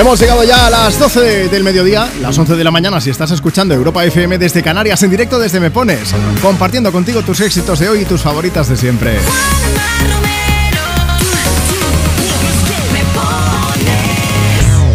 Hemos 0.04 0.20
llegado 0.20 0.44
ya 0.44 0.66
a 0.66 0.70
las 0.70 0.98
12 0.98 1.48
del 1.48 1.64
mediodía, 1.64 2.12
las 2.20 2.36
11 2.36 2.56
de 2.56 2.62
la 2.62 2.70
mañana 2.70 3.00
si 3.00 3.08
estás 3.08 3.30
escuchando 3.30 3.72
Europa 3.72 4.04
FM 4.04 4.36
desde 4.36 4.62
Canarias 4.62 5.02
en 5.02 5.08
directo 5.08 5.38
desde 5.38 5.60
Me 5.60 5.70
Pones, 5.70 6.14
compartiendo 6.42 6.92
contigo 6.92 7.22
tus 7.22 7.40
éxitos 7.40 7.78
de 7.78 7.88
hoy 7.88 8.00
y 8.02 8.04
tus 8.04 8.20
favoritas 8.20 8.68
de 8.68 8.76
siempre. 8.76 9.16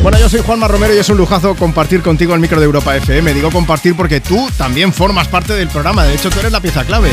Bueno, 0.02 0.18
yo 0.18 0.30
soy 0.30 0.40
Juanma 0.40 0.68
Romero 0.70 0.94
y 0.94 0.98
es 0.98 1.10
un 1.10 1.18
lujazo 1.18 1.56
compartir 1.56 2.02
contigo 2.02 2.34
el 2.34 2.40
micro 2.40 2.60
de 2.60 2.66
Europa 2.66 2.96
FM. 2.96 3.34
Digo 3.34 3.52
compartir 3.52 3.98
porque 3.98 4.22
tú 4.22 4.50
también 4.58 4.94
formas 4.94 5.28
parte 5.28 5.54
del 5.54 5.68
programa. 5.68 6.06
De 6.06 6.16
hecho, 6.16 6.30
tú 6.30 6.40
eres 6.40 6.54
la 6.54 6.62
pieza 6.62 6.86
clave. 6.86 7.10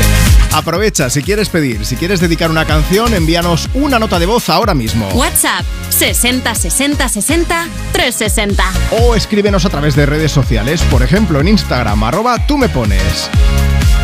Aprovecha, 0.53 1.09
si 1.09 1.21
quieres 1.21 1.49
pedir, 1.49 1.85
si 1.85 1.97
quieres 1.97 2.21
dedicar 2.21 2.49
una 2.49 2.63
canción, 2.65 3.13
envíanos 3.13 3.69
una 3.73 3.99
nota 3.99 4.19
de 4.19 4.25
voz 4.25 4.47
ahora 4.49 4.73
mismo. 4.73 5.09
WhatsApp 5.09 5.65
60 5.89 6.55
60 6.55 7.09
60 7.09 7.67
360. 7.91 8.63
O 9.01 9.15
escríbenos 9.15 9.65
a 9.65 9.69
través 9.69 9.95
de 9.95 10.05
redes 10.05 10.31
sociales, 10.31 10.81
por 10.83 11.03
ejemplo 11.03 11.41
en 11.41 11.49
Instagram, 11.49 12.03
arroba 12.05 12.47
tú 12.47 12.57
me 12.57 12.69
pones. 12.69 13.29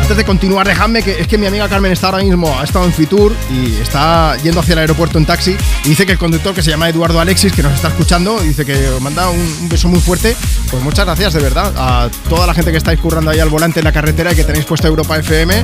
Antes 0.04 0.18
de 0.18 0.24
continuar, 0.26 0.66
dejadme 0.68 1.02
que 1.02 1.18
es 1.18 1.26
que 1.26 1.38
mi 1.38 1.46
amiga 1.46 1.66
Carmen 1.66 1.90
está 1.90 2.08
ahora 2.08 2.22
mismo, 2.22 2.60
ha 2.60 2.64
estado 2.64 2.84
en 2.84 2.92
Fitur 2.92 3.34
y 3.50 3.76
está 3.76 4.36
yendo 4.42 4.60
hacia 4.60 4.74
el 4.74 4.80
aeropuerto 4.80 5.16
en 5.16 5.24
taxi. 5.24 5.56
Y 5.82 5.88
dice 5.88 6.04
que 6.04 6.12
el 6.12 6.18
conductor, 6.18 6.54
que 6.54 6.62
se 6.62 6.70
llama 6.70 6.90
Eduardo 6.90 7.20
Alexis, 7.20 7.54
que 7.54 7.62
nos 7.62 7.72
está 7.72 7.88
escuchando, 7.88 8.38
dice 8.40 8.66
que 8.66 8.90
os 8.90 9.00
manda 9.00 9.30
un, 9.30 9.40
un 9.40 9.68
beso 9.70 9.88
muy 9.88 10.00
fuerte. 10.00 10.36
Pues 10.70 10.82
muchas 10.82 11.06
gracias, 11.06 11.32
de 11.32 11.40
verdad, 11.40 11.72
a 11.78 12.10
toda 12.28 12.46
la 12.46 12.52
gente 12.52 12.70
que 12.70 12.76
estáis 12.76 13.00
currando 13.00 13.30
ahí 13.30 13.40
al 13.40 13.48
volante 13.48 13.80
en 13.80 13.84
la 13.84 13.92
carretera 13.92 14.34
y 14.34 14.36
que 14.36 14.44
tenéis 14.44 14.66
puesta 14.66 14.88
Europa 14.88 15.16
FM. 15.16 15.62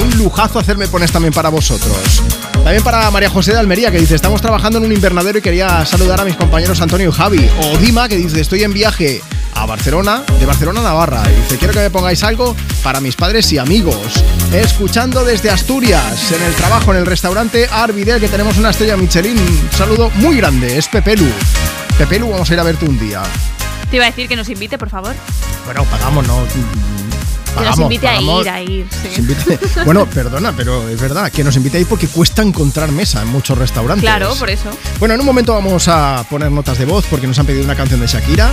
Un 0.00 0.16
lujazo 0.16 0.58
hacerme 0.58 0.88
pones 0.88 1.12
también 1.12 1.34
para 1.34 1.50
vosotros. 1.50 2.22
También 2.64 2.82
para 2.82 3.10
María 3.10 3.28
José 3.28 3.52
de 3.52 3.58
Almería, 3.58 3.90
que 3.90 3.98
dice, 3.98 4.14
estamos 4.14 4.40
trabajando 4.40 4.78
en 4.78 4.86
un 4.86 4.92
invernadero 4.92 5.38
y 5.38 5.42
quería 5.42 5.84
saludar 5.84 6.18
a 6.18 6.24
mis 6.24 6.36
compañeros 6.36 6.80
Antonio 6.80 7.10
y 7.10 7.12
Javi. 7.12 7.50
O 7.60 7.76
Dima, 7.76 8.08
que 8.08 8.16
dice, 8.16 8.40
estoy 8.40 8.62
en 8.62 8.72
viaje 8.72 9.20
a 9.54 9.66
Barcelona, 9.66 10.22
de 10.38 10.46
Barcelona 10.46 10.80
a 10.80 10.84
Navarra. 10.84 11.22
Y 11.30 11.42
dice, 11.42 11.58
quiero 11.58 11.74
que 11.74 11.80
me 11.80 11.90
pongáis 11.90 12.22
algo 12.22 12.56
para 12.82 13.00
mis 13.00 13.16
padres 13.16 13.52
y 13.52 13.58
amigos. 13.58 13.81
Escuchando 14.52 15.24
desde 15.24 15.50
Asturias, 15.50 16.30
en 16.30 16.40
el 16.42 16.54
trabajo, 16.54 16.92
en 16.92 16.98
el 16.98 17.06
restaurante 17.06 17.66
Arvidel, 17.68 18.20
que 18.20 18.28
tenemos 18.28 18.56
una 18.58 18.70
estrella 18.70 18.96
Michelin. 18.96 19.36
Un 19.36 19.68
saludo 19.76 20.08
muy 20.16 20.36
grande, 20.36 20.78
es 20.78 20.86
Pepelu. 20.86 21.26
Pepelu, 21.98 22.30
vamos 22.30 22.48
a 22.48 22.54
ir 22.54 22.60
a 22.60 22.62
verte 22.62 22.84
un 22.84 22.96
día. 22.98 23.22
Te 23.90 23.96
iba 23.96 24.04
a 24.04 24.08
decir 24.10 24.28
que 24.28 24.36
nos 24.36 24.48
invite, 24.48 24.78
por 24.78 24.88
favor. 24.88 25.14
Bueno, 25.64 25.84
pagamos, 25.86 26.26
¿no? 26.28 26.44
Que 26.44 27.54
Pagamos, 27.56 27.78
nos 27.80 27.84
invite 27.86 28.06
pagamos. 28.06 28.46
a 28.46 28.60
ir, 28.62 28.68
a 28.68 28.72
ir. 28.72 28.86
sí. 29.02 29.58
Bueno, 29.84 30.06
perdona, 30.06 30.52
pero 30.56 30.88
es 30.88 31.00
verdad, 31.00 31.32
que 31.32 31.42
nos 31.42 31.56
invite 31.56 31.78
ahí 31.78 31.84
porque 31.84 32.06
cuesta 32.06 32.42
encontrar 32.42 32.92
mesa 32.92 33.22
en 33.22 33.28
muchos 33.28 33.58
restaurantes. 33.58 34.04
Claro, 34.04 34.32
por 34.36 34.48
eso. 34.48 34.70
Bueno, 35.00 35.14
en 35.14 35.20
un 35.20 35.26
momento 35.26 35.54
vamos 35.54 35.88
a 35.88 36.24
poner 36.30 36.52
notas 36.52 36.78
de 36.78 36.84
voz 36.84 37.04
porque 37.10 37.26
nos 37.26 37.36
han 37.40 37.46
pedido 37.46 37.64
una 37.64 37.74
canción 37.74 37.98
de 37.98 38.06
Shakira. 38.06 38.48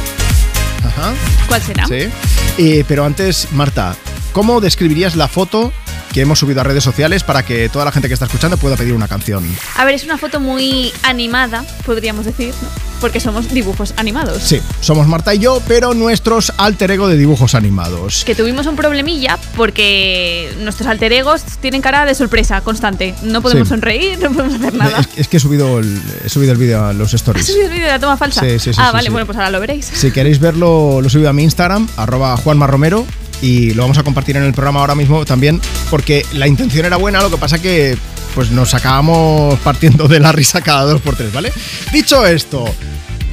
Ajá. 0.85 1.14
¿Cuál 1.47 1.61
será? 1.61 1.85
Sí. 1.85 2.10
Eh, 2.57 2.84
pero 2.88 3.06
antes, 3.06 3.49
Marta, 3.51 3.95
¿cómo 4.34 4.61
describirías 4.61 5.15
la 5.15 5.27
foto 5.27 5.72
que 6.14 6.22
hemos 6.22 6.39
subido 6.39 6.61
a 6.61 6.64
redes 6.64 6.84
sociales 6.84 7.23
para 7.23 7.43
que 7.43 7.69
toda 7.69 7.85
la 7.85 7.91
gente 7.91 8.07
que 8.07 8.14
está 8.15 8.26
escuchando 8.26 8.57
pueda 8.57 8.76
pedir 8.76 8.93
una 8.93 9.07
canción? 9.07 9.45
A 9.77 9.85
ver, 9.85 9.95
es 9.95 10.03
una 10.03 10.18
foto 10.18 10.39
muy 10.39 10.91
animada, 11.03 11.64
podríamos 11.85 12.26
decir, 12.26 12.53
¿no? 12.61 12.68
Porque 12.99 13.22
somos 13.22 13.53
dibujos 13.53 13.93
animados. 13.95 14.41
Sí, 14.43 14.60
somos 14.81 15.07
Marta 15.07 15.34
y 15.34 15.39
yo, 15.39 15.61
pero 15.69 15.93
nuestros 15.93 16.51
alter 16.57 16.91
ego 16.91 17.07
de 17.07 17.15
dibujos 17.15 17.56
animados. 17.56 18.23
Que 18.26 18.35
tuvimos 18.35 18.65
un 18.68 18.76
problemilla 18.76 19.38
porque 19.56 20.51
nuestros 20.60 20.85
alter 20.89 21.14
egos 21.14 21.43
tienen 21.61 21.81
cara 21.81 22.03
de 22.06 22.14
sorpresa 22.14 22.60
constante. 22.60 23.15
No 23.23 23.41
podemos 23.41 23.68
Sí. 23.69 23.73
sonreír, 23.76 24.19
no 24.19 24.31
podemos 24.31 24.56
hacer 24.56 24.73
nada. 24.73 24.99
Es, 24.99 25.07
es 25.15 25.27
que 25.30 25.38
he 25.38 25.39
subido 25.39 25.80
el, 25.80 26.01
he 26.26 26.27
subido 26.30 26.51
el 26.51 26.57
vídeo 26.57 26.84
a 26.84 26.91
los 26.91 27.10
¿Has 27.14 27.22
stories. 27.22 27.45
subido 27.45 27.68
el 27.68 27.72
vídeo 27.72 27.85
de 27.85 27.91
la 27.91 27.99
toma 27.99 28.18
falsa? 28.18 28.41
Sí, 28.41 28.60
sí, 28.60 28.73
sí, 28.73 28.80
ah, 28.81 28.88
sí, 28.88 28.93
vale, 28.93 29.06
sí. 29.07 29.11
bueno, 29.11 29.26
pues 29.27 29.38
ahora 29.38 29.49
lo 29.51 29.61
veréis. 29.61 29.85
Si 29.85 30.11
queréis 30.11 30.39
verlo, 30.39 30.99
lo 30.99 31.07
he 31.07 31.10
subido 31.10 31.30
a 31.30 31.34
mi 31.34 31.43
Instagram, 31.43 31.88
arroba 31.95 32.35
Juanma 32.35 32.68
Romero, 32.68 33.06
y 33.41 33.73
lo 33.73 33.83
vamos 33.83 33.97
a 33.97 34.03
compartir 34.03 34.37
en 34.37 34.43
el 34.43 34.53
programa 34.53 34.81
ahora 34.81 34.95
mismo 34.95 35.25
también, 35.25 35.61
porque 35.89 36.25
la 36.33 36.47
intención 36.47 36.85
era 36.85 36.97
buena, 36.97 37.21
lo 37.21 37.29
que 37.29 37.37
pasa 37.37 37.61
que 37.61 37.97
pues 38.35 38.51
nos 38.51 38.73
acabamos 38.73 39.57
partiendo 39.59 40.07
de 40.07 40.19
la 40.19 40.31
risa 40.31 40.61
cada 40.61 40.83
dos 40.83 41.01
por 41.01 41.15
tres, 41.15 41.33
¿vale? 41.33 41.51
Dicho 41.91 42.25
esto, 42.25 42.65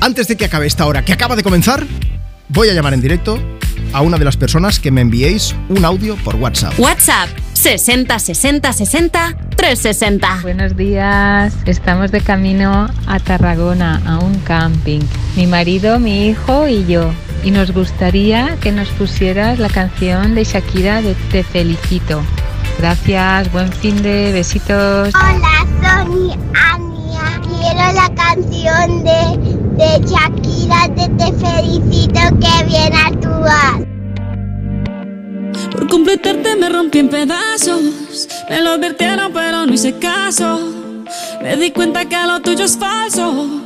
antes 0.00 0.28
de 0.28 0.36
que 0.36 0.46
acabe 0.46 0.66
esta 0.66 0.86
hora 0.86 1.04
que 1.04 1.12
acaba 1.12 1.36
de 1.36 1.42
comenzar, 1.42 1.86
voy 2.48 2.68
a 2.68 2.72
llamar 2.72 2.94
en 2.94 3.00
directo 3.00 3.38
a 3.92 4.00
una 4.02 4.18
de 4.18 4.24
las 4.24 4.36
personas 4.36 4.80
que 4.80 4.90
me 4.90 5.00
enviéis 5.00 5.54
un 5.68 5.84
audio 5.84 6.16
por 6.16 6.36
WhatsApp. 6.36 6.78
WhatsApp 6.78 7.28
60 7.54 8.18
60 8.18 8.72
60 8.72 9.36
360. 9.56 10.38
Buenos 10.42 10.76
días, 10.76 11.54
estamos 11.64 12.10
de 12.10 12.20
camino 12.20 12.90
a 13.06 13.20
Tarragona, 13.20 14.02
a 14.06 14.18
un 14.18 14.38
camping. 14.40 15.00
Mi 15.36 15.46
marido, 15.46 15.98
mi 15.98 16.28
hijo 16.28 16.68
y 16.68 16.86
yo. 16.86 17.12
Y 17.44 17.50
nos 17.50 17.72
gustaría 17.72 18.56
que 18.60 18.72
nos 18.72 18.88
pusieras 18.90 19.58
la 19.58 19.68
canción 19.68 20.34
de 20.34 20.44
Shakira 20.44 21.02
de 21.02 21.14
Te 21.30 21.44
Felicito. 21.44 22.22
Gracias, 22.78 23.50
buen 23.52 23.72
fin 23.72 24.02
de 24.02 24.32
besitos. 24.32 25.12
Hola, 25.14 25.66
soy 25.80 26.32
Ania. 26.72 27.40
Quiero 27.42 27.92
la 27.92 28.14
canción 28.14 29.04
de, 29.04 29.20
de 29.76 30.06
Shakira 30.06 30.88
de 30.88 31.08
Te 31.16 31.32
felicito 31.32 32.20
que 32.40 32.64
bien 32.66 32.92
actúas. 32.94 33.86
Por 35.72 35.88
completarte 35.88 36.56
me 36.56 36.68
rompí 36.68 36.98
en 36.98 37.08
pedazos. 37.08 38.28
Me 38.50 38.60
lo 38.60 38.72
advirtieron, 38.72 39.32
pero 39.32 39.66
no 39.66 39.72
hice 39.72 39.98
caso. 39.98 40.58
Me 41.42 41.56
di 41.56 41.70
cuenta 41.70 42.04
que 42.04 42.16
lo 42.26 42.40
tuyo 42.40 42.64
es 42.64 42.76
falso. 42.76 43.65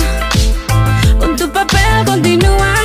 Continúa. 2.21 2.75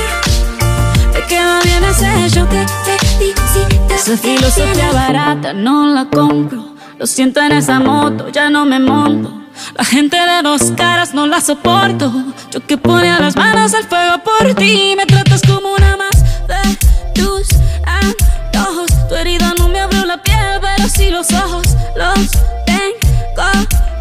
Te 1.13 1.21
queda 1.27 1.59
bien 1.61 1.83
ese 1.83 2.29
show. 2.29 2.47
Te 2.47 2.65
felicito. 3.05 3.93
Esa 3.93 4.17
filosofía 4.17 4.91
barata 4.91 5.53
no 5.53 5.93
la 5.93 6.05
compro. 6.05 6.73
Lo 6.97 7.05
siento 7.05 7.39
en 7.41 7.51
esa 7.51 7.79
moto, 7.79 8.29
ya 8.29 8.49
no 8.49 8.65
me 8.65 8.79
monto. 8.79 9.31
La 9.75 9.85
gente 9.85 10.17
de 10.17 10.41
dos 10.41 10.71
caras 10.75 11.13
no 11.13 11.27
la 11.27 11.39
soporto. 11.39 12.11
Yo 12.49 12.65
que 12.65 12.77
ponía 12.77 13.19
las 13.19 13.35
manos 13.35 13.75
al 13.75 13.83
fuego 13.83 14.15
por 14.23 14.55
ti. 14.55 14.95
Me 14.97 15.05
tratas 15.05 15.41
como 15.43 15.71
una 15.71 15.97
más 15.97 16.15
de 16.47 16.77
tus 17.13 17.47
antojos. 17.85 18.89
Tu 19.07 19.15
herida 19.15 19.53
no 19.59 19.67
me 19.67 19.81
abrió 19.81 20.03
la 20.05 20.19
piel, 20.23 20.59
pero 20.61 20.89
sí 20.89 21.11
los 21.11 21.31
ojos. 21.31 21.67
Los 21.95 22.31
tengo 22.65 23.51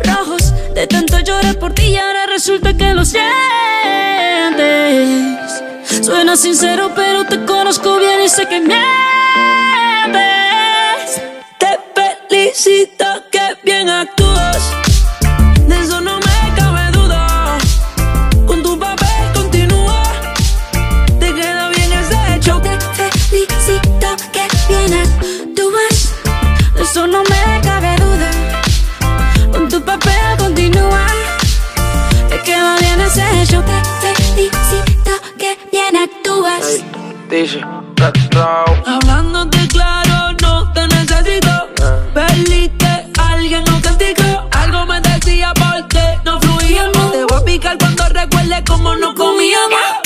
rojos. 0.02 0.54
De 0.74 0.86
tanto 0.86 1.18
llorar 1.20 1.58
por 1.58 1.74
ti 1.74 1.88
y 1.88 1.96
ahora 1.98 2.24
resulta 2.24 2.74
que 2.74 2.94
lo 2.94 3.04
Suena 6.02 6.36
sincero, 6.36 6.92
pero 6.94 7.24
te 7.24 7.44
conozco 7.44 7.98
bien 7.98 8.22
y 8.24 8.28
sé 8.28 8.46
que 8.46 8.60
mientes. 8.60 8.80
Te 11.58 11.78
felicito 12.28 13.04
que 13.32 13.40
bien 13.64 13.88
actúas. 13.88 14.72
De 15.66 15.80
eso 15.80 16.00
no 16.00 16.18
me 16.18 16.54
cabe 16.54 16.90
duda. 16.92 17.58
Con 18.46 18.62
tu 18.62 18.78
papel 18.78 19.32
continúa. 19.34 20.02
Te 21.18 21.34
queda 21.34 21.70
bien 21.70 21.92
ese 21.92 22.40
show. 22.40 22.60
Te 22.60 22.78
felicito 23.28 24.16
que 24.32 24.46
bien 24.68 24.94
actúas. 24.94 26.14
De 26.74 26.82
eso 26.82 27.06
no 27.06 27.22
me 27.24 27.60
cabe 27.62 27.96
duda. 27.96 28.30
Con 29.50 29.68
tu 29.68 29.82
papel 29.82 30.36
continúa. 30.38 31.06
Te 32.28 32.40
queda 32.42 32.76
bien 32.78 33.00
ese. 33.00 33.24
Te 33.48 33.95
Dice, 37.28 37.60
Hablándote 38.86 39.66
claro, 39.68 40.36
no 40.42 40.72
te 40.72 40.86
necesito. 40.86 41.68
Perdiste 42.14 42.86
a 43.18 43.28
alguien 43.32 43.64
no 43.64 43.80
castigo. 43.82 44.48
Algo 44.52 44.86
me 44.86 45.00
decía 45.00 45.52
porque 45.54 46.20
no 46.24 46.40
fluíamos. 46.40 47.12
Te 47.12 47.24
voy 47.24 47.40
a 47.40 47.44
picar 47.44 47.78
cuando 47.78 48.08
recuerde 48.10 48.62
cómo 48.64 48.94
no 48.94 49.12
comíamos. 49.14 50.05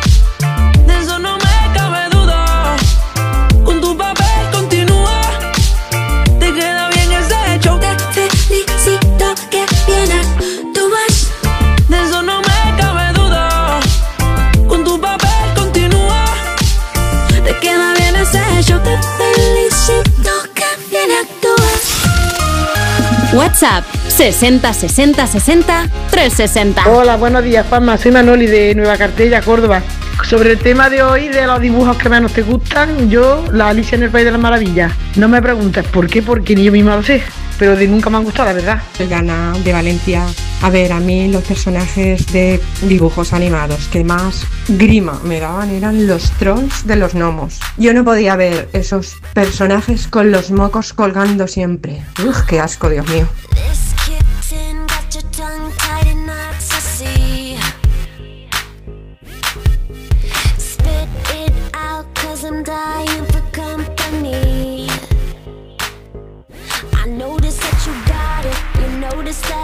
WhatsApp 23.33 23.85
60 24.09 24.73
60 24.73 25.25
60 25.25 25.87
360. 26.11 26.89
Hola, 26.89 27.15
buenos 27.15 27.43
días, 27.43 27.65
Juanma. 27.69 27.97
Soy 27.97 28.11
Manoli 28.11 28.45
de 28.45 28.75
Nueva 28.75 28.97
Cartella, 28.97 29.41
Córdoba. 29.41 29.81
Sobre 30.23 30.51
el 30.51 30.57
tema 30.57 30.89
de 30.89 31.01
hoy, 31.01 31.29
de 31.29 31.47
los 31.47 31.61
dibujos 31.61 31.97
que 31.97 32.09
menos 32.09 32.33
te 32.33 32.41
gustan, 32.41 33.09
yo, 33.09 33.45
la 33.53 33.69
Alicia 33.69 33.95
en 33.95 34.03
el 34.03 34.09
País 34.09 34.25
de 34.25 34.31
las 34.31 34.41
Maravillas. 34.41 34.91
No 35.15 35.29
me 35.29 35.41
preguntes 35.41 35.85
por 35.85 36.07
qué, 36.07 36.21
porque 36.21 36.55
ni 36.55 36.65
yo 36.65 36.73
misma 36.73 36.97
lo 36.97 37.03
sé. 37.03 37.23
Pero 37.61 37.75
de 37.75 37.87
nunca 37.87 38.09
me 38.09 38.17
han 38.17 38.23
gustado, 38.23 38.47
la 38.47 38.53
verdad. 38.53 38.81
Gana 39.07 39.53
de 39.63 39.71
Valencia. 39.71 40.25
A 40.63 40.71
ver, 40.71 40.91
a 40.91 40.99
mí 40.99 41.27
los 41.27 41.43
personajes 41.43 42.25
de 42.33 42.59
dibujos 42.81 43.33
animados 43.33 43.87
que 43.89 44.03
más 44.03 44.47
grima 44.67 45.19
me 45.23 45.39
daban 45.39 45.69
eran 45.69 46.07
los 46.07 46.31
trolls 46.39 46.87
de 46.87 46.95
los 46.95 47.13
gnomos. 47.13 47.59
Yo 47.77 47.93
no 47.93 48.03
podía 48.03 48.35
ver 48.35 48.67
esos 48.73 49.17
personajes 49.35 50.07
con 50.07 50.31
los 50.31 50.49
mocos 50.49 50.93
colgando 50.93 51.47
siempre. 51.47 52.03
Uf, 52.27 52.41
qué 52.47 52.59
asco, 52.59 52.89
Dios 52.89 53.07
mío. 53.09 53.27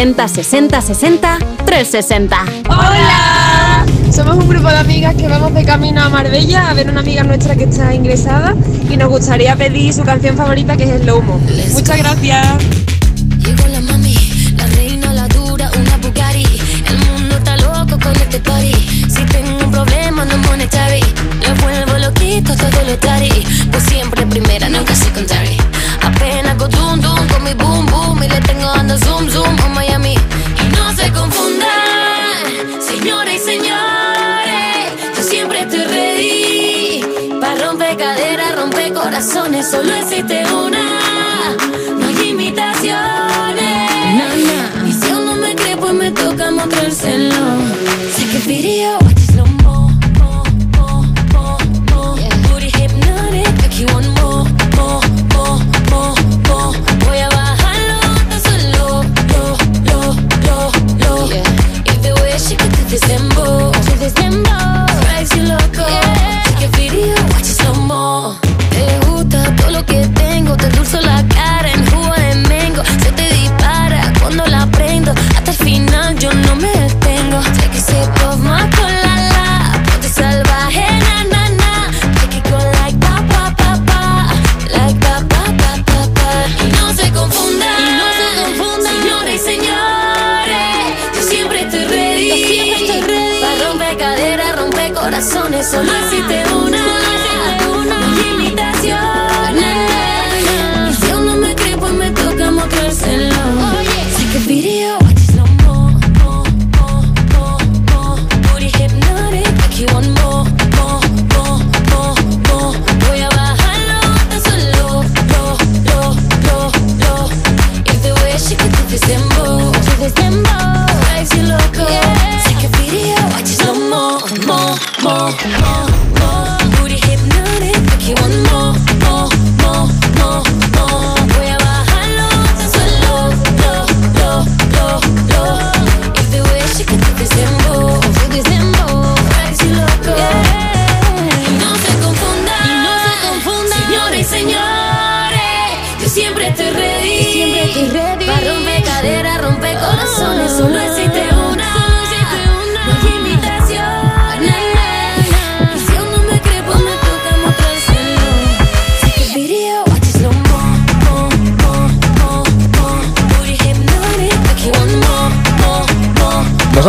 60 0.00 0.28
60 0.28 0.80
60 0.80 1.38
360. 1.66 2.44
¡Hola! 2.70 3.84
Somos 4.10 4.36
un 4.36 4.48
grupo 4.48 4.70
de 4.70 4.78
amigas 4.78 5.14
que 5.14 5.28
vamos 5.28 5.52
de 5.52 5.62
camino 5.62 6.00
a 6.00 6.08
Marbella 6.08 6.70
a 6.70 6.72
ver 6.72 6.88
una 6.88 7.00
amiga 7.00 7.22
nuestra 7.22 7.54
que 7.54 7.64
está 7.64 7.94
ingresada 7.94 8.56
y 8.88 8.96
nos 8.96 9.10
gustaría 9.10 9.54
pedir 9.56 9.92
su 9.92 10.02
canción 10.02 10.38
favorita 10.38 10.74
que 10.78 10.84
es 10.84 10.90
el 10.92 11.04
Lomo. 11.04 11.38
Muchas 11.74 11.98
gracias. 11.98 12.46
Llegó 13.44 13.66
la 13.66 13.82
mami, 13.82 14.14
la 14.56 14.66
reina, 14.68 15.12
la 15.12 15.28
dura, 15.28 15.70
una 15.78 15.96
Bugatti. 15.98 16.46
El 16.88 16.98
mundo 16.98 17.36
está 17.36 17.58
loco 17.58 17.98
con 18.02 18.16
este 18.16 18.40
party. 18.40 18.72
Si 19.06 19.22
tengo 19.26 19.66
un 19.66 19.70
problema, 19.70 20.24
no 20.24 20.38
monetary. 20.38 21.02
Lo 21.46 21.54
vuelvo 21.56 21.98
loquito, 21.98 22.56
todo 22.56 22.82
lo 22.86 22.96
tari. 22.96 23.44
Pues 23.70 23.82
siempre 23.82 24.24
primera, 24.24 24.66
nunca 24.70 24.79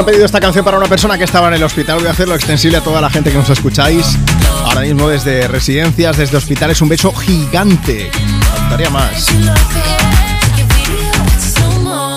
han 0.01 0.05
pedido 0.05 0.25
esta 0.25 0.39
canción 0.39 0.65
para 0.65 0.77
una 0.77 0.87
persona 0.87 1.15
que 1.15 1.25
estaba 1.25 1.47
en 1.49 1.53
el 1.53 1.63
hospital. 1.63 1.99
Voy 1.99 2.07
a 2.07 2.11
hacerlo 2.11 2.33
extensible 2.33 2.77
a 2.77 2.81
toda 2.81 3.01
la 3.01 3.09
gente 3.11 3.31
que 3.31 3.37
nos 3.37 3.49
escucháis. 3.51 4.17
Ahora 4.65 4.81
mismo 4.81 5.07
desde 5.07 5.47
residencias, 5.47 6.17
desde 6.17 6.37
hospitales. 6.37 6.81
Un 6.81 6.89
beso 6.89 7.13
gigante. 7.13 8.09
Faltaría 8.55 8.89
más. 8.89 9.27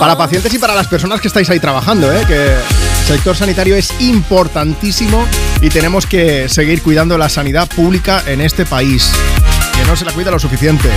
Para 0.00 0.16
pacientes 0.16 0.54
y 0.54 0.58
para 0.58 0.74
las 0.74 0.86
personas 0.86 1.20
que 1.20 1.28
estáis 1.28 1.50
ahí 1.50 1.60
trabajando, 1.60 2.10
¿eh? 2.10 2.24
que 2.26 2.54
el 2.54 3.06
sector 3.06 3.36
sanitario 3.36 3.76
es 3.76 3.92
importantísimo 4.00 5.26
y 5.60 5.68
tenemos 5.68 6.06
que 6.06 6.48
seguir 6.48 6.82
cuidando 6.82 7.18
la 7.18 7.28
sanidad 7.28 7.68
pública 7.68 8.22
en 8.26 8.40
este 8.40 8.64
país, 8.64 9.10
que 9.76 9.84
no 9.86 9.94
se 9.94 10.06
la 10.06 10.12
cuida 10.12 10.30
lo 10.30 10.38
suficiente. 10.38 10.88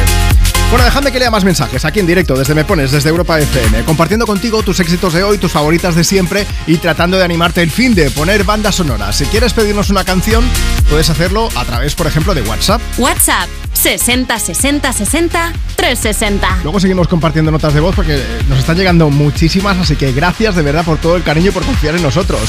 Bueno, 0.70 0.84
dejadme 0.84 1.14
que 1.14 1.20
lea 1.20 1.32
más 1.32 1.46
mensajes 1.46 1.86
aquí 1.86 2.02
en 2.02 2.08
directo 2.08 2.36
desde 2.36 2.54
Me 2.54 2.66
Pones, 2.66 2.92
desde 2.92 3.08
Europa 3.08 3.40
FM, 3.40 3.86
compartiendo 3.86 4.28
contigo 4.28 4.64
tus 4.64 4.82
éxitos 4.82 5.14
de 5.14 5.24
hoy, 5.24 5.38
tus 5.38 5.54
favoritas 5.54 5.96
de 5.96 6.04
siempre 6.04 6.46
y 6.68 6.76
tratando 6.76 7.18
de 7.18 7.24
animarte 7.24 7.62
el 7.62 7.72
fin 7.72 7.96
de 7.96 8.12
poner 8.12 8.44
bandas 8.44 8.76
sonoras. 8.76 9.16
Si 9.16 9.26
quieres 9.28 9.54
pedirnos 9.54 9.90
una 9.90 10.04
canción, 10.04 10.44
puedes 10.90 11.10
hacerlo 11.10 11.48
a 11.56 11.64
través, 11.64 11.96
por 11.96 12.06
ejemplo, 12.06 12.36
de 12.36 12.42
WhatsApp. 12.42 12.82
WhatsApp 12.98 13.48
60 13.72 14.38
60 14.38 14.92
60 14.92 15.54
360. 15.78 16.58
Luego 16.64 16.82
seguimos 16.82 17.08
compartiendo 17.08 17.50
notas 17.50 17.74
de 17.74 17.80
voz 17.80 17.96
porque 17.96 18.22
nos 18.50 18.60
están 18.60 18.76
llegando 18.76 19.10
muchísimas, 19.10 19.78
así 19.78 19.96
que 19.96 20.12
gracias 20.12 20.56
de 20.56 20.64
verdad 20.64 20.84
por 20.84 20.98
todo 20.98 21.16
el 21.16 21.24
cariño 21.24 21.52
y 21.52 21.54
por 21.54 21.64
confiar 21.64 21.96
en 21.96 22.04
nosotros. 22.04 22.42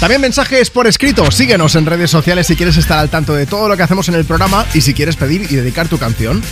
También 0.00 0.20
mensajes 0.20 0.70
por 0.70 0.88
escrito, 0.88 1.30
síguenos 1.30 1.76
en 1.76 1.86
redes 1.86 2.10
sociales 2.10 2.48
si 2.48 2.56
quieres 2.56 2.76
estar 2.78 2.98
al 2.98 3.10
tanto 3.10 3.32
de 3.32 3.46
todo 3.46 3.68
lo 3.68 3.76
que 3.76 3.84
hacemos 3.84 4.08
en 4.08 4.16
el 4.16 4.24
programa 4.24 4.66
y 4.74 4.80
si 4.80 4.92
quieres 4.92 5.14
pedir 5.14 5.42
y 5.42 5.54
dedicar 5.54 5.86
tu 5.86 5.98
canción. 5.98 6.42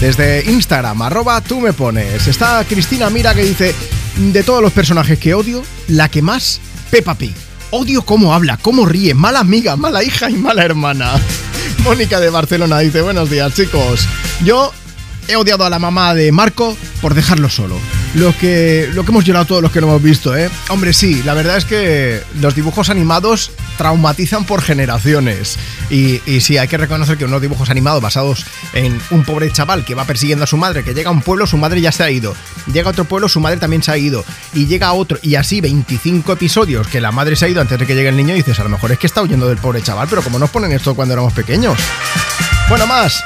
Desde 0.00 0.44
Instagram, 0.50 1.00
arroba 1.02 1.40
tú 1.40 1.60
me 1.60 1.72
pones. 1.72 2.26
Está 2.26 2.64
Cristina 2.68 3.08
Mira 3.08 3.34
que 3.34 3.42
dice, 3.42 3.74
de 4.16 4.42
todos 4.42 4.62
los 4.62 4.72
personajes 4.72 5.18
que 5.18 5.34
odio, 5.34 5.62
la 5.88 6.10
que 6.10 6.20
más, 6.20 6.60
Peppa 6.90 7.14
Pig. 7.14 7.34
Odio 7.70 8.02
cómo 8.02 8.34
habla, 8.34 8.58
cómo 8.58 8.84
ríe, 8.86 9.14
mala 9.14 9.40
amiga, 9.40 9.76
mala 9.76 10.04
hija 10.04 10.28
y 10.30 10.34
mala 10.34 10.64
hermana. 10.64 11.12
Mónica 11.84 12.20
de 12.20 12.30
Barcelona 12.30 12.78
dice, 12.80 13.00
buenos 13.00 13.30
días 13.30 13.54
chicos. 13.54 14.06
Yo 14.44 14.70
he 15.28 15.36
odiado 15.36 15.64
a 15.64 15.70
la 15.70 15.78
mamá 15.78 16.14
de 16.14 16.30
Marco 16.30 16.76
por 17.00 17.14
dejarlo 17.14 17.48
solo. 17.48 17.78
Lo 18.14 18.36
que, 18.36 18.88
lo 18.92 19.04
que 19.04 19.10
hemos 19.10 19.24
llorado 19.24 19.46
todos 19.46 19.62
los 19.62 19.72
que 19.72 19.80
lo 19.80 19.88
hemos 19.88 20.02
visto, 20.02 20.36
¿eh? 20.36 20.50
Hombre, 20.68 20.92
sí, 20.92 21.22
la 21.22 21.34
verdad 21.34 21.56
es 21.56 21.64
que 21.64 22.20
los 22.40 22.54
dibujos 22.54 22.90
animados 22.90 23.50
traumatizan 23.76 24.44
por 24.44 24.62
generaciones. 24.62 25.56
Y, 25.90 26.20
sí, 26.40 26.58
hay 26.58 26.68
que 26.68 26.76
reconocer 26.76 27.16
que 27.16 27.24
unos 27.24 27.40
dibujos 27.40 27.70
animados 27.70 28.02
basados 28.02 28.44
en 28.72 29.00
un 29.10 29.24
pobre 29.24 29.50
chaval 29.52 29.84
que 29.84 29.94
va 29.94 30.04
persiguiendo 30.04 30.44
a 30.44 30.46
su 30.46 30.56
madre, 30.56 30.82
que 30.82 30.94
llega 30.94 31.10
a 31.10 31.12
un 31.12 31.22
pueblo, 31.22 31.46
su 31.46 31.56
madre 31.56 31.80
ya 31.80 31.92
se 31.92 32.02
ha 32.02 32.10
ido. 32.10 32.34
Llega 32.72 32.88
a 32.88 32.90
otro 32.90 33.04
pueblo, 33.04 33.28
su 33.28 33.40
madre 33.40 33.58
también 33.58 33.82
se 33.82 33.92
ha 33.92 33.98
ido. 33.98 34.24
Y 34.52 34.66
llega 34.66 34.88
a 34.88 34.92
otro, 34.92 35.18
y 35.22 35.36
así 35.36 35.60
25 35.60 36.32
episodios 36.32 36.88
que 36.88 37.00
la 37.00 37.12
madre 37.12 37.36
se 37.36 37.46
ha 37.46 37.48
ido 37.48 37.60
antes 37.60 37.78
de 37.78 37.86
que 37.86 37.94
llegue 37.94 38.08
el 38.08 38.16
niño 38.16 38.34
y 38.34 38.38
dices, 38.38 38.58
a 38.58 38.64
lo 38.64 38.68
mejor 38.68 38.92
es 38.92 38.98
que 38.98 39.06
está 39.06 39.22
huyendo 39.22 39.48
del 39.48 39.58
pobre 39.58 39.82
chaval, 39.82 40.08
pero 40.08 40.22
como 40.22 40.38
nos 40.38 40.50
ponen 40.50 40.72
esto 40.72 40.94
cuando 40.94 41.14
éramos 41.14 41.32
pequeños. 41.32 41.78
Bueno, 42.68 42.86
más. 42.86 43.22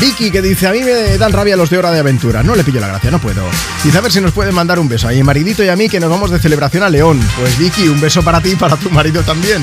Vicky 0.00 0.30
que 0.30 0.40
dice, 0.40 0.66
a 0.66 0.72
mí 0.72 0.80
me 0.80 1.18
dan 1.18 1.32
rabia 1.32 1.56
los 1.56 1.68
de 1.68 1.78
Hora 1.78 1.90
de 1.90 2.00
Aventura. 2.00 2.42
No 2.42 2.54
le 2.54 2.64
pillo 2.64 2.80
la 2.80 2.88
gracia, 2.88 3.10
no 3.10 3.20
puedo. 3.20 3.44
Dice, 3.84 3.98
a 3.98 4.00
ver 4.00 4.10
si 4.10 4.20
nos 4.20 4.32
puede 4.32 4.50
mandar 4.50 4.78
un 4.78 4.88
beso 4.88 5.08
a 5.08 5.10
mi 5.10 5.22
maridito 5.22 5.62
y 5.62 5.68
a 5.68 5.76
mí 5.76 5.88
que 5.88 6.00
nos 6.00 6.08
vamos 6.08 6.30
de 6.30 6.38
celebración 6.38 6.82
a 6.82 6.88
León. 6.88 7.20
Pues 7.38 7.58
Vicky, 7.58 7.88
un 7.88 8.00
beso 8.00 8.22
para 8.22 8.40
ti 8.40 8.52
y 8.52 8.56
para 8.56 8.76
tu 8.76 8.90
marido 8.90 9.22
también. 9.22 9.62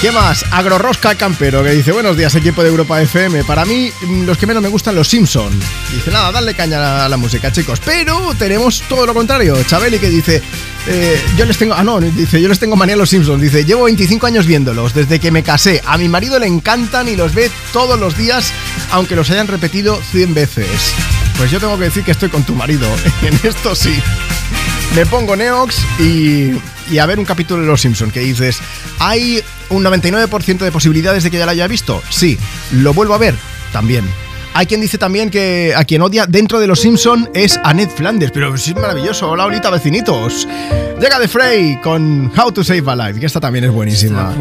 ¿Qué 0.00 0.10
más? 0.12 0.46
Agrorosca 0.50 1.14
Campero 1.14 1.62
que 1.62 1.72
dice, 1.72 1.92
buenos 1.92 2.16
días 2.16 2.34
equipo 2.34 2.62
de 2.62 2.70
Europa 2.70 3.02
FM. 3.02 3.44
Para 3.44 3.66
mí, 3.66 3.92
mm, 4.00 4.22
los 4.24 4.38
que 4.38 4.46
menos 4.46 4.62
me 4.62 4.70
gustan, 4.70 4.94
los 4.94 5.06
Simpson. 5.08 5.52
Dice, 5.92 6.10
nada, 6.10 6.32
dale 6.32 6.54
caña 6.54 7.04
a 7.04 7.08
la 7.08 7.16
música, 7.18 7.52
chicos. 7.52 7.80
Pero 7.84 8.32
tenemos 8.38 8.82
todo 8.88 9.04
lo 9.04 9.12
contrario. 9.12 9.62
Chabeli 9.62 9.98
que 9.98 10.08
dice, 10.08 10.40
eh, 10.86 11.22
yo 11.36 11.44
les 11.44 11.58
tengo, 11.58 11.74
ah 11.74 11.84
no, 11.84 12.00
dice, 12.00 12.40
yo 12.40 12.48
les 12.48 12.58
tengo 12.58 12.76
manía 12.76 12.94
a 12.94 12.98
los 12.98 13.10
Simpsons. 13.10 13.42
Dice, 13.42 13.66
llevo 13.66 13.84
25 13.84 14.26
años 14.26 14.46
viéndolos, 14.46 14.94
desde 14.94 15.20
que 15.20 15.30
me 15.30 15.42
casé. 15.42 15.82
A 15.84 15.98
mi 15.98 16.08
marido 16.08 16.38
le 16.38 16.46
encantan 16.46 17.06
y 17.10 17.14
los 17.14 17.34
ve 17.34 17.50
todos 17.70 18.00
los 18.00 18.16
días, 18.16 18.54
aunque 18.92 19.16
los 19.16 19.28
hayan 19.30 19.48
repetido 19.48 20.00
100 20.12 20.32
veces. 20.32 20.94
Pues 21.36 21.50
yo 21.50 21.60
tengo 21.60 21.76
que 21.76 21.84
decir 21.84 22.04
que 22.04 22.12
estoy 22.12 22.30
con 22.30 22.42
tu 22.44 22.54
marido. 22.54 22.88
En 23.22 23.38
esto 23.42 23.74
sí. 23.74 24.00
Me 24.94 25.06
pongo 25.06 25.36
Neox 25.36 25.78
y, 26.00 26.52
y 26.90 26.98
a 26.98 27.06
ver 27.06 27.18
un 27.18 27.24
capítulo 27.24 27.60
de 27.62 27.66
Los 27.66 27.80
Simpson 27.80 28.10
que 28.10 28.20
dices, 28.20 28.58
¿hay 28.98 29.42
un 29.68 29.84
99% 29.84 30.58
de 30.58 30.72
posibilidades 30.72 31.22
de 31.22 31.30
que 31.30 31.38
ya 31.38 31.46
la 31.46 31.52
haya 31.52 31.68
visto? 31.68 32.02
Sí. 32.10 32.38
¿Lo 32.72 32.92
vuelvo 32.92 33.14
a 33.14 33.18
ver? 33.18 33.34
También. 33.72 34.04
Hay 34.52 34.66
quien 34.66 34.80
dice 34.80 34.98
también 34.98 35.30
que 35.30 35.72
a 35.76 35.84
quien 35.84 36.02
odia 36.02 36.26
dentro 36.26 36.58
de 36.60 36.66
Los 36.66 36.80
Simpson 36.80 37.30
es 37.34 37.58
a 37.62 37.72
Ned 37.72 37.88
Flanders, 37.88 38.32
pero 38.32 38.54
es 38.54 38.74
maravilloso. 38.74 39.30
Hola, 39.30 39.44
ahorita 39.44 39.70
vecinitos. 39.70 40.46
Llega 41.00 41.18
The 41.18 41.28
Frey 41.28 41.80
con 41.82 42.30
How 42.36 42.52
to 42.52 42.64
Save 42.64 42.90
a 42.90 42.96
Life, 42.96 43.20
que 43.20 43.26
esta 43.26 43.40
también 43.40 43.64
es 43.64 43.70
buenísima. 43.70 44.34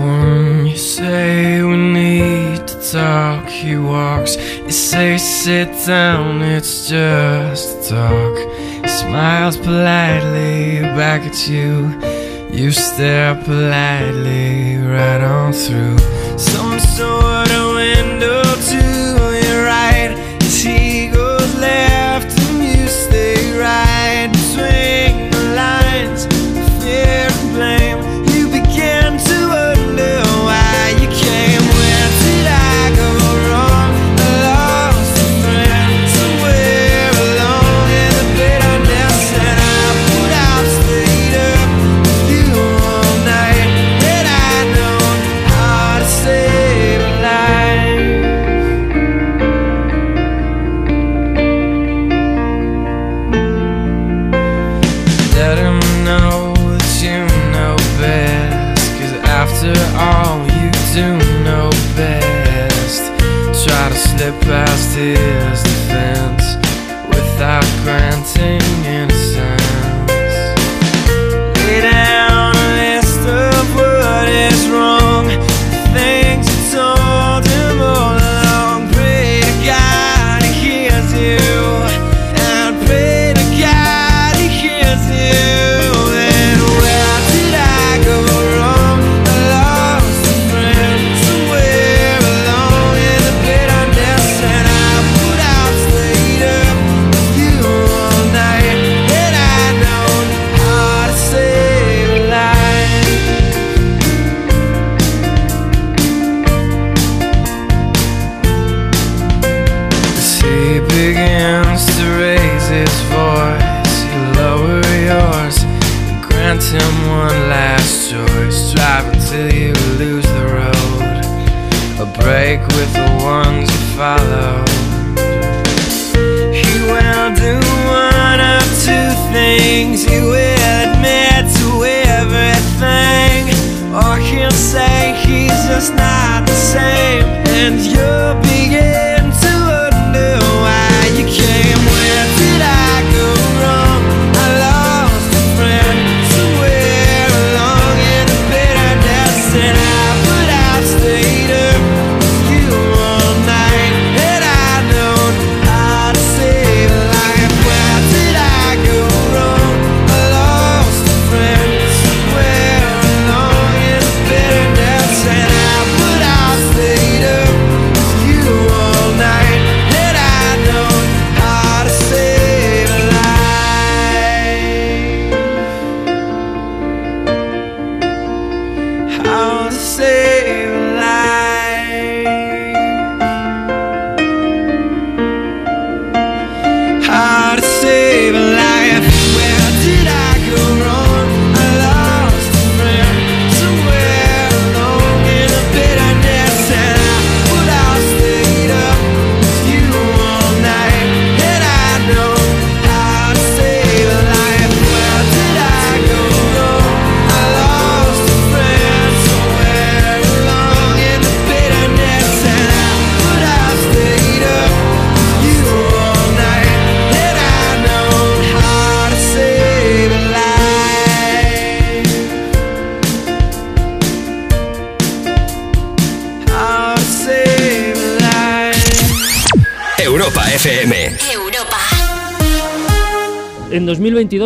Smiles 8.89 9.57
politely 9.57 10.81
back 10.95 11.23
at 11.25 11.47
you. 11.47 11.93
You 12.51 12.71
stare 12.71 13.35
politely 13.45 14.77
right 14.77 15.21
on 15.21 15.53
through 15.53 15.97
some 16.37 16.79
sort 16.79 17.51
of 17.51 17.75
window 17.75 18.41
to 18.41 18.78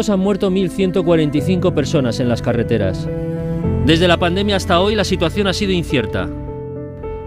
2022 0.03 0.09
han 0.09 0.19
muerto 0.19 0.51
1.145 0.51 1.73
personas 1.73 2.19
en 2.19 2.27
las 2.27 2.41
carreteras. 2.41 3.07
Desde 3.85 4.07
la 4.07 4.17
pandemia 4.17 4.56
hasta 4.57 4.80
hoy 4.80 4.95
la 4.95 5.03
situación 5.03 5.48
ha 5.48 5.53
sido 5.53 5.72
incierta. 5.72 6.30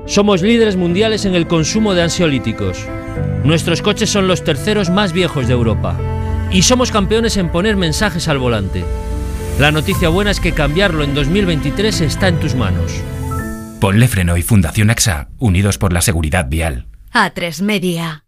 Somos 0.07 0.43
líderes 0.43 0.77
mundiales 0.77 1.25
en 1.25 1.35
el 1.35 1.47
consumo 1.47 1.95
de 1.95 2.03
ansiolíticos. 2.03 2.87
Nuestros 3.45 3.83
coches 3.83 4.11
son 4.11 4.29
los 4.29 4.45
terceros 4.45 4.91
más 4.91 5.13
viejos 5.13 5.47
de 5.47 5.55
Europa. 5.55 5.97
Y 6.51 6.63
somos 6.63 6.93
campeones 6.93 7.37
en 7.37 7.51
poner 7.51 7.77
mensajes 7.77 8.29
al 8.29 8.39
volante. 8.39 8.85
La 9.59 9.73
noticia 9.73 10.09
buena 10.09 10.31
es 10.31 10.41
que 10.41 10.53
cambiarlo 10.53 11.03
en 11.03 11.15
2023 11.15 12.03
está 12.03 12.29
en 12.29 12.39
tus 12.39 12.55
manos. 12.55 12.93
Ponle 13.81 14.09
Freno 14.09 14.37
y 14.37 14.43
Fundación 14.43 14.91
AXA, 14.91 15.29
unidos 15.39 15.79
por 15.79 15.93
la 15.93 16.03
seguridad 16.03 16.47
vial. 16.49 16.87
A3 17.13 17.63
Media. 17.63 18.26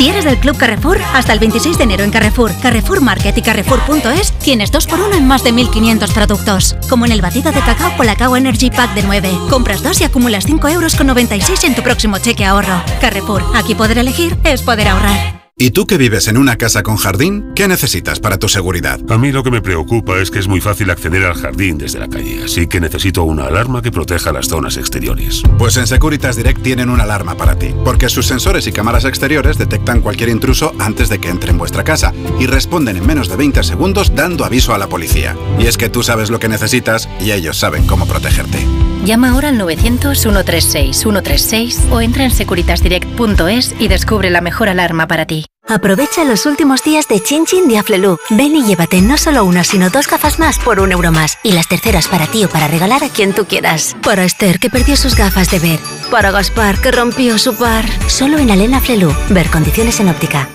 Si 0.00 0.08
eres 0.08 0.24
del 0.24 0.38
Club 0.38 0.56
Carrefour, 0.56 0.98
hasta 1.12 1.34
el 1.34 1.40
26 1.40 1.76
de 1.76 1.84
enero 1.84 2.04
en 2.04 2.10
Carrefour, 2.10 2.52
Carrefour 2.62 3.02
Market 3.02 3.36
y 3.36 3.42
Carrefour.es 3.42 4.32
tienes 4.38 4.72
2x1 4.72 5.14
en 5.14 5.28
más 5.28 5.44
de 5.44 5.52
1.500 5.52 6.14
productos. 6.14 6.74
Como 6.88 7.04
en 7.04 7.12
el 7.12 7.20
batido 7.20 7.52
de 7.52 7.60
cacao 7.60 7.94
Colacao 7.98 8.34
Energy 8.34 8.70
Pack 8.70 8.94
de 8.94 9.02
9. 9.02 9.30
Compras 9.50 9.82
dos 9.82 10.00
y 10.00 10.04
acumulas 10.04 10.46
5 10.46 10.68
euros 10.68 10.96
con 10.96 11.06
96 11.06 11.64
en 11.64 11.74
tu 11.74 11.82
próximo 11.82 12.16
cheque 12.16 12.46
ahorro. 12.46 12.82
Carrefour, 13.02 13.44
aquí 13.54 13.74
poder 13.74 13.98
elegir 13.98 14.38
es 14.42 14.62
poder 14.62 14.88
ahorrar. 14.88 15.39
¿Y 15.62 15.72
tú 15.72 15.86
que 15.86 15.98
vives 15.98 16.26
en 16.26 16.38
una 16.38 16.56
casa 16.56 16.82
con 16.82 16.96
jardín? 16.96 17.52
¿Qué 17.54 17.68
necesitas 17.68 18.18
para 18.18 18.38
tu 18.38 18.48
seguridad? 18.48 18.98
A 19.10 19.18
mí 19.18 19.30
lo 19.30 19.42
que 19.42 19.50
me 19.50 19.60
preocupa 19.60 20.18
es 20.18 20.30
que 20.30 20.38
es 20.38 20.48
muy 20.48 20.62
fácil 20.62 20.88
acceder 20.88 21.26
al 21.26 21.34
jardín 21.34 21.76
desde 21.76 21.98
la 21.98 22.08
calle, 22.08 22.44
así 22.44 22.66
que 22.66 22.80
necesito 22.80 23.24
una 23.24 23.44
alarma 23.44 23.82
que 23.82 23.92
proteja 23.92 24.32
las 24.32 24.48
zonas 24.48 24.78
exteriores. 24.78 25.42
Pues 25.58 25.76
en 25.76 25.86
Securitas 25.86 26.36
Direct 26.36 26.62
tienen 26.62 26.88
una 26.88 27.02
alarma 27.02 27.36
para 27.36 27.58
ti, 27.58 27.74
porque 27.84 28.08
sus 28.08 28.26
sensores 28.26 28.66
y 28.68 28.72
cámaras 28.72 29.04
exteriores 29.04 29.58
detectan 29.58 30.00
cualquier 30.00 30.30
intruso 30.30 30.72
antes 30.78 31.10
de 31.10 31.18
que 31.18 31.28
entre 31.28 31.50
en 31.50 31.58
vuestra 31.58 31.84
casa 31.84 32.14
y 32.38 32.46
responden 32.46 32.96
en 32.96 33.06
menos 33.06 33.28
de 33.28 33.36
20 33.36 33.62
segundos 33.62 34.14
dando 34.14 34.46
aviso 34.46 34.72
a 34.72 34.78
la 34.78 34.88
policía. 34.88 35.36
Y 35.58 35.66
es 35.66 35.76
que 35.76 35.90
tú 35.90 36.02
sabes 36.02 36.30
lo 36.30 36.38
que 36.38 36.48
necesitas 36.48 37.06
y 37.20 37.32
ellos 37.32 37.58
saben 37.58 37.86
cómo 37.86 38.06
protegerte. 38.06 38.66
Llama 39.04 39.32
ahora 39.32 39.50
al 39.50 39.60
900-136-136 39.60 41.90
o 41.90 42.00
entra 42.00 42.24
en 42.24 42.30
securitasdirect.es 42.30 43.74
y 43.78 43.88
descubre 43.88 44.30
la 44.30 44.40
mejor 44.40 44.70
alarma 44.70 45.06
para 45.06 45.26
ti. 45.26 45.49
Aprovecha 45.70 46.24
los 46.24 46.46
últimos 46.46 46.82
días 46.82 47.06
de 47.06 47.22
Chin 47.22 47.46
Chin 47.46 47.68
de 47.68 47.78
Aflelu. 47.78 48.18
Ven 48.30 48.56
y 48.56 48.64
llévate 48.64 49.00
no 49.00 49.16
solo 49.16 49.44
una, 49.44 49.62
sino 49.62 49.88
dos 49.88 50.08
gafas 50.08 50.40
más 50.40 50.58
por 50.58 50.80
un 50.80 50.90
euro 50.90 51.12
más. 51.12 51.38
Y 51.44 51.52
las 51.52 51.68
terceras 51.68 52.08
para 52.08 52.26
ti 52.26 52.44
o 52.44 52.48
para 52.48 52.66
regalar 52.66 53.04
a 53.04 53.08
quien 53.08 53.32
tú 53.32 53.46
quieras. 53.46 53.94
Para 54.02 54.24
Esther, 54.24 54.58
que 54.58 54.68
perdió 54.68 54.96
sus 54.96 55.14
gafas 55.14 55.48
de 55.48 55.60
ver. 55.60 55.78
Para 56.10 56.32
Gaspar, 56.32 56.80
que 56.80 56.90
rompió 56.90 57.38
su 57.38 57.54
par. 57.54 57.84
Solo 58.08 58.38
en 58.38 58.50
Alena 58.50 58.78
Aflelu. 58.78 59.14
Ver 59.28 59.48
condiciones 59.48 60.00
en 60.00 60.08
óptica. 60.08 60.48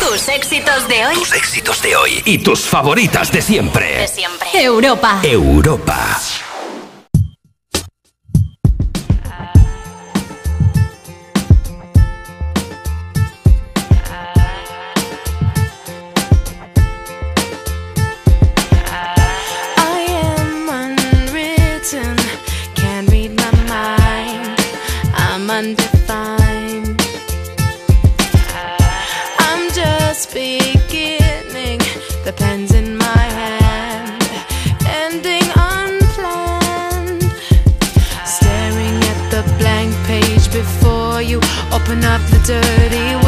Tus 0.00 0.28
éxitos 0.28 0.86
de 0.86 1.06
hoy. 1.06 1.14
Tus 1.14 1.32
éxitos 1.32 1.80
de 1.80 1.96
hoy. 1.96 2.22
Y 2.26 2.38
tus 2.38 2.60
favoritas 2.60 3.32
de 3.32 3.40
siempre. 3.40 4.00
De 4.00 4.08
siempre. 4.08 4.48
Europa. 4.52 5.20
Europa. 5.22 6.20
up 42.14 42.22
the 42.30 42.38
dirty 42.46 43.23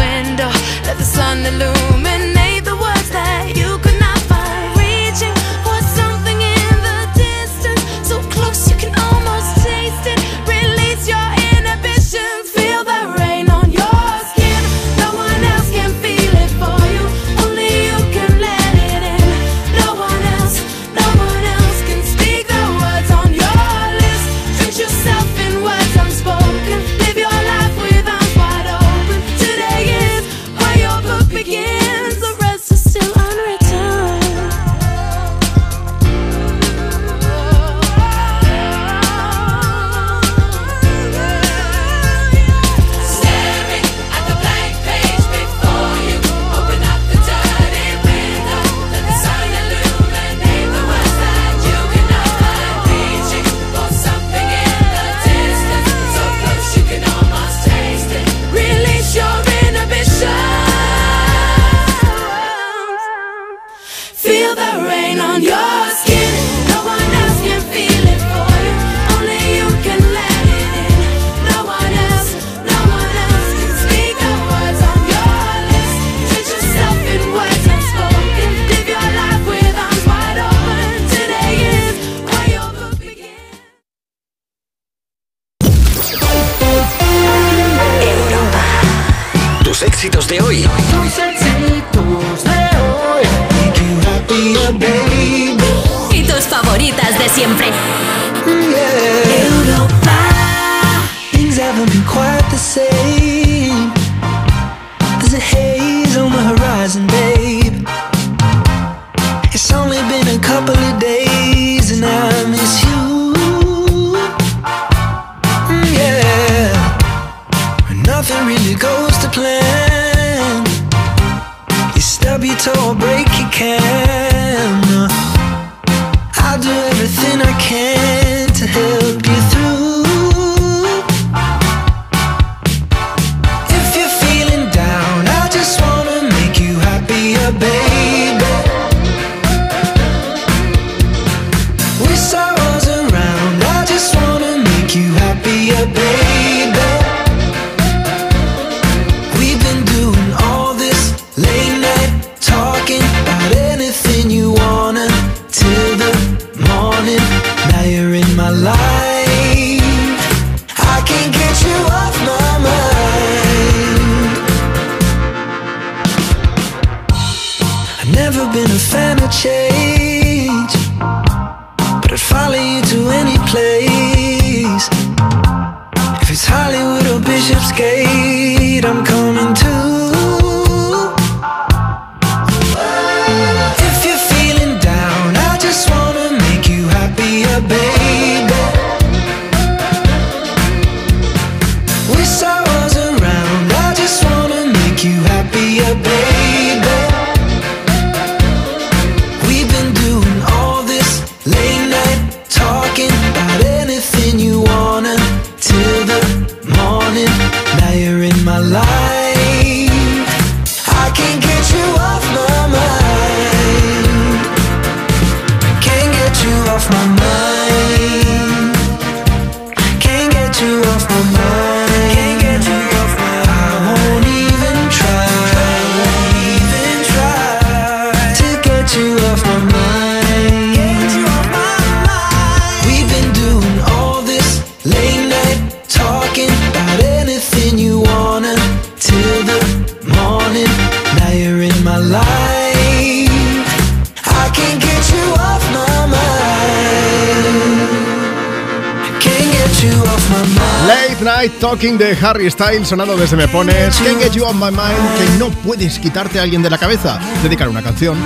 Talking 251.77 251.99
de 251.99 252.17
Harry 252.23 252.51
Styles 252.51 252.89
sonando 252.89 253.19
desde 253.19 253.37
Me 253.37 253.47
Pones. 253.49 253.97
Can't 253.97 254.19
Get 254.19 254.33
You 254.33 254.45
On 254.45 254.57
My 254.59 254.71
Mind, 254.71 255.19
que 255.19 255.39
no 255.39 255.51
puedes 255.51 255.99
quitarte 255.99 256.39
a 256.39 256.43
alguien 256.43 256.63
de 256.63 256.71
la 256.71 256.79
cabeza. 256.79 257.21
Dedicar 257.43 257.69
una 257.69 257.83
canción. 257.83 258.17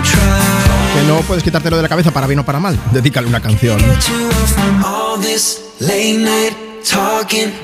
Que 0.95 1.09
no 1.09 1.19
puedes 1.23 1.43
quitártelo 1.43 1.77
de 1.77 1.83
la 1.83 1.89
cabeza 1.89 2.12
para 2.12 2.29
bien 2.29 2.39
o 2.39 2.45
para 2.45 2.61
mal. 2.61 2.79
Dedícale 2.93 3.27
una 3.27 3.41
canción. 3.41 3.81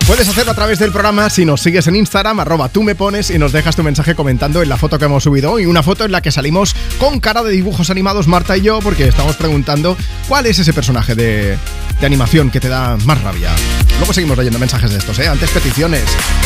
Puedes 0.09 0.29
hacerlo 0.29 0.51
a 0.51 0.55
través 0.57 0.81
del 0.81 0.91
programa 0.91 1.31
si 1.31 1.45
nos 1.45 1.61
sigues 1.61 1.87
en 1.87 1.95
Instagram, 1.95 2.41
arroba 2.41 2.69
tú 2.69 2.83
me 2.83 2.97
pones 2.97 3.31
y 3.31 3.39
nos 3.39 3.53
dejas 3.53 3.77
tu 3.77 3.85
mensaje 3.85 4.17
comentando 4.17 4.63
en 4.63 4.69
la 4.69 4.77
foto 4.79 4.99
que 4.99 5.05
hemos 5.05 5.23
subido 5.23 5.53
hoy. 5.53 5.67
Una 5.67 5.85
foto 5.85 6.05
en 6.05 6.11
la 6.11 6.21
que 6.21 6.33
salimos 6.33 6.75
con 6.99 7.21
cara 7.21 7.45
de 7.45 7.53
dibujos 7.53 7.91
animados 7.91 8.27
Marta 8.27 8.57
y 8.57 8.63
yo 8.63 8.81
porque 8.81 9.07
estamos 9.07 9.37
preguntando 9.37 9.97
cuál 10.27 10.47
es 10.47 10.59
ese 10.59 10.73
personaje 10.73 11.15
de, 11.15 11.57
de 12.01 12.07
animación 12.07 12.51
que 12.51 12.59
te 12.59 12.69
da 12.69 12.97
más 13.05 13.23
rabia. 13.23 13.51
Luego 13.99 14.13
seguimos 14.13 14.37
leyendo 14.37 14.59
mensajes 14.59 14.91
de 14.91 14.99
estos, 14.99 15.19
¿eh? 15.19 15.27
Antes 15.27 15.51
peticiones. 15.51 16.05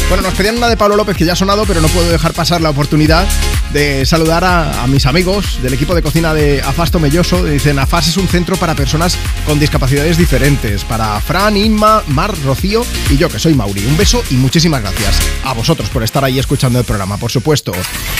Bueno, 0.09 0.23
nos 0.23 0.35
pedían 0.35 0.57
una 0.57 0.69
de 0.69 0.77
Pablo 0.77 0.97
López 0.97 1.17
que 1.17 1.25
ya 1.25 1.33
ha 1.33 1.37
sonado, 1.37 1.65
pero 1.67 1.81
no 1.81 1.89
puedo 1.89 2.11
dejar 2.11 2.33
pasar 2.33 2.61
la 2.61 2.71
oportunidad 2.71 3.27
de 3.73 4.07
saludar 4.07 4.45
a, 4.45 4.87
mis 4.87 5.07
amigos 5.07 5.61
del 5.63 5.75
equipo 5.75 5.95
de 5.95 6.03
cocina 6.03 6.33
de 6.33 6.63
Afas 6.63 6.91
Tomelloso. 6.91 7.45
Dicen, 7.45 7.79
Afas 7.79 8.09
es 8.09 8.17
un 8.17 8.29
centro 8.29 8.57
para 8.57 8.75
personas 8.75 9.17
con 9.47 9.59
discapacidades 9.59 10.17
diferentes. 10.17 10.85
Para 10.85 11.21
Fran, 11.21 11.57
Inma, 11.57 12.03
Mar, 12.09 12.33
Rocío 12.45 12.85
y 13.11 13.17
yo, 13.17 13.29
que 13.29 13.39
soy 13.39 13.55
Mauri. 13.55 13.85
Un 13.85 13.97
beso 13.97 14.23
y 14.31 14.35
muchísimas 14.35 14.83
gracias 14.83 15.21
a 15.45 15.53
vosotros 15.53 15.89
por 15.91 16.03
estar 16.03 16.25
ahí 16.25 16.39
escuchando 16.39 16.79
el 16.79 16.85
programa, 16.85 17.17
por 17.17 17.31
supuesto. 17.31 17.73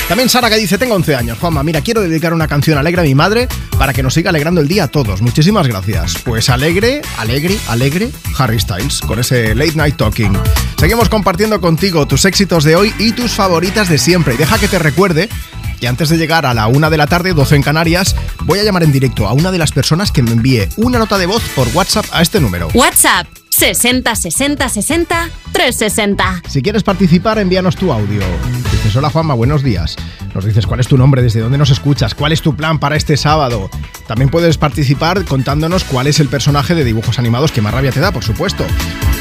También 0.09 0.29
Sara 0.29 0.51
que 0.51 0.57
dice, 0.57 0.77
tengo 0.77 0.95
11 0.97 1.15
años. 1.15 1.39
Juanma, 1.39 1.63
mira, 1.63 1.81
quiero 1.83 2.01
dedicar 2.01 2.35
una 2.35 2.49
canción 2.49 2.79
alegre 2.79 3.03
a 3.03 3.05
mi 3.05 3.15
madre 3.15 3.49
para 3.81 3.95
que 3.95 4.03
nos 4.03 4.13
siga 4.13 4.29
alegrando 4.29 4.61
el 4.61 4.69
día 4.69 4.85
a 4.85 4.89
todos. 4.89 5.23
Muchísimas 5.23 5.67
gracias. 5.67 6.17
Pues 6.23 6.51
alegre, 6.51 7.01
alegre, 7.17 7.59
alegre, 7.67 8.11
Harry 8.37 8.61
Styles, 8.61 9.01
con 9.01 9.19
ese 9.19 9.55
Late 9.55 9.73
Night 9.75 9.97
Talking. 9.97 10.37
Seguimos 10.77 11.09
compartiendo 11.09 11.63
contigo 11.63 12.07
tus 12.07 12.27
éxitos 12.27 12.63
de 12.65 12.77
hoy 12.77 12.93
y 12.99 13.13
tus 13.13 13.31
favoritas 13.31 13.89
de 13.89 13.97
siempre. 13.97 14.35
Y 14.35 14.37
deja 14.37 14.59
que 14.59 14.69
te 14.69 14.79
recuerde 14.79 15.31
que 15.81 15.89
antes 15.89 16.11
de 16.11 16.19
llegar 16.19 16.45
a 16.45 16.53
la 16.53 16.67
una 16.67 16.91
de 16.91 16.99
la 16.99 17.07
tarde, 17.07 17.33
12 17.33 17.57
en 17.57 17.63
Canarias, 17.63 18.17
voy 18.45 18.59
a 18.59 18.65
llamar 18.65 18.83
en 18.83 18.93
directo 18.93 19.27
a 19.27 19.33
una 19.33 19.51
de 19.51 19.57
las 19.57 19.73
personas 19.73 20.13
que 20.13 20.23
me 20.23 20.33
envíe 20.33 20.69
una 20.77 20.99
nota 20.99 21.17
de 21.17 21.25
voz 21.25 21.43
por 21.57 21.67
WhatsApp 21.69 22.05
a 22.13 22.21
este 22.21 22.39
número. 22.39 22.69
WhatsApp 22.75 23.29
60 23.49 24.15
60 24.15 24.69
60 24.69 25.31
360. 25.53 26.43
Si 26.51 26.61
quieres 26.61 26.83
participar, 26.83 27.39
envíanos 27.39 27.77
tu 27.77 27.91
audio. 27.91 28.21
Dices, 28.73 28.95
hola 28.95 29.09
Juanma, 29.09 29.33
buenos 29.33 29.63
días. 29.63 29.97
Nos 30.41 30.47
dices 30.47 30.67
cuál 30.67 30.81
es 30.81 30.89
tu 30.89 30.97
nombre, 30.97 31.21
desde 31.21 31.41
dónde 31.41 31.59
nos 31.59 31.69
escuchas, 31.69 32.15
cuál 32.15 32.33
es 32.33 32.41
tu 32.41 32.57
plan 32.57 32.79
para 32.79 32.97
este 32.97 33.19
sábado. 33.19 33.69
También 34.07 34.31
puedes 34.31 34.57
participar 34.57 35.23
contándonos 35.27 35.85
cuál 35.85 36.07
es 36.07 36.19
el 36.19 36.29
personaje 36.29 36.75
de 36.75 36.83
dibujos 36.83 37.19
animados 37.19 37.53
que 37.53 37.61
más 37.61 37.75
rabia 37.75 37.93
te 37.93 38.01
da, 38.01 38.11
por 38.11 38.25
supuesto. 38.25 38.65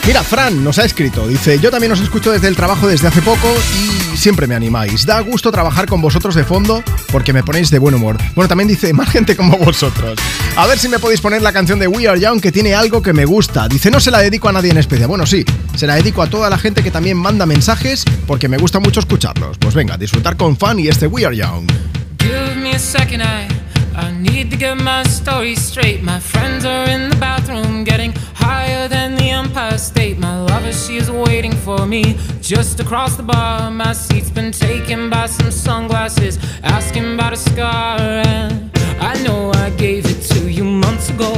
Mira, 0.08 0.24
Fran 0.24 0.64
nos 0.64 0.80
ha 0.80 0.86
escrito, 0.86 1.28
dice, 1.28 1.60
yo 1.60 1.72
también 1.72 1.92
os 1.92 2.00
escucho 2.00 2.32
desde 2.32 2.48
el 2.48 2.56
trabajo 2.56 2.88
desde 2.88 3.10
hace 3.10 3.22
poco 3.22 3.54
y 3.78 4.18
siempre 4.18 4.48
me 4.48 4.56
animáis. 4.56 5.06
Da 5.06 5.20
gusto 5.20 5.52
trabajar 5.52 5.88
con 5.88 6.02
vosotros 6.02 6.36
de 6.36 6.46
fondo 6.46 6.86
porque 7.12 7.34
me 7.34 7.44
ponéis 7.44 7.70
de 7.70 7.80
buen 7.80 7.96
humor. 7.96 8.16
Bueno, 8.34 8.48
también 8.48 8.70
dice, 8.70 8.94
más 8.94 9.10
gente 9.10 9.36
como 9.36 9.58
vosotros. 9.58 10.18
A 10.56 10.68
ver 10.68 10.80
si 10.80 10.88
me 10.88 11.00
podéis 11.00 11.20
poner 11.20 11.42
la 11.42 11.52
canción 11.52 11.80
de 11.80 11.88
We 11.90 12.08
Are 12.08 12.18
Young 12.18 12.40
que 12.40 12.54
tiene 12.54 12.76
algo 12.76 13.02
que 13.02 13.12
me 13.12 13.26
gusta. 13.26 13.68
Dice, 13.68 13.92
no 13.92 14.00
se 14.00 14.10
la 14.10 14.20
dedico 14.20 14.48
a 14.48 14.54
nadie 14.54 14.72
en 14.72 14.78
especial. 14.78 15.10
Bueno, 15.10 15.26
sí, 15.26 15.44
se 15.80 15.88
la 15.88 15.96
dedico 15.96 16.22
a 16.22 16.28
toda 16.28 16.50
la 16.50 16.58
gente 16.58 16.84
que 16.84 16.92
también 16.92 17.16
manda 17.16 17.46
mensajes 17.46 18.04
porque 18.28 18.50
me 18.50 18.58
gusta 18.58 18.82
mucho 18.82 19.00
escucharlos. 19.00 19.58
Pues 19.58 19.74
venga, 19.74 19.96
disfrutar 19.96 20.36
con 20.36 20.58
fan 20.58 20.78
y 20.78 20.90
este 20.90 21.08
We 21.08 21.26
Are 21.26 21.34
Young. 21.34 21.68
Give 22.20 22.56
me 22.58 22.76
a 22.76 22.80
second, 22.80 23.22
I, 23.22 23.48
I 23.96 24.12
need 24.12 24.52
to 24.52 24.58
get 24.58 24.76
my 24.76 25.04
story 25.06 25.56
straight. 25.56 26.04
My 26.04 26.20
friends 26.20 26.66
are 26.66 26.86
in 26.92 27.10
the 27.10 27.16
bathroom 27.16 27.86
getting 27.86 28.12
higher 28.36 28.90
than 28.90 29.16
the 29.16 29.30
Empire 29.30 29.78
State. 29.78 30.20
My 30.20 30.42
lover, 30.42 30.74
she 30.74 30.98
is 30.98 31.10
waiting 31.10 31.54
for 31.54 31.88
me 31.88 32.18
just 32.42 32.82
across 32.82 33.16
the 33.16 33.24
bar. 33.24 33.72
My 33.72 33.94
seat's 33.94 34.30
been 34.30 34.52
taken 34.52 35.10
by 35.10 35.28
some 35.28 35.50
sunglasses, 35.50 36.38
asking 36.62 37.14
about 37.14 37.32
a 37.32 37.38
scar. 37.38 38.02
And 38.02 38.70
I 39.00 39.16
know 39.24 39.54
I 39.54 39.70
gave 39.78 40.06
it 40.08 40.22
to 40.34 40.52
you 40.52 40.66
months 40.66 41.10
ago. 41.10 41.32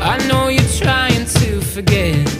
I 0.00 0.24
know 0.28 0.46
you're 0.46 0.62
trying 0.78 1.26
to 1.26 1.60
forget. 1.62 2.39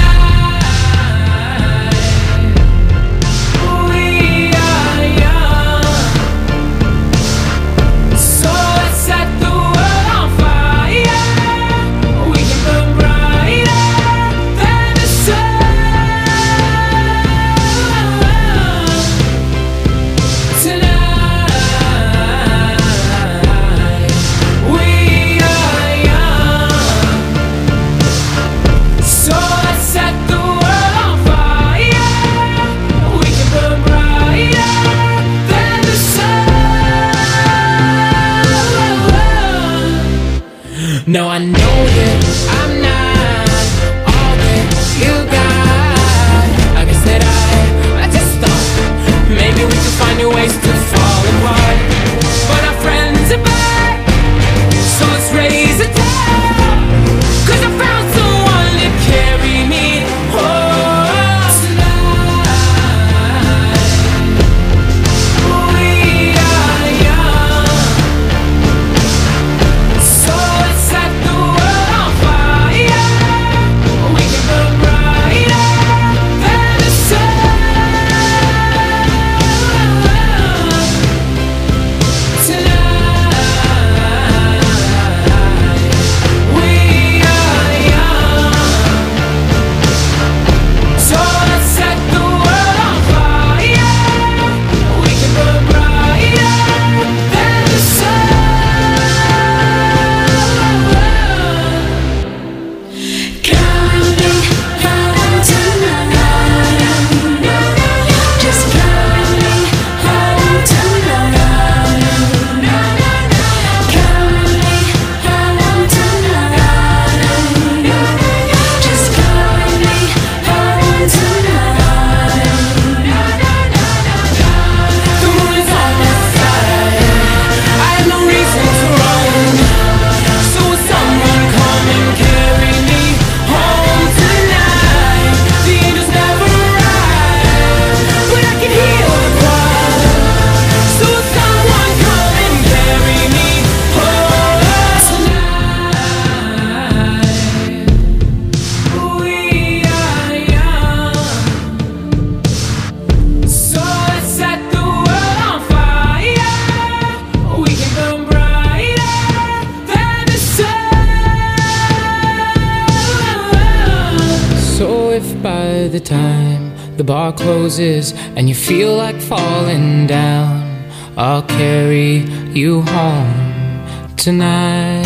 Time 166.01 166.71
the 166.97 167.03
bar 167.03 167.33
closes 167.33 168.13
and 168.35 168.47
you 168.49 168.55
feel 168.55 168.95
like 168.95 169.19
falling 169.21 170.07
down, 170.07 170.85
I'll 171.17 171.43
carry 171.43 172.17
you 172.53 172.81
home 172.81 174.15
tonight. 174.17 175.05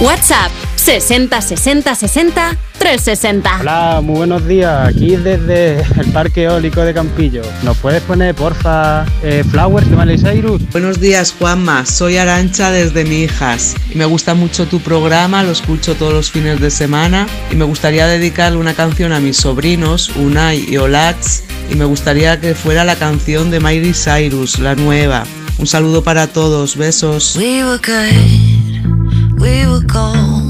WhatsApp 0.00 0.59
60 0.80 1.42
60 1.42 1.94
60 1.94 2.56
360. 2.78 3.58
Hola, 3.60 4.00
muy 4.02 4.16
buenos 4.16 4.48
días. 4.48 4.88
Aquí 4.88 5.14
desde 5.14 5.82
el 5.82 6.10
Parque 6.10 6.44
Eólico 6.44 6.80
de 6.80 6.94
Campillo. 6.94 7.42
¿Nos 7.62 7.76
puedes 7.76 8.02
poner, 8.02 8.34
porfa, 8.34 9.04
eh, 9.22 9.44
Flowers 9.50 9.90
de 9.90 9.96
Miley 9.96 10.16
Cyrus? 10.16 10.62
Buenos 10.72 10.98
días, 10.98 11.34
Juanma. 11.38 11.84
Soy 11.84 12.16
Arancha 12.16 12.70
desde 12.70 13.04
Mi 13.04 13.24
Hijas. 13.24 13.76
Y 13.90 13.98
me 13.98 14.06
gusta 14.06 14.32
mucho 14.32 14.66
tu 14.66 14.80
programa, 14.80 15.42
lo 15.42 15.52
escucho 15.52 15.96
todos 15.96 16.14
los 16.14 16.30
fines 16.30 16.62
de 16.62 16.70
semana. 16.70 17.26
Y 17.50 17.56
me 17.56 17.66
gustaría 17.66 18.06
dedicarle 18.06 18.56
una 18.56 18.72
canción 18.72 19.12
a 19.12 19.20
mis 19.20 19.36
sobrinos, 19.36 20.08
Unai 20.16 20.64
y 20.66 20.78
Olats. 20.78 21.44
Y 21.70 21.74
me 21.74 21.84
gustaría 21.84 22.40
que 22.40 22.54
fuera 22.54 22.86
la 22.86 22.96
canción 22.96 23.50
de 23.50 23.60
Miley 23.60 23.92
Cyrus, 23.92 24.58
la 24.58 24.74
nueva. 24.76 25.24
Un 25.58 25.66
saludo 25.66 26.02
para 26.02 26.26
todos, 26.26 26.74
besos. 26.74 27.36
We 27.36 27.62
were 27.62 27.76
good, 27.76 29.38
we 29.38 29.66
were 29.66 29.84
gold. 29.86 30.49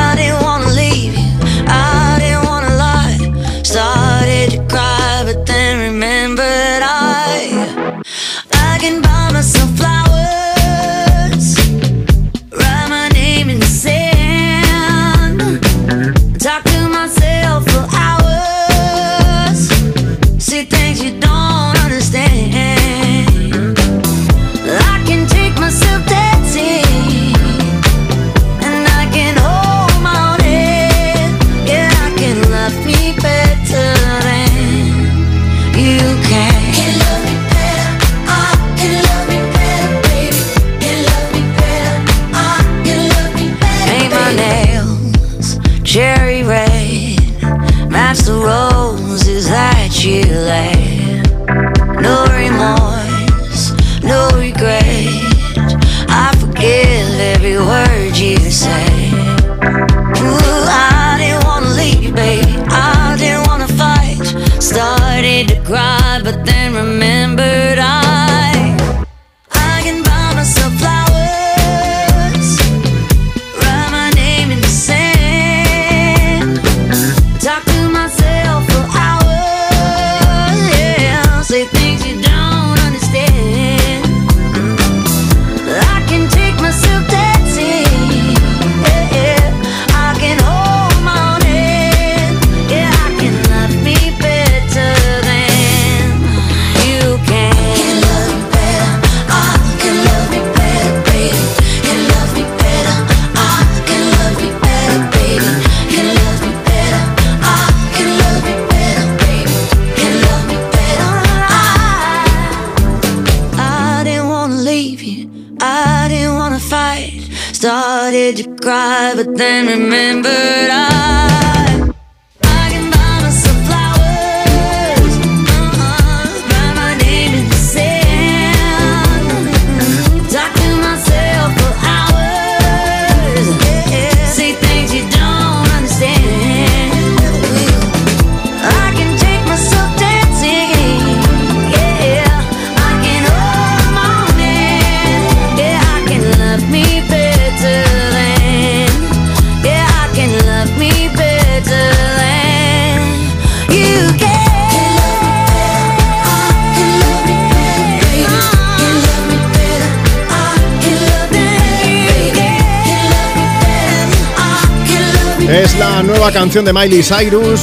nueva 166.21 166.39
canción 166.39 166.63
de 166.63 166.71
Miley 166.71 167.01
Cyrus. 167.01 167.61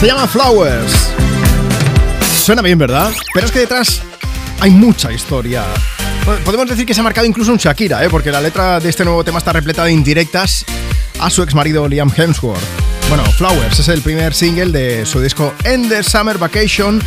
Se 0.00 0.06
llama 0.08 0.26
Flowers. 0.26 0.92
Suena 2.42 2.60
bien, 2.60 2.76
¿verdad? 2.76 3.12
Pero 3.32 3.46
es 3.46 3.52
que 3.52 3.60
detrás 3.60 4.02
hay 4.58 4.72
mucha 4.72 5.12
historia. 5.12 5.62
Podemos 6.44 6.68
decir 6.68 6.86
que 6.86 6.92
se 6.92 6.98
ha 6.98 7.04
marcado 7.04 7.24
incluso 7.24 7.52
un 7.52 7.58
Shakira, 7.58 8.04
¿eh? 8.04 8.08
porque 8.10 8.32
la 8.32 8.40
letra 8.40 8.80
de 8.80 8.88
este 8.88 9.04
nuevo 9.04 9.22
tema 9.22 9.38
está 9.38 9.52
repleta 9.52 9.84
de 9.84 9.92
indirectas 9.92 10.64
a 11.20 11.30
su 11.30 11.44
ex 11.44 11.54
marido 11.54 11.86
Liam 11.86 12.10
Hemsworth. 12.16 12.58
Bueno, 13.08 13.22
Flowers 13.38 13.78
es 13.78 13.86
el 13.86 14.02
primer 14.02 14.34
single 14.34 14.72
de 14.72 15.06
su 15.06 15.20
disco 15.20 15.54
End 15.62 15.88
the 15.88 16.02
Summer 16.02 16.36
Vacation. 16.36 17.00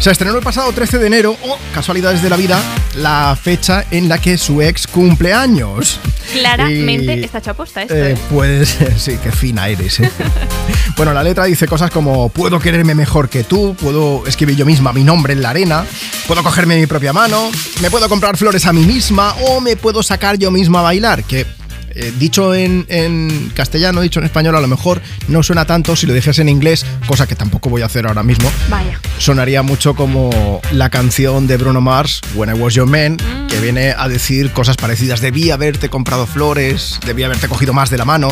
Se 0.00 0.10
estrenó 0.10 0.36
el 0.36 0.42
pasado 0.42 0.72
13 0.72 0.98
de 0.98 1.06
enero, 1.06 1.36
o 1.44 1.56
casualidades 1.72 2.20
de 2.20 2.30
la 2.30 2.36
vida, 2.36 2.60
la 2.96 3.38
fecha 3.40 3.84
en 3.92 4.08
la 4.08 4.20
que 4.20 4.36
su 4.38 4.60
ex 4.60 4.88
cumple 4.88 5.32
años. 5.32 6.00
Claramente 6.32 7.16
Y- 7.16 7.24
está 7.24 7.38
hecho 7.38 7.50
aposta 7.52 7.82
esto. 7.82 7.94
Eh, 7.94 8.12
¿eh? 8.12 8.18
pues 8.30 8.78
sí, 8.96 9.18
qué 9.22 9.32
fina 9.32 9.68
eres. 9.68 10.00
¿eh? 10.00 10.10
bueno, 10.96 11.12
la 11.12 11.22
letra 11.22 11.44
dice 11.44 11.66
cosas 11.66 11.90
como 11.90 12.28
puedo 12.28 12.58
quererme 12.58 12.94
mejor 12.94 13.28
que 13.28 13.44
tú, 13.44 13.74
puedo 13.80 14.26
escribir 14.26 14.56
yo 14.56 14.66
misma 14.66 14.92
mi 14.92 15.04
nombre 15.04 15.32
en 15.32 15.42
la 15.42 15.50
arena, 15.50 15.84
puedo 16.26 16.42
cogerme 16.42 16.78
mi 16.78 16.86
propia 16.86 17.12
mano, 17.12 17.50
me 17.80 17.90
puedo 17.90 18.08
comprar 18.08 18.36
flores 18.36 18.66
a 18.66 18.72
mí 18.72 18.84
misma 18.84 19.34
o 19.48 19.60
me 19.60 19.76
puedo 19.76 20.02
sacar 20.02 20.38
yo 20.38 20.50
misma 20.50 20.80
a 20.80 20.82
bailar, 20.82 21.24
que 21.24 21.46
eh, 21.94 22.12
dicho 22.18 22.54
en, 22.54 22.86
en 22.88 23.50
castellano, 23.54 24.00
dicho 24.00 24.20
en 24.20 24.26
español, 24.26 24.56
a 24.56 24.60
lo 24.60 24.68
mejor 24.68 25.00
no 25.28 25.42
suena 25.42 25.64
tanto 25.64 25.96
si 25.96 26.06
lo 26.06 26.14
dijese 26.14 26.42
en 26.42 26.48
inglés, 26.48 26.84
cosa 27.06 27.26
que 27.26 27.34
tampoco 27.34 27.70
voy 27.70 27.82
a 27.82 27.86
hacer 27.86 28.06
ahora 28.06 28.22
mismo. 28.22 28.50
Vaya. 28.68 29.00
Sonaría 29.18 29.62
mucho 29.62 29.94
como 29.94 30.60
la 30.72 30.90
canción 30.90 31.46
de 31.46 31.56
Bruno 31.56 31.80
Mars, 31.80 32.20
When 32.34 32.50
I 32.50 32.58
Was 32.58 32.74
Your 32.74 32.86
Man, 32.86 33.16
que 33.48 33.60
viene 33.60 33.94
a 33.96 34.08
decir 34.08 34.50
cosas 34.52 34.76
parecidas. 34.76 35.20
Debí 35.20 35.50
haberte 35.50 35.88
comprado 35.88 36.26
flores, 36.26 36.98
debí 37.06 37.22
haberte 37.22 37.48
cogido 37.48 37.72
más 37.72 37.90
de 37.90 37.98
la 37.98 38.04
mano. 38.04 38.28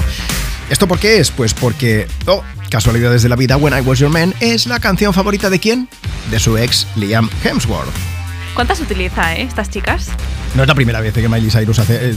¿Esto 0.70 0.86
por 0.86 0.98
qué 0.98 1.18
es? 1.18 1.30
Pues 1.30 1.52
porque, 1.52 2.06
oh, 2.26 2.42
casualidades 2.70 3.22
de 3.22 3.28
la 3.28 3.36
vida, 3.36 3.56
When 3.56 3.76
I 3.76 3.80
Was 3.80 3.98
Your 3.98 4.10
Man 4.10 4.34
es 4.40 4.66
la 4.66 4.78
canción 4.78 5.12
favorita 5.12 5.50
de 5.50 5.58
quién? 5.58 5.88
De 6.30 6.38
su 6.38 6.56
ex 6.56 6.86
Liam 6.96 7.28
Hemsworth. 7.44 8.19
¿Cuántas 8.54 8.80
utiliza, 8.80 9.34
eh, 9.34 9.42
estas 9.42 9.70
chicas? 9.70 10.08
No 10.54 10.62
es 10.62 10.68
la 10.68 10.74
primera 10.74 11.00
vez 11.00 11.14
que 11.14 11.28
Miley 11.28 11.50
Cyrus 11.50 11.78
hace, 11.78 12.10
eh, 12.10 12.16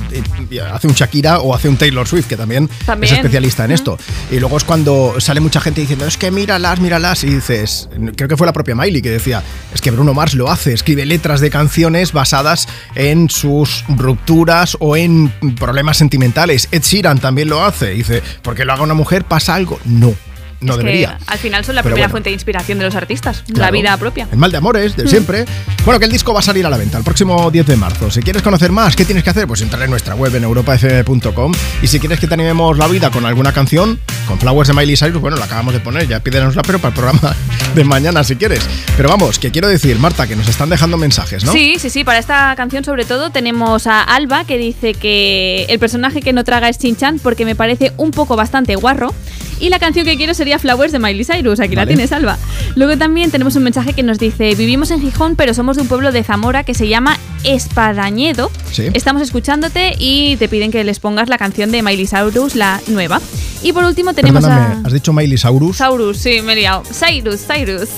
eh, 0.51 0.61
hace 0.61 0.87
un 0.87 0.93
Shakira 0.93 1.39
o 1.39 1.53
hace 1.53 1.69
un 1.69 1.77
Taylor 1.77 2.07
Swift, 2.07 2.27
que 2.27 2.35
también, 2.35 2.67
También. 2.85 3.13
es 3.13 3.19
especialista 3.19 3.63
en 3.65 3.71
esto. 3.71 3.97
Y 4.31 4.39
luego 4.39 4.57
es 4.57 4.63
cuando 4.63 5.15
sale 5.19 5.39
mucha 5.39 5.61
gente 5.61 5.81
diciendo, 5.81 6.07
es 6.07 6.17
que 6.17 6.31
míralas, 6.31 6.79
míralas, 6.79 7.23
y 7.23 7.27
dices, 7.27 7.89
creo 8.15 8.27
que 8.27 8.35
fue 8.35 8.47
la 8.47 8.53
propia 8.53 8.73
Miley 8.75 9.01
que 9.03 9.11
decía, 9.11 9.43
es 9.73 9.81
que 9.81 9.91
Bruno 9.91 10.13
Mars 10.15 10.33
lo 10.33 10.49
hace, 10.49 10.73
escribe 10.73 11.05
letras 11.05 11.41
de 11.41 11.51
canciones 11.51 12.11
basadas 12.11 12.67
en 12.95 13.29
sus 13.29 13.85
rupturas 13.87 14.75
o 14.79 14.97
en 14.97 15.29
problemas 15.59 15.97
sentimentales. 15.97 16.67
Ed 16.71 16.81
Sheeran 16.81 17.19
también 17.19 17.49
lo 17.49 17.63
hace, 17.63 17.91
dice, 17.91 18.23
porque 18.41 18.65
lo 18.65 18.73
haga 18.73 18.81
una 18.81 18.95
mujer 18.95 19.25
pasa 19.25 19.53
algo. 19.53 19.79
No, 19.85 20.15
no 20.63 20.73
Es 20.73 20.79
que 20.79 20.85
debería. 20.85 21.17
al 21.27 21.37
final 21.39 21.65
son 21.65 21.75
la 21.75 21.83
Pero 21.83 21.93
primera 21.95 22.07
bueno. 22.07 22.11
fuente 22.13 22.29
de 22.29 22.33
inspiración 22.33 22.79
de 22.79 22.85
los 22.85 22.95
artistas, 22.95 23.43
la 23.47 23.71
vida 23.71 23.95
propia. 23.97 24.27
El 24.31 24.37
mal 24.37 24.51
de 24.51 24.57
amores, 24.57 24.95
de 24.95 25.03
Mm. 25.03 25.07
siempre. 25.07 25.45
Bueno, 25.85 25.99
que 25.99 26.05
el 26.05 26.11
disco 26.11 26.33
va 26.33 26.39
a 26.39 26.43
salir 26.43 26.65
a 26.65 26.69
la 26.69 26.77
venta 26.77 26.97
el 26.97 27.03
próximo 27.03 27.51
10 27.51 27.65
de 27.67 27.75
marzo. 27.75 28.09
Si 28.09 28.21
quieres 28.21 28.41
conocer 28.41 28.71
más, 28.71 28.95
¿qué 28.95 29.05
tienes 29.05 29.23
que 29.23 29.29
hacer? 29.29 29.47
Pues 29.47 29.61
entrar 29.61 29.81
en 29.83 29.89
nuestra 29.89 30.15
web 30.15 30.33
en 30.35 30.43
europafm.com. 30.43 31.51
Y 31.81 31.87
si 31.87 31.99
quieres 31.99 32.19
que 32.19 32.27
te 32.27 32.33
animemos 32.33 32.77
la 32.77 32.87
vida 32.87 33.11
con 33.11 33.25
alguna 33.25 33.51
canción, 33.53 33.99
con 34.27 34.39
Flowers 34.39 34.67
de 34.69 34.73
Miley 34.73 34.95
Cyrus, 34.95 35.21
bueno, 35.21 35.37
la 35.37 35.45
acabamos 35.45 35.73
de 35.73 35.79
poner, 35.79 36.07
ya 36.07 36.19
pídenosla, 36.21 36.61
pero 36.61 36.79
para 36.79 36.89
el 36.89 36.95
programa 36.95 37.35
de 37.75 37.83
mañana 37.83 38.23
si 38.23 38.35
quieres. 38.35 38.65
Pero 38.95 39.09
vamos, 39.09 39.39
que 39.39 39.51
quiero 39.51 39.67
decir, 39.67 39.97
Marta, 39.99 40.27
que 40.27 40.35
nos 40.35 40.47
están 40.47 40.69
dejando 40.69 40.97
mensajes, 40.97 41.43
¿no? 41.43 41.51
Sí, 41.51 41.75
sí, 41.79 41.89
sí. 41.89 42.03
Para 42.03 42.19
esta 42.19 42.53
canción, 42.55 42.83
sobre 42.83 43.05
todo, 43.05 43.29
tenemos 43.31 43.87
a 43.87 44.01
Alba 44.01 44.45
que 44.45 44.57
dice 44.57 44.93
que 44.93 45.65
el 45.69 45.79
personaje 45.79 46.21
que 46.21 46.33
no 46.33 46.43
traga 46.43 46.69
es 46.69 46.77
Chinchan 46.77 47.19
porque 47.19 47.45
me 47.45 47.55
parece 47.55 47.91
un 47.97 48.11
poco 48.11 48.35
bastante 48.35 48.75
guarro. 48.75 49.13
Y 49.59 49.69
la 49.69 49.79
canción 49.79 50.05
que 50.05 50.17
quiero 50.17 50.33
sería 50.33 50.59
Flowers 50.59 50.91
de 50.91 50.99
Miley 50.99 51.23
Cyrus. 51.25 51.59
Aquí 51.59 51.75
la 51.75 51.85
tienes, 51.85 52.11
Alba. 52.11 52.37
Luego 52.75 52.97
también 52.97 53.31
tenemos 53.31 53.55
un 53.55 53.63
mensaje 53.63 53.93
que 53.93 54.03
nos 54.03 54.19
dice: 54.19 54.55
Vivimos 54.55 54.91
en 54.91 55.01
Gijón, 55.01 55.35
pero 55.35 55.53
somos 55.53 55.75
de 55.77 55.83
un 55.83 55.87
pueblo 55.87 56.11
de 56.11 56.23
Zamora 56.23 56.63
que 56.63 56.73
se 56.73 56.87
llama 56.87 57.17
Espadañedo. 57.43 58.51
Sí. 58.71 58.87
Estamos 58.93 59.21
escuchándote 59.21 59.95
y 59.97 60.35
te 60.37 60.47
piden 60.49 60.71
que 60.71 60.83
les 60.83 60.99
pongas 60.99 61.29
la 61.29 61.37
canción 61.37 61.71
de 61.71 61.81
Miley 61.81 62.07
Cyrus, 62.07 62.55
la 62.55 62.81
nueva. 62.87 63.21
Y 63.61 63.71
por 63.73 63.85
último 63.85 64.13
tenemos 64.13 64.43
Perdóname, 64.43 64.75
a. 64.75 64.87
has 64.87 64.93
dicho 64.93 65.13
Miley 65.13 65.37
Cyrus. 65.37 65.77
Cyrus, 65.77 66.17
sí, 66.17 66.41
me 66.41 66.53
he 66.53 66.55
liado. 66.57 66.83
Cyrus, 66.83 67.41
Cyrus. 67.47 67.89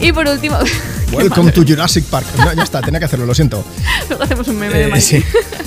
Y 0.00 0.12
por 0.12 0.26
último. 0.28 0.56
Welcome 1.12 1.50
to 1.52 1.64
Jurassic 1.64 2.04
Park. 2.04 2.26
No, 2.38 2.52
ya 2.52 2.62
está, 2.62 2.80
tenía 2.80 3.00
que 3.00 3.06
hacerlo, 3.06 3.26
lo 3.26 3.34
siento. 3.34 3.64
Luego 4.08 4.22
hacemos 4.24 4.46
un 4.48 4.58
meme 4.58 4.74
de 4.74 4.82
Eh, 4.84 4.86
Miley. 4.86 5.00
sí. 5.00 5.22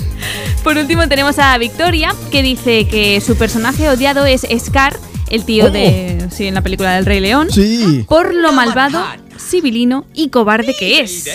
Por 0.64 0.78
último 0.78 1.06
tenemos 1.08 1.38
a 1.38 1.56
Victoria, 1.58 2.14
que 2.30 2.42
dice 2.42 2.88
que 2.88 3.20
su 3.20 3.36
personaje 3.36 3.88
odiado 3.90 4.24
es 4.24 4.46
Scar, 4.58 4.98
el 5.28 5.44
tío 5.44 5.66
Oh. 5.66 5.70
de... 5.70 6.26
Sí, 6.30 6.46
en 6.46 6.54
la 6.54 6.62
película 6.62 6.94
del 6.94 7.04
Rey 7.04 7.20
León. 7.20 7.48
Sí. 7.50 8.04
Por 8.08 8.34
lo 8.34 8.52
malvado, 8.52 9.04
sibilino 9.48 10.06
y 10.14 10.28
cobarde 10.28 10.74
que 10.78 11.00
es. 11.00 11.28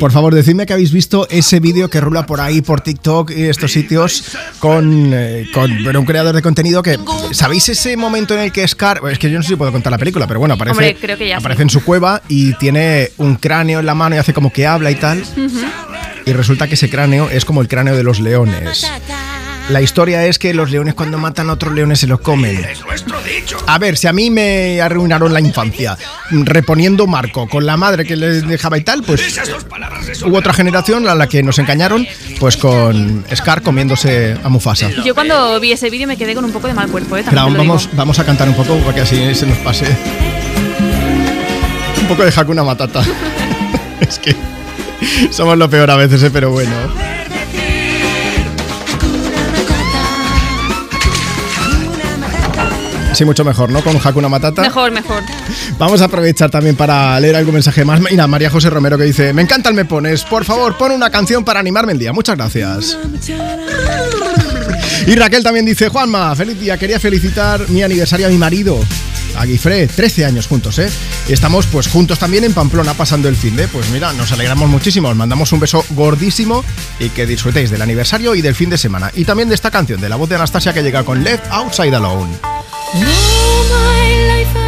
Por 0.00 0.12
favor, 0.12 0.34
decidme 0.34 0.66
que 0.66 0.72
habéis 0.72 0.92
visto 0.92 1.26
ese 1.30 1.60
vídeo 1.60 1.88
que 1.90 2.00
rula 2.00 2.26
por 2.26 2.40
ahí, 2.40 2.60
por 2.60 2.80
TikTok 2.80 3.30
y 3.30 3.44
estos 3.44 3.72
sitios, 3.72 4.36
con, 4.58 5.12
eh, 5.14 5.48
con 5.52 5.82
bueno, 5.84 6.00
un 6.00 6.06
creador 6.06 6.34
de 6.34 6.42
contenido 6.42 6.82
que. 6.82 6.98
¿Sabéis 7.32 7.68
ese 7.68 7.96
momento 7.96 8.34
en 8.34 8.40
el 8.40 8.52
que 8.52 8.66
Scar.? 8.66 9.00
Es 9.10 9.18
que 9.18 9.30
yo 9.30 9.36
no 9.38 9.42
sé 9.42 9.50
si 9.50 9.56
puedo 9.56 9.72
contar 9.72 9.90
la 9.90 9.98
película, 9.98 10.26
pero 10.26 10.40
bueno, 10.40 10.54
aparece, 10.54 10.72
Hombre, 10.72 10.96
creo 11.00 11.18
que 11.18 11.28
ya 11.28 11.38
aparece 11.38 11.58
sí. 11.58 11.62
en 11.62 11.70
su 11.70 11.84
cueva 11.84 12.22
y 12.28 12.54
tiene 12.54 13.10
un 13.18 13.36
cráneo 13.36 13.80
en 13.80 13.86
la 13.86 13.94
mano 13.94 14.16
y 14.16 14.18
hace 14.18 14.32
como 14.32 14.52
que 14.52 14.66
habla 14.66 14.90
y 14.90 14.96
tal. 14.96 15.22
Y 16.24 16.32
resulta 16.32 16.68
que 16.68 16.74
ese 16.74 16.90
cráneo 16.90 17.30
es 17.30 17.44
como 17.44 17.62
el 17.62 17.68
cráneo 17.68 17.96
de 17.96 18.02
los 18.02 18.20
leones. 18.20 18.86
La 19.70 19.82
historia 19.82 20.24
es 20.24 20.38
que 20.38 20.54
los 20.54 20.70
leones 20.70 20.94
cuando 20.94 21.18
matan 21.18 21.50
a 21.50 21.52
otros 21.52 21.74
leones 21.74 22.00
se 22.00 22.06
los 22.06 22.20
comen. 22.20 22.66
A 23.66 23.78
ver, 23.78 23.98
si 23.98 24.06
a 24.06 24.14
mí 24.14 24.30
me 24.30 24.80
arruinaron 24.80 25.32
la 25.34 25.40
infancia 25.40 25.98
reponiendo 26.30 27.06
Marco 27.06 27.46
con 27.48 27.66
la 27.66 27.76
madre 27.76 28.06
que 28.06 28.16
les 28.16 28.46
dejaba 28.46 28.78
y 28.78 28.82
tal, 28.82 29.02
pues 29.02 29.38
hubo 30.24 30.38
otra 30.38 30.54
generación 30.54 31.06
a 31.06 31.14
la 31.14 31.28
que 31.28 31.42
nos 31.42 31.58
engañaron, 31.58 32.06
pues 32.40 32.56
con 32.56 33.24
Scar 33.34 33.60
comiéndose 33.60 34.38
a 34.42 34.48
Mufasa. 34.48 34.88
Yo 35.04 35.14
cuando 35.14 35.60
vi 35.60 35.72
ese 35.72 35.90
vídeo 35.90 36.06
me 36.06 36.16
quedé 36.16 36.34
con 36.34 36.46
un 36.46 36.52
poco 36.52 36.66
de 36.66 36.74
mal 36.74 36.88
cuerpo, 36.88 37.18
¿eh? 37.18 37.24
Pero 37.28 37.50
lo 37.50 37.58
vamos, 37.58 37.90
vamos 37.92 38.18
a 38.18 38.24
cantar 38.24 38.48
un 38.48 38.54
poco 38.54 38.78
para 38.78 38.94
que 38.94 39.00
así 39.02 39.34
se 39.34 39.46
nos 39.46 39.58
pase. 39.58 39.84
Un 42.00 42.08
poco 42.08 42.24
de 42.24 42.32
Hakuna 42.34 42.64
Matata. 42.64 43.04
es 44.00 44.18
que 44.18 44.34
somos 45.30 45.58
lo 45.58 45.68
peor 45.68 45.90
a 45.90 45.96
veces, 45.96 46.22
¿eh? 46.22 46.30
pero 46.32 46.50
bueno. 46.50 47.17
Sí, 53.18 53.24
mucho 53.24 53.44
mejor, 53.44 53.68
¿no? 53.68 53.82
Con 53.82 53.96
Hakuna 53.96 54.28
Matata. 54.28 54.62
Mejor, 54.62 54.92
mejor. 54.92 55.24
Vamos 55.76 56.00
a 56.02 56.04
aprovechar 56.04 56.52
también 56.52 56.76
para 56.76 57.18
leer 57.18 57.34
algún 57.34 57.54
mensaje 57.54 57.84
más. 57.84 58.00
Mira, 58.00 58.28
María 58.28 58.48
José 58.48 58.70
Romero 58.70 58.96
que 58.96 59.02
dice, 59.02 59.32
me 59.32 59.42
encanta 59.42 59.70
el 59.70 59.74
Me 59.74 59.84
Pones, 59.84 60.22
por 60.22 60.44
favor, 60.44 60.78
pon 60.78 60.92
una 60.92 61.10
canción 61.10 61.44
para 61.44 61.58
animarme 61.58 61.90
el 61.90 61.98
día. 61.98 62.12
Muchas 62.12 62.36
gracias. 62.36 62.96
Y 65.04 65.16
Raquel 65.16 65.42
también 65.42 65.66
dice, 65.66 65.88
Juanma, 65.88 66.36
feliz 66.36 66.60
día, 66.60 66.78
quería 66.78 67.00
felicitar 67.00 67.68
mi 67.70 67.82
aniversario 67.82 68.28
a 68.28 68.30
mi 68.30 68.38
marido. 68.38 68.78
A 69.36 69.44
Guifré, 69.44 69.88
13 69.88 70.24
años 70.24 70.46
juntos, 70.46 70.78
¿eh? 70.78 70.88
Y 71.28 71.32
estamos 71.32 71.66
pues 71.66 71.88
juntos 71.88 72.20
también 72.20 72.44
en 72.44 72.54
Pamplona 72.54 72.94
pasando 72.94 73.28
el 73.28 73.34
fin 73.34 73.56
de. 73.56 73.66
Pues 73.66 73.90
mira, 73.90 74.12
nos 74.12 74.30
alegramos 74.30 74.70
muchísimo, 74.70 75.08
os 75.08 75.16
mandamos 75.16 75.50
un 75.50 75.58
beso 75.58 75.84
gordísimo 75.90 76.64
y 77.00 77.08
que 77.08 77.26
disfrutéis 77.26 77.70
del 77.70 77.82
aniversario 77.82 78.36
y 78.36 78.42
del 78.42 78.54
fin 78.54 78.70
de 78.70 78.78
semana. 78.78 79.10
Y 79.12 79.24
también 79.24 79.48
de 79.48 79.56
esta 79.56 79.72
canción 79.72 80.00
de 80.00 80.08
la 80.08 80.14
voz 80.14 80.28
de 80.28 80.36
Anastasia 80.36 80.72
que 80.72 80.84
llega 80.84 81.02
con 81.02 81.24
Left 81.24 81.46
Outside 81.50 81.96
Alone. 81.96 82.57
All 82.90 83.64
my 83.68 84.26
life 84.28 84.56
I've 84.56 84.67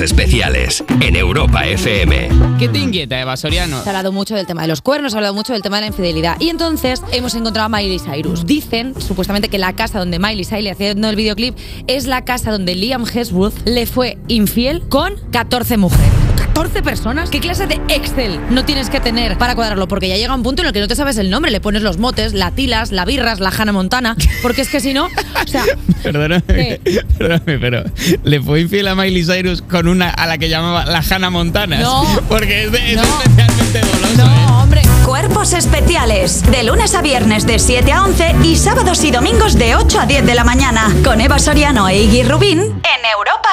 Cuerpos 0.00 0.18
Especiales 0.18 0.84
en 1.02 1.14
Europa 1.14 1.66
FM. 1.66 2.30
¿Qué 2.58 2.68
te 2.68 2.78
inquieta, 2.78 3.20
Eva 3.20 3.36
Soriano? 3.36 3.82
Se 3.82 3.88
ha 3.88 3.92
hablado 3.92 4.12
mucho 4.12 4.34
del 4.34 4.46
tema 4.46 4.62
de 4.62 4.68
los 4.68 4.80
cuernos, 4.80 5.12
se 5.12 5.16
ha 5.16 5.18
hablado 5.18 5.34
mucho 5.34 5.52
del 5.52 5.60
tema 5.60 5.76
de 5.76 5.82
la 5.82 5.86
infidelidad. 5.88 6.36
Y 6.40 6.48
entonces 6.48 7.02
hemos 7.12 7.34
encontrado 7.34 7.66
a 7.66 7.68
Miley 7.68 7.98
Cyrus. 7.98 8.46
Dicen, 8.46 8.94
supuestamente, 8.98 9.48
que 9.48 9.58
la 9.58 9.74
casa 9.74 9.98
donde 9.98 10.18
Miley 10.18 10.44
sale 10.44 10.70
haciendo 10.70 11.08
el 11.08 11.16
videoclip 11.16 11.54
es 11.86 12.06
la 12.06 12.24
casa 12.24 12.50
donde 12.50 12.74
Liam 12.74 13.04
Hemsworth 13.04 13.66
le 13.66 13.86
fue 13.86 14.16
infiel 14.28 14.80
con 14.88 15.16
14 15.32 15.76
mujeres. 15.76 16.19
14 16.54 16.82
personas. 16.82 17.30
¿Qué 17.30 17.40
clase 17.40 17.66
de 17.66 17.80
Excel 17.88 18.40
no 18.50 18.64
tienes 18.64 18.90
que 18.90 19.00
tener 19.00 19.38
para 19.38 19.54
cuadrarlo? 19.54 19.86
Porque 19.88 20.08
ya 20.08 20.16
llega 20.16 20.34
un 20.34 20.42
punto 20.42 20.62
en 20.62 20.68
el 20.68 20.72
que 20.74 20.80
no 20.80 20.88
te 20.88 20.96
sabes 20.96 21.16
el 21.16 21.30
nombre, 21.30 21.50
le 21.50 21.60
pones 21.60 21.82
los 21.82 21.98
motes, 21.98 22.32
la 22.34 22.50
tilas, 22.50 22.90
la 22.92 23.04
birras, 23.04 23.40
la 23.40 23.50
Hannah 23.50 23.72
Montana, 23.72 24.16
porque 24.42 24.62
es 24.62 24.68
que 24.68 24.80
si 24.80 24.92
no, 24.92 25.06
o 25.06 25.46
sea, 25.46 25.64
Perdóname, 26.02 26.80
perdóname, 27.18 27.58
pero 27.58 27.84
le 28.24 28.40
fue 28.40 28.60
infiel 28.62 28.88
a 28.88 28.94
Miley 28.94 29.24
Cyrus 29.24 29.62
con 29.62 29.86
una 29.86 30.10
a 30.10 30.26
la 30.26 30.38
que 30.38 30.48
llamaba 30.48 30.84
la 30.86 31.02
Hannah 31.08 31.30
Montana. 31.30 31.78
No. 31.78 32.04
Porque 32.28 32.64
es, 32.64 32.72
de- 32.72 32.92
es 32.94 33.00
especialmente 33.00 33.80
doloso. 33.80 34.22
¿eh? 34.22 34.46
hombre. 34.52 34.82
Cuerpos 35.06 35.52
especiales. 35.52 36.42
De 36.50 36.62
lunes 36.64 36.94
a 36.94 37.02
viernes 37.02 37.46
de 37.46 37.58
7 37.58 37.92
a 37.92 38.02
11 38.04 38.36
y 38.44 38.56
sábados 38.56 39.02
y 39.04 39.10
domingos 39.10 39.56
de 39.58 39.76
8 39.76 40.00
a 40.00 40.06
10 40.06 40.26
de 40.26 40.34
la 40.34 40.44
mañana. 40.44 40.88
Con 41.04 41.20
Eva 41.20 41.38
Soriano 41.38 41.88
e 41.88 42.02
Iggy 42.02 42.22
Rubín 42.24 42.58
en 42.60 43.04
Europa 43.16 43.48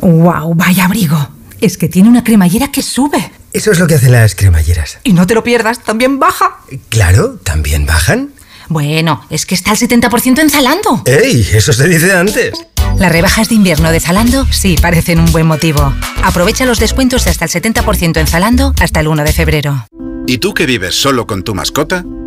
FM. 0.00 0.22
¡Wow! 0.22 0.54
Vaya 0.54 0.84
abrigo. 0.86 1.28
Es 1.64 1.78
que 1.78 1.88
tiene 1.88 2.10
una 2.10 2.22
cremallera 2.22 2.70
que 2.70 2.82
sube. 2.82 3.32
Eso 3.54 3.72
es 3.72 3.78
lo 3.78 3.86
que 3.86 3.94
hacen 3.94 4.12
las 4.12 4.34
cremalleras. 4.34 4.98
Y 5.02 5.14
no 5.14 5.26
te 5.26 5.32
lo 5.32 5.42
pierdas, 5.42 5.82
también 5.82 6.18
baja. 6.18 6.58
Claro, 6.90 7.38
también 7.42 7.86
bajan. 7.86 8.34
Bueno, 8.68 9.24
es 9.30 9.46
que 9.46 9.54
está 9.54 9.70
al 9.70 9.78
70% 9.78 10.40
en 10.40 10.50
Zalando. 10.50 11.02
¡Ey! 11.06 11.48
Eso 11.54 11.72
se 11.72 11.88
dice 11.88 12.12
antes. 12.12 12.52
Las 12.98 13.10
rebajas 13.10 13.48
de 13.48 13.54
invierno 13.54 13.92
de 13.92 14.00
Zalando 14.00 14.46
sí 14.52 14.76
parecen 14.78 15.18
un 15.18 15.32
buen 15.32 15.46
motivo. 15.46 15.94
Aprovecha 16.22 16.66
los 16.66 16.80
descuentos 16.80 17.24
de 17.24 17.30
hasta 17.30 17.46
el 17.46 17.50
70% 17.50 18.18
en 18.18 18.26
Zalando 18.26 18.74
hasta 18.78 19.00
el 19.00 19.08
1 19.08 19.24
de 19.24 19.32
febrero. 19.32 19.86
¿Y 20.26 20.36
tú 20.36 20.52
que 20.52 20.66
vives 20.66 20.94
solo 20.94 21.26
con 21.26 21.44
tu 21.44 21.54
mascota? 21.54 22.04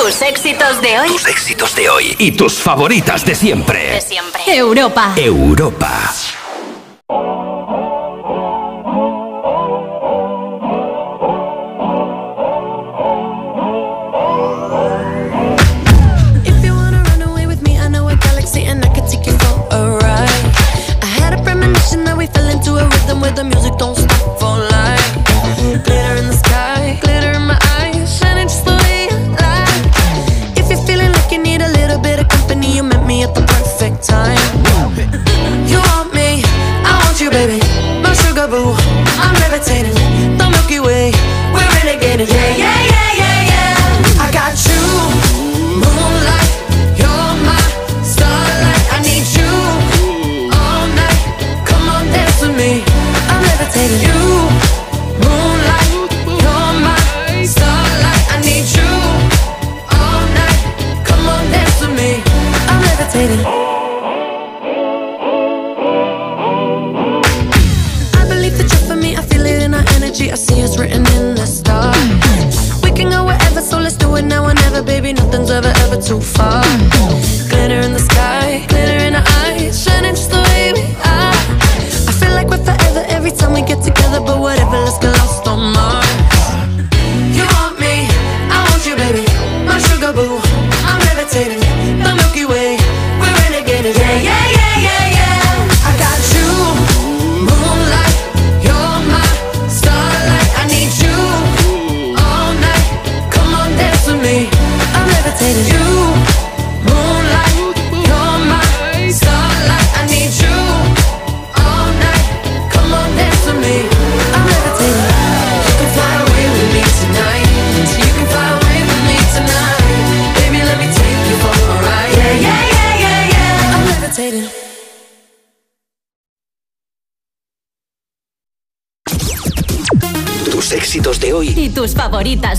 Tus 0.00 0.22
éxitos 0.22 0.80
de 0.80 1.00
hoy. 1.00 1.08
Tus 1.08 1.26
éxitos 1.26 1.74
de 1.74 1.90
hoy 1.90 2.14
y 2.20 2.30
tus 2.30 2.54
favoritas 2.54 3.24
de 3.24 3.34
siempre. 3.34 3.94
De 3.94 4.00
siempre. 4.00 4.42
Europa. 4.46 5.12
Europa. 5.16 6.12
If 16.44 16.64
you 16.64 16.74
wanna 16.74 17.02
run 17.02 17.22
away 17.22 17.46
with 17.48 17.60
me, 17.62 17.76
I 17.76 17.88
know 17.88 18.08
a 18.08 18.16
perfect 33.78 34.02
time. 34.02 34.36
You 35.70 35.78
want 35.78 36.12
me, 36.12 36.42
I 36.82 37.00
want 37.04 37.20
you, 37.20 37.30
baby. 37.30 37.60
My 38.02 38.12
sugar 38.12 38.48
boo, 38.48 38.74
I'm 39.22 39.34
levitating. 39.38 39.94
The 40.36 40.50
Milky 40.50 40.80
Way, 40.80 41.12
we're 41.54 41.70
renegading. 41.78 42.26
Yeah, 42.26 42.56
yeah, 42.56 42.86
yeah, 42.86 42.87
far. 76.20 76.67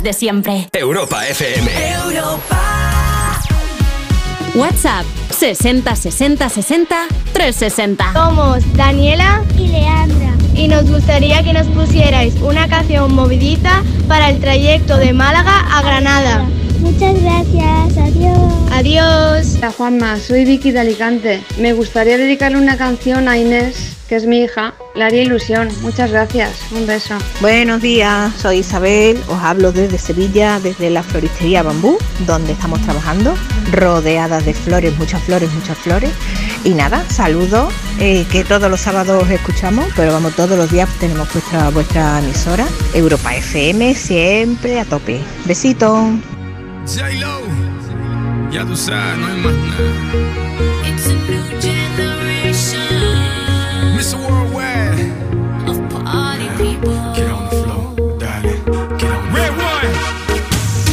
De 0.04 0.14
siempre. 0.14 0.70
Europa 0.74 1.28
FM. 1.28 1.72
WhatsApp 4.56 5.06
60 5.32 5.96
60 5.96 6.50
60 6.50 7.08
360. 7.34 8.14
Somos 8.14 8.64
Daniela 8.76 9.44
y 9.58 9.68
Leandra 9.68 10.34
y 10.56 10.68
nos 10.68 10.90
gustaría 10.90 11.44
que 11.44 11.54
nos 11.54 11.68
pusierais 11.68 12.36
una 12.42 12.68
canción 12.68 13.14
movidita 13.14 13.84
para 14.08 14.30
el 14.30 14.40
trayecto 14.40 14.98
de 14.98 15.14
Málaga 15.14 15.60
a 15.72 15.82
Granada. 15.82 16.46
Muchas 16.80 17.22
gracias, 17.22 17.98
adiós. 17.98 18.38
Adiós. 18.72 19.56
Hola 19.58 19.72
Juanma, 19.72 20.18
soy 20.20 20.46
Vicky 20.46 20.72
de 20.72 20.80
Alicante. 20.80 21.42
Me 21.58 21.74
gustaría 21.74 22.18
dedicarle 22.18 22.58
una 22.58 22.78
canción 22.78 23.28
a 23.28 23.38
Inés, 23.38 23.89
que 24.10 24.16
es 24.16 24.26
mi 24.26 24.42
hija. 24.42 24.74
Le 24.96 25.04
haría 25.04 25.22
ilusión. 25.22 25.70
Muchas 25.82 26.12
gracias. 26.12 26.60
Un 26.72 26.88
beso. 26.88 27.16
Buenos 27.40 27.80
días, 27.82 28.34
soy 28.36 28.58
Isabel, 28.58 29.22
os 29.28 29.40
hablo 29.40 29.72
desde 29.72 30.00
Sevilla, 30.00 30.60
desde 30.60 30.90
la 30.90 31.04
floristería 31.04 31.62
Bambú, 31.62 31.98
donde 32.26 32.54
estamos 32.54 32.82
trabajando, 32.82 33.36
rodeadas 33.72 34.44
de 34.46 34.56
flores, 34.56 34.98
muchas 34.98 35.22
flores, 35.24 35.52
muchas 35.54 35.78
flores. 35.78 36.12
Y 36.64 36.72
nada, 36.72 37.08
saludos, 37.10 37.72
eh, 38.00 38.26
que 38.32 38.44
todos 38.44 38.70
los 38.70 38.82
sábados 38.82 39.24
os 39.24 39.30
escuchamos, 39.30 39.86
pero 39.96 40.12
vamos, 40.12 40.36
todos 40.36 40.58
los 40.58 40.72
días 40.72 40.90
tenemos 41.00 41.32
vuestra, 41.32 41.70
vuestra 41.70 42.20
emisora, 42.20 42.68
Europa 42.94 43.36
FM, 43.36 43.94
siempre 43.94 44.80
a 44.80 44.86
tope. 44.86 45.22
Besitos. 45.46 46.10
J-Lo, 46.86 47.42
ya 48.52 48.66
tú 48.66 48.76
sabes, 48.76 49.18
no 49.20 49.28
hay 49.28 49.42
más 49.42 49.54
nada. 49.54 50.69
Generation. 54.10 54.10
Mr. 54.10 54.18
Worldwide. 54.28 55.70
Of 55.70 56.04
party 56.04 56.48
people. 56.58 57.14
Get 57.16 57.30
on 57.30 57.44
the 57.44 57.56
floor, 57.64 58.18
darling. 58.18 58.98
Get 58.98 59.12
on 59.12 59.34
Red 59.34 59.52
one. 59.52 59.94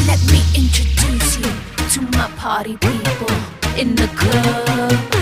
Let 0.07 0.21
me 0.31 0.41
introduce 0.55 1.39
you 1.39 1.51
to 1.95 2.17
my 2.17 2.31
party 2.37 2.77
people 2.77 3.31
in 3.79 3.95
the 3.95 4.09
club. 4.17 5.16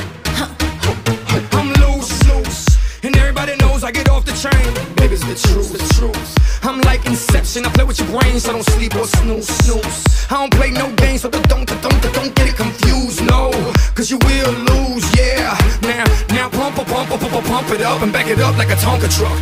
I 3.84 3.92
get 3.92 4.08
off 4.08 4.24
the 4.24 4.32
train. 4.32 4.72
Baby, 4.96 5.12
it's 5.12 5.24
the 5.28 5.36
truth, 5.48 5.72
the 5.72 5.82
truth. 5.94 6.64
I'm 6.64 6.80
like 6.88 7.04
Inception, 7.04 7.66
I 7.66 7.68
play 7.68 7.84
with 7.84 7.98
your 7.98 8.08
brain, 8.08 8.40
so 8.40 8.52
don't 8.52 8.62
sleep 8.62 8.96
or 8.96 9.06
snooze, 9.06 9.46
snooze. 9.46 10.26
I 10.30 10.40
don't 10.40 10.54
play 10.54 10.70
no 10.70 10.90
games, 10.96 11.20
so 11.20 11.28
don't, 11.28 11.46
don't, 11.48 11.68
don't, 11.68 12.00
don't 12.14 12.34
get 12.34 12.48
it 12.48 12.56
confused, 12.56 13.22
no. 13.26 13.50
Cause 13.94 14.10
you 14.10 14.16
will 14.16 14.52
lose, 14.72 15.04
yeah. 15.14 15.52
Now, 15.82 16.04
now 16.30 16.48
pump, 16.48 16.76
pump, 16.76 16.88
pump, 16.88 17.20
pump, 17.20 17.44
pump, 17.44 17.70
it 17.72 17.82
up 17.82 18.00
and 18.00 18.10
back 18.10 18.26
it 18.26 18.40
up 18.40 18.56
like 18.56 18.70
a 18.70 18.76
Tonka 18.76 19.08
truck. 19.12 19.38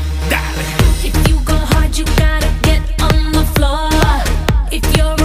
If 1.06 1.14
you 1.28 1.38
go 1.44 1.54
hard, 1.54 1.96
you 1.96 2.04
gotta 2.18 2.50
get 2.62 2.82
on 3.00 3.30
the 3.30 3.44
floor. 3.54 3.90
If 4.72 4.84
you're 4.96 5.21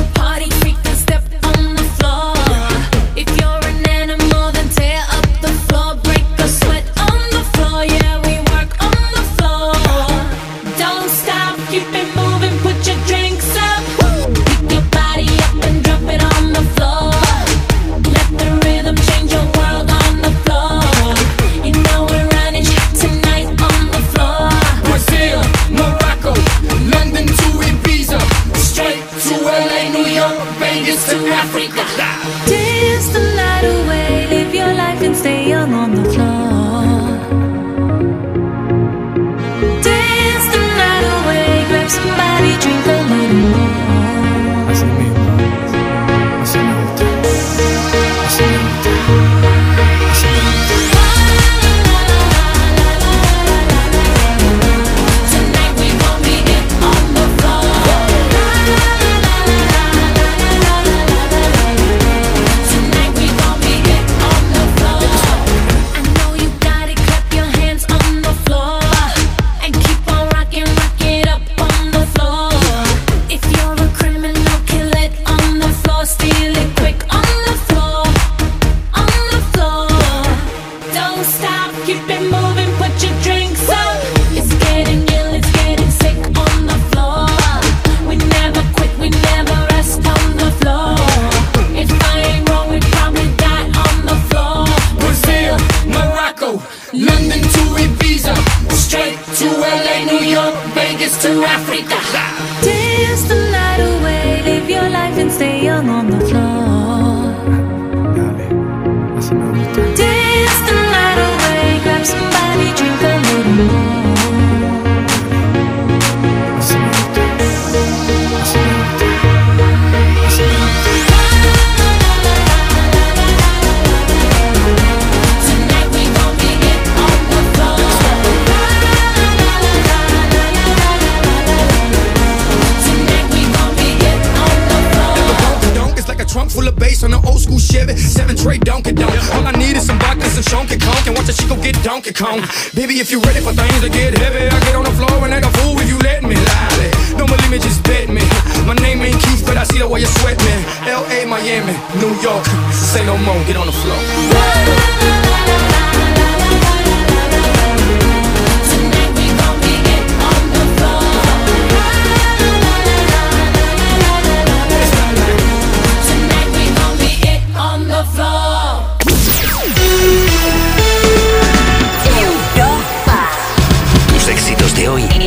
Donkey. 142.13 142.47
Baby, 142.75 142.99
if 142.99 143.11
you're 143.11 143.21
ready 143.21 143.41
for 143.41 143.53
things 143.53 143.81
to 143.81 143.89
get 143.89 144.17
heavy, 144.17 144.47
I 144.47 144.59
get 144.61 144.75
on 144.75 144.85
the 144.85 144.91
floor 144.91 145.25
and 145.25 145.33
act 145.33 145.45
a 145.45 145.51
fool 145.59 145.79
if 145.79 145.89
you 145.89 145.97
let 145.99 146.23
me. 146.23 146.35
Lolly. 146.35 146.89
Don't 147.17 147.29
believe 147.29 147.51
me, 147.51 147.59
just 147.59 147.83
bet 147.83 148.09
me. 148.09 148.23
My 148.65 148.75
name 148.75 149.01
ain't 149.01 149.19
Keith, 149.21 149.43
but 149.45 149.57
I 149.57 149.63
see 149.63 149.79
the 149.79 149.87
way 149.87 150.01
you 150.01 150.07
sweat 150.21 150.37
me. 150.39 150.53
L.A., 150.87 151.25
Miami, 151.25 151.75
New 151.99 152.13
York. 152.21 152.45
Say 152.71 153.05
no 153.05 153.17
more, 153.17 153.39
get 153.45 153.57
on 153.57 153.65
the 153.65 153.73
floor. 153.73 154.01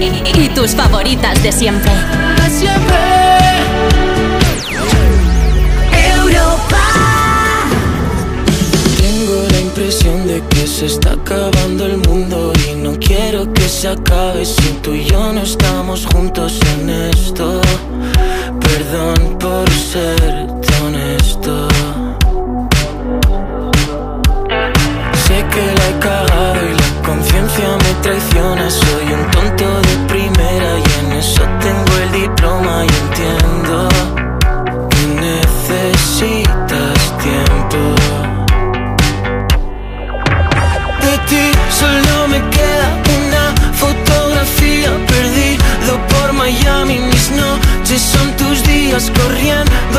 Y 0.02 0.48
tus 0.54 0.74
favoritas 0.74 1.42
de 1.42 1.52
siempre. 1.52 1.92
Europa. 5.92 6.80
Tengo 8.96 9.46
la 9.50 9.60
impresión 9.60 10.26
de 10.26 10.42
que 10.48 10.66
se 10.66 10.86
está 10.86 11.12
acabando 11.12 11.84
el 11.84 11.98
mundo 11.98 12.50
y 12.70 12.76
no 12.76 12.98
quiero 12.98 13.52
que 13.52 13.68
se 13.68 13.88
acabe 13.88 14.46
si 14.46 14.72
tú 14.82 14.94
y 14.94 15.04
yo 15.04 15.34
no 15.34 15.42
estamos 15.42 16.06
juntos 16.06 16.58
en 16.78 16.88
esto. 16.88 17.60
Perdón 18.58 19.38
por 19.38 19.68
ser 19.70 20.49
Soy 28.10 29.12
un 29.12 29.30
tonto 29.30 29.80
de 29.82 29.97
primera 30.08 30.78
y 30.78 30.82
en 30.98 31.12
eso 31.12 31.42
tengo 31.60 31.97
el 32.02 32.10
diploma 32.12 32.84
y 32.84 32.89
entiendo 32.89 33.89
que 34.90 35.02
necesitas 35.28 36.98
tiempo. 37.22 37.78
De 41.02 41.18
ti 41.28 41.52
solo 41.70 42.28
me 42.28 42.40
queda 42.50 42.89
una 43.26 43.44
fotografía 43.74 44.90
perdido 45.06 45.92
por 46.08 46.32
Miami. 46.32 46.98
Mis 46.98 47.30
noches 47.30 48.02
son 48.02 48.36
tus 48.36 48.62
días 48.64 49.08
corriendo 49.22 49.98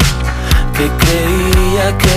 creía 1.03 1.97
que 1.97 2.13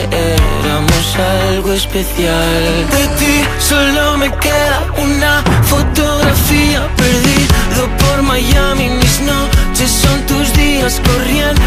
éramos 0.60 1.16
algo 1.48 1.72
especial. 1.72 2.86
De 2.90 3.06
ti 3.18 3.44
solo 3.58 4.16
me 4.18 4.30
queda 4.30 4.86
una 4.96 5.42
fotografía 5.64 6.88
perdido 6.96 7.82
por 7.98 8.22
Miami. 8.22 8.88
Mis 8.90 9.20
noches 9.20 9.90
son 9.90 10.26
tus 10.26 10.52
días 10.54 11.00
corriendo 11.04 11.60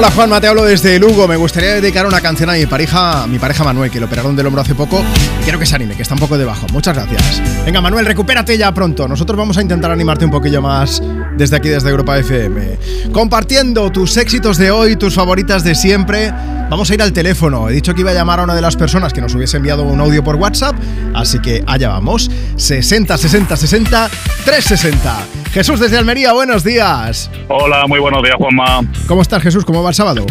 Hola 0.00 0.12
Juanma, 0.12 0.40
te 0.40 0.46
hablo 0.46 0.64
desde 0.64 0.98
Lugo. 0.98 1.28
Me 1.28 1.36
gustaría 1.36 1.74
dedicar 1.74 2.06
una 2.06 2.22
canción 2.22 2.48
a 2.48 2.54
mi 2.54 2.64
pareja, 2.64 3.26
mi 3.26 3.38
pareja 3.38 3.64
Manuel, 3.64 3.90
que 3.90 4.00
lo 4.00 4.06
operaron 4.06 4.34
del 4.34 4.46
hombro 4.46 4.62
hace 4.62 4.74
poco. 4.74 5.04
Quiero 5.42 5.58
que 5.58 5.66
se 5.66 5.74
anime, 5.74 5.94
que 5.94 6.00
está 6.00 6.14
un 6.14 6.20
poco 6.20 6.38
debajo. 6.38 6.66
Muchas 6.72 6.94
gracias. 6.96 7.42
Venga, 7.66 7.82
Manuel, 7.82 8.06
recupérate 8.06 8.56
ya 8.56 8.72
pronto. 8.72 9.06
Nosotros 9.06 9.36
vamos 9.36 9.58
a 9.58 9.60
intentar 9.60 9.90
animarte 9.90 10.24
un 10.24 10.30
poquillo 10.30 10.62
más 10.62 11.02
desde 11.36 11.56
aquí, 11.56 11.68
desde 11.68 11.90
Europa 11.90 12.18
FM. 12.18 12.78
Compartiendo 13.12 13.92
tus 13.92 14.16
éxitos 14.16 14.56
de 14.56 14.70
hoy, 14.70 14.96
tus 14.96 15.14
favoritas 15.14 15.64
de 15.64 15.74
siempre. 15.74 16.32
Vamos 16.70 16.90
a 16.90 16.94
ir 16.94 17.02
al 17.02 17.12
teléfono. 17.12 17.68
He 17.68 17.74
dicho 17.74 17.92
que 17.92 18.00
iba 18.00 18.12
a 18.12 18.14
llamar 18.14 18.40
a 18.40 18.44
una 18.44 18.54
de 18.54 18.62
las 18.62 18.76
personas 18.76 19.12
que 19.12 19.20
nos 19.20 19.34
hubiese 19.34 19.58
enviado 19.58 19.82
un 19.82 20.00
audio 20.00 20.24
por 20.24 20.36
WhatsApp, 20.36 20.76
así 21.14 21.40
que 21.40 21.62
allá 21.66 21.90
vamos. 21.90 22.30
60 22.56 23.18
60 23.18 23.54
60 23.54 24.10
360. 24.46 25.39
Jesús 25.52 25.80
desde 25.80 25.98
Almería, 25.98 26.32
buenos 26.32 26.62
días. 26.62 27.28
Hola, 27.48 27.84
muy 27.88 27.98
buenos 27.98 28.22
días, 28.22 28.36
Juanma. 28.36 28.82
¿Cómo 29.08 29.20
estás, 29.20 29.42
Jesús? 29.42 29.64
¿Cómo 29.64 29.82
va 29.82 29.88
el 29.88 29.94
sábado? 29.96 30.24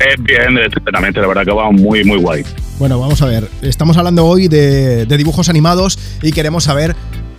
Eh, 0.00 0.14
bien, 0.18 0.58
estupendamente, 0.58 1.20
la 1.20 1.28
verdad 1.28 1.44
que 1.44 1.52
va 1.52 1.70
muy, 1.70 2.02
muy 2.04 2.18
guay. 2.18 2.44
Bueno, 2.78 2.98
vamos 2.98 3.22
a 3.22 3.26
ver. 3.26 3.48
Estamos 3.62 3.96
hablando 3.96 4.24
hoy 4.26 4.48
de, 4.48 5.06
de 5.06 5.16
dibujos 5.16 5.48
animados 5.48 5.98
y 6.22 6.32
queremos 6.32 6.64
saber 6.64 6.96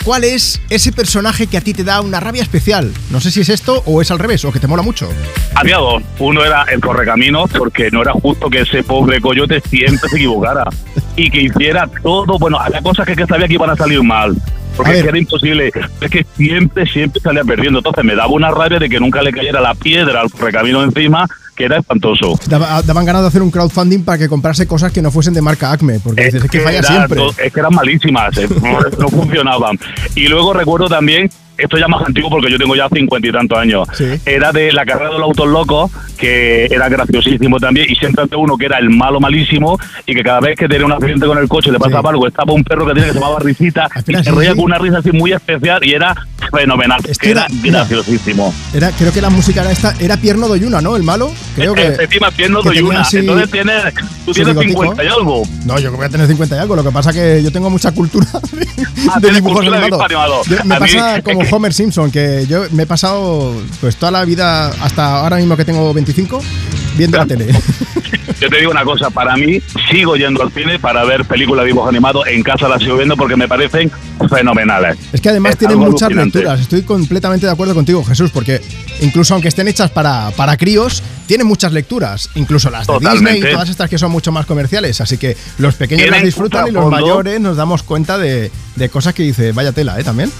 cuál 0.10 0.24
es 0.24 0.60
ese 0.72 0.92
personaje 0.92 1.46
que 1.46 1.56
a 1.56 1.62
ti 1.62 1.72
te 1.72 1.84
da 1.84 2.02
una 2.02 2.20
rabia 2.20 2.42
especial. 2.42 2.92
No 3.12 3.22
sé 3.22 3.30
si 3.30 3.42
es 3.42 3.50
esto 3.50 3.84
o 3.86 4.02
es 4.02 4.10
al 4.10 4.18
revés, 4.18 4.44
o 4.44 4.52
que 4.52 4.60
te 4.60 4.66
mola 4.66 4.82
mucho. 4.82 5.08
Había 5.54 5.78
dos. 5.78 6.02
Uno 6.18 6.44
era 6.44 6.64
el 6.64 6.82
correcaminos, 6.82 7.52
porque 7.56 7.92
no 7.92 8.02
era 8.02 8.14
justo 8.14 8.50
que 8.50 8.62
ese 8.62 8.82
pobre 8.82 9.22
coyote 9.22 9.62
siempre 9.70 10.10
se 10.10 10.16
equivocara 10.16 10.64
y 11.16 11.30
que 11.30 11.44
hiciera 11.44 11.88
todo. 12.02 12.40
Bueno, 12.40 12.58
había 12.60 12.82
cosas 12.82 13.06
que, 13.06 13.16
que 13.16 13.28
sabía 13.28 13.48
que 13.48 13.54
iban 13.54 13.70
a 13.70 13.76
salir 13.76 14.02
mal. 14.02 14.36
Porque 14.76 14.98
era 14.98 15.16
imposible. 15.16 15.72
Es 16.02 16.10
que 16.10 16.26
siempre, 16.36 16.88
siempre 16.88 17.22
salía 17.22 17.44
perdiendo. 17.44 17.78
Entonces 17.78 18.04
me 18.04 18.16
daba 18.16 18.30
una 18.30 18.50
rabia 18.50 18.80
de 18.80 18.90
que 18.90 19.00
nunca 19.00 19.22
le 19.22 19.32
cayera 19.32 19.62
la 19.62 19.76
piedra 19.76 20.22
al 20.22 20.32
correcamino 20.32 20.84
encima, 20.84 21.28
que 21.60 21.66
era 21.66 21.78
espantoso. 21.78 22.40
Daba- 22.48 22.82
daban 22.84 23.04
ganas 23.06 23.22
de 23.24 23.28
hacer 23.28 23.42
un 23.42 23.52
crowdfunding 23.52 24.04
para 24.04 24.18
que 24.18 24.30
comprase 24.30 24.66
cosas 24.66 24.94
que 24.94 25.02
no 25.02 25.12
fuesen 25.12 25.34
de 25.34 25.42
marca 25.42 25.74
Acme, 25.74 26.00
porque 26.00 26.24
dices, 26.24 26.46
es 26.46 26.50
que 26.50 26.62
falla 26.62 26.80
era 26.80 26.88
siempre. 26.88 27.22
es 27.46 27.54
que 27.54 27.60
eran 27.60 27.76
malísimas, 27.76 28.38
eh, 28.38 28.48
no 28.98 29.10
funcionaban. 29.10 29.78
Y 30.16 30.30
luego 30.30 30.54
recuerdo 30.54 30.88
también, 30.88 31.30
esto 31.62 31.78
ya 31.78 31.88
más 31.88 32.06
antiguo 32.06 32.30
porque 32.30 32.52
yo 32.52 32.58
tengo 32.58 32.76
ya 32.76 32.88
cincuenta 32.90 33.28
y 33.28 33.32
tantos 33.32 33.58
años, 33.58 33.88
era 34.26 34.52
de 34.52 34.72
la 34.72 34.86
carrera 34.86 35.10
de 35.12 35.20
los 35.20 35.24
autos 35.24 35.48
locos, 35.48 35.92
que 36.18 36.66
era 36.66 36.90
graciosísimo 36.90 37.60
también, 37.60 37.88
y 37.90 37.96
siempre 37.96 38.24
ante 38.24 38.36
uno 38.36 38.58
que 38.58 38.66
era 38.66 38.78
el 38.80 38.90
malo 38.90 39.20
malísimo, 39.20 39.78
y 40.06 40.14
que 40.16 40.24
cada 40.24 40.40
vez 40.40 40.58
que 40.58 40.68
tenía 40.68 40.86
un 40.86 40.92
accidente 40.92 41.26
con 41.26 41.38
el 41.38 41.48
coche 41.48 41.72
le 41.72 41.80
pasaba 41.80 42.10
algo, 42.10 42.28
estaba 42.28 42.54
un 42.54 42.64
perro 42.64 42.86
que 42.88 42.94
tenía 42.94 43.08
que 43.08 43.14
se 43.14 43.20
llamaba 43.20 43.40
Risita, 43.40 43.88
y 44.08 44.14
se 44.16 44.24
sí, 44.24 44.30
reía 44.32 44.52
sí. 44.52 44.56
con 44.58 44.66
una 44.66 44.78
risa 44.78 44.98
así 45.00 45.12
muy 45.12 45.32
especial, 45.34 45.86
y 45.86 45.94
era 45.94 46.16
fenomenal, 46.52 47.02
que 47.20 47.32
era 47.32 47.48
graciosísimo. 47.64 48.54
Era, 48.74 48.92
creo 48.92 49.12
que 49.14 49.22
la 49.22 49.30
música 49.30 49.62
era 49.62 49.72
esta, 49.72 49.94
era 50.00 50.18
Pierno 50.18 50.48
Doyuna, 50.48 50.82
¿no? 50.82 50.96
El 50.96 51.04
malo. 51.04 51.32
Creo 51.56 51.74
que. 51.74 51.86
Encima 52.00 52.32
pierno 52.32 52.62
que 52.62 52.70
doy 52.70 52.76
tenía 52.78 52.90
una, 52.92 53.02
así 53.02 53.18
entonces 53.18 53.52
tienes, 53.52 53.84
tú 54.26 54.32
tienes 54.32 54.54
bigotico. 54.54 54.82
50 54.84 55.04
y 55.04 55.08
algo. 55.08 55.44
No, 55.66 55.80
yo 55.80 55.92
voy 55.92 56.06
a 56.06 56.10
tener 56.10 56.28
50 56.28 56.56
y 56.56 56.60
algo. 56.60 56.76
Lo 56.76 56.84
que 56.84 56.92
pasa 56.92 57.12
que 57.14 57.42
yo 57.44 57.52
tengo 57.52 57.70
mucha 57.70 57.92
cultura 57.92 58.26
de, 58.52 58.68
Ah, 59.10 59.20
de 59.20 59.32
dibujos 59.32 59.66
animados. 59.66 60.48
me 60.66 60.76
A 60.76 60.80
mí- 60.80 60.86
pasa 60.94 61.22
como 61.24 61.44
Homer 61.56 61.74
Simpson, 61.74 62.12
que 62.12 62.46
yo 62.48 62.64
me 62.72 62.84
he 62.84 62.86
pasado 62.86 63.54
pues 63.82 63.96
toda 63.96 64.12
la 64.12 64.26
vida, 64.26 64.68
hasta 64.82 65.20
ahora 65.20 65.38
mismo 65.38 65.56
que 65.58 65.66
tengo 65.66 65.94
25, 65.94 66.42
viendo 66.98 67.18
la 67.18 67.26
tele. 67.26 67.48
Yo 68.40 68.50
te 68.50 68.58
digo 68.60 68.72
una 68.72 68.86
cosa, 68.86 69.10
para 69.10 69.36
mí 69.36 69.62
sigo 69.92 70.16
yendo 70.16 70.42
al 70.42 70.52
cine 70.54 70.80
para 70.80 71.04
ver 71.04 71.26
películas 71.26 71.64
de 71.64 71.68
dibujos 71.68 71.90
animados, 71.90 72.26
en 72.28 72.42
casa 72.42 72.70
las 72.70 72.82
sigo 72.82 72.96
viendo 72.96 73.18
porque 73.18 73.36
me 73.36 73.50
parecen 73.50 73.92
fenomenales. 74.30 74.98
Es 75.12 75.20
que 75.20 75.28
además 75.30 75.54
Es 75.54 75.58
tienen 75.58 75.78
muchas 75.78 76.04
alucinante. 76.04 76.38
lecturas. 76.40 76.62
Estoy 76.62 76.84
completamente 76.84 77.46
de 77.48 77.52
acuerdo 77.52 77.74
contigo, 77.74 78.02
Jesús, 78.06 78.32
porque 78.32 78.62
incluso 79.02 79.34
aunque 79.34 79.50
estén 79.50 79.68
hechas 79.68 79.92
para, 79.92 80.32
para 80.38 80.56
críos, 80.56 81.04
tienen 81.26 81.48
muchas 81.48 81.74
lecturas. 81.74 82.30
Incluso 82.36 82.70
las 82.70 82.88
de 82.88 82.94
Totalmente. 82.94 83.34
Disney 83.34 83.52
y 83.52 83.54
todas 83.54 83.70
estas 83.70 83.90
que 83.90 83.98
son 83.98 84.12
mucho 84.12 84.32
más 84.32 84.46
comerciales. 84.46 85.02
Así 85.02 85.18
que 85.18 85.36
los 85.58 85.76
pequeños 85.76 86.10
las 86.10 86.24
disfrutan 86.24 86.68
y 86.70 86.72
los 86.72 86.90
mayores 86.90 87.42
nos 87.42 87.58
damos 87.58 87.84
cuenta 87.84 88.18
de, 88.18 88.52
de 88.78 88.90
cosas 88.90 89.14
que 89.14 89.24
dice, 89.24 89.52
vaya 89.52 89.74
tela, 89.74 90.00
¿eh? 90.00 90.04
También. 90.06 90.32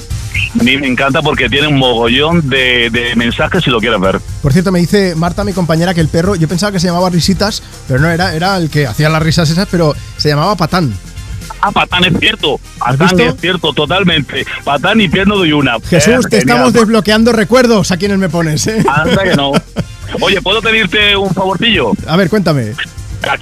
A 0.60 0.64
mí 0.64 0.78
me 0.78 0.88
encanta 0.88 1.22
porque 1.22 1.50
tiene 1.50 1.68
un 1.68 1.78
mogollón 1.78 2.50
de, 2.50 2.90
de 2.90 3.16
mensajes 3.16 3.64
si 3.64 3.70
lo 3.70 3.80
quieres 3.80 4.00
ver. 4.00 4.20
Por 4.42 4.52
cierto, 4.54 4.72
me 4.72 4.80
dice 4.80 5.14
Marta, 5.16 5.44
mi 5.44 5.54
compañera, 5.54 5.94
que 5.94 6.02
el 6.02 6.08
perro, 6.08 6.36
yo 6.36 6.48
pensaba 6.48 6.72
que 6.72 6.80
se 6.80 6.88
llamaba 6.88 7.10
Risitas, 7.10 7.62
pero 7.88 8.00
no 8.00 8.10
era, 8.10 8.34
era 8.34 8.58
el 8.58 8.70
que 8.70 8.88
hacía 8.88 9.10
las 9.10 9.22
risas 9.22 9.50
esas, 9.50 9.68
pero 9.70 9.96
se 10.18 10.30
llamaba 10.30 10.56
Patán. 10.56 10.94
Ah, 11.62 11.72
Patán 11.72 12.06
es 12.06 12.14
cierto. 12.20 12.60
¿Has 12.80 12.96
Patán 12.96 13.20
es 13.20 13.36
cierto, 13.42 13.74
totalmente. 13.74 14.46
Patán 14.64 15.02
y 15.02 15.10
pierno 15.10 15.36
doy 15.38 15.52
una. 15.52 15.78
Jesús, 15.90 16.26
Eh, 16.26 16.30
te 16.30 16.38
estamos 16.38 16.72
desbloqueando 16.74 17.32
recuerdos 17.34 17.92
a 17.92 17.98
quienes 17.98 18.18
me 18.18 18.30
pones, 18.30 18.66
¿eh? 18.68 18.84
Anda 18.88 19.24
que 19.24 19.36
no. 19.36 19.52
Oye, 20.22 20.42
¿puedo 20.42 20.62
pedirte 20.62 21.16
un 21.18 21.34
favorcillo? 21.34 21.92
A 22.08 22.16
ver, 22.16 22.30
cuéntame. 22.30 22.74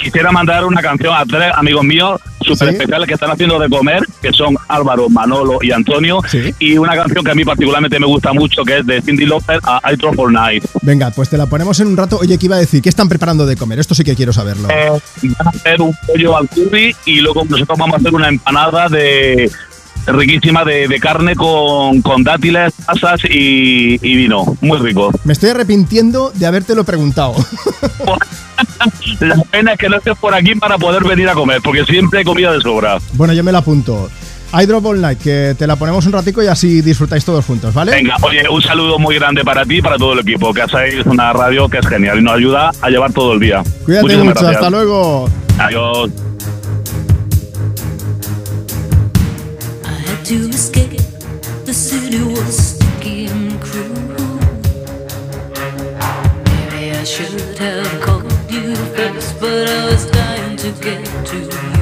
Quisiera 0.02 0.32
mandar 0.32 0.66
una 0.66 0.82
canción 0.82 1.14
a 1.16 1.24
tres 1.26 1.52
amigos 1.56 1.84
míos 1.84 2.20
súper 2.48 2.70
especiales 2.70 3.08
que 3.08 3.14
están 3.14 3.32
haciendo 3.32 3.60
de 3.60 3.70
comer, 3.70 4.04
que 4.22 4.32
son 4.32 4.58
Álvaro, 4.68 5.10
Manolo 5.10 5.60
y 5.62 5.72
Antonio. 5.72 6.22
Y 6.60 6.78
una 6.78 6.96
canción 6.96 7.24
que 7.24 7.32
a 7.32 7.36
mí 7.36 7.44
particularmente 7.44 8.00
me 8.00 8.08
gusta 8.08 8.34
mucho, 8.34 8.64
que 8.64 8.80
es 8.80 8.86
de 8.86 9.02
Cindy 9.02 9.26
Lauper, 9.26 9.60
a 9.64 9.92
I 9.92 9.96
Drop 9.96 10.18
All 10.20 10.34
Night. 10.34 10.64
Venga, 10.82 11.12
pues 11.12 11.30
te 11.30 11.38
la 11.38 11.46
ponemos 11.46 11.80
en 11.80 11.88
un 11.88 11.98
rato. 11.98 12.18
Oye, 12.20 12.38
¿qué 12.38 12.46
iba 12.46 12.56
a 12.56 12.60
decir? 12.60 12.82
¿Qué 12.82 12.90
están 12.90 13.10
preparando 13.10 13.46
de 13.46 13.56
comer? 13.56 13.80
Esto 13.80 13.96
sí 13.96 14.04
que 14.04 14.16
quiero 14.16 14.34
saberlo. 14.34 14.70
Eh, 14.70 14.90
van 15.38 15.48
a 15.48 15.50
hacer 15.50 15.82
un 15.82 15.96
pollo 16.06 16.38
al 16.38 16.48
curry 16.50 16.96
y 17.06 17.22
luego 17.22 17.46
nosotros 17.50 17.78
vamos 17.78 17.96
a 17.96 17.98
hacer 17.98 18.14
una 18.14 18.30
empanada 18.30 18.90
de 18.90 19.52
riquísima 20.08 20.64
de, 20.64 20.88
de 20.88 21.00
carne 21.00 21.36
con, 21.36 22.02
con 22.02 22.24
dátiles, 22.24 22.74
pasas 22.86 23.22
y, 23.30 23.96
y 24.02 24.16
vino. 24.16 24.58
Muy 24.62 24.78
rico. 24.80 25.12
Me 25.24 25.34
estoy 25.34 25.50
arrepintiendo 25.50 26.32
de 26.34 26.46
habértelo 26.46 26.84
preguntado. 26.84 27.36
La 29.20 29.36
pena 29.52 29.74
es 29.74 29.80
que 29.80 29.90
no 29.90 29.98
estés 29.98 30.18
por 30.18 30.34
aquí 30.34 30.56
para 30.56 30.78
poder 30.78 31.04
venir 31.04 31.30
a 31.30 31.34
comer, 31.34 31.62
porque 31.64 31.86
siempre 31.86 32.20
hay 32.20 32.26
comida 32.26 32.52
de 32.54 32.62
sobra. 32.62 32.98
bueno, 33.14 33.34
yo 33.34 33.44
me 33.44 33.52
la 33.52 33.60
apunto. 33.60 34.10
I 34.58 34.66
Drop 34.66 34.86
All 34.86 35.02
Night, 35.02 35.20
que 35.20 35.56
te 35.60 35.68
la 35.68 35.76
ponemos 35.76 36.06
un 36.06 36.14
ratico 36.14 36.42
y 36.42 36.48
así 36.48 36.82
disfrutáis 36.82 37.26
todos 37.26 37.44
juntos, 37.46 37.74
¿vale? 37.74 37.92
Venga, 37.92 38.16
oye, 38.22 38.44
un 38.50 38.62
saludo 38.62 38.98
muy 38.98 39.16
grande 39.16 39.44
para 39.44 39.66
ti 39.66 39.78
y 39.78 39.82
para 39.82 39.98
todo 39.98 40.14
el 40.14 40.20
equipo, 40.20 40.54
que 40.54 40.62
hacéis 40.62 41.06
una 41.06 41.34
radio 41.34 41.68
que 41.68 41.80
es 41.80 41.88
genial 41.88 42.20
y 42.20 42.24
nos 42.24 42.36
ayuda 42.36 42.72
a 42.82 42.90
llevar 42.90 43.12
todo 43.12 43.34
el 43.34 43.40
día. 43.42 43.62
Cuídate 43.84 44.04
Muchísimas 44.04 44.26
mucho, 44.28 44.40
gracias. 44.40 44.56
hasta 44.64 44.70
luego. 44.70 45.30
Adiós. 45.60 46.10
To 50.28 50.50
escape. 50.50 51.00
The 51.64 51.74
city 51.74 52.22
was 52.22 52.76
sticky 52.76 53.28
and 53.28 53.62
cruel. 53.62 53.96
Maybe 56.44 56.92
I 56.92 57.04
should 57.06 57.58
have 57.58 58.02
called 58.02 58.34
you 58.52 58.76
first, 58.76 59.40
but 59.40 59.70
I 59.70 59.86
was 59.86 60.12
dying 60.12 60.58
to 60.58 60.72
get 60.82 61.06
to 61.28 61.38
you. 61.38 61.77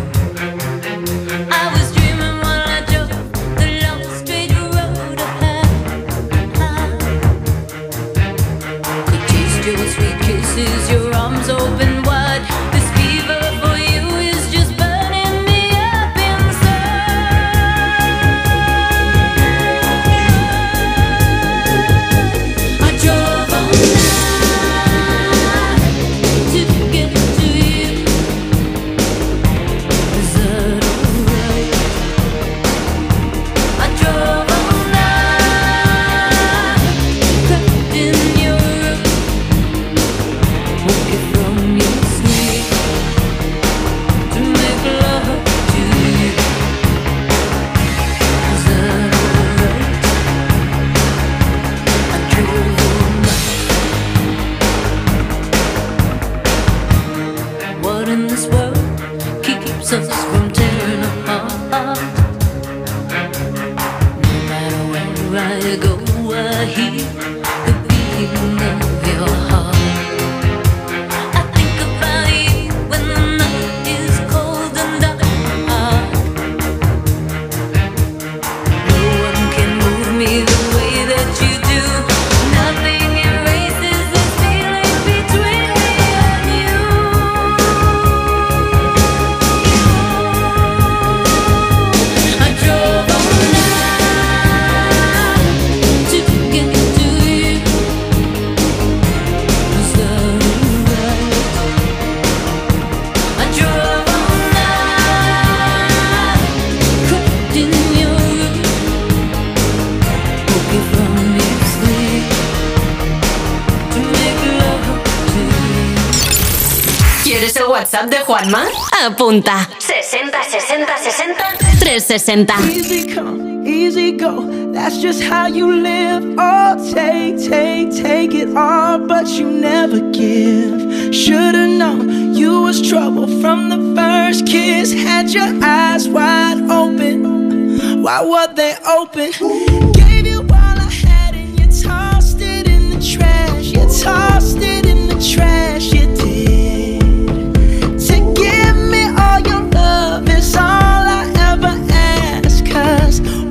WhatsApp 117.95 118.09
de 118.09 118.17
Juanma? 118.25 118.63
Apunta. 119.05 119.67
60 119.79 120.31
60 120.49 120.85
60 120.99 121.35
360. 121.79 122.53
Easy 122.77 123.07
come, 123.13 123.65
easy 123.65 124.11
go. 124.11 124.41
That's 124.73 124.97
just 125.01 125.23
how 125.23 125.47
you 125.47 125.71
live. 125.71 126.35
Oh, 126.37 126.75
take, 126.93 127.37
take, 127.37 127.91
take 127.95 128.33
it 128.33 128.55
all, 128.55 128.99
but 128.99 129.27
you 129.27 129.49
never 129.49 129.99
give. 130.11 131.15
Should've 131.15 131.77
known 131.77 132.33
you 132.33 132.63
was 132.63 132.81
trouble 132.81 133.27
from 133.39 133.69
the 133.69 133.79
first 133.95 134.45
kiss. 134.45 134.91
Had 134.91 135.29
your 135.29 135.63
eyes 135.63 136.09
wide 136.09 136.69
open. 136.69 138.01
Why 138.03 138.21
were 138.25 138.53
they 138.53 138.75
open? 138.85 139.94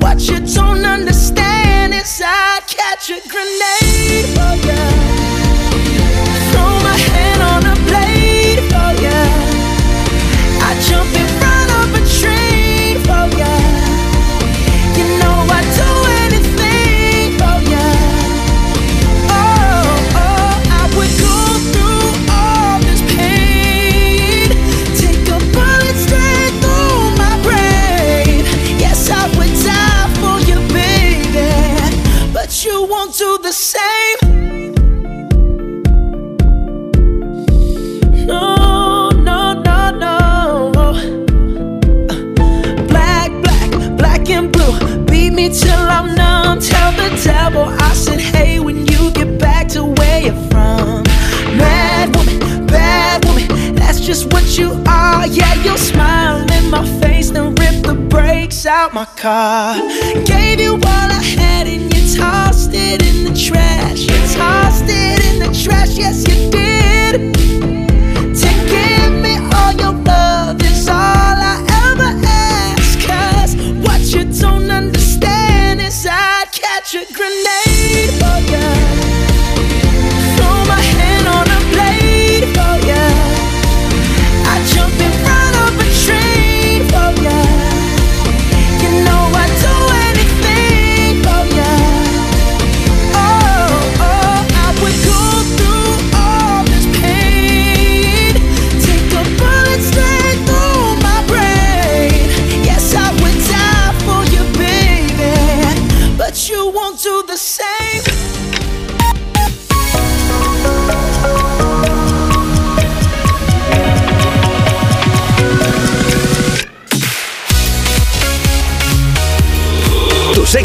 What 0.05 0.29
you 0.29 0.39
don't 0.41 0.85
understand 0.85 1.95
is 1.95 2.21
I'd 2.23 2.61
catch 2.67 3.09
a 3.09 3.27
grenade 3.27 4.37
oh, 4.37 4.59
for 4.61 4.69
ya. 4.69 4.94
Out 58.67 58.95
my 58.95 59.05
car. 59.17 59.75
Gave 60.25 60.61
you 60.61 60.75
all 60.75 60.81
I 60.83 61.23
had 61.23 61.67
and 61.67 61.93
you 61.95 62.17
tossed 62.17 62.71
it 62.73 63.03
in 63.03 63.25
the 63.25 63.35
trash. 63.39 64.03
You 64.03 64.35
tossed 64.35 64.85
it 64.87 65.25
in 65.27 65.39
the 65.41 65.65
trash, 65.65 65.97
yes, 65.97 66.27
you 66.29 66.51
did. 66.51 67.35
To 68.41 68.51
give 68.71 69.13
me 69.23 69.37
all 69.55 69.73
your 69.73 70.04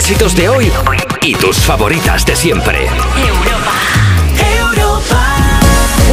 éxitos 0.09 0.35
de 0.35 0.49
hoy 0.49 0.71
y 1.21 1.35
tus 1.35 1.59
favoritas 1.59 2.25
de 2.25 2.35
siempre. 2.35 2.87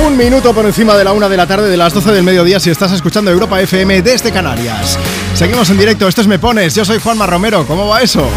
Un 0.04 0.18
minuto 0.18 0.52
por 0.52 0.66
encima 0.66 0.94
de 0.94 1.02
la 1.02 1.14
una 1.14 1.30
de 1.30 1.36
la 1.38 1.46
tarde 1.46 1.70
de 1.70 1.78
las 1.78 1.94
12 1.94 2.12
del 2.12 2.22
mediodía 2.22 2.60
si 2.60 2.68
estás 2.68 2.92
escuchando 2.92 3.30
Europa 3.30 3.58
FM 3.58 4.02
desde 4.02 4.32
Canarias. 4.32 4.98
Seguimos 5.32 5.70
en 5.70 5.78
directo, 5.78 6.06
esto 6.08 6.20
es 6.20 6.26
Me 6.26 6.38
Pones, 6.38 6.74
yo 6.74 6.84
soy 6.84 6.98
Juanma 6.98 7.26
Romero, 7.26 7.66
¿cómo 7.66 7.88
va 7.88 8.02
eso? 8.02 8.28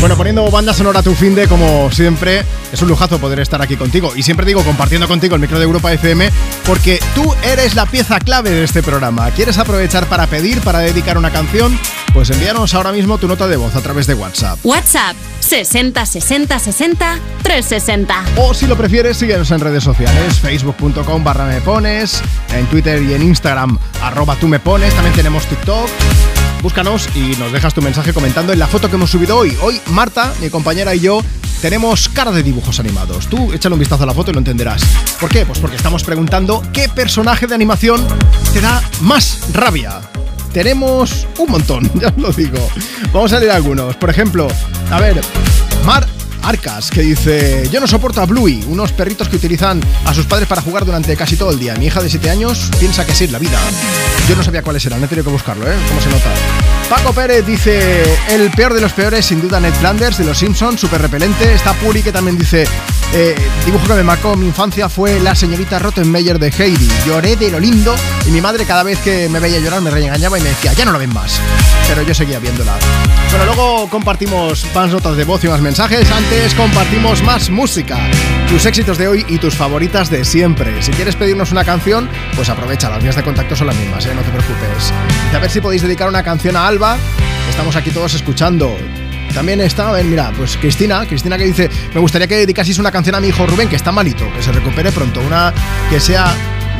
Bueno, 0.00 0.16
poniendo 0.16 0.50
banda 0.50 0.72
sonora 0.72 1.00
a 1.00 1.02
tu 1.02 1.14
fin 1.14 1.34
de, 1.34 1.46
como 1.46 1.90
siempre, 1.90 2.42
es 2.72 2.80
un 2.80 2.88
lujazo 2.88 3.18
poder 3.18 3.38
estar 3.40 3.60
aquí 3.60 3.76
contigo. 3.76 4.12
Y 4.16 4.22
siempre 4.22 4.46
digo, 4.46 4.64
compartiendo 4.64 5.06
contigo 5.06 5.34
el 5.34 5.42
micro 5.42 5.58
de 5.58 5.64
Europa 5.64 5.92
FM, 5.92 6.30
porque 6.64 6.98
tú 7.14 7.34
eres 7.42 7.74
la 7.74 7.84
pieza 7.84 8.18
clave 8.18 8.48
de 8.48 8.64
este 8.64 8.82
programa. 8.82 9.30
¿Quieres 9.32 9.58
aprovechar 9.58 10.06
para 10.06 10.26
pedir, 10.26 10.62
para 10.62 10.78
dedicar 10.78 11.18
una 11.18 11.30
canción? 11.30 11.78
Pues 12.14 12.30
envíanos 12.30 12.72
ahora 12.72 12.92
mismo 12.92 13.18
tu 13.18 13.28
nota 13.28 13.46
de 13.46 13.58
voz 13.58 13.76
a 13.76 13.82
través 13.82 14.06
de 14.06 14.14
WhatsApp. 14.14 14.58
WhatsApp 14.64 15.14
60 15.40 16.06
60 16.06 16.58
60 16.58 17.18
360. 17.42 18.24
O 18.36 18.54
si 18.54 18.66
lo 18.66 18.76
prefieres, 18.76 19.18
síguenos 19.18 19.50
en 19.50 19.60
redes 19.60 19.84
sociales, 19.84 20.40
facebook.com 20.40 21.22
barra 21.22 21.44
me 21.44 21.60
pones, 21.60 22.22
en 22.54 22.64
Twitter 22.66 23.02
y 23.02 23.12
en 23.12 23.22
Instagram, 23.22 23.78
arroba 24.02 24.34
tú 24.36 24.48
me 24.48 24.60
pones, 24.60 24.94
también 24.94 25.14
tenemos 25.14 25.44
TikTok. 25.44 25.90
Búscanos 26.62 27.08
y 27.14 27.36
nos 27.38 27.52
dejas 27.52 27.72
tu 27.72 27.80
mensaje 27.80 28.12
comentando 28.12 28.52
en 28.52 28.58
la 28.58 28.66
foto 28.66 28.88
que 28.88 28.96
hemos 28.96 29.10
subido 29.10 29.36
hoy. 29.36 29.56
Hoy 29.62 29.80
Marta, 29.92 30.32
mi 30.40 30.50
compañera 30.50 30.94
y 30.94 31.00
yo 31.00 31.22
tenemos 31.62 32.08
cara 32.10 32.30
de 32.32 32.42
dibujos 32.42 32.78
animados. 32.80 33.28
Tú 33.28 33.52
échale 33.52 33.74
un 33.74 33.78
vistazo 33.78 34.02
a 34.02 34.06
la 34.06 34.12
foto 34.12 34.30
y 34.30 34.34
lo 34.34 34.40
entenderás. 34.40 34.82
¿Por 35.18 35.30
qué? 35.30 35.46
Pues 35.46 35.58
porque 35.58 35.76
estamos 35.76 36.04
preguntando 36.04 36.62
qué 36.72 36.88
personaje 36.88 37.46
de 37.46 37.54
animación 37.54 38.06
te 38.52 38.60
da 38.60 38.82
más 39.00 39.40
rabia. 39.54 40.00
Tenemos 40.52 41.26
un 41.38 41.50
montón, 41.50 41.90
ya 42.00 42.08
os 42.08 42.18
lo 42.18 42.32
digo. 42.32 42.58
Vamos 43.12 43.32
a 43.32 43.40
leer 43.40 43.52
algunos. 43.52 43.96
Por 43.96 44.10
ejemplo, 44.10 44.46
a 44.90 45.00
ver, 45.00 45.20
Mar 45.86 46.06
Arcas, 46.42 46.90
que 46.90 47.02
dice: 47.02 47.68
Yo 47.70 47.80
no 47.80 47.86
soporto 47.86 48.20
a 48.20 48.26
Bluey, 48.26 48.64
unos 48.66 48.92
perritos 48.92 49.28
que 49.28 49.36
utilizan 49.36 49.80
a 50.04 50.14
sus 50.14 50.26
padres 50.26 50.48
para 50.48 50.62
jugar 50.62 50.84
durante 50.84 51.16
casi 51.16 51.36
todo 51.36 51.50
el 51.50 51.58
día. 51.58 51.74
Mi 51.76 51.86
hija 51.86 52.02
de 52.02 52.08
7 52.08 52.30
años 52.30 52.70
piensa 52.78 53.04
que 53.04 53.14
sí 53.14 53.24
es 53.24 53.32
la 53.32 53.38
vida. 53.38 53.58
Yo 54.28 54.36
no 54.36 54.42
sabía 54.42 54.62
cuáles 54.62 54.84
eran, 54.86 55.02
he 55.02 55.06
tenido 55.06 55.24
que 55.24 55.32
buscarlo, 55.32 55.70
¿eh? 55.70 55.74
¿Cómo 55.88 56.00
se 56.00 56.08
nota? 56.08 56.30
Paco 56.88 57.12
Pérez 57.12 57.46
dice: 57.46 58.02
El 58.28 58.50
peor 58.50 58.74
de 58.74 58.80
los 58.80 58.92
peores, 58.92 59.26
sin 59.26 59.40
duda, 59.40 59.60
Ned 59.60 59.74
Flanders 59.74 60.18
de 60.18 60.24
los 60.24 60.38
Simpsons, 60.38 60.80
súper 60.80 61.00
repelente. 61.00 61.54
Está 61.54 61.72
Puri, 61.74 62.02
que 62.02 62.12
también 62.12 62.36
dice: 62.36 62.64
eh, 63.14 63.34
Dibujo 63.64 63.86
que 63.86 63.94
me 63.94 64.02
marcó 64.02 64.36
mi 64.36 64.46
infancia 64.46 64.88
fue 64.88 65.20
la 65.20 65.34
señorita 65.34 65.78
Rottenmeier 65.78 66.38
de 66.38 66.48
Heidi. 66.48 66.88
Lloré 67.06 67.36
de 67.36 67.50
lo 67.50 67.60
lindo 67.60 67.94
y 68.26 68.30
mi 68.30 68.40
madre, 68.40 68.64
cada 68.64 68.82
vez 68.82 68.98
que 69.00 69.28
me 69.28 69.40
veía 69.40 69.58
llorar, 69.60 69.80
me 69.80 69.90
regañaba 69.90 70.38
y 70.38 70.42
me 70.42 70.48
decía: 70.48 70.72
Ya 70.72 70.84
no 70.84 70.92
lo 70.92 70.98
ven 70.98 71.12
más. 71.12 71.40
Pero 71.88 72.02
yo 72.02 72.14
seguía 72.14 72.38
viéndola. 72.38 72.76
Bueno, 73.30 73.44
luego 73.44 73.88
compartimos 73.88 74.66
más 74.74 74.90
notas 74.90 75.16
de 75.16 75.24
voz 75.24 75.44
y 75.44 75.48
más 75.48 75.60
mensajes. 75.60 76.10
Antes 76.10 76.54
compartimos 76.54 77.22
más 77.22 77.48
música. 77.48 77.98
Tus 78.48 78.66
éxitos 78.66 78.98
de 78.98 79.06
hoy 79.06 79.24
y 79.28 79.38
tus 79.38 79.54
favoritas 79.54 80.10
de 80.10 80.24
siempre. 80.24 80.82
Si 80.82 80.90
quieres 80.90 81.14
pedirnos 81.14 81.52
una 81.52 81.64
canción, 81.64 82.08
pues 82.34 82.48
aprovecha. 82.48 82.90
Las 82.90 83.02
vías 83.02 83.14
de 83.14 83.22
contacto 83.22 83.54
son 83.54 83.68
las 83.68 83.76
mismas, 83.76 84.04
¿eh? 84.06 84.14
no 84.14 84.22
te 84.22 84.30
preocupes. 84.30 84.92
A 85.32 85.38
ver 85.38 85.50
si 85.50 85.60
podéis 85.60 85.82
dedicar 85.82 86.08
una 86.08 86.24
canción 86.24 86.56
a 86.56 86.66
Alba. 86.66 86.98
Estamos 87.48 87.76
aquí 87.76 87.90
todos 87.90 88.14
escuchando. 88.14 88.76
También 89.32 89.60
está, 89.60 89.92
mira, 90.02 90.32
pues 90.36 90.56
Cristina, 90.56 91.06
Cristina 91.06 91.38
que 91.38 91.44
dice, 91.44 91.70
me 91.94 92.00
gustaría 92.00 92.26
que 92.26 92.36
dedicaseis 92.36 92.78
una 92.78 92.90
canción 92.90 93.14
a 93.14 93.20
mi 93.20 93.28
hijo 93.28 93.46
Rubén, 93.46 93.68
que 93.68 93.76
está 93.76 93.92
malito, 93.92 94.30
que 94.32 94.42
se 94.42 94.50
recupere 94.50 94.90
pronto, 94.90 95.20
una 95.20 95.54
que 95.88 96.00
sea 96.00 96.34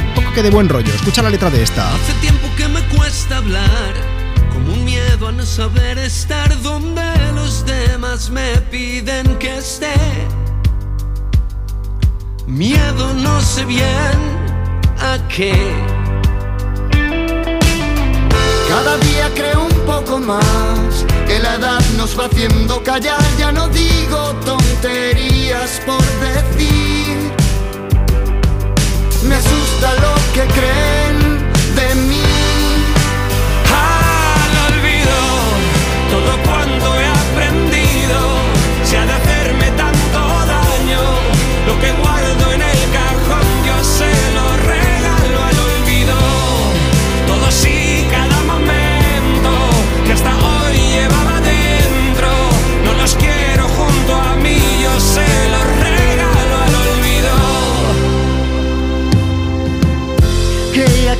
un 0.09 0.15
poco 0.15 0.33
que 0.35 0.43
de 0.43 0.51
buen 0.51 0.69
rollo. 0.69 0.93
Escucha 0.93 1.23
la 1.23 1.31
letra 1.31 1.49
de 1.49 1.63
esta. 1.63 1.95
Hace 1.95 2.13
tiempo 2.15 2.49
que 2.57 2.67
me 2.67 2.81
cuesta 2.89 3.37
hablar, 3.37 3.95
miedo 5.21 5.43
a 5.43 5.47
saber 5.47 5.99
estar 5.99 6.63
donde 6.63 7.03
los 7.35 7.65
demás 7.67 8.31
me 8.31 8.57
piden 8.71 9.39
que 9.39 9.59
esté. 9.59 9.93
Miedo 12.47 13.13
no 13.15 13.41
sé 13.43 13.67
bien 13.67 14.19
a 14.99 15.19
qué. 15.29 15.55
Cada 18.69 18.97
día 18.99 19.31
creo 19.35 19.65
un 19.65 19.81
poco 19.85 20.19
más 20.19 21.05
que 21.27 21.39
la 21.39 21.57
edad 21.57 21.83
nos 21.99 22.19
va 22.19 22.25
haciendo 22.25 22.83
callar. 22.83 23.23
Ya 23.39 23.53
no 23.53 23.69
digo 23.69 24.35
tonterías 24.47 25.83
por 25.85 26.05
decir. 26.29 27.19
Me 29.29 29.35
asusta 29.35 29.95
lo 30.01 30.15
que 30.33 30.45
creen 30.55 31.53
de 31.77 31.95
mí. 32.09 32.30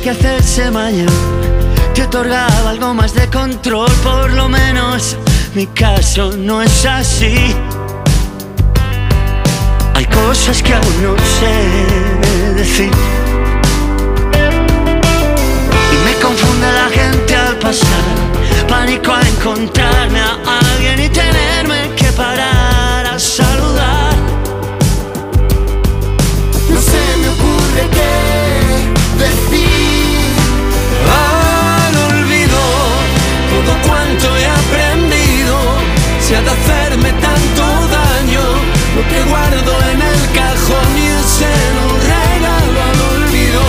Que 0.01 0.09
hacerse 0.09 0.71
mayor 0.71 1.11
te 1.93 2.03
otorgaba 2.03 2.71
algo 2.71 2.93
más 2.93 3.13
de 3.13 3.27
control, 3.29 3.91
por 4.03 4.31
lo 4.31 4.49
menos 4.49 5.15
mi 5.53 5.67
caso 5.67 6.31
no 6.35 6.61
es 6.61 6.85
así. 6.85 7.53
Hay 9.93 10.05
cosas 10.05 10.63
que 10.63 10.73
aún 10.73 11.03
no 11.03 11.15
sé 11.39 12.53
decir. 12.55 12.91
Y 15.91 15.97
me 16.05 16.13
confunde 16.19 16.67
la 16.71 16.89
gente 16.89 17.35
al 17.35 17.57
pasar, 17.59 18.67
pánico 18.67 19.11
a 19.11 19.21
encontrarme 19.21 20.19
a 20.19 20.59
alguien 20.73 20.99
y 20.99 21.09
tenerme 21.09 21.91
que 21.95 22.11
parar 22.13 23.05
a 23.05 23.19
saludar. 23.19 24.00
Hacerme 36.91 37.11
tanto 37.13 37.63
daño. 37.87 38.43
Lo 38.95 39.01
que 39.07 39.23
guardo 39.29 39.73
en 39.91 40.01
el 40.01 40.21
cajón 40.33 40.91
y 40.97 41.11
se 41.37 41.53
lo 41.77 41.87
regalo 42.11 42.77
al 42.89 42.99
olvido. 43.15 43.61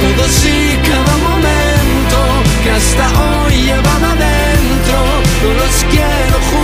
Todo 0.00 0.28
sí, 0.28 0.78
cada 0.88 1.16
momento 1.28 2.18
que 2.62 2.70
hasta 2.70 3.06
hoy 3.20 3.54
llevaba 3.62 4.10
dentro, 4.16 4.96
no 5.42 5.50
los 5.60 5.84
quiero 5.90 6.36
junto 6.50 6.63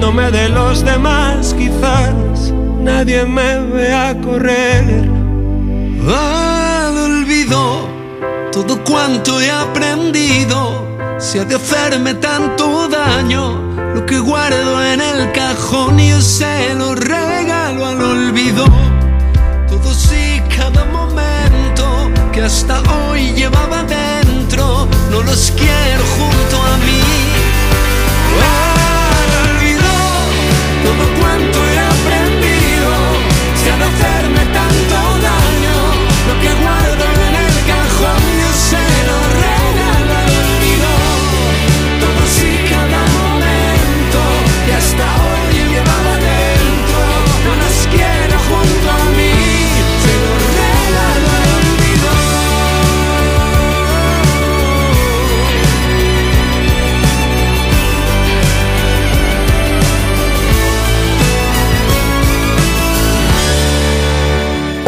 escondiéndome 0.00 0.30
de 0.30 0.48
los 0.48 0.84
demás, 0.84 1.54
quizás 1.54 2.52
nadie 2.80 3.24
me 3.26 3.60
vea 3.60 4.16
correr. 4.22 5.08
Al 6.08 6.96
olvido, 6.96 7.88
todo 8.50 8.82
cuanto 8.84 9.40
he 9.40 9.50
aprendido, 9.50 10.86
se 11.18 11.40
ha 11.40 11.44
de 11.44 11.56
hacerme 11.56 12.14
tanto 12.14 12.88
daño. 12.88 13.60
Lo 13.94 14.06
que 14.06 14.18
guardo 14.18 14.82
en 14.82 15.00
el 15.00 15.32
cajón 15.32 15.98
yo 15.98 16.20
se 16.20 16.74
lo 16.74 16.94
regalo 16.94 17.86
al 17.86 18.00
olvido. 18.00 18.64
Todo 19.68 19.92
sí, 19.92 20.40
cada 20.56 20.84
momento 20.86 22.10
que 22.32 22.42
hasta 22.42 22.80
hoy 22.92 23.32
llevaba 23.32 23.82
dentro, 23.82 24.88
no 25.10 25.22
los 25.22 25.52
quiero 25.56 26.04
junto 26.16 26.56
a 26.56 26.76
mí. 26.86 27.09
Todo 30.84 31.04
cuanto 31.20 31.58
he 31.66 31.78
aprendido, 31.78 32.90
ha 33.72 33.76
de 33.78 33.84
hacerme 33.84 34.42
tanto 34.58 34.96
daño. 35.28 35.76
Lo 36.28 36.40
que 36.40 36.48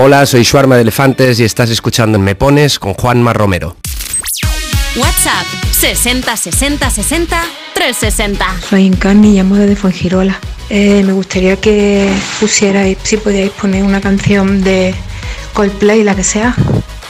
Hola, 0.05 0.26
soy 0.26 0.42
Shuarma 0.42 0.74
de 0.74 0.82
Elefantes 0.82 1.39
y 1.39 1.44
estás 1.44 1.70
escuchando 1.70 2.18
en 2.18 2.24
Me 2.24 2.34
Pones 2.34 2.81
con 2.81 2.94
Juanma 2.94 3.32
Romero. 3.32 3.76
WhatsApp 4.97 5.47
60 5.70 6.36
60 6.36 6.90
60 6.90 7.40
360. 7.72 8.47
Soy 8.68 8.89
Encarni 8.89 9.31
y 9.31 9.36
llamo 9.36 9.55
desde 9.55 9.76
Fuengirola. 9.76 10.40
Eh, 10.70 11.05
me 11.06 11.12
gustaría 11.12 11.55
que 11.55 12.12
pusierais, 12.40 12.98
si 13.05 13.16
podíais 13.16 13.52
poner 13.52 13.84
una 13.84 14.00
canción 14.00 14.64
de 14.64 14.92
Coldplay, 15.52 16.02
la 16.02 16.16
que 16.16 16.24
sea, 16.24 16.56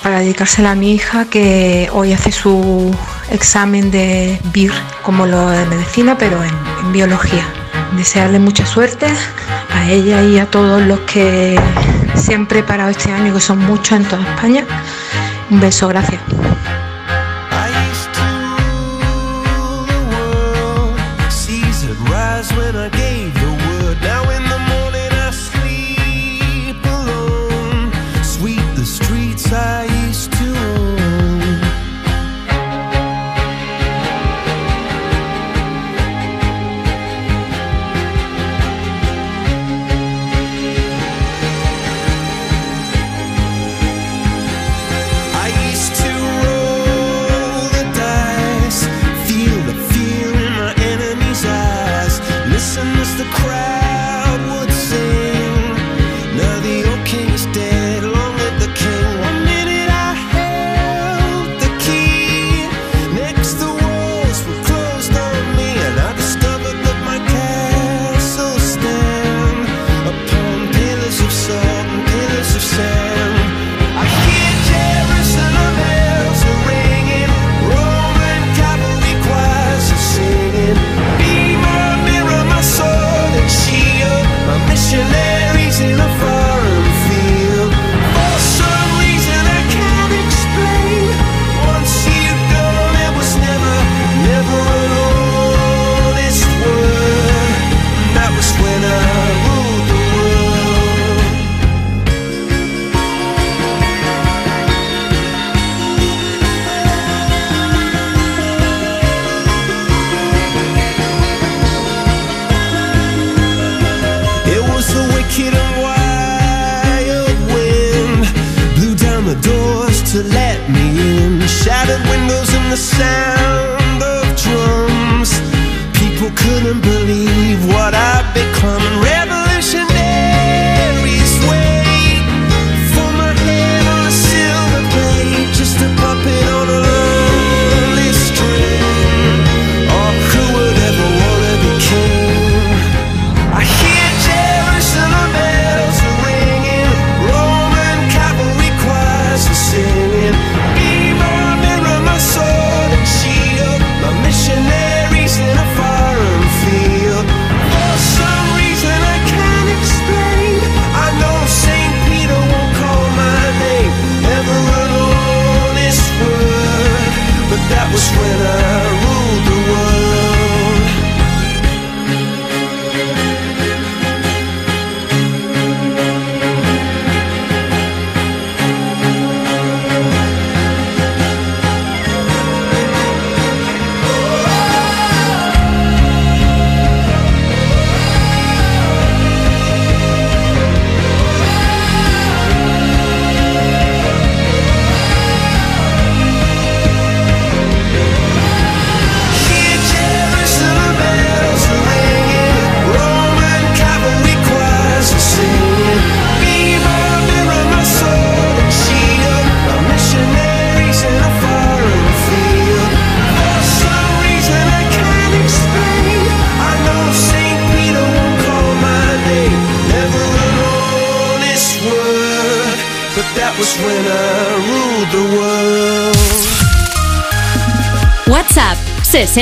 para 0.03 0.21
dedicársela 0.21 0.73
a 0.73 0.75
mi 0.75 0.93
hija 0.93 1.25
que 1.25 1.89
hoy 1.95 2.13
hace 2.13 2.31
su 2.31 2.95
examen 3.31 3.91
de 3.91 4.39
BIR, 4.53 4.73
como 5.03 5.25
lo 5.25 5.49
de 5.49 5.65
medicina, 5.65 6.19
pero 6.19 6.45
en, 6.45 6.55
en 6.85 6.93
biología. 6.93 7.47
Desearle 7.97 8.39
mucha 8.39 8.67
suerte 8.67 9.07
a 9.71 9.91
ella 9.91 10.23
y 10.25 10.39
a 10.39 10.45
todos 10.45 10.83
los 10.83 11.01
que 11.01 11.59
se 12.15 12.35
han 12.35 12.47
preparado 12.47 12.91
este 12.91 13.13
año, 13.13 13.35
que 13.35 13.41
son 13.41 13.59
muchos 13.59 13.93
en 13.93 14.05
toda 14.05 14.23
España. 14.23 14.65
Un 15.51 15.61
beso, 15.61 15.89
gracias. 15.89 16.21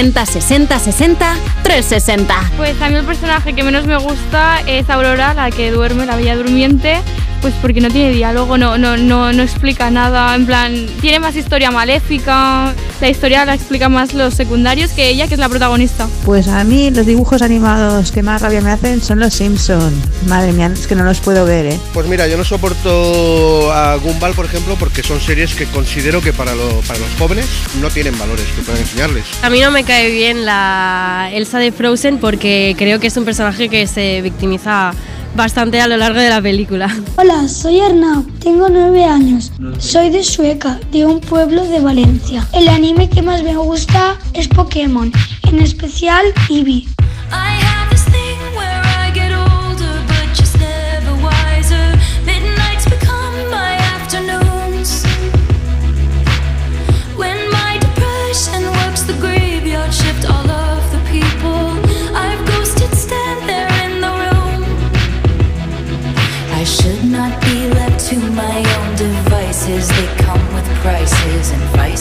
60 0.01 0.25
60 0.25 0.79
60 0.79 1.37
360. 1.63 2.35
Pues 2.57 2.81
a 2.81 2.89
mí 2.89 2.97
el 2.97 3.05
personaje 3.05 3.53
que 3.53 3.63
menos 3.63 3.85
me 3.87 3.99
gusta 3.99 4.63
es 4.67 4.89
Aurora, 4.89 5.35
la 5.35 5.51
que 5.51 5.71
duerme, 5.71 6.07
la 6.07 6.17
bella 6.17 6.37
durmiente, 6.37 7.03
pues 7.43 7.53
porque 7.61 7.83
no 7.83 7.91
tiene 7.91 8.13
diálogo, 8.13 8.57
no, 8.57 8.79
no, 8.79 8.97
no, 8.97 9.31
no 9.35 9.43
explica 9.43 9.91
nada, 9.91 10.35
en 10.35 10.47
plan, 10.47 10.87
tiene 11.03 11.21
más 11.21 11.37
historia 11.37 11.71
maléfica, 11.71 12.73
la 13.01 13.09
historia 13.09 13.45
la 13.45 13.55
explica 13.55 13.89
más 13.89 14.15
los 14.15 14.35
secundarios 14.35 14.91
que 14.93 15.09
ella, 15.09 15.27
que 15.27 15.35
es 15.35 15.41
la 15.41 15.49
protagonista. 15.49 16.09
Pues 16.25 16.49
a 16.49 16.63
mí 16.65 16.91
los 16.91 17.07
dibujos 17.07 17.43
animados 17.43 18.13
que 18.13 18.23
más 18.23 18.43
rabia 18.43 18.61
me 18.61 18.71
hacen 18.71 19.03
son 19.03 19.21
los 19.21 19.35
Simpson. 19.35 19.93
Madre 20.27 20.53
mía, 20.53 20.71
es 20.73 20.87
que 20.87 20.95
no 20.95 21.05
los 21.05 21.19
puedo 21.21 21.45
ver, 21.45 21.67
¿eh? 21.67 21.79
Pues 21.95 22.07
mira, 22.07 22.27
yo 22.29 22.37
no 22.37 22.45
soporto 22.45 23.73
a 23.73 23.97
Gumball, 23.97 24.33
por 24.35 24.45
ejemplo, 24.47 24.77
porque 24.79 25.03
son 25.03 25.21
series 25.21 25.55
que 25.55 25.67
considero 25.67 26.21
que 26.21 26.33
para, 26.33 26.55
lo- 26.55 26.81
para 26.87 26.99
los 26.99 27.09
jóvenes 27.19 27.47
no 27.81 27.89
tienen 27.89 28.19
valores 28.19 28.47
que 28.57 28.63
puedan 28.63 28.81
enseñarles. 28.81 29.25
A 29.43 29.51
mí 29.51 29.61
no 29.61 29.71
me 29.71 29.85
cae 29.85 30.11
bien 30.11 30.45
la 30.45 31.29
Elsa 31.33 31.59
de 31.59 31.73
Frozen 31.73 32.19
porque 32.19 32.75
creo 32.79 33.01
que 33.01 33.07
es 33.09 33.17
un 33.17 33.25
personaje 33.25 33.69
que 33.69 33.87
se 33.87 34.21
victimiza 34.23 34.93
bastante 35.35 35.81
a 35.81 35.87
lo 35.87 35.97
largo 35.97 36.21
de 36.21 36.29
la 36.29 36.43
película. 36.43 36.95
Hola, 37.17 37.49
soy 37.49 37.81
Arnau, 37.81 38.23
tengo 38.41 38.69
nueve 38.69 39.05
años. 39.05 39.53
Soy 39.79 40.11
de 40.11 40.25
Sueca, 40.25 40.79
de 40.93 41.07
un 41.07 41.21
pueblo 41.21 41.65
de 41.65 41.81
Valencia. 41.81 42.47
El 42.53 42.69
anime 42.69 43.09
que 43.09 43.23
más 43.23 43.43
me 43.43 43.57
gusta 43.57 44.19
es 44.35 44.49
Pokémon, 44.49 45.13
en 45.51 45.59
especial 45.61 46.27
Eevee. 46.49 46.87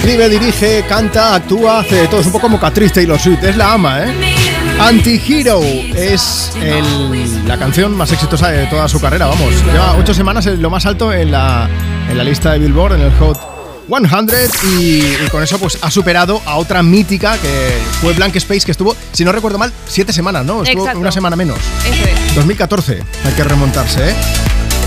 Escribe, 0.00 0.28
dirige, 0.30 0.82
canta, 0.88 1.34
actúa, 1.34 1.80
hace 1.80 1.94
de 1.96 2.08
todo. 2.08 2.20
Es 2.20 2.26
un 2.26 2.32
poco 2.32 2.46
como 2.46 2.58
Catrice 2.58 2.94
Taylor 2.94 3.18
Swift. 3.20 3.44
Es 3.44 3.54
la 3.56 3.74
ama, 3.74 4.04
¿eh? 4.04 4.14
Anti-Hero 4.80 5.60
es 5.62 6.52
el- 6.58 7.46
la 7.46 7.58
canción 7.58 7.94
más 7.94 8.10
exitosa 8.10 8.48
de 8.48 8.64
toda 8.66 8.88
su 8.88 8.98
carrera, 8.98 9.26
vamos. 9.26 9.52
Lleva 9.66 9.94
ocho 9.98 10.14
semanas 10.14 10.46
en 10.46 10.62
lo 10.62 10.70
más 10.70 10.86
alto 10.86 11.12
en 11.12 11.30
la, 11.30 11.68
en 12.08 12.16
la 12.16 12.24
lista 12.24 12.52
de 12.52 12.60
Billboard, 12.60 12.94
en 12.94 13.02
el 13.02 13.12
Hot 13.18 13.38
100, 13.88 14.50
y, 14.80 15.00
y 15.02 15.28
con 15.30 15.42
eso 15.42 15.58
pues 15.58 15.76
ha 15.82 15.90
superado 15.90 16.40
a 16.46 16.56
otra 16.56 16.82
mítica 16.82 17.36
que 17.36 17.76
fue 18.00 18.14
Blank 18.14 18.36
Space, 18.36 18.60
que 18.64 18.70
estuvo, 18.72 18.96
si 19.12 19.22
no 19.24 19.32
recuerdo 19.32 19.58
mal, 19.58 19.70
siete 19.86 20.14
semanas, 20.14 20.46
¿no? 20.46 20.62
Estuvo 20.62 20.80
Exacto. 20.82 21.00
una 21.00 21.12
semana 21.12 21.36
menos. 21.36 21.58
Eso 21.84 22.04
es. 22.04 22.34
2014, 22.36 23.02
hay 23.26 23.32
que 23.34 23.44
remontarse, 23.44 24.10
¿eh? 24.10 24.14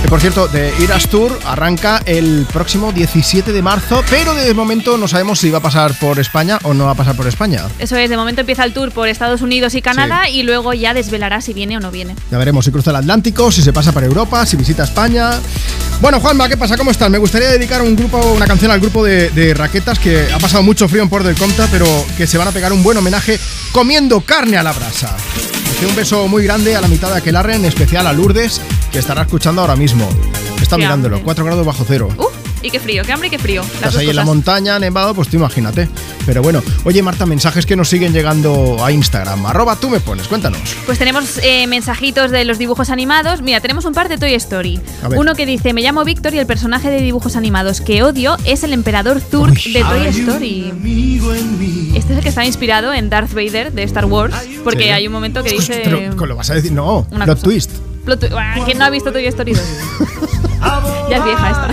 Por 0.09 0.21
cierto, 0.21 0.47
The 0.47 0.83
Eras 0.83 1.07
Tour 1.07 1.39
arranca 1.45 2.01
el 2.05 2.45
próximo 2.51 2.91
17 2.91 3.51
de 3.51 3.61
marzo, 3.63 4.03
pero 4.09 4.35
de 4.35 4.53
momento 4.53 4.97
no 4.97 5.07
sabemos 5.07 5.39
si 5.39 5.49
va 5.49 5.57
a 5.57 5.61
pasar 5.61 5.97
por 5.97 6.19
España 6.19 6.59
o 6.63 6.73
no 6.73 6.85
va 6.85 6.91
a 6.91 6.95
pasar 6.95 7.15
por 7.15 7.25
España. 7.25 7.63
Eso 7.79 7.95
es, 7.97 8.09
de 8.11 8.17
momento 8.17 8.41
empieza 8.41 8.63
el 8.63 8.73
tour 8.73 8.91
por 8.91 9.07
Estados 9.07 9.41
Unidos 9.41 9.73
y 9.73 9.81
Canadá 9.81 10.29
y 10.29 10.43
luego 10.43 10.73
ya 10.73 10.93
desvelará 10.93 11.41
si 11.41 11.53
viene 11.53 11.77
o 11.77 11.79
no 11.79 11.89
viene. 11.89 12.15
Ya 12.29 12.37
veremos 12.37 12.65
si 12.65 12.71
cruza 12.71 12.91
el 12.91 12.97
Atlántico, 12.97 13.51
si 13.51 13.63
se 13.63 13.73
pasa 13.73 13.91
por 13.91 14.03
Europa, 14.03 14.45
si 14.45 14.55
visita 14.55 14.83
España. 14.83 15.31
Bueno, 15.99 16.19
Juanma, 16.19 16.47
¿qué 16.47 16.57
pasa? 16.57 16.77
¿Cómo 16.77 16.91
estás? 16.91 17.09
Me 17.09 17.17
gustaría 17.17 17.49
dedicar 17.49 17.81
un 17.81 17.95
grupo, 17.95 18.19
una 18.33 18.45
canción 18.45 18.69
al 18.71 18.79
grupo 18.79 19.03
de, 19.03 19.29
de 19.31 19.53
raquetas 19.53 19.97
que 19.97 20.27
ha 20.31 20.37
pasado 20.37 20.61
mucho 20.61 20.87
frío 20.87 21.01
en 21.01 21.09
Port 21.09 21.25
del 21.25 21.35
Comta, 21.35 21.67
pero 21.71 21.87
que 22.17 22.27
se 22.27 22.37
van 22.37 22.47
a 22.47 22.51
pegar 22.51 22.71
un 22.71 22.83
buen 22.83 22.97
homenaje 22.97 23.39
comiendo 23.71 24.21
carne 24.21 24.57
a 24.57 24.63
la 24.63 24.73
brasa. 24.73 25.15
Un 25.87 25.95
beso 25.97 26.29
muy 26.29 26.45
grande 26.45 26.77
a 26.77 26.81
la 26.81 26.87
mitad 26.87 27.09
de 27.11 27.17
Aquelarre, 27.17 27.55
en 27.55 27.65
especial 27.65 28.07
a 28.07 28.13
Lourdes, 28.13 28.61
que 28.93 28.99
estará 28.99 29.23
escuchando 29.23 29.59
ahora 29.61 29.75
mismo. 29.75 30.07
Está 30.61 30.77
Qué 30.77 30.83
mirándolo, 30.83 31.15
hambre. 31.15 31.25
4 31.25 31.45
grados 31.45 31.65
bajo 31.65 31.83
cero. 31.85 32.07
Uf, 32.17 32.27
y 32.61 32.69
qué 32.69 32.79
frío, 32.79 33.03
qué 33.03 33.11
hambre 33.11 33.27
y 33.27 33.31
qué 33.31 33.39
frío. 33.39 33.61
Las 33.63 33.73
Estás 33.73 33.95
ahí 33.97 34.09
en 34.09 34.15
la 34.15 34.23
montaña, 34.23 34.77
nevado, 34.79 35.13
pues 35.15 35.27
tú 35.27 35.35
imagínate. 35.37 35.89
Pero 36.25 36.41
bueno, 36.41 36.61
oye 36.85 37.01
Marta, 37.03 37.25
mensajes 37.25 37.65
que 37.65 37.75
nos 37.75 37.89
siguen 37.89 38.13
llegando 38.13 38.77
a 38.85 38.91
Instagram. 38.91 39.45
Arroba 39.47 39.75
tú 39.75 39.89
me 39.89 39.99
pones, 39.99 40.27
cuéntanos. 40.29 40.61
Pues 40.85 40.97
tenemos 40.99 41.39
eh, 41.43 41.67
mensajitos 41.67 42.31
de 42.31 42.45
los 42.45 42.59
dibujos 42.59 42.89
animados. 42.91 43.41
Mira, 43.41 43.59
tenemos 43.59 43.83
un 43.83 43.93
par 43.93 44.07
de 44.07 44.17
Toy 44.17 44.33
Story. 44.35 44.79
Uno 45.17 45.33
que 45.35 45.45
dice, 45.45 45.73
me 45.73 45.81
llamo 45.81 46.05
Víctor 46.05 46.33
y 46.35 46.39
el 46.39 46.45
personaje 46.45 46.89
de 46.89 47.01
dibujos 47.01 47.35
animados 47.35 47.81
que 47.81 48.03
odio 48.03 48.37
es 48.45 48.63
el 48.63 48.71
emperador 48.71 49.19
Zurg 49.19 49.55
de 49.55 49.83
Toy 49.83 50.07
Story. 50.07 50.73
Este 51.95 52.13
es 52.13 52.17
el 52.17 52.23
que 52.23 52.29
está 52.29 52.45
inspirado 52.45 52.93
en 52.93 53.09
Darth 53.09 53.33
Vader 53.33 53.73
de 53.73 53.83
Star 53.83 54.05
Wars, 54.05 54.35
porque 54.63 54.83
Sí. 54.83 54.89
hay 54.89 55.07
un 55.07 55.13
momento 55.13 55.43
que 55.43 55.49
dice... 55.51 55.81
Pero, 55.83 56.25
¿lo 56.25 56.35
vas 56.35 56.49
a 56.51 56.53
decir? 56.53 56.71
No, 56.71 57.05
Una 57.11 57.25
plot 57.25 57.41
twist. 57.41 57.71
Ah, 58.37 58.55
¿Quién 58.65 58.77
no 58.77 58.85
ha 58.85 58.89
visto 58.89 59.11
Toy 59.11 59.25
Story 59.27 59.53
2? 59.53 59.63
ya 61.09 61.17
es 61.17 61.23
vieja 61.23 61.49
esta. 61.49 61.67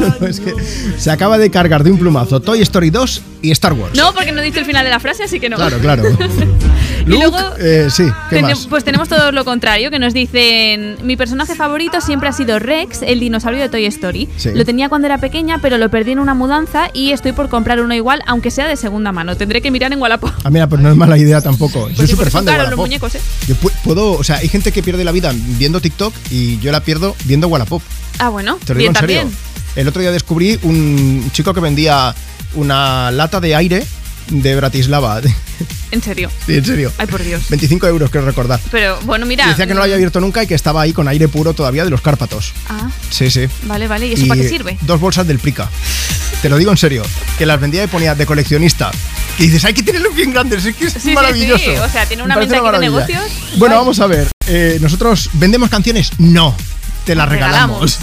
No, 0.00 0.14
no, 0.20 0.26
es 0.26 0.40
que 0.40 0.54
se 0.98 1.10
acaba 1.10 1.38
de 1.38 1.50
cargar 1.50 1.82
de 1.84 1.90
un 1.90 1.98
plumazo 1.98 2.40
Toy 2.40 2.60
Story 2.62 2.90
2 2.90 3.22
y 3.42 3.50
Star 3.50 3.72
Wars. 3.72 3.96
No, 3.96 4.12
porque 4.12 4.32
no 4.32 4.40
dice 4.42 4.60
el 4.60 4.64
final 4.64 4.84
de 4.84 4.90
la 4.90 5.00
frase, 5.00 5.24
así 5.24 5.40
que 5.40 5.48
no. 5.48 5.56
Claro, 5.56 5.78
claro. 5.78 6.02
y 7.02 7.10
Luke, 7.10 7.22
luego 7.30 7.38
eh, 7.58 7.88
sí, 7.90 8.04
¿qué 8.30 8.42
más? 8.42 8.66
Pues 8.66 8.84
tenemos 8.84 9.08
todo 9.08 9.32
lo 9.32 9.44
contrario, 9.44 9.90
que 9.90 9.98
nos 9.98 10.14
dicen, 10.14 10.96
mi 11.02 11.16
personaje 11.16 11.54
favorito 11.54 12.00
siempre 12.00 12.28
ha 12.28 12.32
sido 12.32 12.58
Rex, 12.58 13.02
el 13.02 13.20
dinosaurio 13.20 13.60
de 13.60 13.68
Toy 13.68 13.86
Story. 13.86 14.28
Sí. 14.36 14.50
Lo 14.54 14.64
tenía 14.64 14.88
cuando 14.88 15.06
era 15.06 15.18
pequeña, 15.18 15.58
pero 15.60 15.78
lo 15.78 15.90
perdí 15.90 16.12
en 16.12 16.18
una 16.18 16.34
mudanza 16.34 16.90
y 16.92 17.12
estoy 17.12 17.32
por 17.32 17.48
comprar 17.48 17.80
uno 17.80 17.94
igual, 17.94 18.22
aunque 18.26 18.50
sea 18.50 18.66
de 18.68 18.76
segunda 18.76 19.12
mano. 19.12 19.36
Tendré 19.36 19.60
que 19.60 19.70
mirar 19.70 19.92
en 19.92 20.00
Wallapop. 20.00 20.30
Ah, 20.44 20.50
mira, 20.50 20.66
pues 20.68 20.80
no 20.80 20.90
es 20.90 20.96
mala 20.96 21.18
idea 21.18 21.40
tampoco. 21.40 21.88
Soy 21.94 22.06
súper 22.06 22.30
fan 22.30 22.44
de 22.44 22.52
caros 22.52 22.70
los 22.70 22.78
Wallapop. 22.78 22.86
muñecos, 22.86 23.14
¿eh? 23.14 23.20
Yo 23.46 23.54
pu- 23.56 23.72
puedo, 23.84 24.12
o 24.12 24.24
sea, 24.24 24.36
hay 24.36 24.48
gente 24.48 24.72
que 24.72 24.82
pierde 24.82 25.04
la 25.04 25.12
vida 25.12 25.32
viendo 25.34 25.80
TikTok 25.80 26.12
y 26.30 26.58
yo 26.60 26.72
la 26.72 26.80
pierdo 26.80 27.14
viendo 27.24 27.48
Wallapop. 27.48 27.82
Ah, 28.18 28.28
bueno, 28.28 28.58
Te 28.64 28.74
lo 28.74 28.78
digo 28.80 28.90
bien 28.92 28.96
en 28.96 29.00
serio. 29.00 29.16
también. 29.22 29.38
El 29.74 29.88
otro 29.88 30.02
día 30.02 30.12
descubrí 30.12 30.58
un 30.62 31.30
chico 31.32 31.54
que 31.54 31.60
vendía 31.60 32.14
una 32.54 33.10
lata 33.10 33.40
de 33.40 33.54
aire 33.56 33.86
de 34.28 34.56
Bratislava. 34.56 35.20
En 35.90 36.02
serio. 36.02 36.30
Sí, 36.46 36.56
en 36.56 36.64
serio. 36.64 36.92
Ay, 36.98 37.06
por 37.06 37.22
Dios. 37.22 37.42
25 37.50 37.86
euros, 37.86 38.10
quiero 38.10 38.26
recordar. 38.26 38.58
Pero 38.70 38.98
bueno, 39.02 39.26
mira. 39.26 39.44
Y 39.46 39.48
decía 39.50 39.66
que 39.66 39.74
no 39.74 39.78
lo 39.78 39.84
había 39.84 39.94
abierto 39.96 40.20
nunca 40.20 40.42
y 40.42 40.46
que 40.46 40.54
estaba 40.54 40.80
ahí 40.82 40.92
con 40.92 41.06
aire 41.08 41.28
puro 41.28 41.52
todavía 41.52 41.84
de 41.84 41.90
los 41.90 42.00
Cárpatos. 42.00 42.52
Ah, 42.68 42.90
Sí, 43.10 43.30
sí. 43.30 43.46
vale, 43.64 43.86
vale. 43.88 44.06
¿Y 44.08 44.12
eso 44.14 44.26
para 44.26 44.40
qué 44.40 44.48
sirve? 44.48 44.78
Dos 44.82 45.00
bolsas 45.00 45.26
del 45.26 45.38
Prica. 45.38 45.68
Te 46.40 46.48
lo 46.48 46.56
digo 46.56 46.70
en 46.70 46.76
serio. 46.76 47.02
Que 47.38 47.46
las 47.46 47.60
vendía 47.60 47.84
y 47.84 47.86
ponía 47.86 48.14
de 48.14 48.26
coleccionista. 48.26 48.90
Que 49.38 49.44
dices, 49.44 49.64
hay 49.64 49.74
que 49.74 49.82
tenerlo 49.82 50.10
bien 50.10 50.32
grandes, 50.32 50.64
es 50.64 50.74
que 50.74 50.86
es 50.86 50.92
Sí, 50.94 51.00
sí, 51.00 51.12
maravilloso. 51.12 51.62
sí. 51.64 51.70
O 51.76 51.88
sea, 51.88 52.06
tiene 52.06 52.22
una 52.22 52.36
mente 52.36 52.56
aquí 52.56 52.70
de 52.72 52.78
negocios. 52.80 53.22
Bueno, 53.58 53.76
vamos 53.76 54.00
a 54.00 54.06
ver. 54.06 54.28
Eh, 54.46 54.78
¿Nosotros 54.80 55.30
vendemos 55.34 55.70
canciones? 55.70 56.10
No. 56.18 56.54
Te 57.04 57.14
las 57.14 57.28
regalamos. 57.28 57.98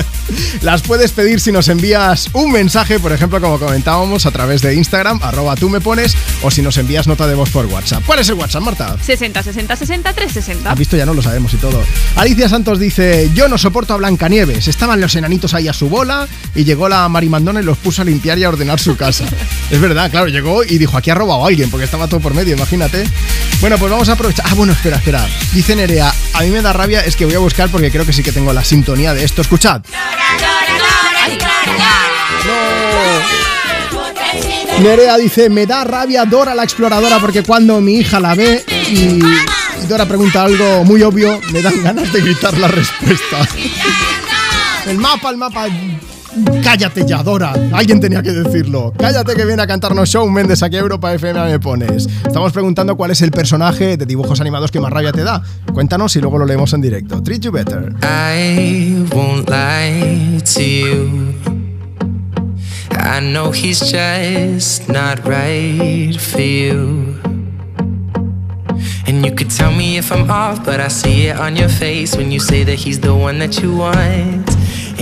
las 0.62 0.82
puedes 0.82 1.12
pedir 1.12 1.40
si 1.40 1.52
nos 1.52 1.68
envías 1.68 2.28
un 2.32 2.52
mensaje, 2.52 2.98
por 2.98 3.12
ejemplo, 3.12 3.40
como 3.40 3.58
comentábamos, 3.58 4.26
a 4.26 4.30
través 4.30 4.62
de 4.62 4.74
Instagram, 4.74 5.20
arroba 5.22 5.54
tú 5.56 5.68
me 5.68 5.80
pones, 5.80 6.14
o 6.42 6.50
si 6.50 6.62
nos 6.62 6.76
envías 6.76 7.06
nota 7.06 7.26
de 7.26 7.34
voz 7.34 7.50
por 7.50 7.66
WhatsApp. 7.66 8.02
¿Cuál 8.04 8.18
es 8.18 8.28
el 8.28 8.34
WhatsApp, 8.34 8.62
Marta? 8.62 8.96
60, 9.00 9.42
60, 9.42 9.76
60, 9.76 10.12
360. 10.12 10.70
Has 10.70 10.78
visto, 10.78 10.96
ya 10.96 11.06
no 11.06 11.14
lo 11.14 11.22
sabemos 11.22 11.54
y 11.54 11.56
todo. 11.56 11.82
Alicia 12.16 12.48
Santos 12.48 12.78
dice: 12.78 13.30
Yo 13.34 13.48
no 13.48 13.56
soporto 13.56 13.94
a 13.94 13.96
Blancanieves. 13.96 14.68
Estaban 14.68 15.00
los 15.00 15.14
enanitos 15.16 15.54
ahí 15.54 15.68
a 15.68 15.72
su 15.72 15.88
bola 15.88 16.28
y 16.54 16.64
llegó 16.64 16.88
la 16.88 17.08
Marimandona 17.08 17.60
y 17.60 17.64
los 17.64 17.78
puso 17.78 18.02
a 18.02 18.04
limpiar 18.04 18.38
y 18.38 18.44
a 18.44 18.50
ordenar 18.50 18.80
su 18.80 18.96
casa. 18.96 19.24
es 19.70 19.80
verdad, 19.80 20.10
claro, 20.10 20.28
llegó 20.28 20.64
y 20.64 20.78
dijo: 20.78 20.96
Aquí 20.96 21.10
ha 21.10 21.14
robado 21.14 21.44
a 21.44 21.48
alguien 21.48 21.70
porque 21.70 21.84
estaba 21.84 22.08
todo 22.08 22.20
por 22.20 22.34
medio, 22.34 22.54
imagínate. 22.54 23.04
Bueno, 23.60 23.78
pues 23.78 23.90
vamos 23.90 24.08
a 24.08 24.12
aprovechar. 24.12 24.44
Ah, 24.48 24.54
bueno, 24.54 24.74
espera, 24.74 24.96
espera. 24.96 25.26
Dice 25.52 25.74
Nerea: 25.74 26.12
A 26.34 26.42
mí 26.42 26.50
me 26.50 26.60
da 26.60 26.72
rabia, 26.72 27.00
es 27.00 27.16
que 27.16 27.24
voy 27.24 27.34
a 27.34 27.38
buscar 27.38 27.70
porque 27.70 27.90
creo 27.90 28.04
que 28.04 28.12
sí 28.12 28.22
que 28.22 28.33
tengo 28.34 28.52
la 28.52 28.64
sintonía 28.64 29.14
de 29.14 29.24
esto. 29.24 29.42
Escuchad. 29.42 29.82
Nerea 34.80 35.16
dice, 35.16 35.48
me 35.48 35.66
da 35.66 35.84
rabia 35.84 36.24
Dora 36.24 36.54
la 36.54 36.64
exploradora 36.64 37.20
porque 37.20 37.44
cuando 37.44 37.80
mi 37.80 37.94
hija 37.98 38.18
la 38.18 38.34
ve 38.34 38.64
y, 38.88 39.24
y 39.24 39.86
Dora 39.88 40.04
pregunta 40.06 40.42
algo 40.42 40.84
muy 40.84 41.02
obvio, 41.02 41.40
me 41.52 41.62
dan 41.62 41.80
ganas 41.82 42.12
de 42.12 42.20
gritar 42.20 42.58
la 42.58 42.66
respuesta. 42.66 43.48
El 44.86 44.98
mapa, 44.98 45.30
el 45.30 45.36
mapa. 45.36 45.66
Cállate 46.62 47.06
ya, 47.06 47.22
Dora. 47.22 47.54
Alguien 47.72 48.00
tenía 48.00 48.22
que 48.22 48.32
decirlo. 48.32 48.92
Cállate 48.98 49.34
que 49.34 49.44
viene 49.44 49.62
a 49.62 49.66
cantarnos 49.66 50.08
Shawn 50.08 50.32
Mendes 50.32 50.62
aquí 50.62 50.76
a 50.76 50.80
Europa 50.80 51.12
FM 51.12 51.44
me 51.46 51.60
pones. 51.60 52.08
Estamos 52.26 52.52
preguntando 52.52 52.96
cuál 52.96 53.10
es 53.10 53.22
el 53.22 53.30
personaje 53.30 53.96
de 53.96 54.06
dibujos 54.06 54.40
animados 54.40 54.70
que 54.70 54.80
más 54.80 54.92
rabia 54.92 55.12
te 55.12 55.22
da. 55.22 55.42
Cuéntanos 55.72 56.14
y 56.16 56.20
luego 56.20 56.38
lo 56.38 56.46
leemos 56.46 56.72
en 56.72 56.80
directo. 56.80 57.22
Treat 57.22 57.42
you 57.42 57.52
better. 57.52 57.92
I 58.02 59.06
won't 59.14 59.48
lie 59.48 60.40
to 60.54 60.62
you. 60.62 61.34
I 62.90 63.20
know 63.20 63.52
he's 63.52 63.80
just 63.80 64.88
not 64.88 65.24
right 65.26 66.16
for 66.18 66.40
you. 66.40 67.20
And 69.06 69.24
you 69.24 69.32
could 69.32 69.50
tell 69.50 69.70
me 69.70 69.98
if 69.98 70.10
I'm 70.10 70.30
off, 70.30 70.64
but 70.64 70.80
I 70.80 70.88
see 70.88 71.26
it 71.28 71.38
on 71.38 71.56
your 71.56 71.68
face 71.68 72.16
when 72.16 72.32
you 72.32 72.40
say 72.40 72.64
that 72.64 72.76
he's 72.76 73.00
the 73.00 73.14
one 73.14 73.38
that 73.38 73.60
you 73.60 73.76
want. 73.76 74.53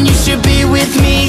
when 0.00 0.06
you 0.06 0.14
should 0.14 0.42
be 0.42 0.64
with 0.64 0.96
me 1.02 1.28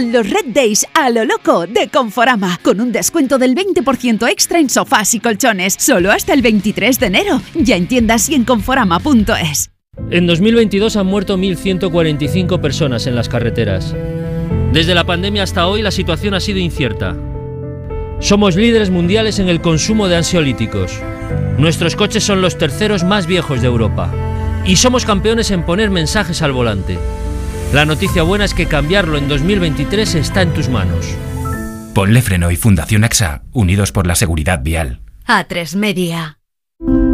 Los 0.00 0.28
Red 0.28 0.46
Days 0.52 0.84
a 0.92 1.08
lo 1.08 1.24
loco 1.24 1.68
de 1.68 1.88
Conforama, 1.88 2.58
con 2.62 2.80
un 2.80 2.90
descuento 2.90 3.38
del 3.38 3.54
20% 3.54 4.28
extra 4.28 4.58
en 4.58 4.68
sofás 4.68 5.14
y 5.14 5.20
colchones, 5.20 5.76
solo 5.78 6.10
hasta 6.10 6.32
el 6.32 6.42
23 6.42 6.98
de 6.98 7.06
enero. 7.06 7.40
Ya 7.54 7.76
en 7.76 7.86
tiendas 7.86 8.28
y 8.28 8.34
en 8.34 8.44
conforama.es. 8.44 9.70
En 10.10 10.26
2022 10.26 10.96
han 10.96 11.06
muerto 11.06 11.38
1.145 11.38 12.60
personas 12.60 13.06
en 13.06 13.14
las 13.14 13.28
carreteras. 13.28 13.94
Desde 14.72 14.96
la 14.96 15.04
pandemia 15.04 15.44
hasta 15.44 15.68
hoy 15.68 15.80
la 15.80 15.92
situación 15.92 16.34
ha 16.34 16.40
sido 16.40 16.58
incierta. 16.58 17.16
Somos 18.18 18.56
líderes 18.56 18.90
mundiales 18.90 19.38
en 19.38 19.48
el 19.48 19.60
consumo 19.60 20.08
de 20.08 20.16
ansiolíticos. 20.16 20.98
Nuestros 21.56 21.94
coches 21.94 22.24
son 22.24 22.40
los 22.40 22.58
terceros 22.58 23.04
más 23.04 23.28
viejos 23.28 23.60
de 23.60 23.68
Europa. 23.68 24.12
Y 24.66 24.74
somos 24.74 25.04
campeones 25.04 25.52
en 25.52 25.64
poner 25.64 25.90
mensajes 25.90 26.42
al 26.42 26.50
volante. 26.50 26.98
La 27.74 27.84
noticia 27.84 28.22
buena 28.22 28.44
es 28.44 28.54
que 28.54 28.66
cambiarlo 28.66 29.18
en 29.18 29.26
2023 29.26 30.14
está 30.14 30.42
en 30.42 30.54
tus 30.54 30.68
manos. 30.68 31.06
Ponle 31.92 32.22
Freno 32.22 32.52
y 32.52 32.56
Fundación 32.56 33.02
AXA, 33.02 33.42
unidos 33.50 33.90
por 33.90 34.06
la 34.06 34.14
seguridad 34.14 34.60
vial. 34.62 35.00
A3 35.26 35.74
Media. 35.74 36.38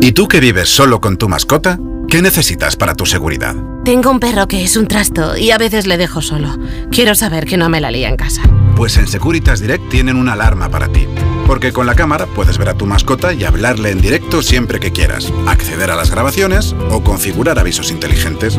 ¿Y 0.02 0.12
tú 0.12 0.28
que 0.28 0.38
vives 0.38 0.68
solo 0.68 1.00
con 1.00 1.16
tu 1.16 1.30
mascota? 1.30 1.78
¿Qué 2.10 2.20
necesitas 2.20 2.76
para 2.76 2.94
tu 2.94 3.06
seguridad? 3.06 3.56
Tengo 3.86 4.10
un 4.10 4.20
perro 4.20 4.48
que 4.48 4.62
es 4.62 4.76
un 4.76 4.86
trasto 4.86 5.34
y 5.34 5.50
a 5.50 5.56
veces 5.56 5.86
le 5.86 5.96
dejo 5.96 6.20
solo. 6.20 6.58
Quiero 6.90 7.14
saber 7.14 7.46
que 7.46 7.56
no 7.56 7.70
me 7.70 7.80
la 7.80 7.90
lía 7.90 8.10
en 8.10 8.16
casa. 8.16 8.42
Pues 8.76 8.98
en 8.98 9.08
Securitas 9.08 9.60
Direct 9.60 9.88
tienen 9.88 10.16
una 10.16 10.34
alarma 10.34 10.68
para 10.68 10.88
ti. 10.88 11.06
Porque 11.46 11.72
con 11.72 11.86
la 11.86 11.94
cámara 11.94 12.26
puedes 12.26 12.58
ver 12.58 12.68
a 12.68 12.74
tu 12.74 12.84
mascota 12.84 13.32
y 13.32 13.44
hablarle 13.44 13.92
en 13.92 14.02
directo 14.02 14.42
siempre 14.42 14.78
que 14.78 14.92
quieras, 14.92 15.32
acceder 15.46 15.90
a 15.90 15.96
las 15.96 16.10
grabaciones 16.10 16.76
o 16.90 17.02
configurar 17.02 17.58
avisos 17.58 17.90
inteligentes. 17.90 18.58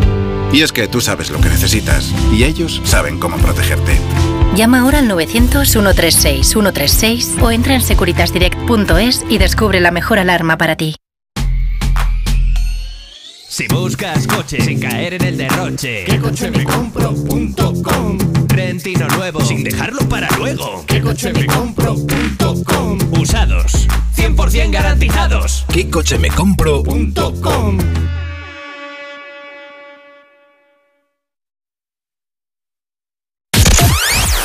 Y 0.53 0.61
es 0.61 0.71
que 0.71 0.87
tú 0.87 1.01
sabes 1.01 1.29
lo 1.29 1.39
que 1.39 1.49
necesitas 1.49 2.11
y 2.31 2.43
ellos 2.43 2.81
saben 2.83 3.19
cómo 3.19 3.37
protegerte. 3.37 3.99
Llama 4.55 4.81
ahora 4.81 4.99
al 4.99 5.09
900-136-136 5.09 7.41
o 7.41 7.51
entra 7.51 7.75
en 7.75 7.81
securitasdirect.es 7.81 9.23
y 9.29 9.37
descubre 9.37 9.79
la 9.79 9.91
mejor 9.91 10.19
alarma 10.19 10.57
para 10.57 10.75
ti. 10.75 10.95
Si 13.47 13.67
buscas 13.67 14.27
coche 14.27 14.61
sin 14.61 14.79
caer 14.79 15.13
en 15.15 15.23
el 15.23 15.37
derroche, 15.37 16.05
¿qué 16.05 16.19
coche 16.19 16.51
me 16.51 16.63
compro.com? 16.63 18.17
Rentino 18.47 19.07
nuevo 19.09 19.41
sin 19.41 19.63
dejarlo 19.63 20.07
para 20.07 20.29
luego, 20.37 20.85
¿qué 20.87 21.01
coche 21.01 21.33
me 21.33 21.45
compro.com? 21.45 22.97
Usados, 23.19 23.87
100% 24.15 24.71
garantizados. 24.71 25.65
¿Qué 25.67 25.89
coche 25.89 26.17
me 26.17 26.29
compro? 26.29 26.81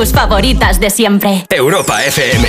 Tus 0.00 0.12
favoritas 0.12 0.80
de 0.80 0.88
siempre. 0.88 1.44
Europa 1.50 2.02
FM. 2.02 2.48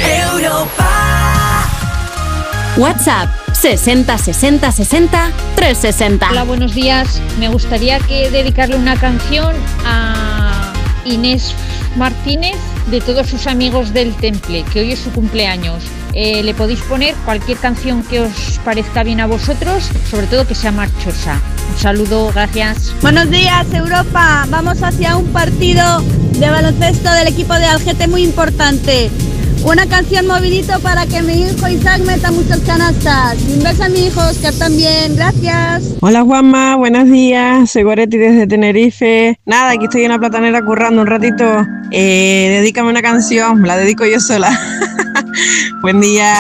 WhatsApp 2.77 3.29
60 3.51 4.17
60 4.17 4.71
60 4.71 5.31
360. 5.57 6.29
Hola, 6.31 6.43
buenos 6.45 6.73
días. 6.73 7.21
Me 7.39 7.49
gustaría 7.49 7.99
que 7.99 8.29
dedicarle 8.29 8.77
una 8.77 8.95
canción 8.95 9.53
a 9.85 10.71
Inés 11.03 11.53
Martínez 11.97 12.55
de 12.89 13.01
todos 13.01 13.27
sus 13.27 13.47
amigos 13.47 13.91
del 13.91 14.15
Temple, 14.15 14.63
que 14.71 14.79
hoy 14.79 14.93
es 14.93 14.99
su 14.99 15.11
cumpleaños. 15.11 15.83
Eh, 16.13 16.43
le 16.43 16.53
podéis 16.53 16.79
poner 16.83 17.15
cualquier 17.25 17.57
canción 17.57 18.01
que 18.03 18.21
os 18.21 18.61
parezca 18.63 19.03
bien 19.03 19.19
a 19.19 19.27
vosotros, 19.27 19.89
sobre 20.09 20.27
todo 20.27 20.47
que 20.47 20.55
sea 20.55 20.71
marchosa. 20.71 21.37
Un 21.73 21.77
saludo, 21.77 22.31
gracias. 22.33 22.93
Buenos 23.01 23.29
días, 23.29 23.73
Europa. 23.73 24.45
Vamos 24.49 24.81
hacia 24.81 25.17
un 25.17 25.27
partido 25.33 26.01
de 26.41 26.49
baloncesto 26.49 27.11
del 27.11 27.27
equipo 27.27 27.53
de 27.53 27.65
Algete 27.65 28.07
muy 28.07 28.23
importante. 28.23 29.11
Una 29.63 29.85
canción 29.85 30.25
movidito 30.25 30.79
para 30.79 31.05
que 31.05 31.21
mi 31.21 31.33
hijo 31.33 31.67
Isaac 31.67 32.01
meta 32.03 32.31
muchas 32.31 32.59
canastas. 32.61 33.37
Y 33.47 33.53
un 33.53 33.63
beso 33.63 33.83
a 33.83 33.89
mi 33.89 34.07
hijo 34.07 34.19
Oscar 34.21 34.51
también. 34.55 35.15
Gracias. 35.15 35.83
Hola 35.99 36.23
Juanma, 36.23 36.77
buenos 36.77 37.07
días, 37.11 37.69
soy 37.69 37.83
Goretti 37.83 38.17
desde 38.17 38.47
Tenerife. 38.47 39.37
Nada, 39.45 39.73
aquí 39.73 39.83
estoy 39.83 40.03
en 40.03 40.09
la 40.09 40.17
platanera 40.17 40.63
currando 40.65 41.03
un 41.03 41.07
ratito. 41.07 41.45
Eh, 41.91 42.57
dedícame 42.59 42.89
una 42.89 43.03
canción, 43.03 43.61
la 43.61 43.77
dedico 43.77 44.03
yo 44.07 44.19
sola. 44.19 44.59
Buen 45.83 46.01
día. 46.01 46.33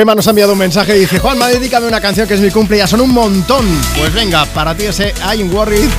Gemma 0.00 0.14
nos 0.14 0.26
ha 0.26 0.30
enviado 0.30 0.54
un 0.54 0.58
mensaje 0.58 0.96
y 0.96 1.00
dice, 1.00 1.18
Juanma, 1.18 1.48
dedícame 1.48 1.86
una 1.86 2.00
canción 2.00 2.26
que 2.26 2.32
es 2.32 2.40
mi 2.40 2.50
cumple, 2.50 2.78
ya 2.78 2.86
son 2.86 3.02
un 3.02 3.10
montón. 3.10 3.66
Pues 3.98 4.14
venga, 4.14 4.46
para 4.46 4.74
ti 4.74 4.86
ese 4.86 5.12
I 5.20 5.42
Am 5.42 5.52
Worried 5.52 5.90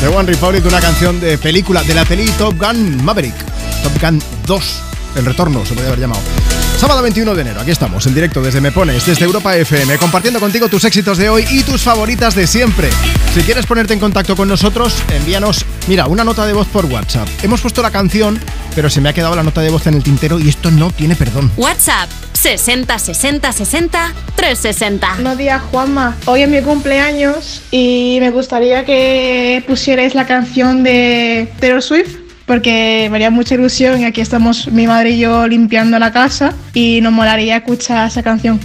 de 0.00 0.08
One 0.08 0.32
Republic, 0.32 0.64
una 0.64 0.80
canción 0.80 1.20
de 1.20 1.36
película, 1.36 1.84
de 1.84 1.92
la 1.92 2.06
peli 2.06 2.26
Top 2.38 2.58
Gun 2.58 3.04
Maverick. 3.04 3.34
Top 3.82 4.00
Gun 4.00 4.18
2, 4.46 4.82
el 5.16 5.26
retorno 5.26 5.60
se 5.66 5.74
podría 5.74 5.88
haber 5.88 6.00
llamado. 6.00 6.22
Sábado 6.78 7.02
21 7.02 7.34
de 7.34 7.42
enero, 7.42 7.60
aquí 7.60 7.70
estamos, 7.70 8.06
en 8.06 8.14
directo 8.14 8.40
desde 8.40 8.62
Me 8.62 8.72
Pones, 8.72 9.04
desde 9.04 9.26
Europa 9.26 9.54
FM, 9.54 9.98
compartiendo 9.98 10.40
contigo 10.40 10.70
tus 10.70 10.84
éxitos 10.84 11.18
de 11.18 11.28
hoy 11.28 11.44
y 11.50 11.62
tus 11.62 11.82
favoritas 11.82 12.34
de 12.34 12.46
siempre. 12.46 12.88
Si 13.34 13.42
quieres 13.42 13.66
ponerte 13.66 13.92
en 13.92 14.00
contacto 14.00 14.36
con 14.36 14.48
nosotros, 14.48 14.94
envíanos, 15.10 15.66
mira, 15.86 16.06
una 16.06 16.24
nota 16.24 16.46
de 16.46 16.54
voz 16.54 16.66
por 16.68 16.86
WhatsApp. 16.86 17.28
Hemos 17.42 17.60
puesto 17.60 17.82
la 17.82 17.90
canción, 17.90 18.40
pero 18.74 18.88
se 18.88 19.02
me 19.02 19.10
ha 19.10 19.12
quedado 19.12 19.36
la 19.36 19.42
nota 19.42 19.60
de 19.60 19.68
voz 19.68 19.86
en 19.86 19.96
el 19.96 20.02
tintero 20.02 20.40
y 20.40 20.48
esto 20.48 20.70
no 20.70 20.90
tiene 20.90 21.14
perdón. 21.14 21.52
WhatsApp 21.58 22.08
60 22.40 22.98
60 22.98 23.52
60 23.52 24.14
360. 24.34 25.14
Buenos 25.16 25.36
días, 25.36 25.60
Juanma. 25.70 26.16
Hoy 26.24 26.40
es 26.40 26.48
mi 26.48 26.62
cumpleaños 26.62 27.60
y 27.70 28.16
me 28.18 28.30
gustaría 28.30 28.86
que 28.86 29.62
pusierais 29.66 30.14
la 30.14 30.26
canción 30.26 30.82
de 30.82 31.52
Taylor 31.60 31.82
Swift 31.82 32.16
porque 32.46 33.08
me 33.10 33.16
haría 33.16 33.30
mucha 33.30 33.56
ilusión 33.56 34.00
y 34.00 34.06
aquí 34.06 34.22
estamos 34.22 34.68
mi 34.68 34.86
madre 34.86 35.10
y 35.10 35.18
yo 35.18 35.46
limpiando 35.46 35.98
la 35.98 36.12
casa 36.12 36.54
y 36.72 37.02
nos 37.02 37.12
molaría 37.12 37.58
escuchar 37.58 38.08
esa 38.08 38.22
canción. 38.22 38.58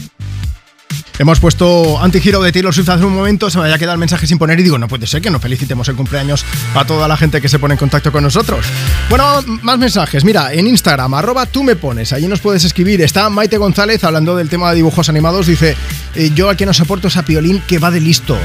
Hemos 1.18 1.40
puesto 1.40 2.02
anti-hero 2.02 2.42
de 2.42 2.52
Taylor 2.52 2.74
Swift 2.74 2.90
hace 2.90 3.06
un 3.06 3.16
momento, 3.16 3.50
se 3.50 3.58
me 3.58 3.64
había 3.64 3.78
quedado 3.78 3.94
el 3.94 4.00
mensaje 4.00 4.28
sin 4.28 4.38
poner 4.38 4.60
y 4.60 4.64
digo, 4.64 4.78
no 4.78 4.90
puede 4.90 5.08
ser 5.08 5.22
que 5.22 5.30
no 5.30 5.40
felicitemos 5.40 5.88
el 5.88 5.96
cumpleaños 5.96 6.44
a 6.76 6.86
toda 6.86 7.08
la 7.08 7.16
gente 7.16 7.40
que 7.40 7.48
se 7.48 7.58
pone 7.58 7.76
en 7.76 7.78
contacto 7.78 8.12
con 8.12 8.24
nosotros. 8.24 8.66
Bueno, 9.10 9.42
más 9.62 9.80
mensajes. 9.80 10.26
Mira, 10.26 10.52
en 10.54 10.68
Instagram, 10.68 11.14
arroba 11.14 11.46
tú 11.46 11.64
me 11.64 11.78
pones, 11.78 12.12
allí 12.12 12.28
nos 12.28 12.42
puedes 12.42 12.66
escribir. 12.66 13.02
Está 13.02 13.30
Maite 13.30 13.58
González 13.58 14.04
hablando 14.04 14.36
del 14.36 14.50
tema 14.50 14.70
de 14.70 14.76
dibujos 14.76 15.08
animados, 15.08 15.48
dice, 15.48 15.78
eh, 16.16 16.32
yo 16.36 16.50
aquí 16.50 16.66
no 16.66 16.74
soporto 16.74 17.08
esa 17.08 17.24
piolín 17.24 17.62
que 17.66 17.80
va 17.80 17.92
de 17.92 18.02
listo. 18.02 18.38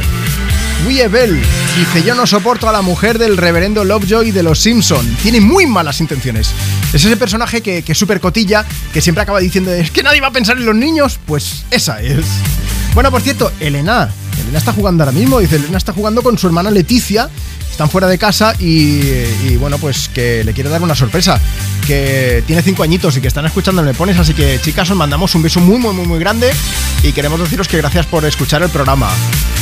Wiebel 0.87 1.39
dice: 1.77 2.03
Yo 2.03 2.15
no 2.15 2.27
soporto 2.27 2.69
a 2.69 2.73
la 2.73 2.83
mujer 2.83 3.19
del 3.19 3.37
reverendo 3.37 3.85
Lovejoy 3.85 4.31
de 4.31 4.43
los 4.43 4.61
Simpson. 4.61 5.07
Tiene 5.23 5.41
muy 5.41 5.67
malas 5.67 6.01
intenciones. 6.01 6.53
Es 6.93 7.05
ese 7.05 7.17
personaje 7.17 7.61
que, 7.61 7.83
que 7.83 7.93
es 7.93 7.99
súper 7.99 8.21
cotilla, 8.21 8.65
que 8.93 9.01
siempre 9.01 9.23
acaba 9.23 9.41
diciendo: 9.41 9.73
Es 9.73 9.91
que 9.91 10.03
nadie 10.03 10.21
va 10.21 10.29
a 10.29 10.33
pensar 10.33 10.57
en 10.57 10.67
los 10.67 10.75
niños. 10.75 11.19
Pues 11.27 11.65
esa 11.71 12.01
es. 12.01 12.25
Bueno, 12.95 13.11
por 13.11 13.23
cierto, 13.23 13.53
Elena. 13.61 14.11
Elena 14.41 14.59
está 14.59 14.73
jugando 14.73 15.05
ahora 15.05 15.13
mismo. 15.13 15.39
Dice: 15.39 15.57
Elena 15.57 15.79
está 15.79 15.93
jugando 15.93 16.23
con 16.23 16.39
su 16.39 16.47
hermana 16.47 16.71
Leticia. 16.71 17.29
Están 17.71 17.89
fuera 17.89 18.09
de 18.09 18.19
casa 18.19 18.55
y, 18.59 19.57
bueno, 19.57 19.79
pues 19.79 20.11
que 20.11 20.45
le 20.45 20.53
quiere 20.53 20.69
dar 20.69 20.83
una 20.83 20.95
sorpresa. 20.95 21.41
Que 21.87 22.43
tiene 22.47 22.63
cinco 22.63 22.83
añitos 22.83 23.17
y 23.17 23.21
que 23.21 23.29
están 23.29 23.47
escuchando 23.47 23.83
Me 23.83 23.95
Pones. 23.95 24.19
Así 24.19 24.35
que, 24.35 24.61
chicas, 24.61 24.91
os 24.91 24.97
mandamos 24.97 25.35
un 25.35 25.43
beso 25.43 25.61
muy, 25.61 25.79
muy, 25.79 25.95
muy, 25.95 26.07
muy 26.07 26.19
grande. 26.19 26.53
Y 27.03 27.13
queremos 27.13 27.41
deciros 27.41 27.69
que 27.69 27.79
gracias 27.79 28.05
por 28.07 28.25
escuchar 28.27 28.63
el 28.63 28.69
programa. 28.69 29.09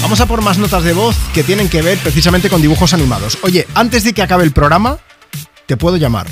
Vamos 0.02 0.20
a 0.20 0.26
por 0.26 0.42
más 0.42 0.58
notas 0.58 0.82
de 0.82 0.94
voz 0.94 1.16
que 1.32 1.44
tienen 1.44 1.68
que 1.68 1.82
ver 1.82 1.98
precisamente 1.98 2.50
con 2.50 2.60
dibujos 2.60 2.92
animados. 2.92 3.38
Oye, 3.42 3.68
antes 3.74 4.02
de 4.02 4.12
que 4.12 4.22
acabe 4.22 4.42
el 4.42 4.52
programa, 4.52 4.98
te 5.66 5.76
puedo 5.76 5.96
llamar. 5.96 6.26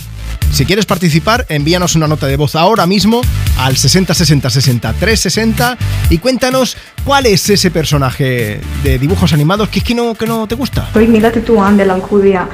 Si 0.57 0.65
quieres 0.65 0.87
participar, 0.87 1.45
envíanos 1.51 1.97
una 1.97 2.09
nota 2.09 2.27
de 2.27 2.39
voz 2.39 2.57
ahora 2.57 2.87
mismo 2.87 3.21
al 3.59 3.77
60 3.77 4.15
60 4.15 4.49
60 4.49 4.93
360 4.95 5.77
y 6.09 6.17
cuéntanos 6.17 6.79
cuál 7.05 7.27
es 7.27 7.51
ese 7.51 7.71
personaje 7.71 8.63
de 8.83 8.99
dibujos 8.99 9.35
animados 9.35 9.69
que 9.69 9.81
es 9.81 9.85
que 9.85 9.95
no, 9.95 10.15
que 10.15 10.25
no 10.25 10.49
te 10.49 10.55
gusta. 10.55 10.89
Soy 10.95 11.09
Mila 11.09 11.31
Tetuán 11.31 11.77
de 11.77 11.85
la 11.85 11.93
Alcudia 11.93 12.49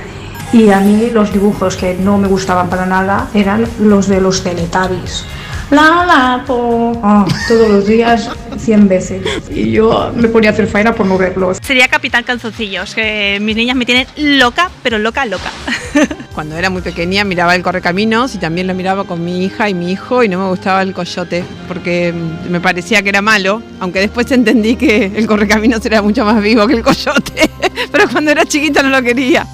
y 0.53 0.71
a 0.71 0.81
mí 0.81 1.11
los 1.13 1.33
dibujos 1.33 1.77
que 1.77 1.95
no 1.95 2.19
me 2.19 2.27
gustaban 2.27 2.69
para 2.69 2.87
nada 2.87 3.31
eran 3.35 3.69
los 3.79 4.09
de 4.09 4.21
los 4.21 4.43
Teletubbies 4.43 5.25
la 5.73 6.05
la 6.07 6.45
po. 6.47 6.93
Oh, 7.03 7.27
todos 7.49 7.69
los 7.69 7.87
días 7.87 8.29
100 8.57 8.89
veces. 8.89 9.23
Y 9.51 9.73
yo 9.73 10.13
me 10.15 10.29
ponía 10.29 10.51
a 10.51 10.53
hacer 10.53 10.67
faena 10.67 10.95
por 10.95 11.07
no 11.07 11.19
verlos. 11.19 11.59
Sería 11.63 11.89
Capitán 11.89 12.25
Calzoncillos, 12.25 12.95
que 12.95 13.39
mis 13.41 13.57
niñas 13.57 13.77
me 13.77 13.87
tienen 13.87 14.07
loca, 14.17 14.71
pero 14.83 14.99
loca, 14.99 15.25
loca. 15.25 15.51
Cuando 16.35 16.57
era 16.57 16.71
muy 16.71 16.83
pequeña 16.83 17.25
miraba 17.25 17.55
el 17.55 17.63
Correcaminos 17.63 18.35
y 18.35 18.39
también 18.39 18.67
lo 18.67 18.75
miraba 18.75 19.05
con 19.05 19.25
mi 19.25 19.45
hija 19.45 19.69
y 19.69 19.75
mi 19.75 19.93
hijo 19.93 20.23
y 20.23 20.29
no 20.29 20.39
me 20.39 20.49
gustaba 20.49 20.83
el 20.83 20.95
Coyote 20.95 21.45
porque 21.69 22.15
me 22.49 22.61
parecía 22.61 23.03
que 23.03 23.11
era 23.11 23.23
malo, 23.23 23.63
aunque 23.81 24.01
después 24.01 24.31
entendí 24.31 24.77
que 24.77 25.07
el 25.15 25.27
Correcaminos 25.27 25.85
era 25.85 26.01
mucho 26.03 26.25
más 26.25 26.43
vivo 26.43 26.67
que 26.67 26.75
el 26.75 26.83
Coyote, 26.83 27.51
pero 27.93 28.09
cuando 28.09 28.31
era 28.31 28.45
chiquita 28.45 28.83
no 28.83 28.89
lo 28.89 29.03
quería. 29.03 29.47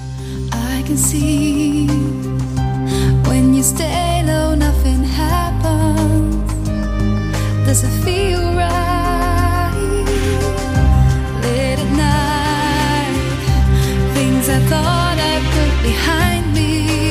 I 0.51 0.83
can 0.83 0.97
see 0.97 1.87
when 3.27 3.53
you 3.53 3.61
stay. 3.61 4.08
Does 7.69 7.83
it 7.83 8.03
feel 8.03 8.41
right. 8.55 10.03
Late 11.43 11.77
at 11.77 11.91
night, 12.09 13.13
things 14.15 14.49
I 14.49 14.59
thought 14.71 15.17
I 15.19 15.35
put 15.53 15.83
behind 15.83 16.51
me. 16.55 17.08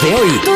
de 0.00 0.14
hoy. 0.14 0.55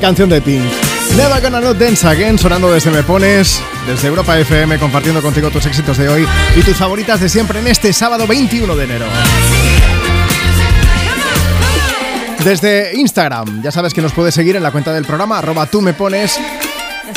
Canción 0.00 0.28
de 0.28 0.40
Pink. 0.40 0.64
Never 1.16 1.42
Gonna 1.42 1.60
Not 1.60 1.78
Dance 1.78 2.06
Again, 2.06 2.38
sonando 2.38 2.72
desde 2.72 2.90
Me 2.90 3.02
Pones, 3.02 3.60
desde 3.86 4.08
Europa 4.08 4.38
FM, 4.38 4.78
compartiendo 4.78 5.22
contigo 5.22 5.50
tus 5.50 5.66
éxitos 5.66 5.96
de 5.96 6.08
hoy 6.08 6.26
y 6.56 6.62
tus 6.62 6.76
favoritas 6.76 7.20
de 7.20 7.28
siempre 7.28 7.60
en 7.60 7.66
este 7.66 7.92
sábado 7.92 8.26
21 8.26 8.76
de 8.76 8.84
enero. 8.84 9.06
Desde 12.44 12.96
Instagram, 12.96 13.62
ya 13.62 13.72
sabes 13.72 13.92
que 13.92 14.00
nos 14.00 14.12
puedes 14.12 14.34
seguir 14.34 14.56
en 14.56 14.62
la 14.62 14.70
cuenta 14.70 14.92
del 14.92 15.04
programa, 15.04 15.38
arroba 15.38 15.66
tú 15.66 15.80
me 15.80 15.92
pones, 15.92 16.38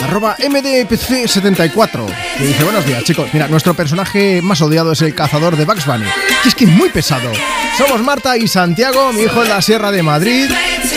arroba 0.04 0.36
mdpc74, 0.38 2.06
que 2.38 2.46
dice, 2.46 2.64
buenos 2.64 2.86
días 2.86 3.04
chicos, 3.04 3.30
mira, 3.34 3.48
nuestro 3.48 3.74
personaje 3.74 4.42
más 4.42 4.62
odiado 4.62 4.94
es 4.94 5.02
el 5.02 5.14
cazador 5.14 5.56
de 5.56 5.66
Bugs 5.66 5.86
Bunny, 5.86 6.06
que 6.42 6.50
es 6.50 6.56
que 6.56 6.66
es 6.66 6.72
muy 6.72 6.90
pesado. 6.90 7.32
Somos 7.78 8.02
Marta 8.02 8.36
y 8.38 8.48
Santiago, 8.48 9.14
mi 9.14 9.22
hijo 9.22 9.44
en 9.44 9.50
la 9.50 9.62
Sierra 9.62 9.92
de 9.92 10.04
Madrid, 10.04 10.50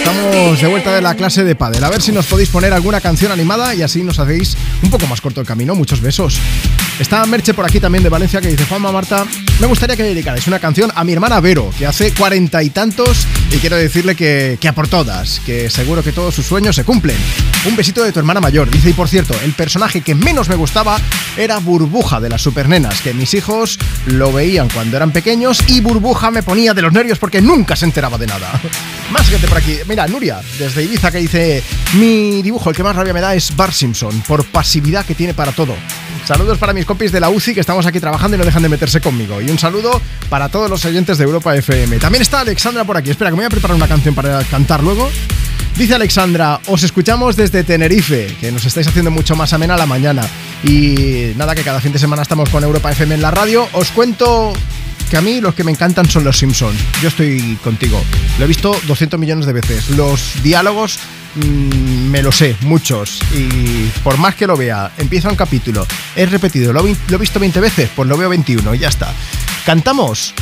estamos 0.04 0.60
de 0.60 0.66
vuelta 0.66 0.94
de 0.94 1.00
la 1.00 1.14
clase 1.14 1.44
de 1.44 1.54
pádel, 1.54 1.82
a 1.82 1.88
ver 1.88 2.02
si 2.02 2.12
nos 2.12 2.26
podéis 2.26 2.50
poner 2.50 2.74
alguna 2.74 3.00
canción 3.00 3.32
animada 3.32 3.74
y 3.74 3.80
así 3.80 4.02
nos 4.02 4.18
hacéis 4.18 4.54
un 4.82 4.90
poco 4.90 5.06
más 5.06 5.22
corto 5.22 5.40
el 5.40 5.46
camino, 5.46 5.74
muchos 5.74 6.02
besos. 6.02 6.38
Está 6.98 7.24
Merche 7.24 7.54
por 7.54 7.64
aquí 7.64 7.80
también 7.80 8.04
de 8.04 8.10
Valencia 8.10 8.40
que 8.40 8.48
dice, 8.48 8.66
Juanma 8.66 8.92
Marta, 8.92 9.24
me 9.60 9.66
gustaría 9.66 9.96
que 9.96 10.02
dedicarais 10.02 10.46
una 10.46 10.58
canción 10.58 10.92
a 10.94 11.04
mi 11.04 11.12
hermana 11.14 11.40
Vero, 11.40 11.70
que 11.78 11.86
hace 11.86 12.12
cuarenta 12.12 12.62
y 12.62 12.68
tantos 12.68 13.26
y 13.50 13.56
quiero 13.56 13.76
decirle 13.76 14.14
que, 14.14 14.58
que 14.60 14.68
a 14.68 14.74
por 14.74 14.88
todas, 14.88 15.40
que 15.40 15.70
seguro 15.70 16.02
que 16.02 16.12
todos 16.12 16.34
sus 16.34 16.44
sueños 16.44 16.76
se 16.76 16.84
cumplen. 16.84 17.16
Un 17.64 17.74
besito 17.74 18.04
de 18.04 18.12
tu 18.12 18.18
hermana 18.18 18.40
mayor. 18.40 18.70
Dice, 18.70 18.90
y 18.90 18.92
por 18.92 19.08
cierto, 19.08 19.34
el 19.42 19.54
personaje 19.54 20.02
que 20.02 20.14
menos 20.14 20.50
me 20.50 20.54
gustaba 20.54 20.98
era 21.38 21.58
Burbuja 21.58 22.20
de 22.20 22.28
las 22.28 22.42
Supernenas, 22.42 23.00
que 23.00 23.14
mis 23.14 23.32
hijos 23.32 23.78
lo 24.06 24.32
veían 24.32 24.68
cuando 24.68 24.96
eran 24.96 25.12
pequeños 25.12 25.60
y 25.68 25.80
Burbuja 25.80 26.30
me 26.30 26.42
ponía 26.42 26.74
de 26.74 26.82
los 26.82 26.92
nervios 26.92 27.18
porque 27.18 27.40
nunca 27.40 27.74
se 27.74 27.86
enteraba 27.86 28.18
de 28.18 28.26
nada. 28.26 28.60
Más 29.10 29.28
gente 29.28 29.46
por 29.46 29.58
aquí. 29.58 29.78
Mira, 29.86 30.06
Nuria, 30.06 30.40
desde 30.58 30.82
Ibiza, 30.82 31.10
que 31.10 31.18
dice, 31.18 31.62
mi 31.94 32.42
dibujo, 32.42 32.70
el 32.70 32.76
que 32.76 32.82
más 32.82 32.96
rabia 32.96 33.12
me 33.12 33.20
da 33.20 33.34
es 33.34 33.54
Bar 33.54 33.72
Simpson, 33.72 34.22
por 34.26 34.44
pasividad 34.46 35.04
que 35.04 35.14
tiene 35.14 35.34
para 35.34 35.52
todo. 35.52 35.74
Saludos 36.24 36.56
para 36.56 36.72
mis 36.72 36.86
compis 36.86 37.12
de 37.12 37.20
la 37.20 37.28
UCI 37.28 37.52
que 37.54 37.60
estamos 37.60 37.84
aquí 37.84 38.00
trabajando 38.00 38.36
y 38.36 38.38
no 38.38 38.44
dejan 38.46 38.62
de 38.62 38.70
meterse 38.70 39.00
conmigo. 39.00 39.42
Y 39.42 39.50
un 39.50 39.58
saludo 39.58 40.00
para 40.30 40.48
todos 40.48 40.70
los 40.70 40.84
oyentes 40.86 41.18
de 41.18 41.24
Europa 41.24 41.54
FM. 41.54 41.98
También 41.98 42.22
está 42.22 42.40
Alexandra 42.40 42.84
por 42.84 42.96
aquí. 42.96 43.10
Espera, 43.10 43.30
que 43.30 43.36
me 43.36 43.42
voy 43.42 43.46
a 43.46 43.50
preparar 43.50 43.76
una 43.76 43.88
canción 43.88 44.14
para 44.14 44.42
cantar 44.44 44.82
luego. 44.82 45.10
Dice 45.76 45.94
Alexandra, 45.94 46.60
os 46.68 46.82
escuchamos 46.82 47.36
desde 47.36 47.64
Tenerife, 47.64 48.36
que 48.40 48.52
nos 48.52 48.64
estáis 48.64 48.86
haciendo 48.86 49.10
mucho 49.10 49.36
más 49.36 49.52
amena 49.52 49.76
la 49.76 49.86
mañana. 49.86 50.22
Y 50.62 51.32
nada, 51.36 51.54
que 51.54 51.62
cada 51.62 51.80
fin 51.80 51.92
de 51.92 51.98
semana 51.98 52.22
estamos 52.22 52.48
con 52.48 52.64
Europa 52.64 52.92
FM 52.92 53.16
en 53.16 53.22
la 53.22 53.30
radio. 53.30 53.68
Os 53.72 53.90
cuento 53.90 54.54
a 55.16 55.20
mí 55.20 55.40
los 55.40 55.54
que 55.54 55.64
me 55.64 55.70
encantan 55.70 56.08
son 56.08 56.24
los 56.24 56.38
Simpsons. 56.38 56.78
Yo 57.02 57.08
estoy 57.08 57.58
contigo. 57.62 58.02
Lo 58.38 58.44
he 58.44 58.48
visto 58.48 58.74
200 58.86 59.18
millones 59.18 59.46
de 59.46 59.52
veces. 59.52 59.90
Los 59.90 60.42
diálogos 60.42 60.98
mm, 61.36 62.10
me 62.10 62.22
lo 62.22 62.32
sé, 62.32 62.56
muchos. 62.62 63.20
Y 63.32 63.90
por 64.02 64.18
más 64.18 64.34
que 64.34 64.46
lo 64.46 64.56
vea, 64.56 64.90
empieza 64.98 65.28
un 65.28 65.36
capítulo, 65.36 65.86
es 66.16 66.30
repetido, 66.30 66.72
lo, 66.72 66.82
lo 66.82 67.16
he 67.16 67.18
visto 67.18 67.38
20 67.38 67.60
veces, 67.60 67.90
pues 67.94 68.08
lo 68.08 68.16
veo 68.16 68.28
21 68.28 68.74
y 68.74 68.78
ya 68.78 68.88
está. 68.88 69.12
¿Cantamos? 69.66 70.34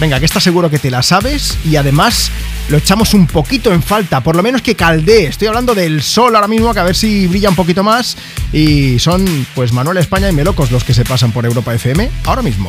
Venga, 0.00 0.18
que 0.18 0.26
estás 0.26 0.42
seguro 0.42 0.70
que 0.70 0.78
te 0.78 0.90
la 0.90 1.02
sabes 1.02 1.58
y 1.64 1.76
además 1.76 2.30
lo 2.68 2.76
echamos 2.76 3.14
un 3.14 3.26
poquito 3.26 3.72
en 3.72 3.82
falta, 3.82 4.22
por 4.22 4.36
lo 4.36 4.42
menos 4.42 4.62
que 4.62 4.74
caldee. 4.74 5.26
Estoy 5.26 5.48
hablando 5.48 5.74
del 5.74 6.02
sol 6.02 6.34
ahora 6.34 6.48
mismo, 6.48 6.72
que 6.72 6.80
a 6.80 6.84
ver 6.84 6.96
si 6.96 7.26
brilla 7.26 7.48
un 7.48 7.56
poquito 7.56 7.82
más. 7.82 8.16
Y 8.52 8.98
son 8.98 9.46
pues 9.54 9.72
Manuel 9.72 9.98
España 9.98 10.28
y 10.28 10.32
Melocos 10.32 10.70
los 10.70 10.84
que 10.84 10.94
se 10.94 11.04
pasan 11.04 11.32
por 11.32 11.44
Europa 11.44 11.74
FM 11.74 12.10
ahora 12.24 12.42
mismo. 12.42 12.68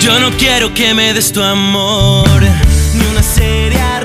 Yo 0.00 0.18
no 0.20 0.30
quiero 0.36 0.72
que 0.74 0.94
me 0.94 1.12
des 1.12 1.32
tu 1.32 1.42
amor, 1.42 2.42
ni 2.94 3.06
una 3.06 3.22
seria 3.22 4.00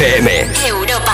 FM. 0.00 0.30
Europa. 0.64 1.12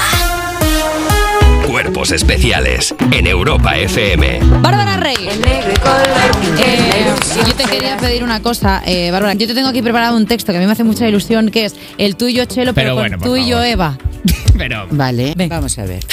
Cuerpos 1.66 2.12
especiales 2.12 2.94
en 3.12 3.26
Europa 3.26 3.78
FM. 3.78 4.40
Bárbara 4.60 4.98
Rey. 4.98 5.16
Eh, 5.16 7.06
yo 7.46 7.54
te 7.54 7.64
quería 7.64 7.96
pedir 7.96 8.22
una 8.22 8.42
cosa, 8.42 8.82
eh, 8.84 9.10
Bárbara. 9.10 9.32
Yo 9.32 9.46
te 9.46 9.54
tengo 9.54 9.68
aquí 9.68 9.80
preparado 9.80 10.18
un 10.18 10.26
texto 10.26 10.52
que 10.52 10.58
a 10.58 10.60
mí 10.60 10.66
me 10.66 10.72
hace 10.72 10.84
mucha 10.84 11.08
ilusión, 11.08 11.50
que 11.50 11.64
es 11.64 11.76
el 11.96 12.16
tuyo, 12.16 12.44
Chelo, 12.44 12.74
pero, 12.74 12.88
Pero 12.88 12.90
con 12.90 13.02
bueno, 13.04 13.18
por 13.18 13.26
tú 13.26 13.36
y 13.36 13.48
yo, 13.48 13.62
Eva. 13.62 13.96
Pero. 14.58 14.86
Vale, 14.90 15.34
vamos 15.48 15.78
a 15.78 15.86
ver. 15.86 16.04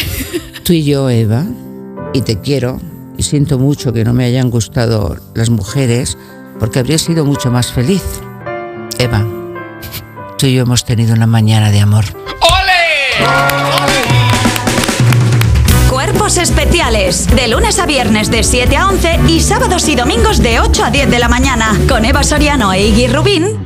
Tú 0.63 0.71
y 0.71 0.85
yo, 0.85 1.09
Eva, 1.09 1.43
y 2.13 2.21
te 2.21 2.39
quiero, 2.39 2.79
y 3.17 3.23
siento 3.23 3.59
mucho 3.59 3.91
que 3.91 4.05
no 4.05 4.13
me 4.13 4.23
hayan 4.23 4.49
gustado 4.49 5.17
las 5.35 5.49
mujeres, 5.49 6.17
porque 6.57 6.79
habría 6.79 6.97
sido 6.97 7.25
mucho 7.25 7.51
más 7.51 7.73
feliz. 7.73 8.03
Eva, 8.97 9.27
tú 10.37 10.45
y 10.45 10.53
yo 10.53 10.61
hemos 10.61 10.85
tenido 10.85 11.13
una 11.15 11.27
mañana 11.27 11.69
de 11.69 11.81
amor. 11.81 12.20
Cuerpos 15.89 16.37
especiales. 16.37 17.27
De 17.27 17.47
lunes 17.47 17.79
a 17.79 17.85
viernes 17.85 18.31
de 18.31 18.43
7 18.43 18.75
a 18.77 18.87
11 18.87 19.19
y 19.27 19.39
sábados 19.41 19.87
y 19.87 19.95
domingos 19.95 20.41
de 20.41 20.59
8 20.59 20.85
a 20.85 20.91
10 20.91 21.09
de 21.09 21.19
la 21.19 21.27
mañana. 21.27 21.77
Con 21.87 22.05
Eva 22.05 22.23
Soriano 22.23 22.71
e 22.73 22.87
Iggy 22.87 23.07
Rubín. 23.07 23.65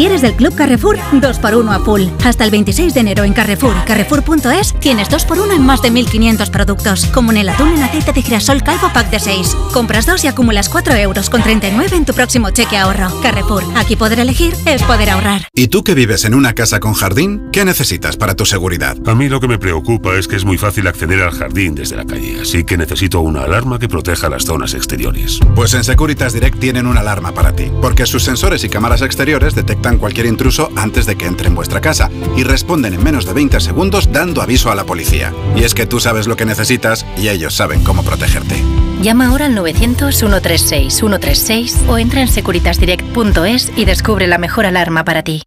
Si 0.00 0.06
eres 0.06 0.22
del 0.22 0.32
Club 0.32 0.54
Carrefour, 0.54 0.96
2x1 0.96 1.74
a 1.74 1.78
full. 1.80 2.04
Hasta 2.24 2.42
el 2.44 2.50
26 2.50 2.94
de 2.94 3.00
enero 3.00 3.22
en 3.24 3.34
Carrefour 3.34 3.74
y 3.82 3.84
Carrefour.es 3.86 4.72
tienes 4.80 5.10
2x1 5.10 5.56
en 5.56 5.66
más 5.66 5.82
de 5.82 5.92
1.500 5.92 6.50
productos, 6.50 7.04
como 7.04 7.32
en 7.32 7.36
el 7.36 7.50
atún 7.50 7.74
en 7.74 7.82
aceite 7.82 8.14
de 8.14 8.22
girasol 8.22 8.62
calvo 8.62 8.90
pack 8.94 9.10
de 9.10 9.20
6. 9.20 9.54
Compras 9.74 10.06
dos 10.06 10.24
y 10.24 10.28
acumulas 10.28 10.70
4 10.70 10.94
euros 10.94 11.28
con 11.28 11.42
39 11.42 11.94
en 11.94 12.06
tu 12.06 12.14
próximo 12.14 12.48
cheque 12.48 12.78
ahorro. 12.78 13.20
Carrefour, 13.20 13.62
aquí 13.76 13.94
poder 13.94 14.20
elegir 14.20 14.54
es 14.64 14.82
poder 14.84 15.10
ahorrar. 15.10 15.46
¿Y 15.52 15.68
tú 15.68 15.84
que 15.84 15.92
vives 15.92 16.24
en 16.24 16.32
una 16.32 16.54
casa 16.54 16.80
con 16.80 16.94
jardín? 16.94 17.50
¿Qué 17.52 17.66
necesitas 17.66 18.16
para 18.16 18.34
tu 18.34 18.46
seguridad? 18.46 18.96
A 19.06 19.14
mí 19.14 19.28
lo 19.28 19.38
que 19.38 19.48
me 19.48 19.58
preocupa 19.58 20.16
es 20.16 20.28
que 20.28 20.36
es 20.36 20.46
muy 20.46 20.56
fácil 20.56 20.86
acceder 20.86 21.20
al 21.20 21.32
jardín 21.32 21.74
desde 21.74 21.96
la 21.96 22.06
calle, 22.06 22.40
así 22.40 22.64
que 22.64 22.78
necesito 22.78 23.20
una 23.20 23.42
alarma 23.42 23.78
que 23.78 23.90
proteja 23.90 24.30
las 24.30 24.46
zonas 24.46 24.72
exteriores. 24.72 25.40
Pues 25.54 25.74
en 25.74 25.84
Securitas 25.84 26.32
Direct 26.32 26.58
tienen 26.58 26.86
una 26.86 27.00
alarma 27.00 27.34
para 27.34 27.54
ti, 27.54 27.70
porque 27.82 28.06
sus 28.06 28.22
sensores 28.22 28.64
y 28.64 28.70
cámaras 28.70 29.02
exteriores 29.02 29.54
detectan 29.54 29.89
cualquier 29.98 30.26
intruso 30.26 30.70
antes 30.76 31.06
de 31.06 31.16
que 31.16 31.26
entre 31.26 31.48
en 31.48 31.54
vuestra 31.54 31.80
casa 31.80 32.10
y 32.36 32.44
responden 32.44 32.94
en 32.94 33.02
menos 33.02 33.26
de 33.26 33.32
20 33.32 33.60
segundos 33.60 34.12
dando 34.12 34.42
aviso 34.42 34.70
a 34.70 34.74
la 34.74 34.84
policía. 34.84 35.32
Y 35.56 35.64
es 35.64 35.74
que 35.74 35.86
tú 35.86 35.98
sabes 36.00 36.26
lo 36.26 36.36
que 36.36 36.46
necesitas 36.46 37.06
y 37.16 37.28
ellos 37.28 37.54
saben 37.54 37.84
cómo 37.84 38.02
protegerte. 38.02 38.56
Llama 39.02 39.28
ahora 39.28 39.46
al 39.46 39.56
900-136-136 39.56 41.88
o 41.88 41.96
entra 41.98 42.20
en 42.20 42.28
securitasdirect.es 42.28 43.72
y 43.76 43.86
descubre 43.86 44.26
la 44.26 44.38
mejor 44.38 44.66
alarma 44.66 45.04
para 45.04 45.22
ti. 45.22 45.42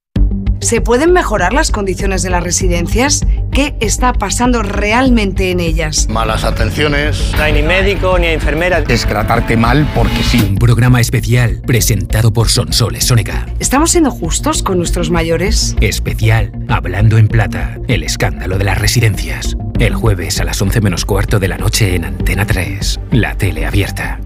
¿Se 0.63 0.79
pueden 0.79 1.11
mejorar 1.11 1.51
las 1.51 1.71
condiciones 1.71 2.23
de 2.23 2.29
las 2.29 2.41
residencias? 2.41 3.25
¿Qué 3.51 3.75
está 3.81 4.13
pasando 4.13 4.63
realmente 4.63 5.51
en 5.51 5.59
ellas? 5.59 6.07
Malas 6.09 6.45
atenciones. 6.45 7.33
No 7.35 7.43
hay 7.43 7.51
ni 7.51 7.61
médico 7.61 8.17
ni 8.17 8.27
enfermera. 8.27 8.81
Es 8.87 9.05
tratarte 9.05 9.57
mal 9.57 9.85
porque 9.93 10.23
sí. 10.23 10.39
Un 10.51 10.55
programa 10.55 11.01
especial 11.01 11.61
presentado 11.67 12.31
por 12.31 12.47
Sonsoles 12.47 13.03
Sonega. 13.03 13.45
¿Estamos 13.59 13.91
siendo 13.91 14.09
justos 14.09 14.63
con 14.63 14.77
nuestros 14.77 15.11
mayores? 15.11 15.75
Especial 15.81 16.53
Hablando 16.69 17.17
en 17.17 17.27
Plata, 17.27 17.77
el 17.89 18.01
escándalo 18.03 18.57
de 18.57 18.63
las 18.63 18.79
residencias. 18.79 19.57
El 19.79 19.95
jueves 19.95 20.39
a 20.39 20.45
las 20.45 20.61
11 20.61 20.79
menos 20.79 21.03
cuarto 21.03 21.39
de 21.39 21.49
la 21.49 21.57
noche 21.57 21.95
en 21.95 22.05
Antena 22.05 22.47
3, 22.47 23.01
la 23.11 23.35
tele 23.35 23.65
abierta. 23.65 24.21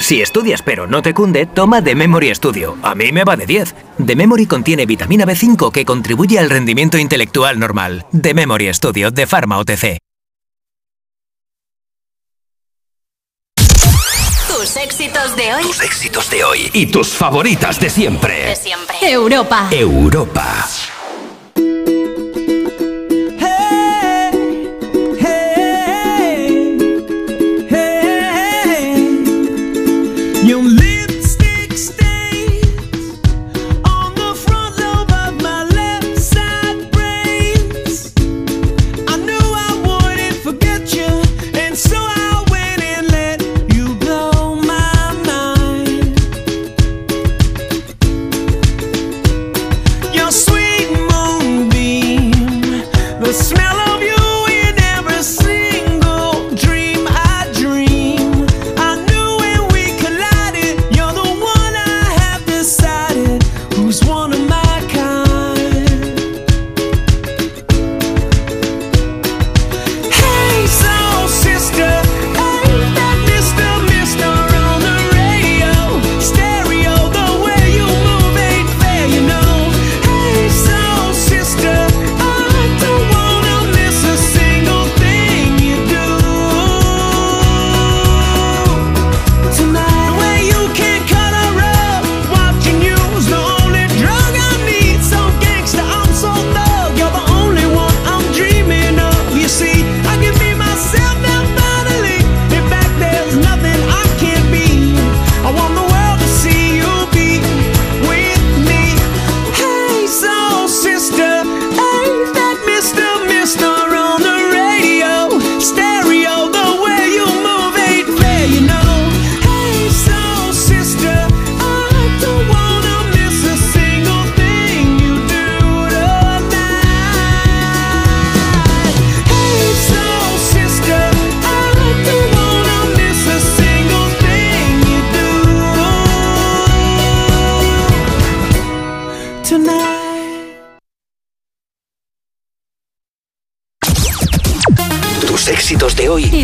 Si 0.00 0.20
estudias 0.20 0.62
pero 0.62 0.86
no 0.86 1.02
te 1.02 1.14
cunde, 1.14 1.46
toma 1.46 1.82
The 1.82 1.94
Memory 1.94 2.34
Studio. 2.34 2.76
A 2.82 2.94
mí 2.94 3.12
me 3.12 3.24
va 3.24 3.36
de 3.36 3.46
10. 3.46 3.74
The 4.06 4.16
Memory 4.16 4.46
contiene 4.46 4.86
vitamina 4.86 5.24
B5 5.24 5.72
que 5.72 5.84
contribuye 5.84 6.38
al 6.38 6.50
rendimiento 6.50 6.98
intelectual 6.98 7.58
normal. 7.58 8.06
The 8.20 8.34
Memory 8.34 8.72
Studio 8.74 9.10
de 9.10 9.26
Pharma 9.26 9.58
OTC. 9.58 9.98
Tus 14.48 14.76
éxitos 14.76 15.36
de 15.36 15.54
hoy. 15.54 15.62
Tus 15.62 15.80
éxitos 15.80 16.30
de 16.30 16.44
hoy 16.44 16.70
y 16.72 16.86
tus 16.86 17.08
favoritas 17.08 17.78
de 17.78 17.90
siempre. 17.90 18.46
De 18.46 18.56
siempre. 18.56 18.96
Europa. 19.02 19.68
Europa. 19.70 20.66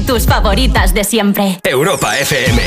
Y 0.02 0.04
tus 0.04 0.26
favoritas 0.26 0.92
de 0.94 1.04
siempre. 1.04 1.60
Europa 1.62 2.18
FM. 2.18 2.60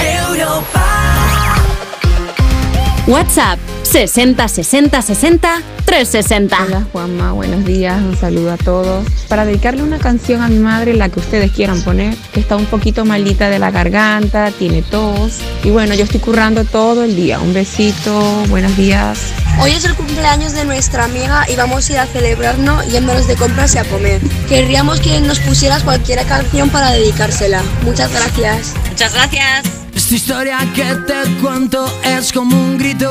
WhatsApp 3.08 3.60
60 3.86 4.48
60 4.48 5.02
60 5.02 5.62
360. 5.86 6.64
Hola 6.66 6.88
Juanma, 6.92 7.32
buenos 7.34 7.64
días, 7.66 8.02
un 8.02 8.18
saludo 8.18 8.52
a 8.52 8.58
todos. 8.58 9.06
Para 9.30 9.46
dedicarle 9.46 9.84
una 9.84 10.00
canción 10.00 10.42
a 10.42 10.48
mi 10.48 10.58
madre, 10.58 10.96
la 10.96 11.10
que 11.10 11.20
ustedes 11.20 11.52
quieran 11.52 11.82
poner, 11.84 12.16
que 12.34 12.40
está 12.40 12.56
un 12.56 12.66
poquito 12.66 13.06
malita 13.06 13.50
de 13.50 13.60
la 13.60 13.72
garganta, 13.72 14.52
tiene 14.52 14.82
tos. 14.82 15.40
Y 15.64 15.70
bueno, 15.70 15.94
yo 15.94 16.04
estoy 16.04 16.20
currando 16.20 16.66
todo 16.66 17.04
el 17.04 17.16
día. 17.16 17.40
Un 17.40 17.54
besito, 17.54 18.22
buenos 18.50 18.76
días. 18.76 19.20
Hoy 19.62 19.72
es 19.72 19.86
el 19.86 19.96
cumpleaños 19.96 20.54
de 20.54 20.66
nuestra 20.66 21.06
amiga 21.06 21.46
y 21.50 21.56
vamos 21.56 21.90
a 21.90 21.94
ir 21.94 22.00
a 22.00 22.08
celebrarnos 22.08 22.88
yéndonos 22.88 23.28
de 23.28 23.36
compras 23.36 23.76
y 23.76 23.78
a 23.78 23.86
comer. 23.86 24.20
Querríamos 24.50 25.00
que 25.00 25.22
nos 25.22 25.40
pusieras 25.40 25.84
cualquier 25.84 26.26
canción 26.26 26.70
para 26.70 26.92
dedicársela. 26.92 27.62
Muchas 27.84 28.12
gracias. 28.12 28.74
Muchas 28.90 29.14
gracias. 29.14 29.85
Esta 29.96 30.16
historia 30.16 30.58
que 30.76 30.84
te 31.08 31.24
cuento 31.42 31.86
es 32.04 32.34
como 32.34 32.54
un 32.56 32.78
grito, 32.78 33.10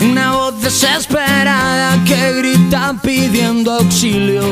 una 0.00 0.32
voz 0.32 0.60
desesperada 0.60 1.96
que 2.04 2.32
grita 2.32 2.92
pidiendo 3.00 3.74
auxilio, 3.74 4.42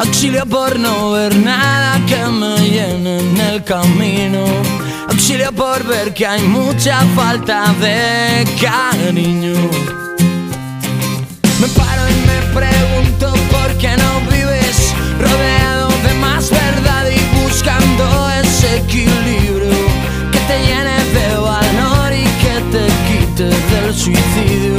auxilio 0.00 0.44
por 0.44 0.76
no 0.76 1.12
ver 1.12 1.36
nada 1.36 2.04
que 2.06 2.16
me 2.26 2.58
llene 2.68 3.20
en 3.20 3.40
el 3.40 3.62
camino, 3.62 4.44
auxilio 5.08 5.52
por 5.52 5.84
ver 5.84 6.12
que 6.12 6.26
hay 6.26 6.42
mucha 6.42 7.00
falta 7.14 7.72
de 7.80 8.44
cariño. 8.60 9.54
Me 11.60 11.68
paro 11.68 12.02
y 12.10 12.14
me 12.26 12.38
pregunto 12.60 13.32
por 13.52 13.78
qué 13.78 13.96
no 13.96 14.20
vives 14.32 14.92
rodeado 15.20 15.88
de 16.08 16.14
más 16.14 16.50
verdad 16.50 17.06
y 17.08 17.40
buscando 17.40 18.30
ese 18.30 18.78
equilibrio 18.78 19.43
suicidio, 23.94 24.74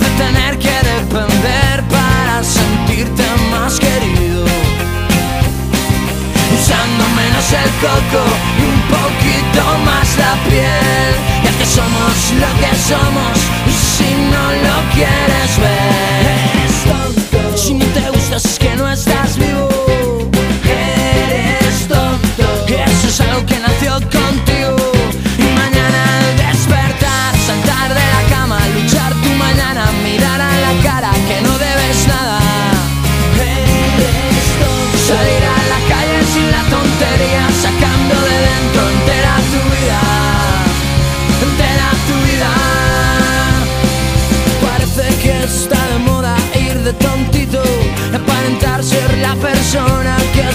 de 0.00 0.08
tener 0.16 0.58
que 0.58 0.74
depender 0.94 1.82
para 1.90 2.42
sentirte 2.42 3.24
más 3.50 3.78
querido. 3.78 4.44
Usando 6.54 7.04
menos 7.20 7.46
el 7.52 7.70
coco 7.84 8.22
y 8.58 8.62
un 8.74 8.80
poquito 8.96 9.62
más 9.84 10.08
la 10.16 10.34
piel, 10.48 11.10
ya 11.44 11.52
que 11.58 11.66
somos 11.66 12.14
lo 12.42 12.50
que 12.60 12.72
somos 12.88 13.34
si 13.96 14.08
no 14.32 14.44
lo 14.66 14.76
quieres 14.94 15.50
ver, 15.58 16.03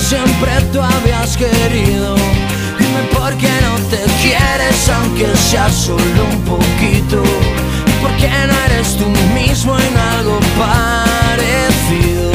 siempre 0.09 0.51
tú 0.73 0.81
habías 0.81 1.37
querido. 1.37 2.15
Dime 2.79 3.03
por 3.13 3.31
qué 3.37 3.51
no 3.61 3.75
te 3.91 4.01
quieres, 4.23 4.89
aunque 4.89 5.27
sea 5.37 5.69
solo 5.69 6.21
un 6.31 6.41
poquito. 6.45 7.21
Por 8.01 8.11
qué 8.17 8.31
no 8.47 8.53
eres 8.65 8.97
tú 8.97 9.05
mismo 9.35 9.77
en 9.77 9.97
algo 10.15 10.39
parecido. 10.57 12.31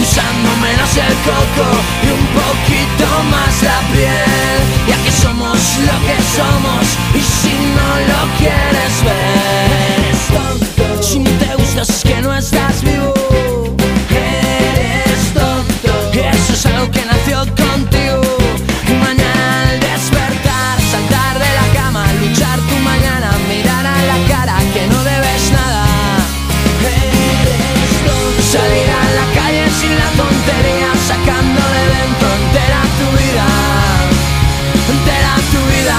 Usando 0.00 0.48
menos 0.66 0.92
el 0.96 1.14
coco 1.28 1.68
y 2.02 2.06
un 2.18 2.26
poquito 2.40 3.06
más 3.30 3.62
la 3.62 3.80
piel 3.92 4.60
Ya 4.88 4.96
que 5.04 5.12
somos 5.12 5.58
lo 5.88 5.96
que 6.06 6.16
somos 6.36 6.84
y 7.14 7.20
si 7.20 7.54
no 7.76 7.88
lo 8.10 8.20
quieres 8.38 8.94
ver 9.04 10.12
Si 11.02 11.18
no 11.18 11.30
te 11.32 11.54
gustas 11.56 11.90
es 11.90 12.02
que 12.04 12.22
no 12.22 12.34
estás 12.34 12.57
entera 32.48 32.80
tu 32.98 33.16
vida 33.16 33.68
tu 35.52 35.58
vida. 35.58 35.98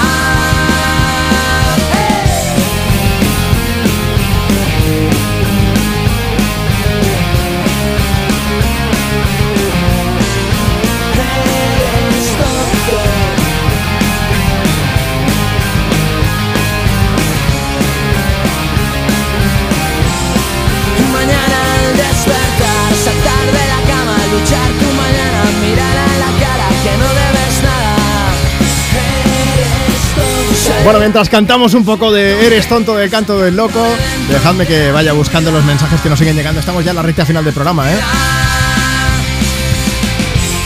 Mañana 21.12 21.60
despertar, 21.96 22.94
saltar 23.04 23.46
de 23.46 23.64
la 23.72 23.80
cama, 23.90 24.16
luchar 24.32 24.89
Bueno, 30.84 30.98
mientras 30.98 31.28
cantamos 31.28 31.74
un 31.74 31.84
poco 31.84 32.10
de 32.10 32.46
Eres 32.46 32.66
tonto 32.66 32.96
del 32.96 33.10
canto 33.10 33.38
del 33.38 33.54
loco, 33.54 33.84
dejadme 34.30 34.66
que 34.66 34.90
vaya 34.90 35.12
buscando 35.12 35.50
los 35.50 35.64
mensajes 35.64 36.00
que 36.00 36.08
nos 36.08 36.18
siguen 36.18 36.36
llegando. 36.36 36.58
Estamos 36.58 36.84
ya 36.84 36.90
en 36.90 36.96
la 36.96 37.02
recta 37.02 37.26
final 37.26 37.44
del 37.44 37.52
programa, 37.52 37.90
¿eh? 37.92 37.98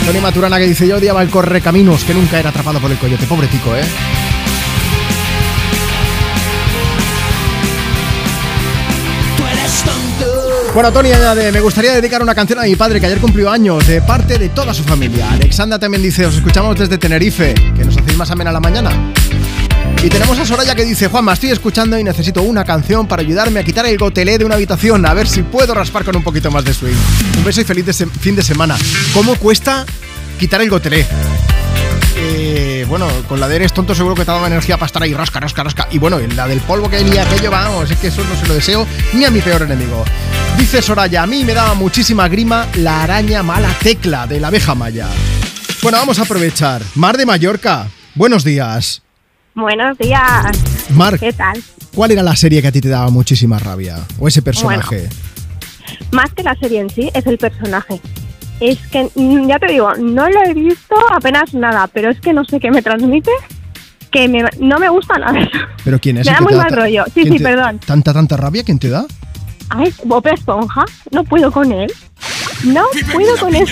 Tony 0.06 0.20
Maturana 0.20 0.58
que 0.58 0.66
dice, 0.66 0.86
yo 0.86 0.96
odiaba 0.96 1.22
el 1.22 1.30
correcaminos, 1.30 2.04
que 2.04 2.14
nunca 2.14 2.38
era 2.38 2.50
atrapado 2.50 2.78
por 2.80 2.90
el 2.90 2.98
coyote. 2.98 3.26
Pobre 3.26 3.48
tico, 3.48 3.74
¿eh? 3.74 3.82
Bueno, 10.74 10.92
Tony 10.92 11.12
añade, 11.12 11.52
me 11.52 11.60
gustaría 11.60 11.92
dedicar 11.92 12.20
una 12.20 12.34
canción 12.34 12.58
a 12.58 12.62
mi 12.62 12.74
padre 12.74 12.98
que 12.98 13.06
ayer 13.06 13.20
cumplió 13.20 13.48
años, 13.48 13.86
de 13.86 14.02
parte 14.02 14.38
de 14.38 14.48
toda 14.48 14.74
su 14.74 14.82
familia. 14.82 15.30
Alexandra 15.30 15.78
también 15.78 16.02
dice, 16.02 16.26
os 16.26 16.34
escuchamos 16.34 16.76
desde 16.76 16.98
Tenerife, 16.98 17.54
que 17.54 17.84
nos 17.84 17.96
hacéis 17.96 18.16
más 18.16 18.28
amena 18.32 18.50
la 18.50 18.58
mañana. 18.58 18.90
Y 20.02 20.08
tenemos 20.08 20.36
a 20.36 20.44
Soraya 20.44 20.74
que 20.74 20.84
dice, 20.84 21.06
Juanma, 21.06 21.34
estoy 21.34 21.50
escuchando 21.50 21.96
y 21.96 22.02
necesito 22.02 22.42
una 22.42 22.64
canción 22.64 23.06
para 23.06 23.22
ayudarme 23.22 23.60
a 23.60 23.62
quitar 23.62 23.86
el 23.86 23.96
gotelé 23.96 24.36
de 24.36 24.44
una 24.44 24.56
habitación, 24.56 25.06
a 25.06 25.14
ver 25.14 25.28
si 25.28 25.44
puedo 25.44 25.74
raspar 25.74 26.04
con 26.04 26.16
un 26.16 26.24
poquito 26.24 26.50
más 26.50 26.64
de 26.64 26.74
swing. 26.74 26.96
Un 27.38 27.44
beso 27.44 27.60
y 27.60 27.64
feliz 27.64 28.04
fin 28.18 28.34
de 28.34 28.42
semana. 28.42 28.76
¿Cómo 29.12 29.36
cuesta 29.36 29.86
quitar 30.40 30.60
el 30.60 30.70
gotelé? 30.70 31.06
Bueno, 32.88 33.08
con 33.28 33.40
la 33.40 33.48
de 33.48 33.56
eres 33.56 33.72
tonto 33.72 33.94
seguro 33.94 34.14
que 34.14 34.22
te 34.22 34.30
dado 34.30 34.46
energía 34.46 34.76
para 34.76 34.86
estar 34.86 35.02
ahí 35.02 35.14
rasca, 35.14 35.40
rasca, 35.40 35.62
rasca. 35.62 35.88
Y 35.90 35.98
bueno, 35.98 36.18
la 36.18 36.46
del 36.46 36.60
polvo 36.60 36.88
que 36.88 37.02
ni 37.02 37.16
aquello, 37.16 37.50
vamos, 37.50 37.90
es 37.90 37.98
que 37.98 38.08
eso 38.08 38.22
no 38.24 38.36
se 38.36 38.46
lo 38.46 38.54
deseo 38.54 38.86
ni 39.12 39.24
a 39.24 39.30
mi 39.30 39.40
peor 39.40 39.62
enemigo. 39.62 40.04
Dice 40.58 40.82
Soraya, 40.82 41.22
a 41.22 41.26
mí 41.26 41.44
me 41.44 41.54
daba 41.54 41.74
muchísima 41.74 42.28
grima 42.28 42.66
la 42.76 43.02
araña 43.02 43.42
mala 43.42 43.70
tecla 43.82 44.26
de 44.26 44.40
la 44.40 44.48
abeja 44.48 44.74
maya. 44.74 45.08
Bueno, 45.82 45.98
vamos 45.98 46.18
a 46.18 46.22
aprovechar. 46.22 46.82
Mar 46.94 47.16
de 47.16 47.26
Mallorca, 47.26 47.88
buenos 48.14 48.44
días. 48.44 49.02
Buenos 49.54 49.98
días. 49.98 50.46
Mar, 50.90 51.18
¿Qué 51.18 51.32
tal? 51.32 51.62
¿cuál 51.94 52.10
era 52.10 52.22
la 52.22 52.34
serie 52.36 52.60
que 52.60 52.68
a 52.68 52.72
ti 52.72 52.80
te 52.80 52.88
daba 52.88 53.10
muchísima 53.10 53.58
rabia? 53.58 53.98
¿O 54.18 54.28
ese 54.28 54.42
personaje? 54.42 55.08
Más 56.12 56.32
que 56.32 56.42
la 56.42 56.54
serie 56.56 56.80
en 56.80 56.90
sí, 56.90 57.10
es 57.14 57.26
el 57.26 57.38
personaje. 57.38 58.00
Es 58.60 58.78
que, 58.90 59.08
mm, 59.14 59.48
ya 59.48 59.58
te 59.58 59.66
digo, 59.66 59.92
no 59.98 60.28
lo 60.28 60.42
he 60.44 60.54
visto 60.54 60.94
apenas 61.12 61.52
nada, 61.54 61.86
pero 61.92 62.10
es 62.10 62.20
que 62.20 62.32
no 62.32 62.44
sé 62.44 62.60
qué 62.60 62.70
me 62.70 62.82
transmite, 62.82 63.30
que 64.10 64.28
me- 64.28 64.44
no 64.60 64.78
me 64.78 64.88
gusta 64.88 65.18
nada. 65.18 65.34
¿Pero 65.84 65.98
quién 66.00 66.18
es? 66.18 66.26
Me 66.26 66.32
el 66.32 66.38
da 66.38 66.40
muy 66.42 66.54
mal 66.54 66.70
rollo. 66.70 67.04
Sí, 67.12 67.24
sí, 67.24 67.30
te- 67.38 67.40
perdón. 67.42 67.80
¿Tanta, 67.84 68.12
tanta 68.12 68.36
rabia? 68.36 68.62
¿Quién 68.64 68.78
te 68.78 68.88
da? 68.88 69.04
Ay, 69.70 69.92
Bob 70.04 70.26
Esponja, 70.28 70.84
no 71.10 71.24
puedo 71.24 71.50
con 71.50 71.72
él. 71.72 71.92
No 72.64 72.84
puedo 73.12 73.36
con 73.38 73.54
él. 73.54 73.66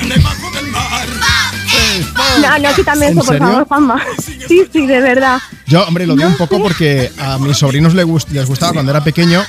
No, 2.40 2.58
no, 2.58 2.74
quítame 2.74 3.06
¿En 3.08 3.18
eso, 3.18 3.26
por 3.26 3.38
favor, 3.38 3.66
Juanma. 3.68 4.02
Sí, 4.48 4.62
sí, 4.72 4.86
de 4.86 5.00
verdad. 5.00 5.38
Yo, 5.66 5.84
hombre, 5.86 6.06
lo 6.06 6.16
digo 6.16 6.28
un 6.28 6.36
poco 6.36 6.60
porque 6.60 7.10
a 7.18 7.38
mis 7.38 7.56
sobrinos 7.56 7.94
les, 7.94 8.06
gust- 8.06 8.28
les 8.30 8.46
gustaba 8.46 8.72
cuando 8.72 8.90
era 8.92 9.02
pequeño 9.04 9.42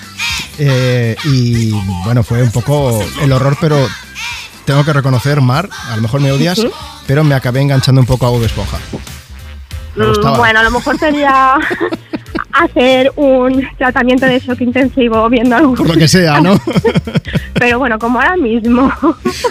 eh, 0.60 1.16
y 1.26 1.72
bueno, 2.06 2.24
fue 2.24 2.44
un 2.44 2.52
poco 2.52 3.02
el 3.22 3.32
horror, 3.32 3.58
pero 3.60 3.88
tengo 4.66 4.84
que 4.84 4.94
reconocer, 4.94 5.42
Mar, 5.42 5.70
a 5.90 5.96
lo 5.96 6.02
mejor 6.02 6.22
me 6.22 6.32
odias, 6.32 6.60
pero 7.08 7.24
me 7.24 7.36
acabé 7.36 7.62
enganchando 7.62 8.02
un 8.02 8.08
poco 8.08 8.26
a 8.26 8.30
Bob 8.30 8.44
Esponja. 8.44 8.78
Me 9.96 10.06
Mm. 10.06 10.38
Bueno, 10.38 10.60
a 10.60 10.64
lo 10.64 10.72
mejor 10.72 10.98
sería 10.98 11.54
hacer 12.52 13.12
un 13.16 13.64
tratamiento 13.78 14.26
de 14.26 14.40
shock 14.40 14.60
intensivo 14.62 15.30
viendo 15.30 15.56
algo. 15.56 15.76
Por 15.76 15.88
lo 15.88 15.94
que 15.94 16.08
sea, 16.08 16.42
¿no? 16.42 16.60
Pero 17.54 17.78
bueno, 17.78 18.00
como 18.00 18.20
ahora 18.20 18.36
mismo. 18.36 18.92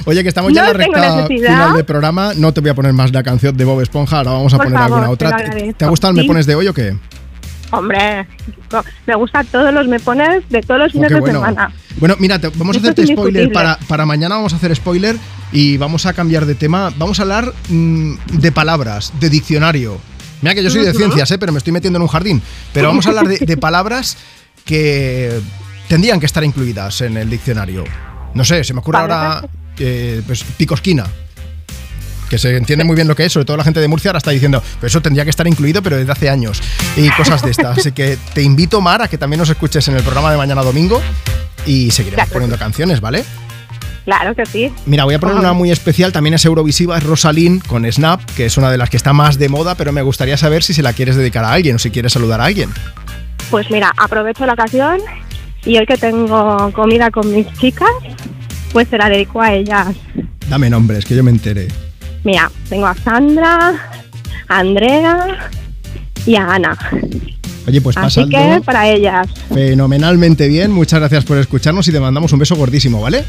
Oye, 0.04 0.22
que 0.24 0.28
estamos 0.28 0.52
ya 0.52 0.62
en 0.62 0.66
la 0.66 0.72
recta 0.72 1.16
necesidad. 1.16 1.52
final 1.54 1.74
del 1.74 1.84
programa. 1.84 2.32
No 2.36 2.52
te 2.52 2.60
voy 2.60 2.70
a 2.70 2.74
poner 2.74 2.92
más 2.92 3.12
la 3.12 3.22
canción 3.22 3.56
de 3.56 3.64
Bob 3.64 3.80
Esponja, 3.82 4.18
ahora 4.18 4.32
vamos 4.32 4.52
a 4.52 4.56
Por 4.56 4.66
poner 4.66 4.78
favor, 4.80 4.94
alguna 4.98 5.10
otra. 5.12 5.28
¿Te, 5.36 5.44
agradezco. 5.44 5.74
te 5.78 5.86
gusta 5.86 6.08
el 6.08 6.14
Me 6.14 6.22
Sí. 6.22 6.28
Pones 6.28 6.46
de 6.46 6.54
hoy 6.56 6.66
o 6.68 6.74
qué? 6.74 6.96
Hombre, 7.72 8.26
me 9.06 9.14
gustan 9.16 9.46
todos 9.46 9.72
los 9.72 9.88
me 9.88 9.98
pones 9.98 10.48
de 10.50 10.60
todos 10.60 10.80
los 10.80 10.88
Oh, 10.90 10.92
fines 10.92 11.10
de 11.10 11.20
bueno. 11.20 11.40
semana. 11.40 11.72
Bueno, 11.96 12.16
mira, 12.18 12.38
vamos 12.56 12.76
a 12.76 12.78
Esto 12.78 12.90
hacerte 12.90 13.12
spoiler 13.12 13.50
para, 13.50 13.78
para 13.88 14.04
mañana. 14.06 14.36
Vamos 14.36 14.52
a 14.52 14.56
hacer 14.56 14.74
spoiler 14.76 15.16
y 15.52 15.78
vamos 15.78 16.04
a 16.06 16.12
cambiar 16.12 16.44
de 16.46 16.54
tema. 16.54 16.92
Vamos 16.98 17.18
a 17.18 17.22
hablar 17.22 17.52
mm, 17.70 18.14
de 18.32 18.52
palabras, 18.52 19.12
de 19.18 19.30
diccionario. 19.30 19.98
Mira 20.42 20.54
que 20.54 20.62
yo 20.62 20.70
soy 20.70 20.84
de 20.84 20.92
ciencias, 20.92 21.30
¿eh? 21.30 21.38
pero 21.38 21.52
me 21.52 21.58
estoy 21.58 21.72
metiendo 21.72 21.96
en 21.98 22.02
un 22.02 22.08
jardín. 22.08 22.42
Pero 22.74 22.88
vamos 22.88 23.06
a 23.06 23.10
hablar 23.10 23.26
de, 23.28 23.38
de 23.38 23.56
palabras 23.56 24.18
que 24.64 25.40
tendrían 25.88 26.20
que 26.20 26.26
estar 26.26 26.44
incluidas 26.44 27.00
en 27.00 27.16
el 27.16 27.30
diccionario. 27.30 27.84
No 28.34 28.44
sé, 28.44 28.64
se 28.64 28.74
me 28.74 28.80
ocurre 28.80 28.98
ahora 28.98 29.44
eh, 29.78 30.22
pues, 30.26 30.44
picosquina. 30.44 31.06
Que 32.32 32.38
se 32.38 32.56
entiende 32.56 32.82
muy 32.82 32.96
bien 32.96 33.08
lo 33.08 33.14
que 33.14 33.26
es, 33.26 33.32
sobre 33.34 33.44
todo 33.44 33.58
la 33.58 33.62
gente 33.62 33.78
de 33.78 33.88
Murcia 33.88 34.08
ahora 34.08 34.16
está 34.16 34.30
diciendo, 34.30 34.62
pero 34.80 34.86
eso 34.86 35.02
tendría 35.02 35.24
que 35.24 35.28
estar 35.28 35.46
incluido, 35.46 35.82
pero 35.82 35.98
desde 35.98 36.12
hace 36.12 36.30
años. 36.30 36.62
Y 36.96 37.10
cosas 37.10 37.42
de 37.42 37.50
estas. 37.50 37.76
Así 37.76 37.92
que 37.92 38.16
te 38.32 38.40
invito, 38.40 38.80
Mar, 38.80 39.02
a 39.02 39.08
que 39.08 39.18
también 39.18 39.38
nos 39.38 39.50
escuches 39.50 39.86
en 39.88 39.96
el 39.96 40.02
programa 40.02 40.30
de 40.30 40.38
mañana 40.38 40.62
domingo 40.62 41.02
y 41.66 41.90
seguiremos 41.90 42.30
poniendo 42.30 42.56
canciones, 42.56 43.02
¿vale? 43.02 43.22
Claro 44.06 44.34
que 44.34 44.46
sí. 44.46 44.72
Mira, 44.86 45.04
voy 45.04 45.12
a 45.12 45.18
poner 45.18 45.36
una 45.36 45.52
muy 45.52 45.70
especial, 45.70 46.10
también 46.10 46.32
es 46.32 46.42
Eurovisiva, 46.46 46.96
es 46.96 47.04
Rosalind 47.04 47.66
con 47.66 47.84
Snap, 47.84 48.24
que 48.34 48.46
es 48.46 48.56
una 48.56 48.70
de 48.70 48.78
las 48.78 48.88
que 48.88 48.96
está 48.96 49.12
más 49.12 49.38
de 49.38 49.50
moda, 49.50 49.74
pero 49.74 49.92
me 49.92 50.00
gustaría 50.00 50.38
saber 50.38 50.62
si 50.62 50.72
se 50.72 50.80
la 50.80 50.94
quieres 50.94 51.16
dedicar 51.16 51.44
a 51.44 51.52
alguien 51.52 51.76
o 51.76 51.78
si 51.78 51.90
quieres 51.90 52.14
saludar 52.14 52.40
a 52.40 52.46
alguien. 52.46 52.70
Pues 53.50 53.70
mira, 53.70 53.92
aprovecho 53.98 54.46
la 54.46 54.54
ocasión 54.54 55.02
y 55.66 55.76
hoy 55.76 55.84
que 55.84 55.98
tengo 55.98 56.72
comida 56.72 57.10
con 57.10 57.30
mis 57.30 57.46
chicas, 57.58 57.90
pues 58.72 58.88
se 58.88 58.96
la 58.96 59.10
dedico 59.10 59.42
a 59.42 59.52
ellas. 59.52 59.88
Dame 60.48 60.70
nombres, 60.70 61.04
que 61.04 61.14
yo 61.14 61.22
me 61.22 61.30
entere. 61.30 61.68
Mira, 62.24 62.50
tengo 62.68 62.86
a 62.86 62.94
Sandra, 62.94 63.72
a 64.48 64.58
Andrea 64.58 65.50
y 66.26 66.36
a 66.36 66.54
Ana. 66.54 66.76
Oye, 67.66 67.80
pues 67.80 67.96
Así 67.96 68.24
que 68.28 68.36
pasando 68.36 68.62
para 68.64 68.88
ellas. 68.88 69.28
fenomenalmente 69.52 70.48
bien, 70.48 70.72
muchas 70.72 71.00
gracias 71.00 71.24
por 71.24 71.38
escucharnos 71.38 71.86
y 71.88 71.92
te 71.92 72.00
mandamos 72.00 72.32
un 72.32 72.38
beso 72.40 72.56
gordísimo, 72.56 73.00
¿vale? 73.00 73.24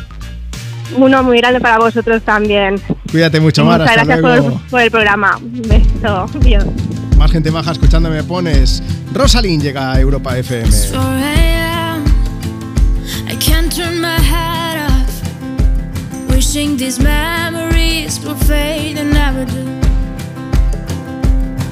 Uno 0.98 1.24
muy 1.24 1.38
grande 1.40 1.60
para 1.60 1.78
vosotros 1.80 2.22
también. 2.24 2.80
Cuídate 3.12 3.40
mucho, 3.40 3.64
Mar, 3.66 3.80
Muchas 3.82 3.98
hasta 3.98 4.06
gracias 4.06 4.22
luego. 4.22 4.50
por, 4.60 4.70
por 4.70 4.82
el 4.82 4.92
programa. 4.92 5.38
Un 5.38 5.62
beso. 5.64 6.26
Adiós. 6.40 6.66
Más 7.18 7.32
gente 7.32 7.50
maja 7.52 7.72
escuchándome 7.72 8.24
pones. 8.24 8.84
Rosalind 9.14 9.62
llega 9.64 9.94
a 9.94 10.00
Europa 10.00 10.38
FM. 10.38 10.70
4 10.92 11.00
a.m. 11.00 12.04
I 13.32 13.36
can't 13.38 13.74
turn 13.74 14.02
my 14.02 14.18
head 14.20 14.86
off. 14.88 16.30
Wishing 16.30 16.78
these 16.78 17.00
memories 17.02 17.63
will 18.20 18.36
fade 18.36 18.98
and 18.98 19.12
never 19.12 19.46
do. 19.46 19.64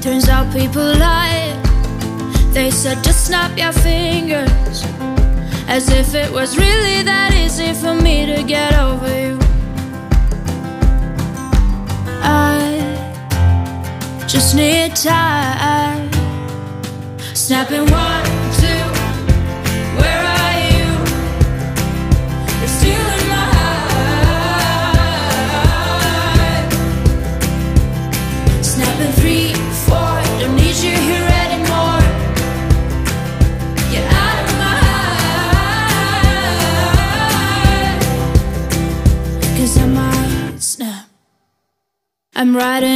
Turns 0.00 0.28
out 0.28 0.52
people 0.52 0.82
lie. 0.82 1.52
They 2.52 2.70
said 2.70 3.02
just 3.04 3.26
snap 3.26 3.56
your 3.56 3.72
fingers. 3.72 4.84
As 5.68 5.88
if 5.90 6.14
it 6.14 6.30
was 6.32 6.56
really 6.58 7.02
that 7.02 7.32
easy 7.34 7.72
for 7.72 7.94
me 7.94 8.26
to 8.26 8.42
get 8.42 8.74
over 8.74 9.08
you. 9.24 9.38
I 12.22 12.62
just 14.26 14.56
need 14.56 14.96
time. 14.96 16.10
Snapping 17.34 17.86
one, 17.90 18.31
I'm 42.52 42.58
writing 42.58 42.91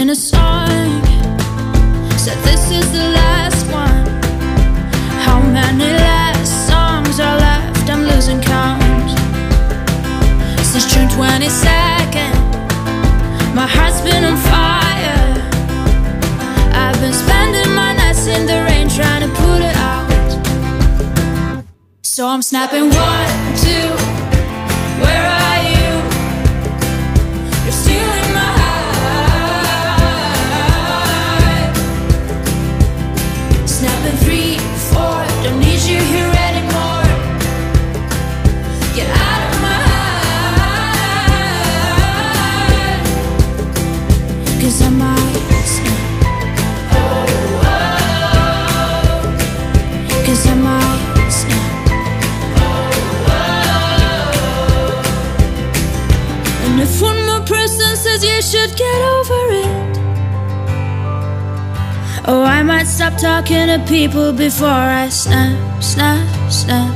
people 63.81 64.33
before 64.33 64.69
I 64.69 65.09
snap, 65.09 65.83
snap, 65.83 66.27
snap. 66.51 66.95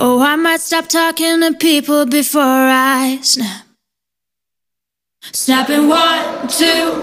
Oh, 0.00 0.20
I 0.20 0.36
might 0.36 0.60
stop 0.60 0.88
talking 0.88 1.40
to 1.40 1.52
people 1.54 2.06
before 2.06 2.42
I 2.42 3.18
snap. 3.22 3.64
Snapping 5.32 5.88
one, 5.88 6.48
two. 6.48 7.02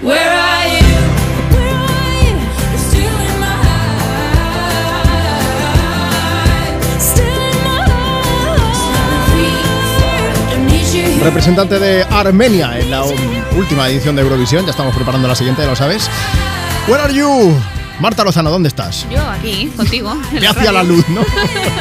Where 0.00 0.30
are 0.30 0.68
you? 0.68 0.90
Representante 11.22 11.78
de 11.78 12.02
Armenia 12.04 12.78
en 12.78 12.90
la 12.90 13.04
última 13.56 13.88
edición 13.88 14.16
de 14.16 14.22
Eurovisión. 14.22 14.64
Ya 14.64 14.70
estamos 14.70 14.94
preparando 14.94 15.28
la 15.28 15.34
siguiente, 15.34 15.66
lo 15.66 15.76
sabes. 15.76 16.08
Where 16.88 17.02
are 17.02 17.12
you? 17.12 17.79
Marta 18.00 18.24
Lozano, 18.24 18.50
¿dónde 18.50 18.68
estás? 18.68 19.06
Yo 19.10 19.20
aquí, 19.28 19.70
contigo. 19.76 20.12
en 20.12 20.20
Me 20.34 20.40
la 20.40 20.50
hacia 20.50 20.72
la 20.72 20.80
radio. 20.80 20.94
luz, 20.96 21.06
¿no? 21.10 21.20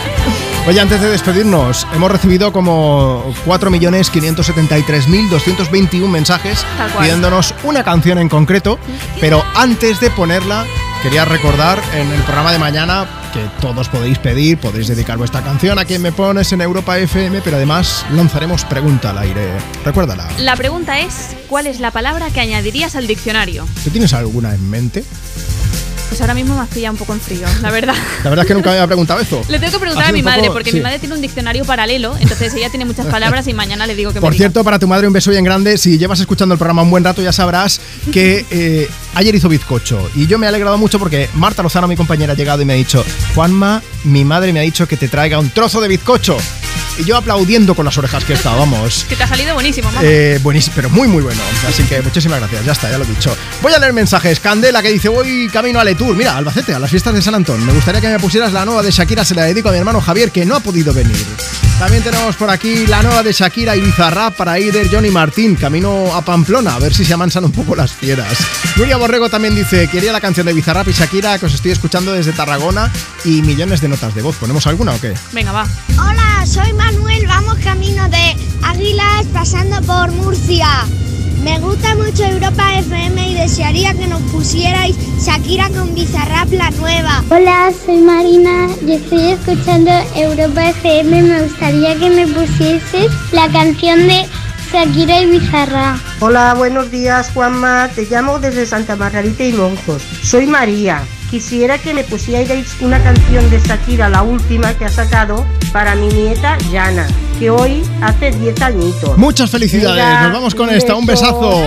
Oye, 0.68 0.80
antes 0.82 1.00
de 1.02 1.10
despedirnos, 1.10 1.88
hemos 1.96 2.12
recibido 2.12 2.52
como 2.52 3.34
4.573.221 3.46 6.08
mensajes 6.10 6.66
pidiéndonos 7.00 7.56
una 7.64 7.84
canción 7.84 8.18
en 8.20 8.28
concreto, 8.30 8.78
pero 9.22 9.44
antes 9.56 10.00
de 10.02 10.10
ponerla, 10.12 10.66
quería 11.02 11.24
recordar 11.26 11.82
en 11.96 12.12
el 12.12 12.22
programa 12.24 12.52
de 12.52 12.60
mañana 12.60 13.08
que 13.34 13.46
todos 13.62 13.88
podéis 13.90 14.18
pedir, 14.20 14.58
podéis 14.58 14.88
dedicar 14.88 15.18
vuestra 15.18 15.42
canción 15.42 15.80
a 15.80 15.86
quien 15.86 16.02
me 16.02 16.12
pones 16.12 16.52
en 16.52 16.60
Europa 16.62 16.98
FM, 17.00 17.42
pero 17.42 17.56
además 17.58 18.06
lanzaremos 18.12 18.66
pregunta 18.66 19.12
al 19.12 19.20
aire. 19.20 19.54
Recuérdala. 19.86 20.28
La 20.40 20.56
pregunta 20.58 21.00
es, 21.00 21.36
¿cuál 21.48 21.68
es 21.68 21.80
la 21.80 21.92
palabra 21.92 22.30
que 22.32 22.42
añadirías 22.42 22.96
al 22.96 23.08
diccionario? 23.08 23.66
¿Tú 23.84 23.90
tienes 23.92 24.14
alguna 24.14 24.54
en 24.54 24.70
mente? 24.70 25.04
Pues 26.10 26.20
ahora 26.22 26.34
mismo 26.34 26.56
me 26.56 26.62
has 26.64 26.68
pillado 26.70 26.94
un 26.94 26.98
poco 26.98 27.14
en 27.14 27.22
frío, 27.22 27.46
la 27.62 27.70
verdad. 27.70 27.94
La 28.24 28.30
verdad 28.32 28.44
es 28.44 28.48
que 28.48 28.54
nunca 28.56 28.72
me 28.72 28.78
había 28.78 28.88
preguntado 28.88 29.20
eso. 29.20 29.42
Le 29.48 29.60
tengo 29.60 29.74
que 29.74 29.80
preguntar 29.80 30.10
a 30.10 30.12
mi 30.12 30.24
madre, 30.24 30.42
poco- 30.42 30.54
porque 30.54 30.72
sí. 30.72 30.78
mi 30.78 30.84
madre 30.84 30.98
tiene 30.98 31.14
un 31.14 31.22
diccionario 31.22 31.64
paralelo, 31.66 32.16
entonces 32.20 32.52
ella 32.56 32.70
tiene 32.70 32.86
muchas 32.86 33.06
palabras 33.06 33.48
y 33.48 33.54
mañana 33.54 33.86
le 33.86 33.94
digo 33.96 34.12
que 34.12 34.20
Por 34.20 34.32
me 34.32 34.34
diga. 34.34 34.44
cierto, 34.46 34.64
para 34.64 34.80
tu 34.80 34.88
madre 34.88 35.06
un 35.08 35.14
beso 35.14 35.30
bien 35.30 35.44
grande. 35.44 35.78
Si 35.78 35.98
llevas 36.00 36.20
escuchando 36.20 36.54
el 36.54 36.60
programa 36.60 36.82
un 36.82 36.90
buen 36.90 37.04
rato, 37.04 37.22
ya 37.22 37.32
sabrás 37.32 37.80
que 38.12 38.44
eh, 38.50 38.90
ayer 39.14 39.36
hizo 39.36 39.50
bizcocho. 39.50 40.10
Y 40.16 40.26
yo 40.26 40.40
me 40.40 40.48
he 40.48 40.50
alegrado 40.50 40.78
mucho 40.80 40.98
porque 40.98 41.30
Marta 41.36 41.62
Lozano, 41.62 41.88
mi 41.88 41.96
compañera, 41.96 42.34
ha 42.34 42.36
llegado 42.36 42.62
y 42.62 42.66
me 42.66 42.74
ha 42.74 42.78
dicho: 42.78 43.06
Juanma, 43.36 43.84
mi 44.04 44.26
madre 44.26 44.52
me 44.52 44.60
ha 44.62 44.64
dicho 44.64 44.88
que 44.88 44.98
te 44.98 45.08
traiga 45.10 45.38
un 45.40 45.52
trozo 45.52 45.80
de 45.80 45.88
bizcocho. 45.90 46.38
Y 47.00 47.06
yo 47.06 47.16
aplaudiendo 47.16 47.76
con 47.76 47.86
las 47.86 47.98
orejas 47.98 48.26
que 48.26 48.34
he 48.34 48.36
estado, 48.36 48.60
vamos. 48.60 49.06
Que 49.08 49.16
te 49.16 49.24
ha 49.24 49.28
salido 49.28 49.54
buenísimo, 49.54 49.90
mamá. 49.90 50.02
Eh, 50.04 50.38
buenísimo, 50.44 50.74
pero 50.76 50.90
muy 50.90 51.08
muy 51.08 51.24
bueno. 51.24 51.42
Así 51.66 51.84
que 51.84 52.02
muchísimas 52.02 52.40
gracias, 52.40 52.66
ya 52.66 52.74
está, 52.74 52.92
ya 52.92 52.98
lo 52.98 53.06
he 53.06 53.08
dicho. 53.08 53.36
Voy 53.62 53.72
a 53.72 53.80
leer 53.80 53.94
mensajes. 53.94 54.42
Candela 54.42 54.82
que 54.82 54.92
dice, 54.92 55.08
voy 55.08 55.48
camino 55.48 55.80
a 55.80 55.86
Letour. 55.86 56.14
Mira, 56.14 56.36
Albacete, 56.36 56.74
a 56.74 56.80
las 56.80 56.92
fiestas 56.92 57.14
de 57.14 57.22
San 57.22 57.36
Antón. 57.36 57.66
Me 57.66 57.72
gustaría 57.72 58.02
que 58.02 58.10
me 58.10 58.20
pusieras 58.20 58.52
la 58.52 58.66
nueva 58.66 58.84
de 58.84 58.92
Shakira, 58.92 59.24
se 59.24 59.34
la 59.34 59.44
dedico 59.44 59.70
a 59.70 59.72
mi 59.72 59.78
hermano 59.78 60.02
Javier, 60.02 60.30
que 60.30 60.46
no 60.46 60.58
ha 60.58 60.60
podido 60.60 60.94
venir. 60.94 61.16
También 61.80 62.04
tenemos 62.04 62.36
por 62.36 62.50
aquí 62.50 62.86
la 62.88 63.02
nueva 63.02 63.24
de 63.24 63.32
Shakira 63.32 63.74
y 63.78 63.80
Bizarrap 63.80 64.36
para 64.36 64.60
Ider, 64.60 64.90
Johnny 64.92 65.12
Martín, 65.12 65.56
camino 65.56 66.14
a 66.14 66.22
Pamplona, 66.22 66.76
a 66.76 66.80
ver 66.80 66.94
si 66.94 67.06
se 67.06 67.14
amansan 67.14 67.46
un 67.46 67.54
poco 67.54 67.74
las 67.74 67.94
fieras. 67.94 68.38
Nuria 68.76 68.98
Borrego 68.98 69.30
también 69.30 69.56
dice, 69.56 69.88
quería 69.88 70.12
la 70.12 70.20
canción 70.20 70.46
de 70.46 70.52
Bizarrap 70.52 70.90
y 70.90 70.92
Shakira, 70.92 71.40
que 71.40 71.46
os 71.46 71.54
estoy 71.54 71.72
escuchando 71.72 72.12
desde 72.12 72.34
Tarragona, 72.34 72.92
y 73.24 73.42
millones 73.44 73.80
de 73.80 73.88
notas 73.88 74.14
de 74.14 74.22
voz. 74.22 74.36
¿Ponemos 74.36 74.68
alguna 74.68 74.92
o 74.92 75.00
qué? 75.00 75.14
Venga, 75.32 75.54
va. 75.54 75.66
Hola, 75.98 76.46
soy 76.46 76.74
Manuel, 76.92 77.28
vamos 77.28 77.56
camino 77.64 78.10
de 78.10 78.36
Águilas 78.64 79.26
pasando 79.32 79.80
por 79.84 80.12
Murcia. 80.12 80.68
Me 81.44 81.60
gusta 81.60 81.94
mucho 81.94 82.24
Europa 82.24 82.80
FM 82.80 83.30
y 83.30 83.36
desearía 83.36 83.94
que 83.94 84.08
nos 84.08 84.22
pusierais 84.24 84.96
Shakira 85.24 85.70
con 85.70 85.94
Bizarrap 85.94 86.52
la 86.52 86.72
nueva. 86.72 87.24
Hola, 87.30 87.72
soy 87.86 87.98
Marina 87.98 88.70
y 88.86 88.94
estoy 88.94 89.34
escuchando 89.34 89.92
Europa 90.16 90.70
FM. 90.70 91.22
Me 91.22 91.44
gustaría 91.44 91.96
que 91.96 92.10
me 92.10 92.26
pusieses 92.26 93.12
la 93.34 93.48
canción 93.50 94.08
de 94.08 94.26
Shakira 94.74 95.22
y 95.22 95.26
Bizarra. 95.28 96.00
Hola, 96.22 96.56
buenos 96.56 96.90
días 96.90 97.30
Juanma, 97.36 97.90
te 97.94 98.06
llamo 98.06 98.40
desde 98.40 98.66
Santa 98.66 98.96
Margarita 98.96 99.44
y 99.44 99.54
Monjos. 99.54 100.02
Soy 100.24 100.48
María. 100.48 101.04
Quisiera 101.30 101.78
que 101.78 101.94
me 101.94 102.04
pusierais 102.04 102.76
una 102.82 103.02
canción 103.04 103.48
de 103.52 103.60
Shakira, 103.60 104.10
la 104.10 104.24
última 104.24 104.74
que 104.74 104.86
ha 104.86 104.90
sacado, 104.90 105.46
para 105.72 105.94
mi 105.94 106.08
nieta 106.08 106.58
Yana, 106.72 107.06
que 107.38 107.52
hoy 107.52 107.84
hace 108.02 108.32
10 108.32 108.60
añitos. 108.64 109.16
Muchas 109.16 109.52
felicidades, 109.52 110.24
nos 110.24 110.34
vamos 110.34 110.56
con 110.56 110.72
esta, 110.72 110.96
un 110.96 111.06
besazo. 111.06 111.64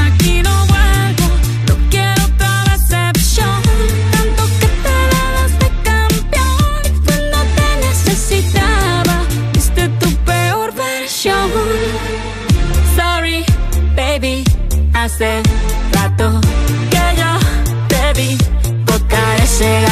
Aquí 0.00 0.42
no 0.42 0.66
vuelvo, 0.66 1.28
no 1.66 1.74
tocar 19.62 19.91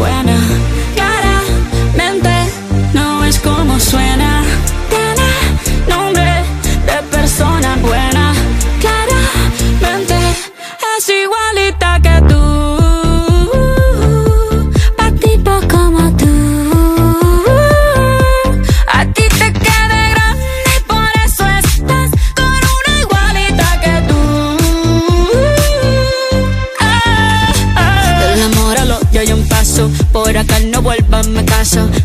buena. 0.00 0.34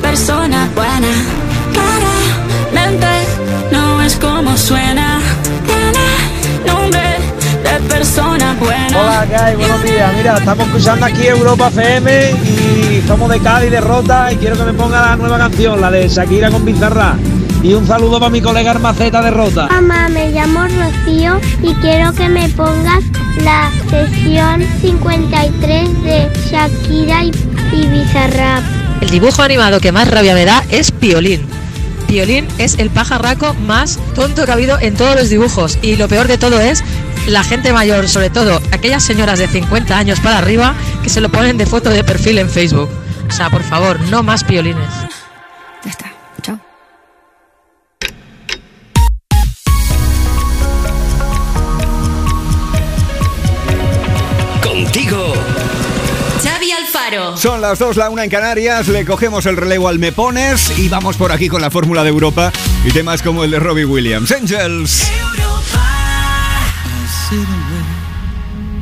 persona 0.00 0.68
buena. 0.74 1.08
Claramente 1.72 3.06
no 3.70 4.02
es 4.02 4.16
como 4.16 4.56
suena. 4.56 5.20
Tiene 5.66 6.72
nombre 6.72 7.18
de 7.62 7.88
persona 7.88 8.56
buena. 8.58 9.00
Hola, 9.00 9.26
¿qué 9.28 9.36
hay? 9.36 9.56
Buenos 9.56 9.82
días. 9.82 10.12
Mira, 10.16 10.36
estamos 10.38 10.66
escuchando 10.66 11.06
aquí 11.06 11.26
Europa 11.26 11.68
FM 11.68 12.30
y 12.44 13.02
somos 13.06 13.30
de 13.30 13.40
Cádiz, 13.40 13.70
de 13.70 13.80
Rota, 13.80 14.32
y 14.32 14.36
quiero 14.36 14.56
que 14.56 14.64
me 14.64 14.74
ponga 14.74 15.00
la 15.00 15.16
nueva 15.16 15.38
canción, 15.38 15.80
la 15.80 15.90
de 15.90 16.08
Shakira 16.08 16.50
con 16.50 16.64
Bizarra. 16.64 17.16
Y 17.62 17.74
un 17.74 17.86
saludo 17.86 18.18
para 18.18 18.30
mi 18.30 18.40
colega 18.40 18.72
Armaceta 18.72 19.22
de 19.22 19.30
Rota. 19.30 19.68
Mamá, 19.70 20.08
me 20.08 20.32
llamo 20.32 20.62
Rocío 20.64 21.38
y 21.62 21.72
quiero 21.74 22.12
que 22.12 22.28
me 22.28 22.48
pongas 22.48 23.04
la 23.44 23.70
sesión 23.88 24.62
53 24.80 26.02
de 26.02 26.28
Shakira 26.50 27.22
y, 27.22 27.30
y 27.72 27.86
Bizarrap. 27.86 28.81
El 29.02 29.10
dibujo 29.10 29.42
animado 29.42 29.80
que 29.80 29.90
más 29.90 30.06
rabia 30.06 30.32
me 30.32 30.44
da 30.44 30.64
es 30.70 30.92
Piolín. 30.92 31.44
Piolín 32.06 32.46
es 32.58 32.78
el 32.78 32.88
pajarraco 32.88 33.52
más 33.54 33.98
tonto 34.14 34.44
que 34.44 34.52
ha 34.52 34.54
habido 34.54 34.78
en 34.78 34.94
todos 34.94 35.16
los 35.16 35.28
dibujos 35.28 35.76
y 35.82 35.96
lo 35.96 36.06
peor 36.06 36.28
de 36.28 36.38
todo 36.38 36.60
es 36.60 36.84
la 37.26 37.42
gente 37.42 37.72
mayor, 37.72 38.08
sobre 38.08 38.30
todo 38.30 38.62
aquellas 38.70 39.02
señoras 39.02 39.40
de 39.40 39.48
50 39.48 39.98
años 39.98 40.20
para 40.20 40.38
arriba 40.38 40.76
que 41.02 41.08
se 41.08 41.20
lo 41.20 41.30
ponen 41.30 41.58
de 41.58 41.66
foto 41.66 41.90
de 41.90 42.04
perfil 42.04 42.38
en 42.38 42.48
Facebook. 42.48 42.88
O 43.28 43.32
sea, 43.32 43.50
por 43.50 43.64
favor, 43.64 43.98
no 44.02 44.22
más 44.22 44.44
piolines. 44.44 44.88
Contigo. 54.62 55.34
Son 57.36 57.60
las 57.60 57.78
dos, 57.78 57.96
la 57.96 58.08
una 58.08 58.24
en 58.24 58.30
Canarias, 58.30 58.88
le 58.88 59.04
cogemos 59.04 59.44
el 59.46 59.56
relevo 59.56 59.88
al 59.88 59.98
Me 59.98 60.12
Pones 60.12 60.78
y 60.78 60.88
vamos 60.88 61.16
por 61.16 61.30
aquí 61.30 61.48
con 61.48 61.60
la 61.60 61.70
fórmula 61.70 62.02
de 62.02 62.08
Europa 62.08 62.50
y 62.84 62.90
temas 62.90 63.22
como 63.22 63.44
el 63.44 63.50
de 63.50 63.58
Robbie 63.58 63.84
Williams. 63.84 64.32
Angels. 64.32 65.10
Away 67.32 67.71